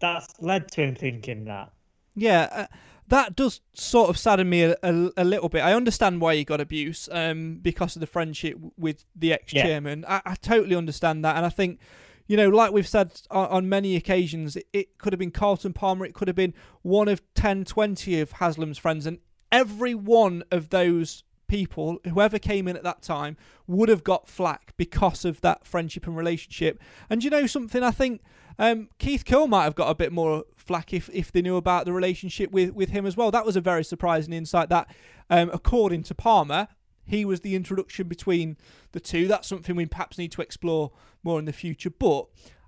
that's 0.00 0.28
led 0.40 0.70
to 0.72 0.82
him 0.82 0.94
thinking 0.94 1.44
that. 1.44 1.70
Yeah, 2.14 2.48
uh, 2.50 2.66
that 3.08 3.36
does 3.36 3.60
sort 3.74 4.08
of 4.08 4.18
sadden 4.18 4.48
me 4.48 4.62
a, 4.62 4.76
a, 4.82 5.10
a, 5.18 5.24
little 5.24 5.48
bit. 5.48 5.60
I 5.60 5.74
understand 5.74 6.20
why 6.20 6.34
he 6.36 6.44
got 6.44 6.60
abuse, 6.60 7.08
um, 7.12 7.58
because 7.62 7.96
of 7.96 8.00
the 8.00 8.06
friendship 8.06 8.56
with 8.76 9.04
the 9.14 9.34
ex 9.34 9.52
chairman. 9.52 10.00
Yeah. 10.00 10.20
I, 10.24 10.32
I 10.32 10.34
totally 10.36 10.74
understand 10.74 11.24
that, 11.24 11.36
and 11.36 11.44
I 11.44 11.50
think 11.50 11.78
you 12.26 12.36
know, 12.36 12.48
like 12.48 12.72
we've 12.72 12.88
said 12.88 13.20
on, 13.30 13.68
many 13.68 13.96
occasions, 13.96 14.56
it, 14.72 14.98
could 14.98 15.12
have 15.12 15.20
been 15.20 15.30
Carlton 15.30 15.72
Palmer, 15.72 16.04
it 16.04 16.14
could 16.14 16.28
have 16.28 16.36
been 16.36 16.54
one 16.82 17.08
of 17.08 17.22
10, 17.34 17.64
20 17.64 18.20
of 18.20 18.32
Haslam's 18.32 18.78
friends, 18.78 19.06
and 19.06 19.18
every 19.52 19.94
one 19.94 20.42
of 20.50 20.70
those 20.70 21.22
people, 21.46 21.98
whoever 22.04 22.38
came 22.38 22.66
in 22.66 22.76
at 22.76 22.82
that 22.82 23.02
time, 23.02 23.36
would 23.66 23.88
have 23.88 24.02
got 24.02 24.28
flack 24.28 24.72
because 24.76 25.24
of 25.24 25.40
that 25.42 25.66
friendship 25.66 26.06
and 26.06 26.16
relationship. 26.16 26.80
And 27.08 27.22
you 27.22 27.30
know 27.30 27.46
something, 27.46 27.82
I 27.82 27.92
think 27.92 28.22
um, 28.58 28.88
Keith 28.98 29.24
Curle 29.24 29.48
might 29.48 29.64
have 29.64 29.74
got 29.74 29.90
a 29.90 29.94
bit 29.94 30.12
more 30.12 30.44
flack 30.56 30.92
if, 30.92 31.08
if 31.12 31.30
they 31.30 31.42
knew 31.42 31.56
about 31.56 31.84
the 31.84 31.92
relationship 31.92 32.50
with, 32.50 32.70
with 32.74 32.90
him 32.90 33.06
as 33.06 33.16
well. 33.16 33.30
That 33.30 33.46
was 33.46 33.56
a 33.56 33.60
very 33.60 33.84
surprising 33.84 34.32
insight 34.32 34.68
that, 34.70 34.88
um, 35.30 35.50
according 35.52 36.02
to 36.04 36.14
Palmer, 36.14 36.68
he 37.06 37.24
was 37.24 37.40
the 37.40 37.54
introduction 37.54 38.08
between 38.08 38.56
the 38.92 39.00
two. 39.00 39.28
That's 39.28 39.48
something 39.48 39.76
we 39.76 39.86
perhaps 39.86 40.18
need 40.18 40.32
to 40.32 40.42
explore 40.42 40.92
more 41.22 41.38
in 41.38 41.44
the 41.44 41.52
future. 41.52 41.90
But 41.90 42.26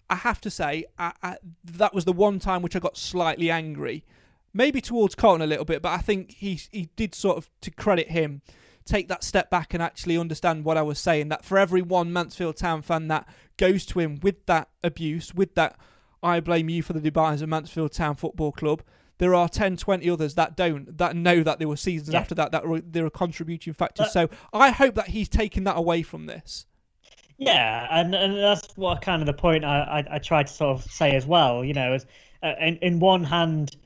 I 0.08 0.16
have 0.16 0.40
to 0.42 0.50
say, 0.50 0.86
I, 0.98 1.12
I, 1.22 1.36
that 1.64 1.94
was 1.94 2.04
the 2.04 2.12
one 2.12 2.38
time 2.38 2.62
which 2.62 2.76
I 2.76 2.78
got 2.78 2.96
slightly 2.96 3.50
angry, 3.50 4.04
maybe 4.54 4.80
towards 4.80 5.14
Carlton 5.14 5.42
a 5.42 5.46
little 5.46 5.64
bit. 5.64 5.82
But 5.82 5.92
I 5.92 5.98
think 5.98 6.32
he 6.32 6.60
he 6.70 6.88
did 6.96 7.14
sort 7.14 7.36
of 7.36 7.50
to 7.62 7.70
credit 7.70 8.10
him 8.10 8.42
take 8.88 9.08
that 9.08 9.22
step 9.22 9.50
back 9.50 9.74
and 9.74 9.82
actually 9.82 10.16
understand 10.16 10.64
what 10.64 10.78
I 10.78 10.82
was 10.82 10.98
saying. 10.98 11.28
That 11.28 11.44
for 11.44 11.58
every 11.58 11.82
one 11.82 12.12
Mansfield 12.12 12.56
Town 12.56 12.82
fan 12.82 13.08
that 13.08 13.28
goes 13.58 13.84
to 13.86 14.00
him 14.00 14.18
with 14.22 14.46
that 14.46 14.68
abuse, 14.82 15.34
with 15.34 15.54
that 15.56 15.76
I 16.22 16.40
blame 16.40 16.68
you 16.68 16.82
for 16.82 16.94
the 16.94 17.00
demise 17.00 17.42
of 17.42 17.48
Mansfield 17.48 17.92
Town 17.92 18.16
Football 18.16 18.52
Club, 18.52 18.82
there 19.18 19.34
are 19.34 19.48
10, 19.48 19.76
20 19.76 20.08
others 20.10 20.34
that 20.34 20.56
don't, 20.56 20.96
that 20.98 21.14
know 21.14 21.42
that 21.42 21.58
there 21.58 21.68
were 21.68 21.76
seasons 21.76 22.14
yeah. 22.14 22.20
after 22.20 22.34
that 22.36 22.52
that 22.52 22.66
were, 22.66 22.80
there 22.80 23.04
are 23.04 23.10
contributing 23.10 23.72
factors. 23.72 24.12
so 24.12 24.28
I 24.52 24.70
hope 24.70 24.94
that 24.94 25.08
he's 25.08 25.28
taken 25.28 25.64
that 25.64 25.76
away 25.76 26.02
from 26.02 26.26
this. 26.26 26.66
Yeah, 27.38 27.86
and, 27.90 28.14
and 28.14 28.36
that's 28.36 28.76
what 28.76 29.00
kind 29.00 29.22
of 29.22 29.26
the 29.26 29.32
point 29.32 29.64
I, 29.64 30.04
I, 30.10 30.16
I 30.16 30.18
tried 30.18 30.48
to 30.48 30.52
sort 30.52 30.78
of 30.78 30.90
say 30.90 31.12
as 31.12 31.24
well. 31.24 31.64
You 31.64 31.72
know, 31.72 31.94
is 31.94 32.04
uh, 32.42 32.54
in, 32.60 32.76
in 32.78 32.98
one 32.98 33.22
hand, 33.22 33.76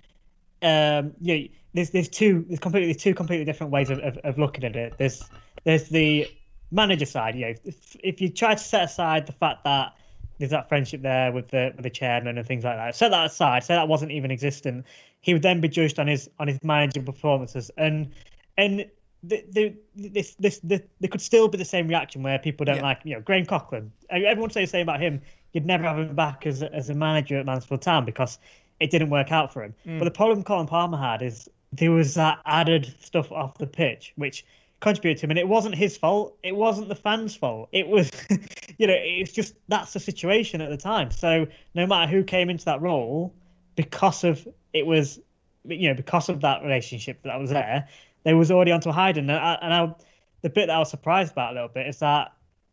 um, 0.63 1.13
you 1.21 1.39
know, 1.39 1.47
there's 1.75 1.91
there's 1.91 2.09
two 2.09 2.47
there's 2.49 2.61
completely 2.61 2.95
two 2.95 3.15
completely 3.15 3.45
different 3.45 3.71
ways 3.71 3.91
of, 3.91 3.99
of, 3.99 4.17
of 4.25 4.39
looking 4.39 4.65
at 4.65 4.75
it. 4.75 4.95
There's 4.97 5.23
there's 5.65 5.91
the 5.91 6.31
manager 6.71 7.05
side. 7.05 7.35
You 7.35 7.47
know, 7.49 7.55
if, 7.65 7.97
if 8.03 8.21
you 8.23 8.31
try 8.31 8.55
to 8.55 8.63
set 8.63 8.85
aside 8.85 9.27
the 9.27 9.33
fact 9.33 9.65
that 9.65 9.93
there's 10.39 10.51
that 10.51 10.69
friendship 10.69 11.03
there 11.03 11.33
with 11.33 11.49
the 11.49 11.73
with 11.77 11.83
the 11.83 11.91
chairman 11.91 12.39
and 12.39 12.47
things 12.47 12.65
like 12.65 12.77
that. 12.77 12.97
Set 12.97 13.11
that 13.11 13.27
aside. 13.27 13.65
Say 13.65 13.75
that 13.75 13.89
wasn't 13.89 14.13
even 14.13 14.31
existent 14.31 14.85
he 15.23 15.33
would 15.33 15.43
then 15.43 15.61
be 15.61 15.69
judged 15.69 15.99
on 15.99 16.07
his 16.07 16.29
on 16.39 16.49
his 16.49 16.63
managing 16.63 17.05
performances, 17.05 17.71
and 17.79 18.13
and 18.59 18.85
the, 19.23 19.45
the, 19.51 19.75
this 19.95 20.35
this 20.35 20.59
the, 20.59 20.83
there 21.01 21.09
could 21.09 21.23
still 21.23 21.49
be 21.49 21.57
the 21.57 21.65
same 21.65 21.89
reaction 21.89 22.23
where 22.23 22.39
people 22.39 22.67
don't 22.67 22.77
yeah. 22.77 22.83
like 22.83 23.01
you 23.05 23.15
know 23.15 23.21
Graham 23.21 23.47
Coughlan. 23.47 23.89
Everyone 24.11 24.51
say 24.51 24.63
the 24.63 24.67
same 24.67 24.83
about 24.83 25.01
him. 25.01 25.23
You'd 25.53 25.65
never 25.65 25.85
have 25.85 25.99
him 25.99 26.15
back 26.15 26.47
as 26.47 26.63
a, 26.63 26.75
as 26.75 26.91
a 26.91 26.95
manager 26.95 27.39
at 27.39 27.47
Mansfield 27.47 27.83
Town 27.83 28.05
because 28.05 28.39
it 28.81 28.91
didn't 28.91 29.11
work 29.11 29.31
out 29.31 29.53
for 29.53 29.63
him. 29.63 29.75
Mm. 29.87 29.99
But 29.99 30.07
the 30.07 30.11
problem 30.11 30.43
Carlton 30.43 30.67
Palmer 30.67 30.99
had 30.99 31.23
is 31.23 31.49
there 31.73 31.93
was 31.93 32.15
that 32.15 32.41
added 32.47 32.93
stuff 33.01 33.31
off 33.31 33.59
the 33.59 33.67
pitch 33.67 34.13
which 34.17 34.45
contributed 34.83 35.21
to 35.21 35.27
him, 35.27 35.31
and 35.31 35.39
it 35.39 35.49
wasn't 35.49 35.75
his 35.75 35.97
fault. 35.97 36.37
It 36.43 36.55
wasn't 36.55 36.89
the 36.89 36.95
fans' 36.95 37.35
fault. 37.35 37.69
It 37.73 37.87
was, 37.87 38.11
you 38.79 38.87
know, 38.87 38.95
it's 38.97 39.33
just 39.33 39.55
that's 39.69 39.95
the 39.95 40.01
situation 40.01 40.61
at 40.61 40.69
the 40.69 40.77
time. 40.77 41.11
So 41.11 41.47
no 41.75 41.87
matter 41.87 42.11
who 42.11 42.25
came 42.25 42.51
into 42.51 42.67
that 42.67 42.83
role, 42.83 43.33
because 43.77 44.25
of 44.25 44.47
it 44.75 44.85
was, 44.85 45.21
you 45.65 45.89
know, 45.89 45.95
because 45.95 46.29
of 46.29 46.41
that 46.43 46.63
relationship 46.63 47.23
that 47.23 47.39
was 47.39 47.51
there, 47.51 47.89
they 48.25 48.35
was 48.35 48.51
already 48.51 48.73
onto 48.73 48.93
Hayden. 48.93 49.31
And, 49.31 49.39
I, 49.39 49.59
and 49.63 49.73
I, 49.73 49.95
the 50.43 50.51
bit 50.51 50.67
that 50.67 50.77
I 50.77 50.79
was 50.81 50.91
surprised 50.91 51.33
about 51.33 51.53
a 51.53 51.55
little 51.55 51.69
bit 51.69 51.87
is 51.87 52.01
that, 52.01 52.33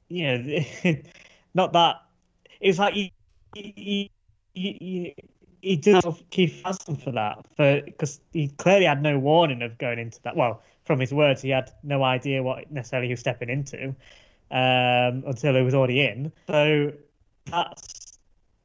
you 0.09 0.37
know, 0.37 0.63
not 1.53 1.73
that 1.73 2.01
it's 2.59 2.79
like 2.79 2.95
he, 2.95 3.13
he, 3.53 4.11
he, 4.53 5.15
he 5.61 5.75
did 5.75 6.03
Keith 6.31 6.61
Haslam 6.65 6.97
for 6.97 7.11
that, 7.11 7.45
for 7.55 7.81
because 7.81 8.19
he 8.33 8.47
clearly 8.47 8.85
had 8.85 9.03
no 9.03 9.19
warning 9.19 9.61
of 9.61 9.77
going 9.77 9.99
into 9.99 10.19
that. 10.23 10.35
Well, 10.35 10.63
from 10.89 10.99
his 10.99 11.13
words, 11.13 11.43
he 11.43 11.49
had 11.49 11.71
no 11.83 12.03
idea 12.03 12.41
what 12.41 12.71
necessarily 12.71 13.09
he 13.09 13.13
was 13.13 13.19
stepping 13.19 13.47
into 13.47 13.89
um, 14.49 15.23
until 15.27 15.53
he 15.53 15.61
was 15.61 15.75
already 15.75 16.03
in. 16.03 16.31
So 16.47 16.93
that's 17.45 18.17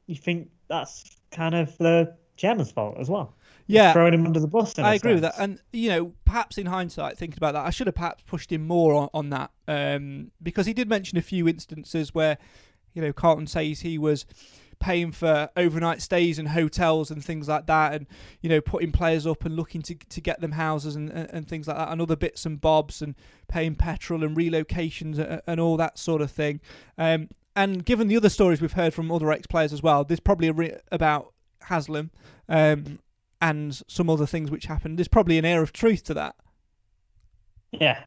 you 0.07 0.15
think 0.15 0.49
that's 0.67 1.17
kind 1.29 1.53
of 1.53 1.77
the 1.77 2.15
chairman's 2.35 2.71
fault 2.71 2.97
as 2.99 3.09
well. 3.09 3.35
Yeah, 3.67 3.93
throwing 3.93 4.15
him 4.15 4.25
under 4.25 4.39
the 4.39 4.47
bus. 4.47 4.79
I 4.79 4.95
agree 4.95 5.11
sense. 5.11 5.21
with 5.21 5.21
that, 5.21 5.35
and 5.37 5.59
you 5.71 5.89
know, 5.89 6.13
perhaps 6.25 6.57
in 6.57 6.65
hindsight, 6.65 7.15
thinking 7.15 7.37
about 7.37 7.53
that, 7.53 7.63
I 7.63 7.69
should 7.69 7.85
have 7.85 7.95
perhaps 7.95 8.23
pushed 8.25 8.51
him 8.51 8.65
more 8.65 8.95
on, 8.95 9.09
on 9.13 9.29
that 9.29 9.51
um, 9.67 10.31
because 10.41 10.65
he 10.65 10.73
did 10.73 10.89
mention 10.89 11.19
a 11.19 11.21
few 11.21 11.47
instances 11.47 12.15
where, 12.15 12.39
you 12.95 13.03
know, 13.03 13.13
Carlton 13.13 13.45
says 13.45 13.81
he 13.81 13.99
was 13.99 14.25
paying 14.85 15.11
for 15.11 15.49
overnight 15.57 15.99
stays 15.99 16.37
and 16.37 16.49
hotels 16.49 17.09
and 17.09 17.25
things 17.25 17.47
like 17.47 17.65
that, 17.65 17.95
and 17.95 18.05
you 18.41 18.47
know 18.47 18.61
putting 18.61 18.91
players 18.91 19.25
up 19.25 19.43
and 19.43 19.55
looking 19.55 19.81
to 19.81 19.95
to 19.95 20.21
get 20.21 20.39
them 20.41 20.51
houses 20.51 20.95
and 20.95 21.09
and 21.09 21.47
things 21.47 21.67
like 21.67 21.75
that, 21.75 21.89
and 21.89 21.99
other 21.99 22.15
bits 22.15 22.45
and 22.45 22.61
bobs, 22.61 23.01
and 23.01 23.15
paying 23.47 23.73
petrol 23.73 24.23
and 24.23 24.37
relocations 24.37 25.41
and 25.47 25.59
all 25.59 25.75
that 25.75 25.97
sort 25.97 26.21
of 26.21 26.29
thing. 26.29 26.61
Um, 26.99 27.29
and 27.55 27.83
given 27.83 28.09
the 28.09 28.17
other 28.17 28.29
stories 28.29 28.61
we've 28.61 28.73
heard 28.73 28.93
from 28.93 29.11
other 29.11 29.31
ex 29.31 29.47
players 29.47 29.73
as 29.73 29.81
well, 29.81 30.03
there's 30.03 30.19
probably 30.19 30.49
a 30.49 30.53
re- 30.53 30.77
about 30.91 31.33
Haslam 31.61 32.11
um, 32.47 32.99
and 33.41 33.81
some 33.87 34.07
other 34.07 34.27
things 34.27 34.51
which 34.51 34.65
happened. 34.65 34.99
There's 34.99 35.07
probably 35.07 35.39
an 35.39 35.45
air 35.45 35.63
of 35.63 35.73
truth 35.73 36.03
to 36.03 36.13
that. 36.13 36.35
Yeah, 37.71 38.03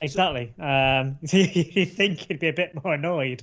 exactly. 0.00 0.54
Um, 0.58 1.18
you 1.30 1.84
think 1.84 2.20
he'd 2.20 2.38
be 2.40 2.48
a 2.48 2.54
bit 2.54 2.82
more 2.82 2.94
annoyed 2.94 3.42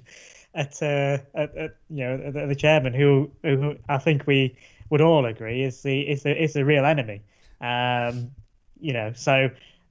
at, 0.54 0.82
uh, 0.82 1.18
at, 1.36 1.56
at 1.56 1.76
you 1.90 2.04
know 2.04 2.32
the 2.32 2.56
chairman, 2.56 2.94
who, 2.94 3.30
who 3.44 3.76
I 3.88 3.98
think 3.98 4.28
we 4.28 4.56
would 4.90 5.02
all 5.02 5.26
agree 5.26 5.64
is 5.64 5.82
the 5.84 6.02
is 6.02 6.24
the 6.24 6.44
is 6.44 6.54
the 6.54 6.66
real 6.66 6.86
enemy. 6.86 7.22
Um, 7.62 8.32
you 8.80 8.94
know, 8.94 9.14
so 9.14 9.50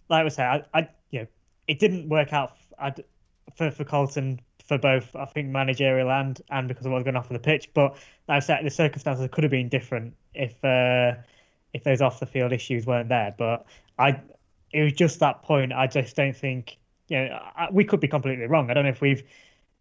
like 0.09 0.25
I 0.25 0.29
say, 0.29 0.43
I, 0.45 0.65
I 0.75 0.89
you 1.11 1.21
know 1.21 1.27
it 1.67 1.79
didn't 1.79 2.09
work 2.09 2.33
out 2.33 2.57
for 3.57 3.71
for 3.71 3.85
Carlton 3.85 4.41
for 4.69 4.79
both, 4.79 5.17
I 5.17 5.25
think, 5.25 5.49
managerial 5.49 6.11
and 6.11 6.41
and 6.51 6.69
because 6.69 6.85
of 6.85 6.93
what 6.93 6.99
was 6.99 7.05
going 7.05 7.17
off 7.17 7.31
of 7.31 7.35
the 7.35 7.39
pitch. 7.39 7.71
But 7.75 7.93
like 8.29 8.37
I 8.37 8.41
said, 8.41 8.65
the 8.65 8.71
circumstances 8.71 9.29
could 9.33 9.45
have 9.45 9.51
been 9.51 9.69
different 9.69 10.15
if 10.35 10.63
uh, 10.65 11.15
if 11.73 11.85
those 11.85 12.01
off 12.01 12.21
the 12.21 12.27
field 12.27 12.53
issues 12.53 12.87
weren't 12.87 13.09
there. 13.09 13.35
But 13.37 13.67
I, 13.99 14.21
it 14.73 14.83
was 14.83 14.93
just 14.93 15.21
that 15.21 15.43
point. 15.43 15.73
I 15.73 15.87
just 15.87 16.15
don't 16.15 16.37
think 16.37 16.77
you 17.09 17.17
know 17.17 17.41
we 17.73 17.85
could 17.85 18.01
be 18.01 18.09
completely 18.09 18.47
wrong. 18.47 18.71
I 18.71 18.75
don't 18.75 18.85
know 18.85 18.91
if 18.91 19.01
we've 19.01 19.23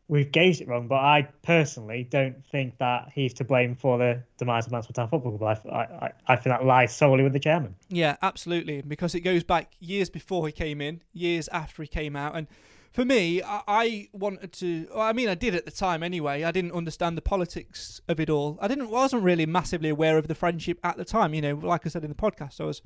we've 0.10 0.32
gauged 0.32 0.62
it 0.62 0.68
wrong, 0.68 0.88
but 0.88 0.96
I 0.96 1.28
personally 1.44 2.08
don't 2.10 2.46
think 2.46 2.78
that 2.78 3.10
he's 3.14 3.34
to 3.36 3.44
blame 3.44 3.76
for 3.76 3.98
the 3.98 4.24
demise 4.38 4.66
of 4.66 4.72
Mansfield 4.72 4.96
Town 4.96 5.10
Football 5.10 5.38
Club. 5.38 5.60
I, 5.70 5.78
I, 5.78 6.12
I 6.28 6.36
think 6.36 6.56
that 6.56 6.66
lies 6.66 6.96
solely 6.96 7.24
with 7.24 7.34
the 7.34 7.40
chairman. 7.40 7.76
Yeah, 7.90 8.16
absolutely, 8.22 8.82
because 8.82 9.16
it 9.16 9.22
goes 9.22 9.44
back 9.44 9.74
years 9.80 10.10
before 10.10 10.46
he 10.48 10.54
came 10.54 10.82
in, 10.82 11.02
years 11.14 11.50
after 11.50 11.82
he 11.82 11.88
came 11.88 12.16
out, 12.16 12.36
and 12.36 12.48
for 12.94 13.06
me, 13.06 13.44
I, 13.46 14.08
wanted 14.12 14.54
to. 14.54 14.88
I 14.96 15.14
mean, 15.14 15.30
I 15.30 15.36
did 15.36 15.54
at 15.54 15.66
the 15.66 15.72
time 15.72 16.02
anyway. 16.02 16.44
I 16.44 16.52
didn't 16.52 16.72
understand 16.72 17.16
the 17.16 17.22
politics 17.22 18.02
of 18.08 18.20
it 18.20 18.28
all. 18.28 18.58
I 18.60 18.68
didn't. 18.68 18.90
wasn't 18.90 19.22
really 19.22 19.46
massively 19.46 19.90
aware 19.90 20.18
of 20.18 20.28
the 20.28 20.34
friendship 20.34 20.80
at 20.84 20.98
the 20.98 21.06
time. 21.06 21.36
You 21.36 21.44
know, 21.44 21.54
like 21.54 21.86
I 21.86 21.90
said 21.90 22.04
in 22.04 22.10
the 22.10 22.16
podcast, 22.16 22.60
I 22.60 22.64
was 22.64 22.82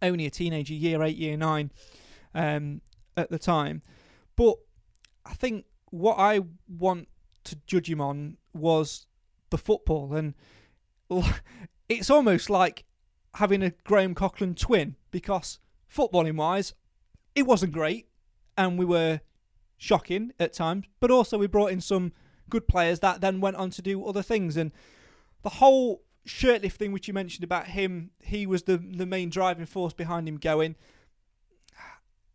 only 0.00 0.24
a 0.24 0.30
teenager, 0.30 0.72
year 0.72 1.02
eight, 1.02 1.16
year 1.16 1.36
nine, 1.36 1.72
um, 2.34 2.80
at 3.18 3.28
the 3.28 3.38
time. 3.38 3.82
But 4.34 4.54
I 5.26 5.34
think 5.34 5.66
what 5.90 6.18
I 6.18 6.40
want 6.68 7.08
to 7.44 7.56
judge 7.66 7.90
him 7.90 8.00
on 8.00 8.36
was 8.52 9.06
the 9.50 9.58
football, 9.58 10.14
and 10.14 10.34
it's 11.88 12.10
almost 12.10 12.50
like 12.50 12.84
having 13.34 13.62
a 13.62 13.72
Graham 13.84 14.14
Coughlan 14.14 14.56
twin 14.56 14.96
because 15.10 15.58
footballing 15.94 16.36
wise, 16.36 16.74
it 17.34 17.46
wasn't 17.46 17.72
great 17.72 18.08
and 18.56 18.78
we 18.78 18.84
were 18.84 19.20
shocking 19.76 20.32
at 20.40 20.52
times, 20.52 20.86
but 21.00 21.10
also 21.10 21.38
we 21.38 21.46
brought 21.46 21.70
in 21.70 21.80
some 21.80 22.12
good 22.48 22.66
players 22.66 23.00
that 23.00 23.20
then 23.20 23.40
went 23.40 23.56
on 23.56 23.70
to 23.70 23.82
do 23.82 24.04
other 24.04 24.22
things. 24.22 24.56
And 24.56 24.72
the 25.42 25.50
whole 25.50 26.02
Shirtliff 26.26 26.72
thing, 26.72 26.92
which 26.92 27.08
you 27.08 27.14
mentioned 27.14 27.44
about 27.44 27.68
him, 27.68 28.10
he 28.20 28.46
was 28.46 28.64
the 28.64 28.78
the 28.78 29.06
main 29.06 29.30
driving 29.30 29.66
force 29.66 29.92
behind 29.92 30.28
him 30.28 30.36
going. 30.38 30.76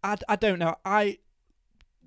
I, 0.04 0.18
I 0.30 0.36
don't 0.36 0.60
know. 0.60 0.76
I 0.86 1.20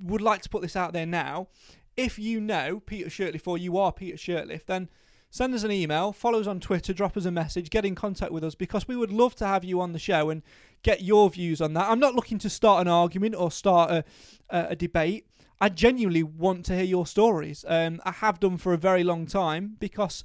would 0.03 0.21
like 0.21 0.43
to 0.43 0.49
put 0.49 0.63
this 0.63 0.77
out 0.77 0.93
there 0.93 1.07
now. 1.07 1.49
If 1.97 2.19
you 2.19 2.41
know 2.41 2.81
Peter 2.81 3.09
Shirtliff 3.09 3.47
or 3.47 3.57
you 3.57 3.79
are 3.79 3.93
Peter 3.93 4.17
Shirtliff, 4.17 4.67
then 4.67 4.89
send 5.31 5.55
us 5.55 5.65
an 5.65 5.71
email, 5.71 6.13
follow 6.13 6.41
us 6.41 6.47
on 6.47 6.61
Twitter, 6.61 6.93
drop 6.93 7.17
us 7.17 7.25
a 7.25 7.31
message, 7.31 7.71
get 7.71 7.85
in 7.85 7.95
contact 7.95 8.33
with 8.33 8.45
us 8.45 8.55
because 8.55 8.87
we 8.87 8.97
would 8.97 9.13
love 9.13 9.35
to 9.37 9.47
have 9.47 9.65
you 9.65 9.81
on 9.81 9.93
the 9.93 9.99
show 9.99 10.31
and 10.31 10.43
get 10.83 11.03
your 11.03 11.31
views 11.31 11.61
on 11.61 11.75
that. 11.75 11.89
I'm 11.89 12.01
not 12.01 12.15
looking 12.15 12.39
to 12.39 12.51
start 12.51 12.81
an 12.81 12.89
argument 12.89 13.35
or 13.35 13.51
start 13.51 13.91
a, 13.91 14.05
a, 14.51 14.77
debate. 14.77 15.27
I 15.61 15.71
genuinely 15.71 16.23
want 16.23 16.67
to 16.67 16.75
hear 16.75 16.85
your 16.85 17.07
stories. 17.07 17.65
Um, 17.67 18.01
I 18.05 18.13
have 18.13 18.39
done 18.39 18.59
for 18.59 18.73
a 18.73 18.79
very 18.79 19.03
long 19.03 19.27
time 19.27 19.77
because 19.79 20.25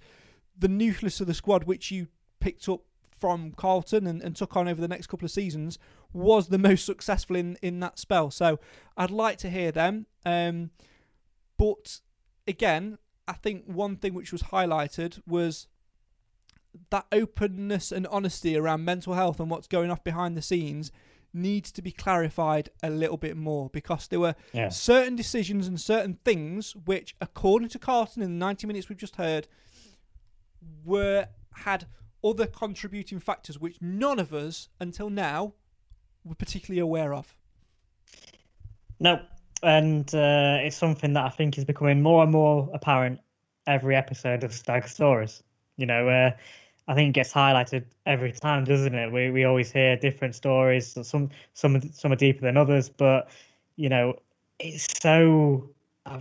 the 0.57 0.67
nucleus 0.67 1.21
of 1.21 1.27
the 1.27 1.33
squad, 1.33 1.63
which 1.63 1.91
you 1.91 2.07
picked 2.39 2.67
up 2.67 2.81
from 3.19 3.51
Carlton 3.51 4.07
and, 4.07 4.21
and 4.21 4.35
took 4.35 4.55
on 4.55 4.67
over 4.67 4.79
the 4.79 4.87
next 4.87 5.07
couple 5.07 5.25
of 5.25 5.31
seasons, 5.31 5.77
was 6.13 6.47
the 6.47 6.57
most 6.69 6.85
successful 6.85 7.35
in, 7.35 7.57
in 7.61 7.79
that 7.81 7.99
spell. 7.99 8.31
So 8.31 8.59
I'd 8.97 9.11
like 9.11 9.37
to 9.39 9.49
hear 9.49 9.71
them. 9.71 10.05
Um, 10.25 10.71
but 11.57 11.99
again, 12.47 12.97
I 13.27 13.33
think 13.33 13.65
one 13.65 13.95
thing 13.95 14.13
which 14.13 14.31
was 14.31 14.43
highlighted 14.43 15.21
was 15.27 15.67
that 16.89 17.05
openness 17.11 17.91
and 17.91 18.07
honesty 18.07 18.55
around 18.55 18.85
mental 18.85 19.13
health 19.13 19.39
and 19.39 19.49
what's 19.49 19.67
going 19.67 19.91
off 19.91 20.03
behind 20.03 20.37
the 20.37 20.41
scenes 20.41 20.91
needs 21.33 21.71
to 21.71 21.81
be 21.81 21.91
clarified 21.91 22.69
a 22.81 22.89
little 22.89 23.17
bit 23.17 23.37
more 23.37 23.69
because 23.69 24.07
there 24.07 24.19
were 24.19 24.35
yeah. 24.51 24.69
certain 24.69 25.15
decisions 25.15 25.67
and 25.67 25.79
certain 25.79 26.17
things 26.25 26.75
which, 26.85 27.15
according 27.21 27.69
to 27.69 27.77
Carlton 27.77 28.23
in 28.23 28.31
the 28.31 28.45
90 28.45 28.67
minutes 28.67 28.89
we've 28.89 28.97
just 28.97 29.17
heard, 29.17 29.47
were 30.83 31.27
had 31.53 31.85
other 32.23 32.47
contributing 32.47 33.19
factors 33.19 33.59
which 33.59 33.81
none 33.81 34.19
of 34.19 34.33
us 34.33 34.69
until 34.79 35.09
now 35.09 35.53
were 36.23 36.35
particularly 36.35 36.79
aware 36.79 37.13
of. 37.13 37.35
No, 38.99 39.21
and 39.63 40.13
uh, 40.13 40.57
it's 40.61 40.75
something 40.75 41.13
that 41.13 41.25
I 41.25 41.29
think 41.29 41.57
is 41.57 41.65
becoming 41.65 42.01
more 42.01 42.23
and 42.23 42.31
more 42.31 42.69
apparent 42.73 43.19
every 43.67 43.95
episode 43.95 44.43
of 44.43 44.53
Stag 44.53 44.87
Stories. 44.87 45.41
You 45.77 45.85
know, 45.85 46.09
uh, 46.09 46.31
I 46.87 46.95
think 46.95 47.09
it 47.09 47.13
gets 47.13 47.31
highlighted 47.31 47.85
every 48.05 48.31
time, 48.31 48.65
doesn't 48.65 48.93
it? 48.93 49.11
We 49.11 49.29
we 49.31 49.45
always 49.45 49.71
hear 49.71 49.95
different 49.95 50.35
stories. 50.35 50.97
Some 51.03 51.29
some 51.53 51.81
some 51.93 52.11
are 52.11 52.17
deeper 52.17 52.41
than 52.41 52.57
others, 52.57 52.89
but 52.89 53.29
you 53.75 53.89
know, 53.89 54.15
it's 54.59 54.99
so 55.01 55.69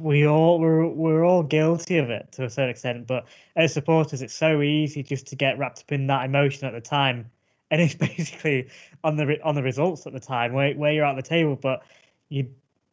we 0.01 0.27
all 0.27 0.61
we're 0.61 0.87
we're 0.87 1.25
all 1.25 1.43
guilty 1.43 1.99
of 1.99 2.11
it 2.11 2.33
to 2.33 2.45
a 2.45 2.51
certain 2.51 2.71
extent. 2.71 3.07
But 3.07 3.27
as 3.57 3.73
supporters, 3.73 4.23
it's 4.23 4.35
so 4.35 4.63
easy 4.63 5.03
just 5.03 5.27
to 5.29 5.37
get 5.37 5.59
wrapped 5.59 5.81
up 5.81 5.93
in 5.93 6.07
that 6.09 6.25
emotion 6.25 6.67
at 6.67 6.75
the 6.75 6.81
time, 6.81 7.31
and 7.71 7.81
it's 7.81 7.95
basically 8.17 8.69
on 9.05 9.17
the 9.17 9.39
on 9.43 9.55
the 9.55 9.63
results 9.63 10.07
at 10.07 10.13
the 10.13 10.21
time 10.21 10.53
where 10.53 10.75
where 10.75 10.93
you're 10.93 11.05
at 11.05 11.17
the 11.17 11.23
table, 11.23 11.57
but 11.57 11.83
you 12.29 12.49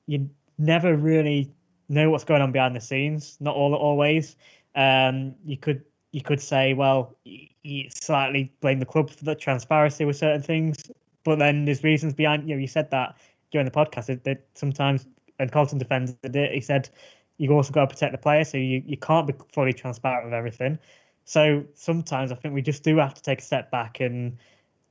you 0.08 0.30
never 0.58 0.96
really 0.96 1.52
know 1.90 2.10
what's 2.10 2.24
going 2.24 2.42
on 2.42 2.52
behind 2.52 2.76
the 2.76 2.82
scenes. 2.82 3.38
Not 3.40 3.56
all 3.56 3.74
always. 3.74 4.36
Um, 4.76 5.36
you 5.46 5.58
could 5.58 5.84
you 6.12 6.22
could 6.22 6.42
say, 6.42 6.74
well, 6.74 7.18
you 7.26 7.90
slightly 7.90 8.54
blame 8.62 8.80
the 8.80 8.86
club 8.86 9.10
for 9.10 9.26
the 9.26 9.36
transparency 9.36 10.06
with 10.06 10.16
certain 10.16 10.42
things, 10.42 10.78
but 11.26 11.40
then 11.40 11.66
there's 11.66 11.84
reasons 11.84 12.14
behind. 12.14 12.48
You 12.48 12.56
know, 12.56 12.62
you 12.62 12.68
said 12.68 12.90
that 12.92 13.18
during 13.52 13.66
the 13.66 13.72
podcast 13.72 14.06
that, 14.06 14.24
that 14.24 14.46
sometimes, 14.54 15.06
and 15.40 15.52
Carlton 15.52 15.78
defended 15.78 16.36
it. 16.36 16.52
He 16.54 16.62
said 16.62 16.90
you've 17.38 17.52
also 17.52 17.72
got 17.72 17.82
to 17.82 17.94
protect 17.96 18.12
the 18.12 18.18
player, 18.18 18.44
so 18.44 18.58
you, 18.58 18.82
you 18.86 18.98
can't 18.98 19.28
be 19.28 19.34
fully 19.54 19.74
transparent 19.74 20.26
with 20.26 20.34
everything. 20.34 20.80
So 21.26 21.64
sometimes 21.74 22.32
I 22.32 22.36
think 22.36 22.54
we 22.54 22.62
just 22.62 22.84
do 22.84 22.98
have 22.98 23.14
to 23.16 23.22
take 23.22 23.40
a 23.40 23.44
step 23.44 23.72
back 23.72 24.00
and 24.00 24.38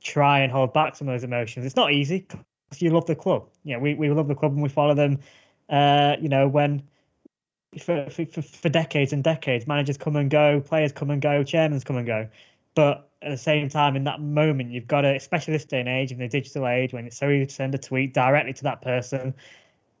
try 0.01 0.39
and 0.39 0.51
hold 0.51 0.73
back 0.73 0.95
some 0.95 1.07
of 1.07 1.13
those 1.13 1.23
emotions. 1.23 1.65
It's 1.65 1.75
not 1.75 1.91
easy 1.91 2.27
because 2.69 2.81
you 2.81 2.89
love 2.89 3.05
the 3.05 3.15
club. 3.15 3.47
Yeah, 3.63 3.71
you 3.71 3.77
know, 3.77 3.83
we, 3.83 3.93
we 3.95 4.09
love 4.09 4.27
the 4.27 4.35
club 4.35 4.51
and 4.53 4.61
we 4.61 4.69
follow 4.69 4.93
them 4.93 5.19
uh, 5.69 6.15
you 6.19 6.29
know, 6.29 6.47
when 6.47 6.83
for, 7.79 8.09
for, 8.09 8.41
for 8.41 8.69
decades 8.69 9.13
and 9.13 9.23
decades, 9.23 9.67
managers 9.67 9.97
come 9.97 10.15
and 10.15 10.29
go, 10.29 10.61
players 10.61 10.91
come 10.91 11.09
and 11.09 11.21
go, 11.21 11.43
chairmen 11.43 11.79
come 11.81 11.97
and 11.97 12.05
go. 12.05 12.27
But 12.73 13.09
at 13.21 13.31
the 13.31 13.37
same 13.37 13.69
time, 13.69 13.95
in 13.95 14.03
that 14.05 14.21
moment, 14.21 14.71
you've 14.71 14.87
got 14.87 15.01
to, 15.01 15.15
especially 15.15 15.53
this 15.53 15.65
day 15.65 15.79
and 15.79 15.89
age, 15.89 16.11
in 16.11 16.19
the 16.19 16.27
digital 16.27 16.67
age, 16.67 16.93
when 16.93 17.05
it's 17.05 17.17
so 17.17 17.29
easy 17.29 17.47
to 17.47 17.53
send 17.53 17.75
a 17.75 17.77
tweet 17.77 18.13
directly 18.13 18.53
to 18.53 18.63
that 18.63 18.81
person, 18.81 19.33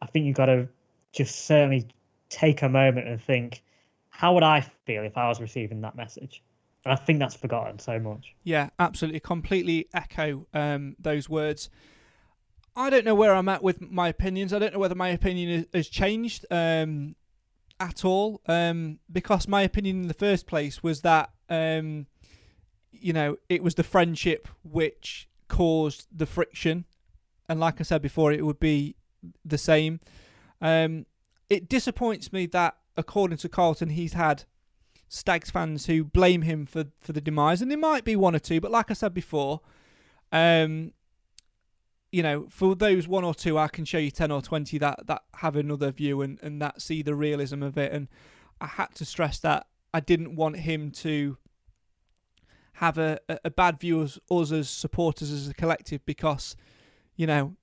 I 0.05 0.07
think 0.07 0.27
you've 0.27 0.35
got 0.35 0.45
to 0.45 0.67
just 1.11 1.45
certainly 1.45 1.87
take 2.29 2.61
a 2.61 2.69
moment 2.69 3.07
and 3.07 3.19
think, 3.19 3.63
how 4.09 4.35
would 4.35 4.43
I 4.43 4.61
feel 4.85 5.03
if 5.03 5.17
I 5.17 5.27
was 5.27 5.41
receiving 5.41 5.81
that 5.81 5.95
message? 5.95 6.43
And 6.83 6.93
I 6.93 6.95
think 6.95 7.17
that's 7.17 7.35
forgotten 7.35 7.79
so 7.79 7.97
much. 7.97 8.35
Yeah, 8.43 8.69
absolutely. 8.77 9.19
Completely 9.19 9.87
echo 9.95 10.45
um, 10.53 10.95
those 10.99 11.27
words. 11.27 11.71
I 12.75 12.91
don't 12.91 13.03
know 13.03 13.15
where 13.15 13.33
I'm 13.33 13.49
at 13.49 13.63
with 13.63 13.81
my 13.81 14.09
opinions. 14.09 14.53
I 14.53 14.59
don't 14.59 14.73
know 14.73 14.79
whether 14.79 14.93
my 14.93 15.09
opinion 15.09 15.65
has 15.73 15.87
changed 15.87 16.45
um, 16.51 17.15
at 17.79 18.05
all. 18.05 18.41
Um, 18.45 18.99
because 19.11 19.47
my 19.47 19.63
opinion 19.63 20.03
in 20.03 20.07
the 20.07 20.13
first 20.13 20.45
place 20.45 20.83
was 20.83 21.01
that, 21.01 21.31
um, 21.49 22.05
you 22.91 23.11
know, 23.11 23.37
it 23.49 23.63
was 23.63 23.73
the 23.73 23.83
friendship 23.83 24.47
which 24.61 25.27
caused 25.47 26.05
the 26.15 26.27
friction. 26.27 26.85
And 27.49 27.59
like 27.59 27.79
I 27.79 27.83
said 27.83 28.03
before, 28.03 28.31
it 28.31 28.45
would 28.45 28.59
be 28.59 28.95
the 29.43 29.57
same. 29.57 29.99
Um, 30.61 31.05
it 31.49 31.69
disappoints 31.69 32.33
me 32.33 32.45
that, 32.47 32.77
according 32.97 33.37
to 33.39 33.49
Carlton, 33.49 33.89
he's 33.89 34.13
had 34.13 34.43
Stags 35.07 35.51
fans 35.51 35.85
who 35.85 36.03
blame 36.03 36.41
him 36.41 36.65
for, 36.65 36.85
for 36.99 37.13
the 37.13 37.21
demise. 37.21 37.61
And 37.61 37.69
there 37.69 37.77
might 37.77 38.03
be 38.03 38.15
one 38.15 38.35
or 38.35 38.39
two, 38.39 38.59
but 38.59 38.71
like 38.71 38.89
I 38.89 38.93
said 38.93 39.13
before, 39.13 39.61
um, 40.31 40.93
you 42.11 42.23
know, 42.23 42.47
for 42.49 42.75
those 42.75 43.07
one 43.07 43.23
or 43.23 43.35
two, 43.35 43.57
I 43.57 43.67
can 43.67 43.85
show 43.85 43.97
you 43.97 44.09
ten 44.09 44.31
or 44.31 44.41
twenty 44.41 44.77
that 44.77 45.05
that 45.07 45.23
have 45.35 45.55
another 45.55 45.91
view 45.91 46.21
and 46.21 46.39
and 46.41 46.61
that 46.61 46.81
see 46.81 47.01
the 47.01 47.13
realism 47.13 47.61
of 47.61 47.77
it. 47.77 47.91
And 47.91 48.07
I 48.61 48.67
had 48.67 48.95
to 48.95 49.05
stress 49.05 49.39
that 49.39 49.67
I 49.93 49.99
didn't 49.99 50.35
want 50.35 50.57
him 50.57 50.91
to 50.91 51.37
have 52.73 52.97
a, 52.97 53.19
a 53.43 53.49
bad 53.49 53.79
view 53.79 54.01
of 54.01 54.19
us 54.29 54.51
as 54.51 54.69
supporters 54.69 55.31
as 55.31 55.47
a 55.47 55.53
collective 55.53 56.05
because, 56.05 56.55
you 57.15 57.27
know, 57.27 57.55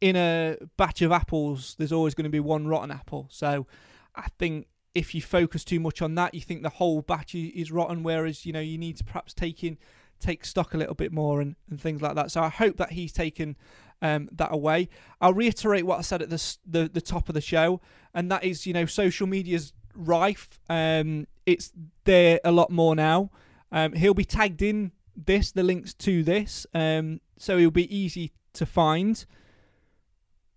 in 0.00 0.16
a 0.16 0.56
batch 0.76 1.02
of 1.02 1.12
apples, 1.12 1.74
there's 1.78 1.92
always 1.92 2.14
going 2.14 2.24
to 2.24 2.30
be 2.30 2.40
one 2.40 2.66
rotten 2.66 2.90
apple. 2.90 3.26
So 3.30 3.66
I 4.14 4.28
think 4.38 4.66
if 4.94 5.14
you 5.14 5.22
focus 5.22 5.64
too 5.64 5.80
much 5.80 6.02
on 6.02 6.14
that, 6.16 6.34
you 6.34 6.40
think 6.40 6.62
the 6.62 6.68
whole 6.68 7.02
batch 7.02 7.34
is 7.34 7.70
rotten. 7.70 8.02
Whereas 8.02 8.46
you 8.46 8.52
know 8.52 8.60
you 8.60 8.78
need 8.78 8.96
to 8.98 9.04
perhaps 9.04 9.34
take 9.34 9.62
in 9.62 9.78
take 10.18 10.44
stock 10.44 10.74
a 10.74 10.76
little 10.76 10.94
bit 10.94 11.12
more 11.12 11.40
and, 11.40 11.56
and 11.70 11.80
things 11.80 12.02
like 12.02 12.14
that. 12.14 12.30
So 12.30 12.42
I 12.42 12.48
hope 12.48 12.76
that 12.76 12.92
he's 12.92 13.12
taken 13.12 13.56
um, 14.02 14.28
that 14.32 14.52
away. 14.52 14.88
I'll 15.20 15.34
reiterate 15.34 15.86
what 15.86 15.98
I 15.98 16.02
said 16.02 16.22
at 16.22 16.30
the, 16.30 16.56
the 16.66 16.90
the 16.92 17.00
top 17.00 17.28
of 17.28 17.34
the 17.34 17.40
show, 17.40 17.80
and 18.14 18.30
that 18.30 18.44
is 18.44 18.66
you 18.66 18.72
know 18.72 18.86
social 18.86 19.26
media's 19.26 19.72
rife. 19.94 20.58
Um, 20.68 21.26
it's 21.46 21.72
there 22.04 22.40
a 22.44 22.52
lot 22.52 22.70
more 22.70 22.94
now. 22.94 23.30
Um, 23.72 23.92
he'll 23.92 24.14
be 24.14 24.24
tagged 24.24 24.62
in 24.62 24.92
this, 25.16 25.52
the 25.52 25.62
links 25.62 25.94
to 25.94 26.22
this, 26.24 26.66
um, 26.74 27.20
so 27.38 27.58
he'll 27.58 27.70
be 27.70 27.94
easy 27.94 28.32
to 28.54 28.66
find. 28.66 29.24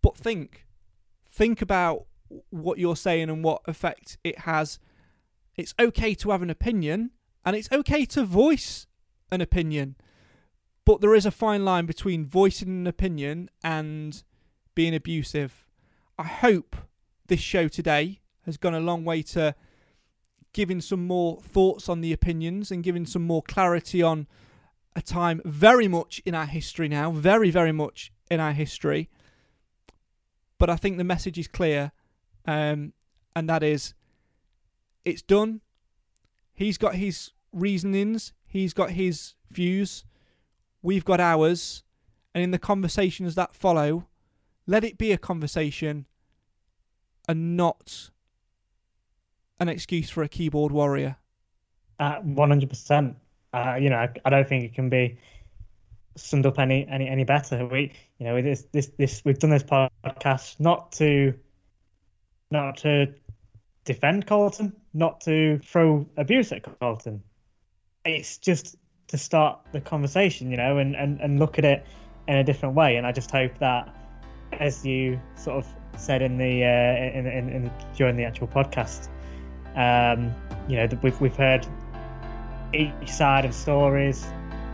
But 0.04 0.16
think, 0.16 0.68
think 1.32 1.64
about 1.64 2.06
what 2.52 2.78
you're 2.78 2.96
saying 2.96 3.32
and 3.32 3.44
what 3.44 3.64
effect 3.66 4.20
it 4.24 4.40
has. 4.40 4.78
It's 5.56 5.74
okay 5.80 6.14
to 6.16 6.30
have 6.30 6.44
an 6.44 6.52
opinion, 6.52 7.12
and 7.44 7.56
it's 7.56 7.72
okay 7.72 8.06
to 8.06 8.24
voice 8.24 8.86
an 9.32 9.42
opinion, 9.42 9.96
but 10.86 11.02
there 11.02 11.16
is 11.16 11.26
a 11.26 11.32
fine 11.32 11.66
line 11.66 11.86
between 11.86 12.26
voicing 12.26 12.68
an 12.68 12.88
opinion 12.88 13.50
and 13.64 14.24
being 14.76 14.94
abusive. 14.94 15.66
I 16.20 16.24
hope 16.24 16.76
this 17.28 17.40
show 17.40 17.68
today 17.68 18.20
has 18.46 18.58
gone 18.58 18.76
a 18.76 18.80
long 18.80 19.06
way 19.06 19.22
to 19.24 19.56
giving 20.52 20.82
some 20.82 21.08
more 21.08 21.40
thoughts 21.42 21.88
on 21.90 22.02
the 22.02 22.14
opinions 22.14 22.70
and 22.70 22.84
giving 22.84 23.06
some 23.06 23.24
more 23.24 23.42
clarity 23.42 24.04
on 24.04 24.28
a 24.96 25.02
time 25.02 25.42
very 25.46 25.88
much 25.88 26.22
in 26.26 26.36
our 26.36 26.46
history 26.46 26.88
now, 26.88 27.10
very, 27.12 27.50
very 27.50 27.72
much 27.72 28.12
in 28.30 28.40
our 28.40 28.52
history. 28.52 29.10
But 30.58 30.70
I 30.70 30.76
think 30.76 30.98
the 30.98 31.04
message 31.04 31.38
is 31.38 31.48
clear, 31.48 31.92
um, 32.46 32.94
and 33.36 33.50
that 33.50 33.64
is 33.64 33.94
it's 35.06 35.22
done. 35.22 35.62
He's 36.54 36.78
got 36.78 36.96
his 36.96 37.32
reasonings, 37.52 38.34
he's 38.46 38.74
got 38.74 38.92
his 38.92 39.34
views, 39.50 40.06
we've 40.82 41.06
got 41.06 41.20
ours, 41.20 41.84
and 42.34 42.44
in 42.44 42.52
the 42.52 42.60
conversations 42.60 43.36
that 43.36 43.56
follow, 43.56 44.08
let 44.68 44.84
it 44.84 44.98
be 44.98 45.12
a 45.12 45.18
conversation 45.18 46.06
and 47.28 47.58
not 47.58 48.10
an 49.60 49.70
excuse 49.70 50.10
for 50.10 50.24
a 50.24 50.30
keyboard 50.30 50.72
warrior. 50.72 51.18
Uh, 52.00 52.16
one 52.22 52.50
hundred 52.50 52.70
percent. 52.70 53.16
Uh, 53.54 53.76
you 53.80 53.90
know, 53.90 53.98
I, 53.98 54.10
I, 54.26 54.30
don't 54.30 54.48
think 54.48 54.64
it 54.64 54.74
can 54.74 54.90
be 54.90 55.18
summed 56.16 56.46
up 56.46 56.60
any 56.60 56.88
any 56.88 57.08
any 57.08 57.24
better. 57.24 57.66
We, 57.66 57.94
you 58.24 58.30
know, 58.30 58.42
this 58.42 58.66
this 58.72 58.90
this 58.98 59.22
we've 59.26 59.38
done 59.38 59.50
this 59.50 59.64
podcast 59.64 60.58
not 60.58 60.94
to 60.94 61.34
not 62.50 62.78
to 62.78 63.14
defend 63.84 64.26
Carlton, 64.26 64.72
not 64.94 65.20
to 65.22 65.60
throw 65.60 66.08
abuse 66.16 66.54
at 66.54 66.80
Carlton. 66.80 67.22
It's 68.06 68.38
just 68.38 68.78
to 69.08 69.18
start 69.18 69.60
the 69.74 69.82
conversation, 69.82 70.52
you 70.52 70.56
know, 70.56 70.78
and, 70.78 70.96
and, 70.96 71.20
and 71.20 71.38
look 71.38 71.60
at 71.60 71.66
it 71.66 71.86
in 72.30 72.38
a 72.38 72.46
different 72.46 72.76
way. 72.76 72.96
And 72.96 73.06
I 73.06 73.12
just 73.12 73.30
hope 73.30 73.58
that, 73.60 73.94
as 74.54 74.86
you 74.86 75.20
sort 75.36 75.58
of 75.58 75.68
said 75.98 76.22
in 76.22 76.38
the 76.38 76.64
uh, 76.64 77.20
in, 77.20 77.28
in, 77.28 77.50
in 77.50 77.72
during 77.98 78.16
the 78.16 78.24
actual 78.24 78.48
podcast, 78.48 79.10
um, 79.76 80.34
you 80.70 80.78
know, 80.78 80.88
that 80.88 81.04
we've 81.04 81.20
we've 81.20 81.36
heard 81.36 81.68
each 82.74 83.10
side 83.10 83.44
of 83.44 83.54
stories. 83.54 84.26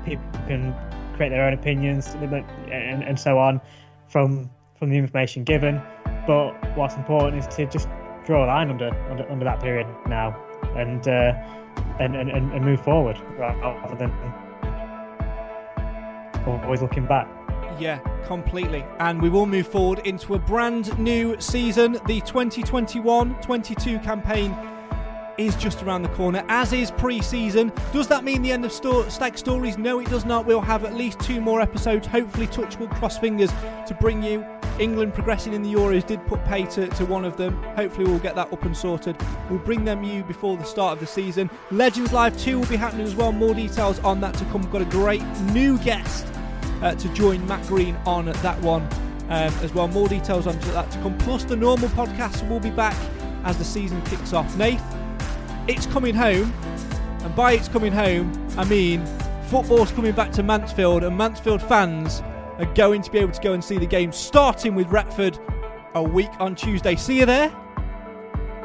People 0.06 0.30
can 0.46 0.76
create 1.20 1.32
their 1.32 1.46
own 1.46 1.52
opinions 1.52 2.08
and, 2.16 3.04
and 3.04 3.20
so 3.20 3.38
on 3.38 3.60
from 4.08 4.50
from 4.78 4.90
the 4.90 4.96
information 4.96 5.44
given. 5.44 5.82
But 6.26 6.54
what's 6.78 6.96
important 6.96 7.44
is 7.44 7.56
to 7.58 7.66
just 7.66 7.90
draw 8.26 8.46
a 8.46 8.48
line 8.48 8.70
under 8.70 8.90
under, 9.12 9.30
under 9.30 9.44
that 9.44 9.60
period 9.60 9.86
now 10.08 10.42
and, 10.78 11.06
uh, 11.10 11.34
and, 12.00 12.16
and 12.16 12.30
and 12.30 12.64
move 12.64 12.82
forward 12.82 13.18
rather 13.38 13.96
than 13.98 14.12
always 16.48 16.82
looking 16.82 17.06
back. 17.06 17.28
Yeah, 17.80 18.00
completely. 18.26 18.86
And 19.00 19.22
we 19.22 19.30
will 19.30 19.46
move 19.46 19.68
forward 19.68 20.00
into 20.06 20.36
a 20.36 20.40
brand 20.40 20.98
new 20.98 21.36
season. 21.42 21.94
The 22.08 22.22
2021 22.22 23.42
22 23.42 24.00
campaign 24.00 24.56
is 25.40 25.56
just 25.56 25.82
around 25.82 26.02
the 26.02 26.10
corner, 26.10 26.44
as 26.50 26.74
is 26.74 26.92
pre 26.92 27.22
season. 27.22 27.72
Does 27.94 28.08
that 28.10 28.24
mean 28.24 28.42
the 28.42 28.52
end 28.52 28.66
of 28.66 28.72
Sto- 28.72 29.08
Stag 29.08 29.38
Stories? 29.38 29.78
No, 29.78 30.00
it 30.00 30.10
does 30.10 30.26
not. 30.26 30.46
We'll 30.46 30.62
have 30.62 30.84
at 30.84 30.96
least 30.96 31.20
two 31.22 31.40
more 31.40 31.62
episodes, 31.62 32.06
hopefully, 32.06 32.48
touchwood, 32.48 32.92
cross 32.92 33.18
fingers, 33.18 33.50
to 33.88 33.98
bring 34.00 34.22
you. 34.22 34.46
England 34.80 35.14
progressing 35.14 35.54
in 35.54 35.62
the 35.62 35.74
Euros 35.74 36.06
did 36.06 36.26
put 36.28 36.44
pay 36.46 36.66
to, 36.66 36.88
to 36.88 37.06
one 37.06 37.26
of 37.26 37.36
them. 37.38 37.62
Hopefully, 37.76 38.06
we'll 38.06 38.20
get 38.20 38.36
that 38.36 38.52
up 38.52 38.64
and 38.64 38.76
sorted. 38.76 39.16
We'll 39.50 39.60
bring 39.60 39.84
them 39.86 40.04
you 40.04 40.24
before 40.24 40.58
the 40.58 40.64
start 40.64 40.94
of 40.94 41.00
the 41.00 41.08
season. 41.08 41.50
Legends 41.72 42.14
Live 42.14 42.38
2 42.38 42.60
will 42.60 42.68
be 42.68 42.76
happening 42.78 43.06
as 43.06 43.16
well. 43.16 43.32
More 43.32 43.54
details 43.54 44.00
on 44.00 44.22
that 44.22 44.34
to 44.36 44.46
come. 44.46 44.62
We've 44.62 44.72
got 44.72 44.82
a 44.82 44.86
great 44.86 45.24
new 45.54 45.78
guest 45.80 46.28
uh, 46.82 46.96
to 46.96 47.14
join 47.14 47.46
Matt 47.48 47.66
Green 47.68 47.96
on 48.06 48.26
that 48.26 48.60
one 48.62 48.84
um, 49.24 49.54
as 49.64 49.74
well. 49.74 49.88
More 49.88 50.08
details 50.08 50.48
on 50.48 50.58
that 50.60 50.92
to 50.92 50.98
come. 51.00 51.18
Plus, 51.18 51.44
the 51.44 51.56
normal 51.56 51.90
podcast 51.90 52.48
will 52.50 52.60
be 52.60 52.72
back 52.72 52.96
as 53.44 53.58
the 53.58 53.66
season 53.66 54.02
kicks 54.04 54.34
off. 54.34 54.56
Nath, 54.58 54.99
it's 55.70 55.86
coming 55.86 56.16
home, 56.16 56.52
and 57.24 57.36
by 57.36 57.52
it's 57.52 57.68
coming 57.68 57.94
home, 57.94 58.34
I 58.58 58.66
mean 58.66 59.06
football's 59.50 59.92
coming 59.92 60.14
back 60.14 60.32
to 60.32 60.44
Mansfield, 60.44 61.04
and 61.04 61.16
Mansfield 61.16 61.62
fans 61.62 62.22
are 62.58 62.66
going 62.74 63.04
to 63.04 63.12
be 63.12 63.20
able 63.20 63.32
to 63.34 63.42
go 63.42 63.54
and 63.54 63.64
see 63.64 63.78
the 63.78 63.86
game, 63.86 64.12
starting 64.12 64.74
with 64.74 64.88
Retford 64.88 65.38
a 65.94 66.02
week 66.02 66.32
on 66.40 66.56
Tuesday. 66.56 66.96
See 66.96 67.20
you 67.20 67.26
there. 67.28 67.52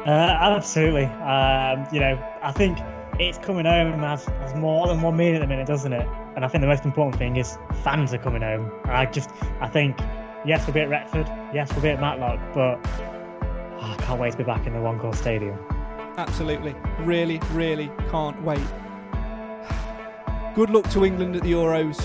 Uh, 0.05 0.09
absolutely. 0.09 1.05
Um, 1.05 1.85
you 1.91 1.99
know, 1.99 2.19
I 2.41 2.51
think 2.51 2.79
it's 3.19 3.37
coming 3.37 3.65
home 3.65 3.99
has, 3.99 4.25
has 4.25 4.55
more 4.55 4.87
than 4.87 5.01
one 5.01 5.15
meaning 5.15 5.35
at 5.35 5.41
the 5.41 5.47
minute, 5.47 5.67
doesn't 5.67 5.93
it? 5.93 6.07
And 6.35 6.43
I 6.43 6.47
think 6.47 6.61
the 6.61 6.67
most 6.67 6.85
important 6.85 7.17
thing 7.17 7.37
is 7.37 7.57
fans 7.83 8.13
are 8.13 8.17
coming 8.17 8.41
home. 8.41 8.71
I 8.85 9.05
just, 9.05 9.29
I 9.61 9.67
think, 9.67 9.99
yes, 10.43 10.65
we'll 10.65 10.73
be 10.73 10.81
at 10.81 10.89
Retford, 10.89 11.27
yes, 11.53 11.71
we'll 11.71 11.81
be 11.81 11.89
at 11.89 12.01
Matlock, 12.01 12.39
but 12.53 12.79
oh, 13.79 13.91
I 13.91 13.95
can't 13.99 14.19
wait 14.19 14.31
to 14.31 14.37
be 14.37 14.43
back 14.43 14.65
in 14.67 14.73
the 14.73 14.81
One 14.81 15.13
Stadium. 15.13 15.57
Absolutely. 16.17 16.75
Really, 16.99 17.39
really 17.51 17.91
can't 18.09 18.41
wait. 18.43 18.61
Good 20.55 20.69
luck 20.69 20.89
to 20.91 21.03
England 21.03 21.35
at 21.35 21.43
the 21.43 21.51
Euros. 21.51 22.01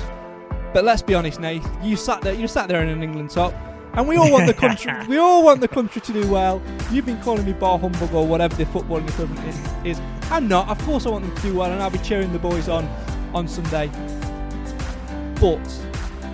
But 0.72 0.84
let's 0.84 1.02
be 1.02 1.14
honest, 1.14 1.40
Nate. 1.40 1.62
You 1.82 1.96
sat 1.96 2.20
there. 2.22 2.34
You 2.34 2.48
sat 2.48 2.68
there 2.68 2.82
in 2.82 2.88
an 2.88 3.02
England 3.02 3.30
top, 3.30 3.54
and 3.94 4.08
we 4.08 4.16
all 4.16 4.30
want 4.30 4.46
the 4.46 4.54
country. 4.54 4.92
we 5.08 5.18
all 5.18 5.44
want 5.44 5.60
the 5.60 5.68
country 5.68 6.00
to 6.00 6.12
do 6.12 6.28
well. 6.28 6.60
You've 6.90 7.06
been 7.06 7.20
calling 7.22 7.44
me 7.44 7.52
bar 7.52 7.78
humbug 7.78 8.12
or 8.12 8.26
whatever 8.26 8.54
the 8.56 8.64
footballing 8.64 9.08
equivalent 9.08 9.46
is. 9.48 9.98
is. 9.98 10.02
I'm 10.30 10.48
not. 10.48 10.68
Of 10.68 10.78
course, 10.84 11.06
I 11.06 11.10
want 11.10 11.24
them 11.24 11.34
to 11.34 11.42
do 11.42 11.54
well, 11.54 11.70
and 11.70 11.82
I'll 11.82 11.90
be 11.90 11.98
cheering 11.98 12.32
the 12.32 12.38
boys 12.38 12.68
on 12.68 12.86
on 13.34 13.46
Sunday. 13.46 13.88
But 15.40 15.86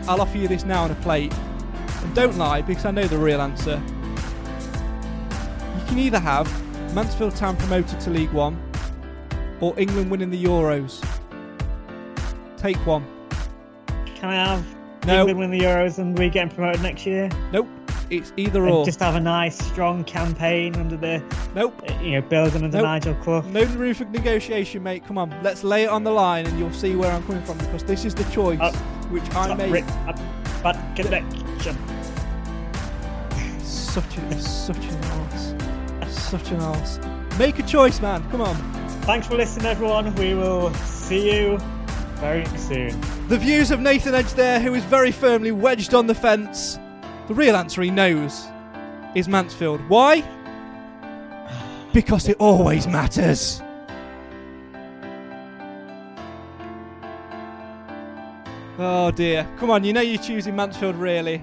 I'll 0.08 0.20
offer 0.20 0.38
you 0.38 0.48
this 0.48 0.64
now 0.64 0.84
on 0.84 0.90
a 0.90 0.96
plate, 0.96 1.34
and 1.34 2.14
don't 2.14 2.36
lie 2.38 2.62
because 2.62 2.86
I 2.86 2.90
know 2.90 3.06
the 3.06 3.18
real 3.18 3.40
answer. 3.40 3.82
You 5.78 5.86
can 5.86 5.98
either 5.98 6.18
have 6.18 6.65
Mansfield 6.96 7.36
Town 7.36 7.58
promoted 7.58 8.00
to 8.00 8.08
League 8.08 8.32
One, 8.32 8.58
or 9.60 9.78
England 9.78 10.10
winning 10.10 10.30
the 10.30 10.42
Euros? 10.42 11.06
Take 12.56 12.78
one. 12.86 13.04
Can 14.14 14.30
I 14.30 14.34
have 14.36 14.64
no. 15.06 15.18
England 15.18 15.38
win 15.38 15.50
the 15.50 15.60
Euros 15.60 15.98
and 15.98 16.18
we 16.18 16.30
getting 16.30 16.48
promoted 16.48 16.80
next 16.80 17.04
year? 17.04 17.28
Nope. 17.52 17.68
It's 18.08 18.32
either 18.38 18.64
and 18.64 18.72
or. 18.72 18.86
Just 18.86 19.00
have 19.00 19.14
a 19.14 19.20
nice, 19.20 19.58
strong 19.58 20.04
campaign 20.04 20.74
under 20.76 20.96
the. 20.96 21.22
Nope. 21.54 21.82
Uh, 21.86 21.92
you 22.00 22.12
know, 22.12 22.22
building 22.22 22.64
under 22.64 22.78
nope. 22.78 22.84
Nigel 22.84 23.14
Clough. 23.16 23.42
No 23.42 23.64
room 23.64 23.92
for 23.92 24.06
negotiation, 24.06 24.82
mate. 24.82 25.04
Come 25.04 25.18
on, 25.18 25.38
let's 25.42 25.62
lay 25.62 25.84
it 25.84 25.90
on 25.90 26.02
the 26.02 26.12
line, 26.12 26.46
and 26.46 26.58
you'll 26.58 26.72
see 26.72 26.96
where 26.96 27.12
I'm 27.12 27.22
coming 27.26 27.44
from 27.44 27.58
because 27.58 27.84
this 27.84 28.06
is 28.06 28.14
the 28.14 28.24
choice 28.30 28.58
uh, 28.58 28.72
which 29.10 29.34
I 29.34 29.52
made. 29.54 29.84
But 30.62 30.78
connection. 30.96 31.76
Such 33.62 34.16
a 34.16 34.40
such 34.40 34.78
arse 34.78 34.95
arse. 36.60 36.98
Make 37.38 37.58
a 37.58 37.62
choice, 37.62 38.00
man. 38.00 38.28
Come 38.30 38.40
on. 38.40 38.56
Thanks 39.02 39.26
for 39.26 39.36
listening, 39.36 39.66
everyone. 39.66 40.14
We 40.16 40.34
will 40.34 40.72
see 40.74 41.32
you 41.32 41.58
very 42.16 42.44
soon. 42.58 43.00
The 43.28 43.38
views 43.38 43.70
of 43.70 43.80
Nathan 43.80 44.14
Edge 44.14 44.32
there, 44.32 44.60
who 44.60 44.74
is 44.74 44.84
very 44.84 45.12
firmly 45.12 45.52
wedged 45.52 45.94
on 45.94 46.06
the 46.06 46.14
fence. 46.14 46.78
The 47.28 47.34
real 47.34 47.56
answer 47.56 47.82
he 47.82 47.90
knows 47.90 48.46
is 49.14 49.28
Mansfield. 49.28 49.80
Why? 49.88 50.24
Because 51.92 52.28
it 52.28 52.36
always 52.38 52.86
matters. 52.86 53.62
Oh 58.78 59.10
dear. 59.10 59.48
Come 59.58 59.70
on, 59.70 59.84
you 59.84 59.92
know 59.92 60.02
you're 60.02 60.22
choosing 60.22 60.54
Mansfield, 60.54 60.96
really. 60.96 61.42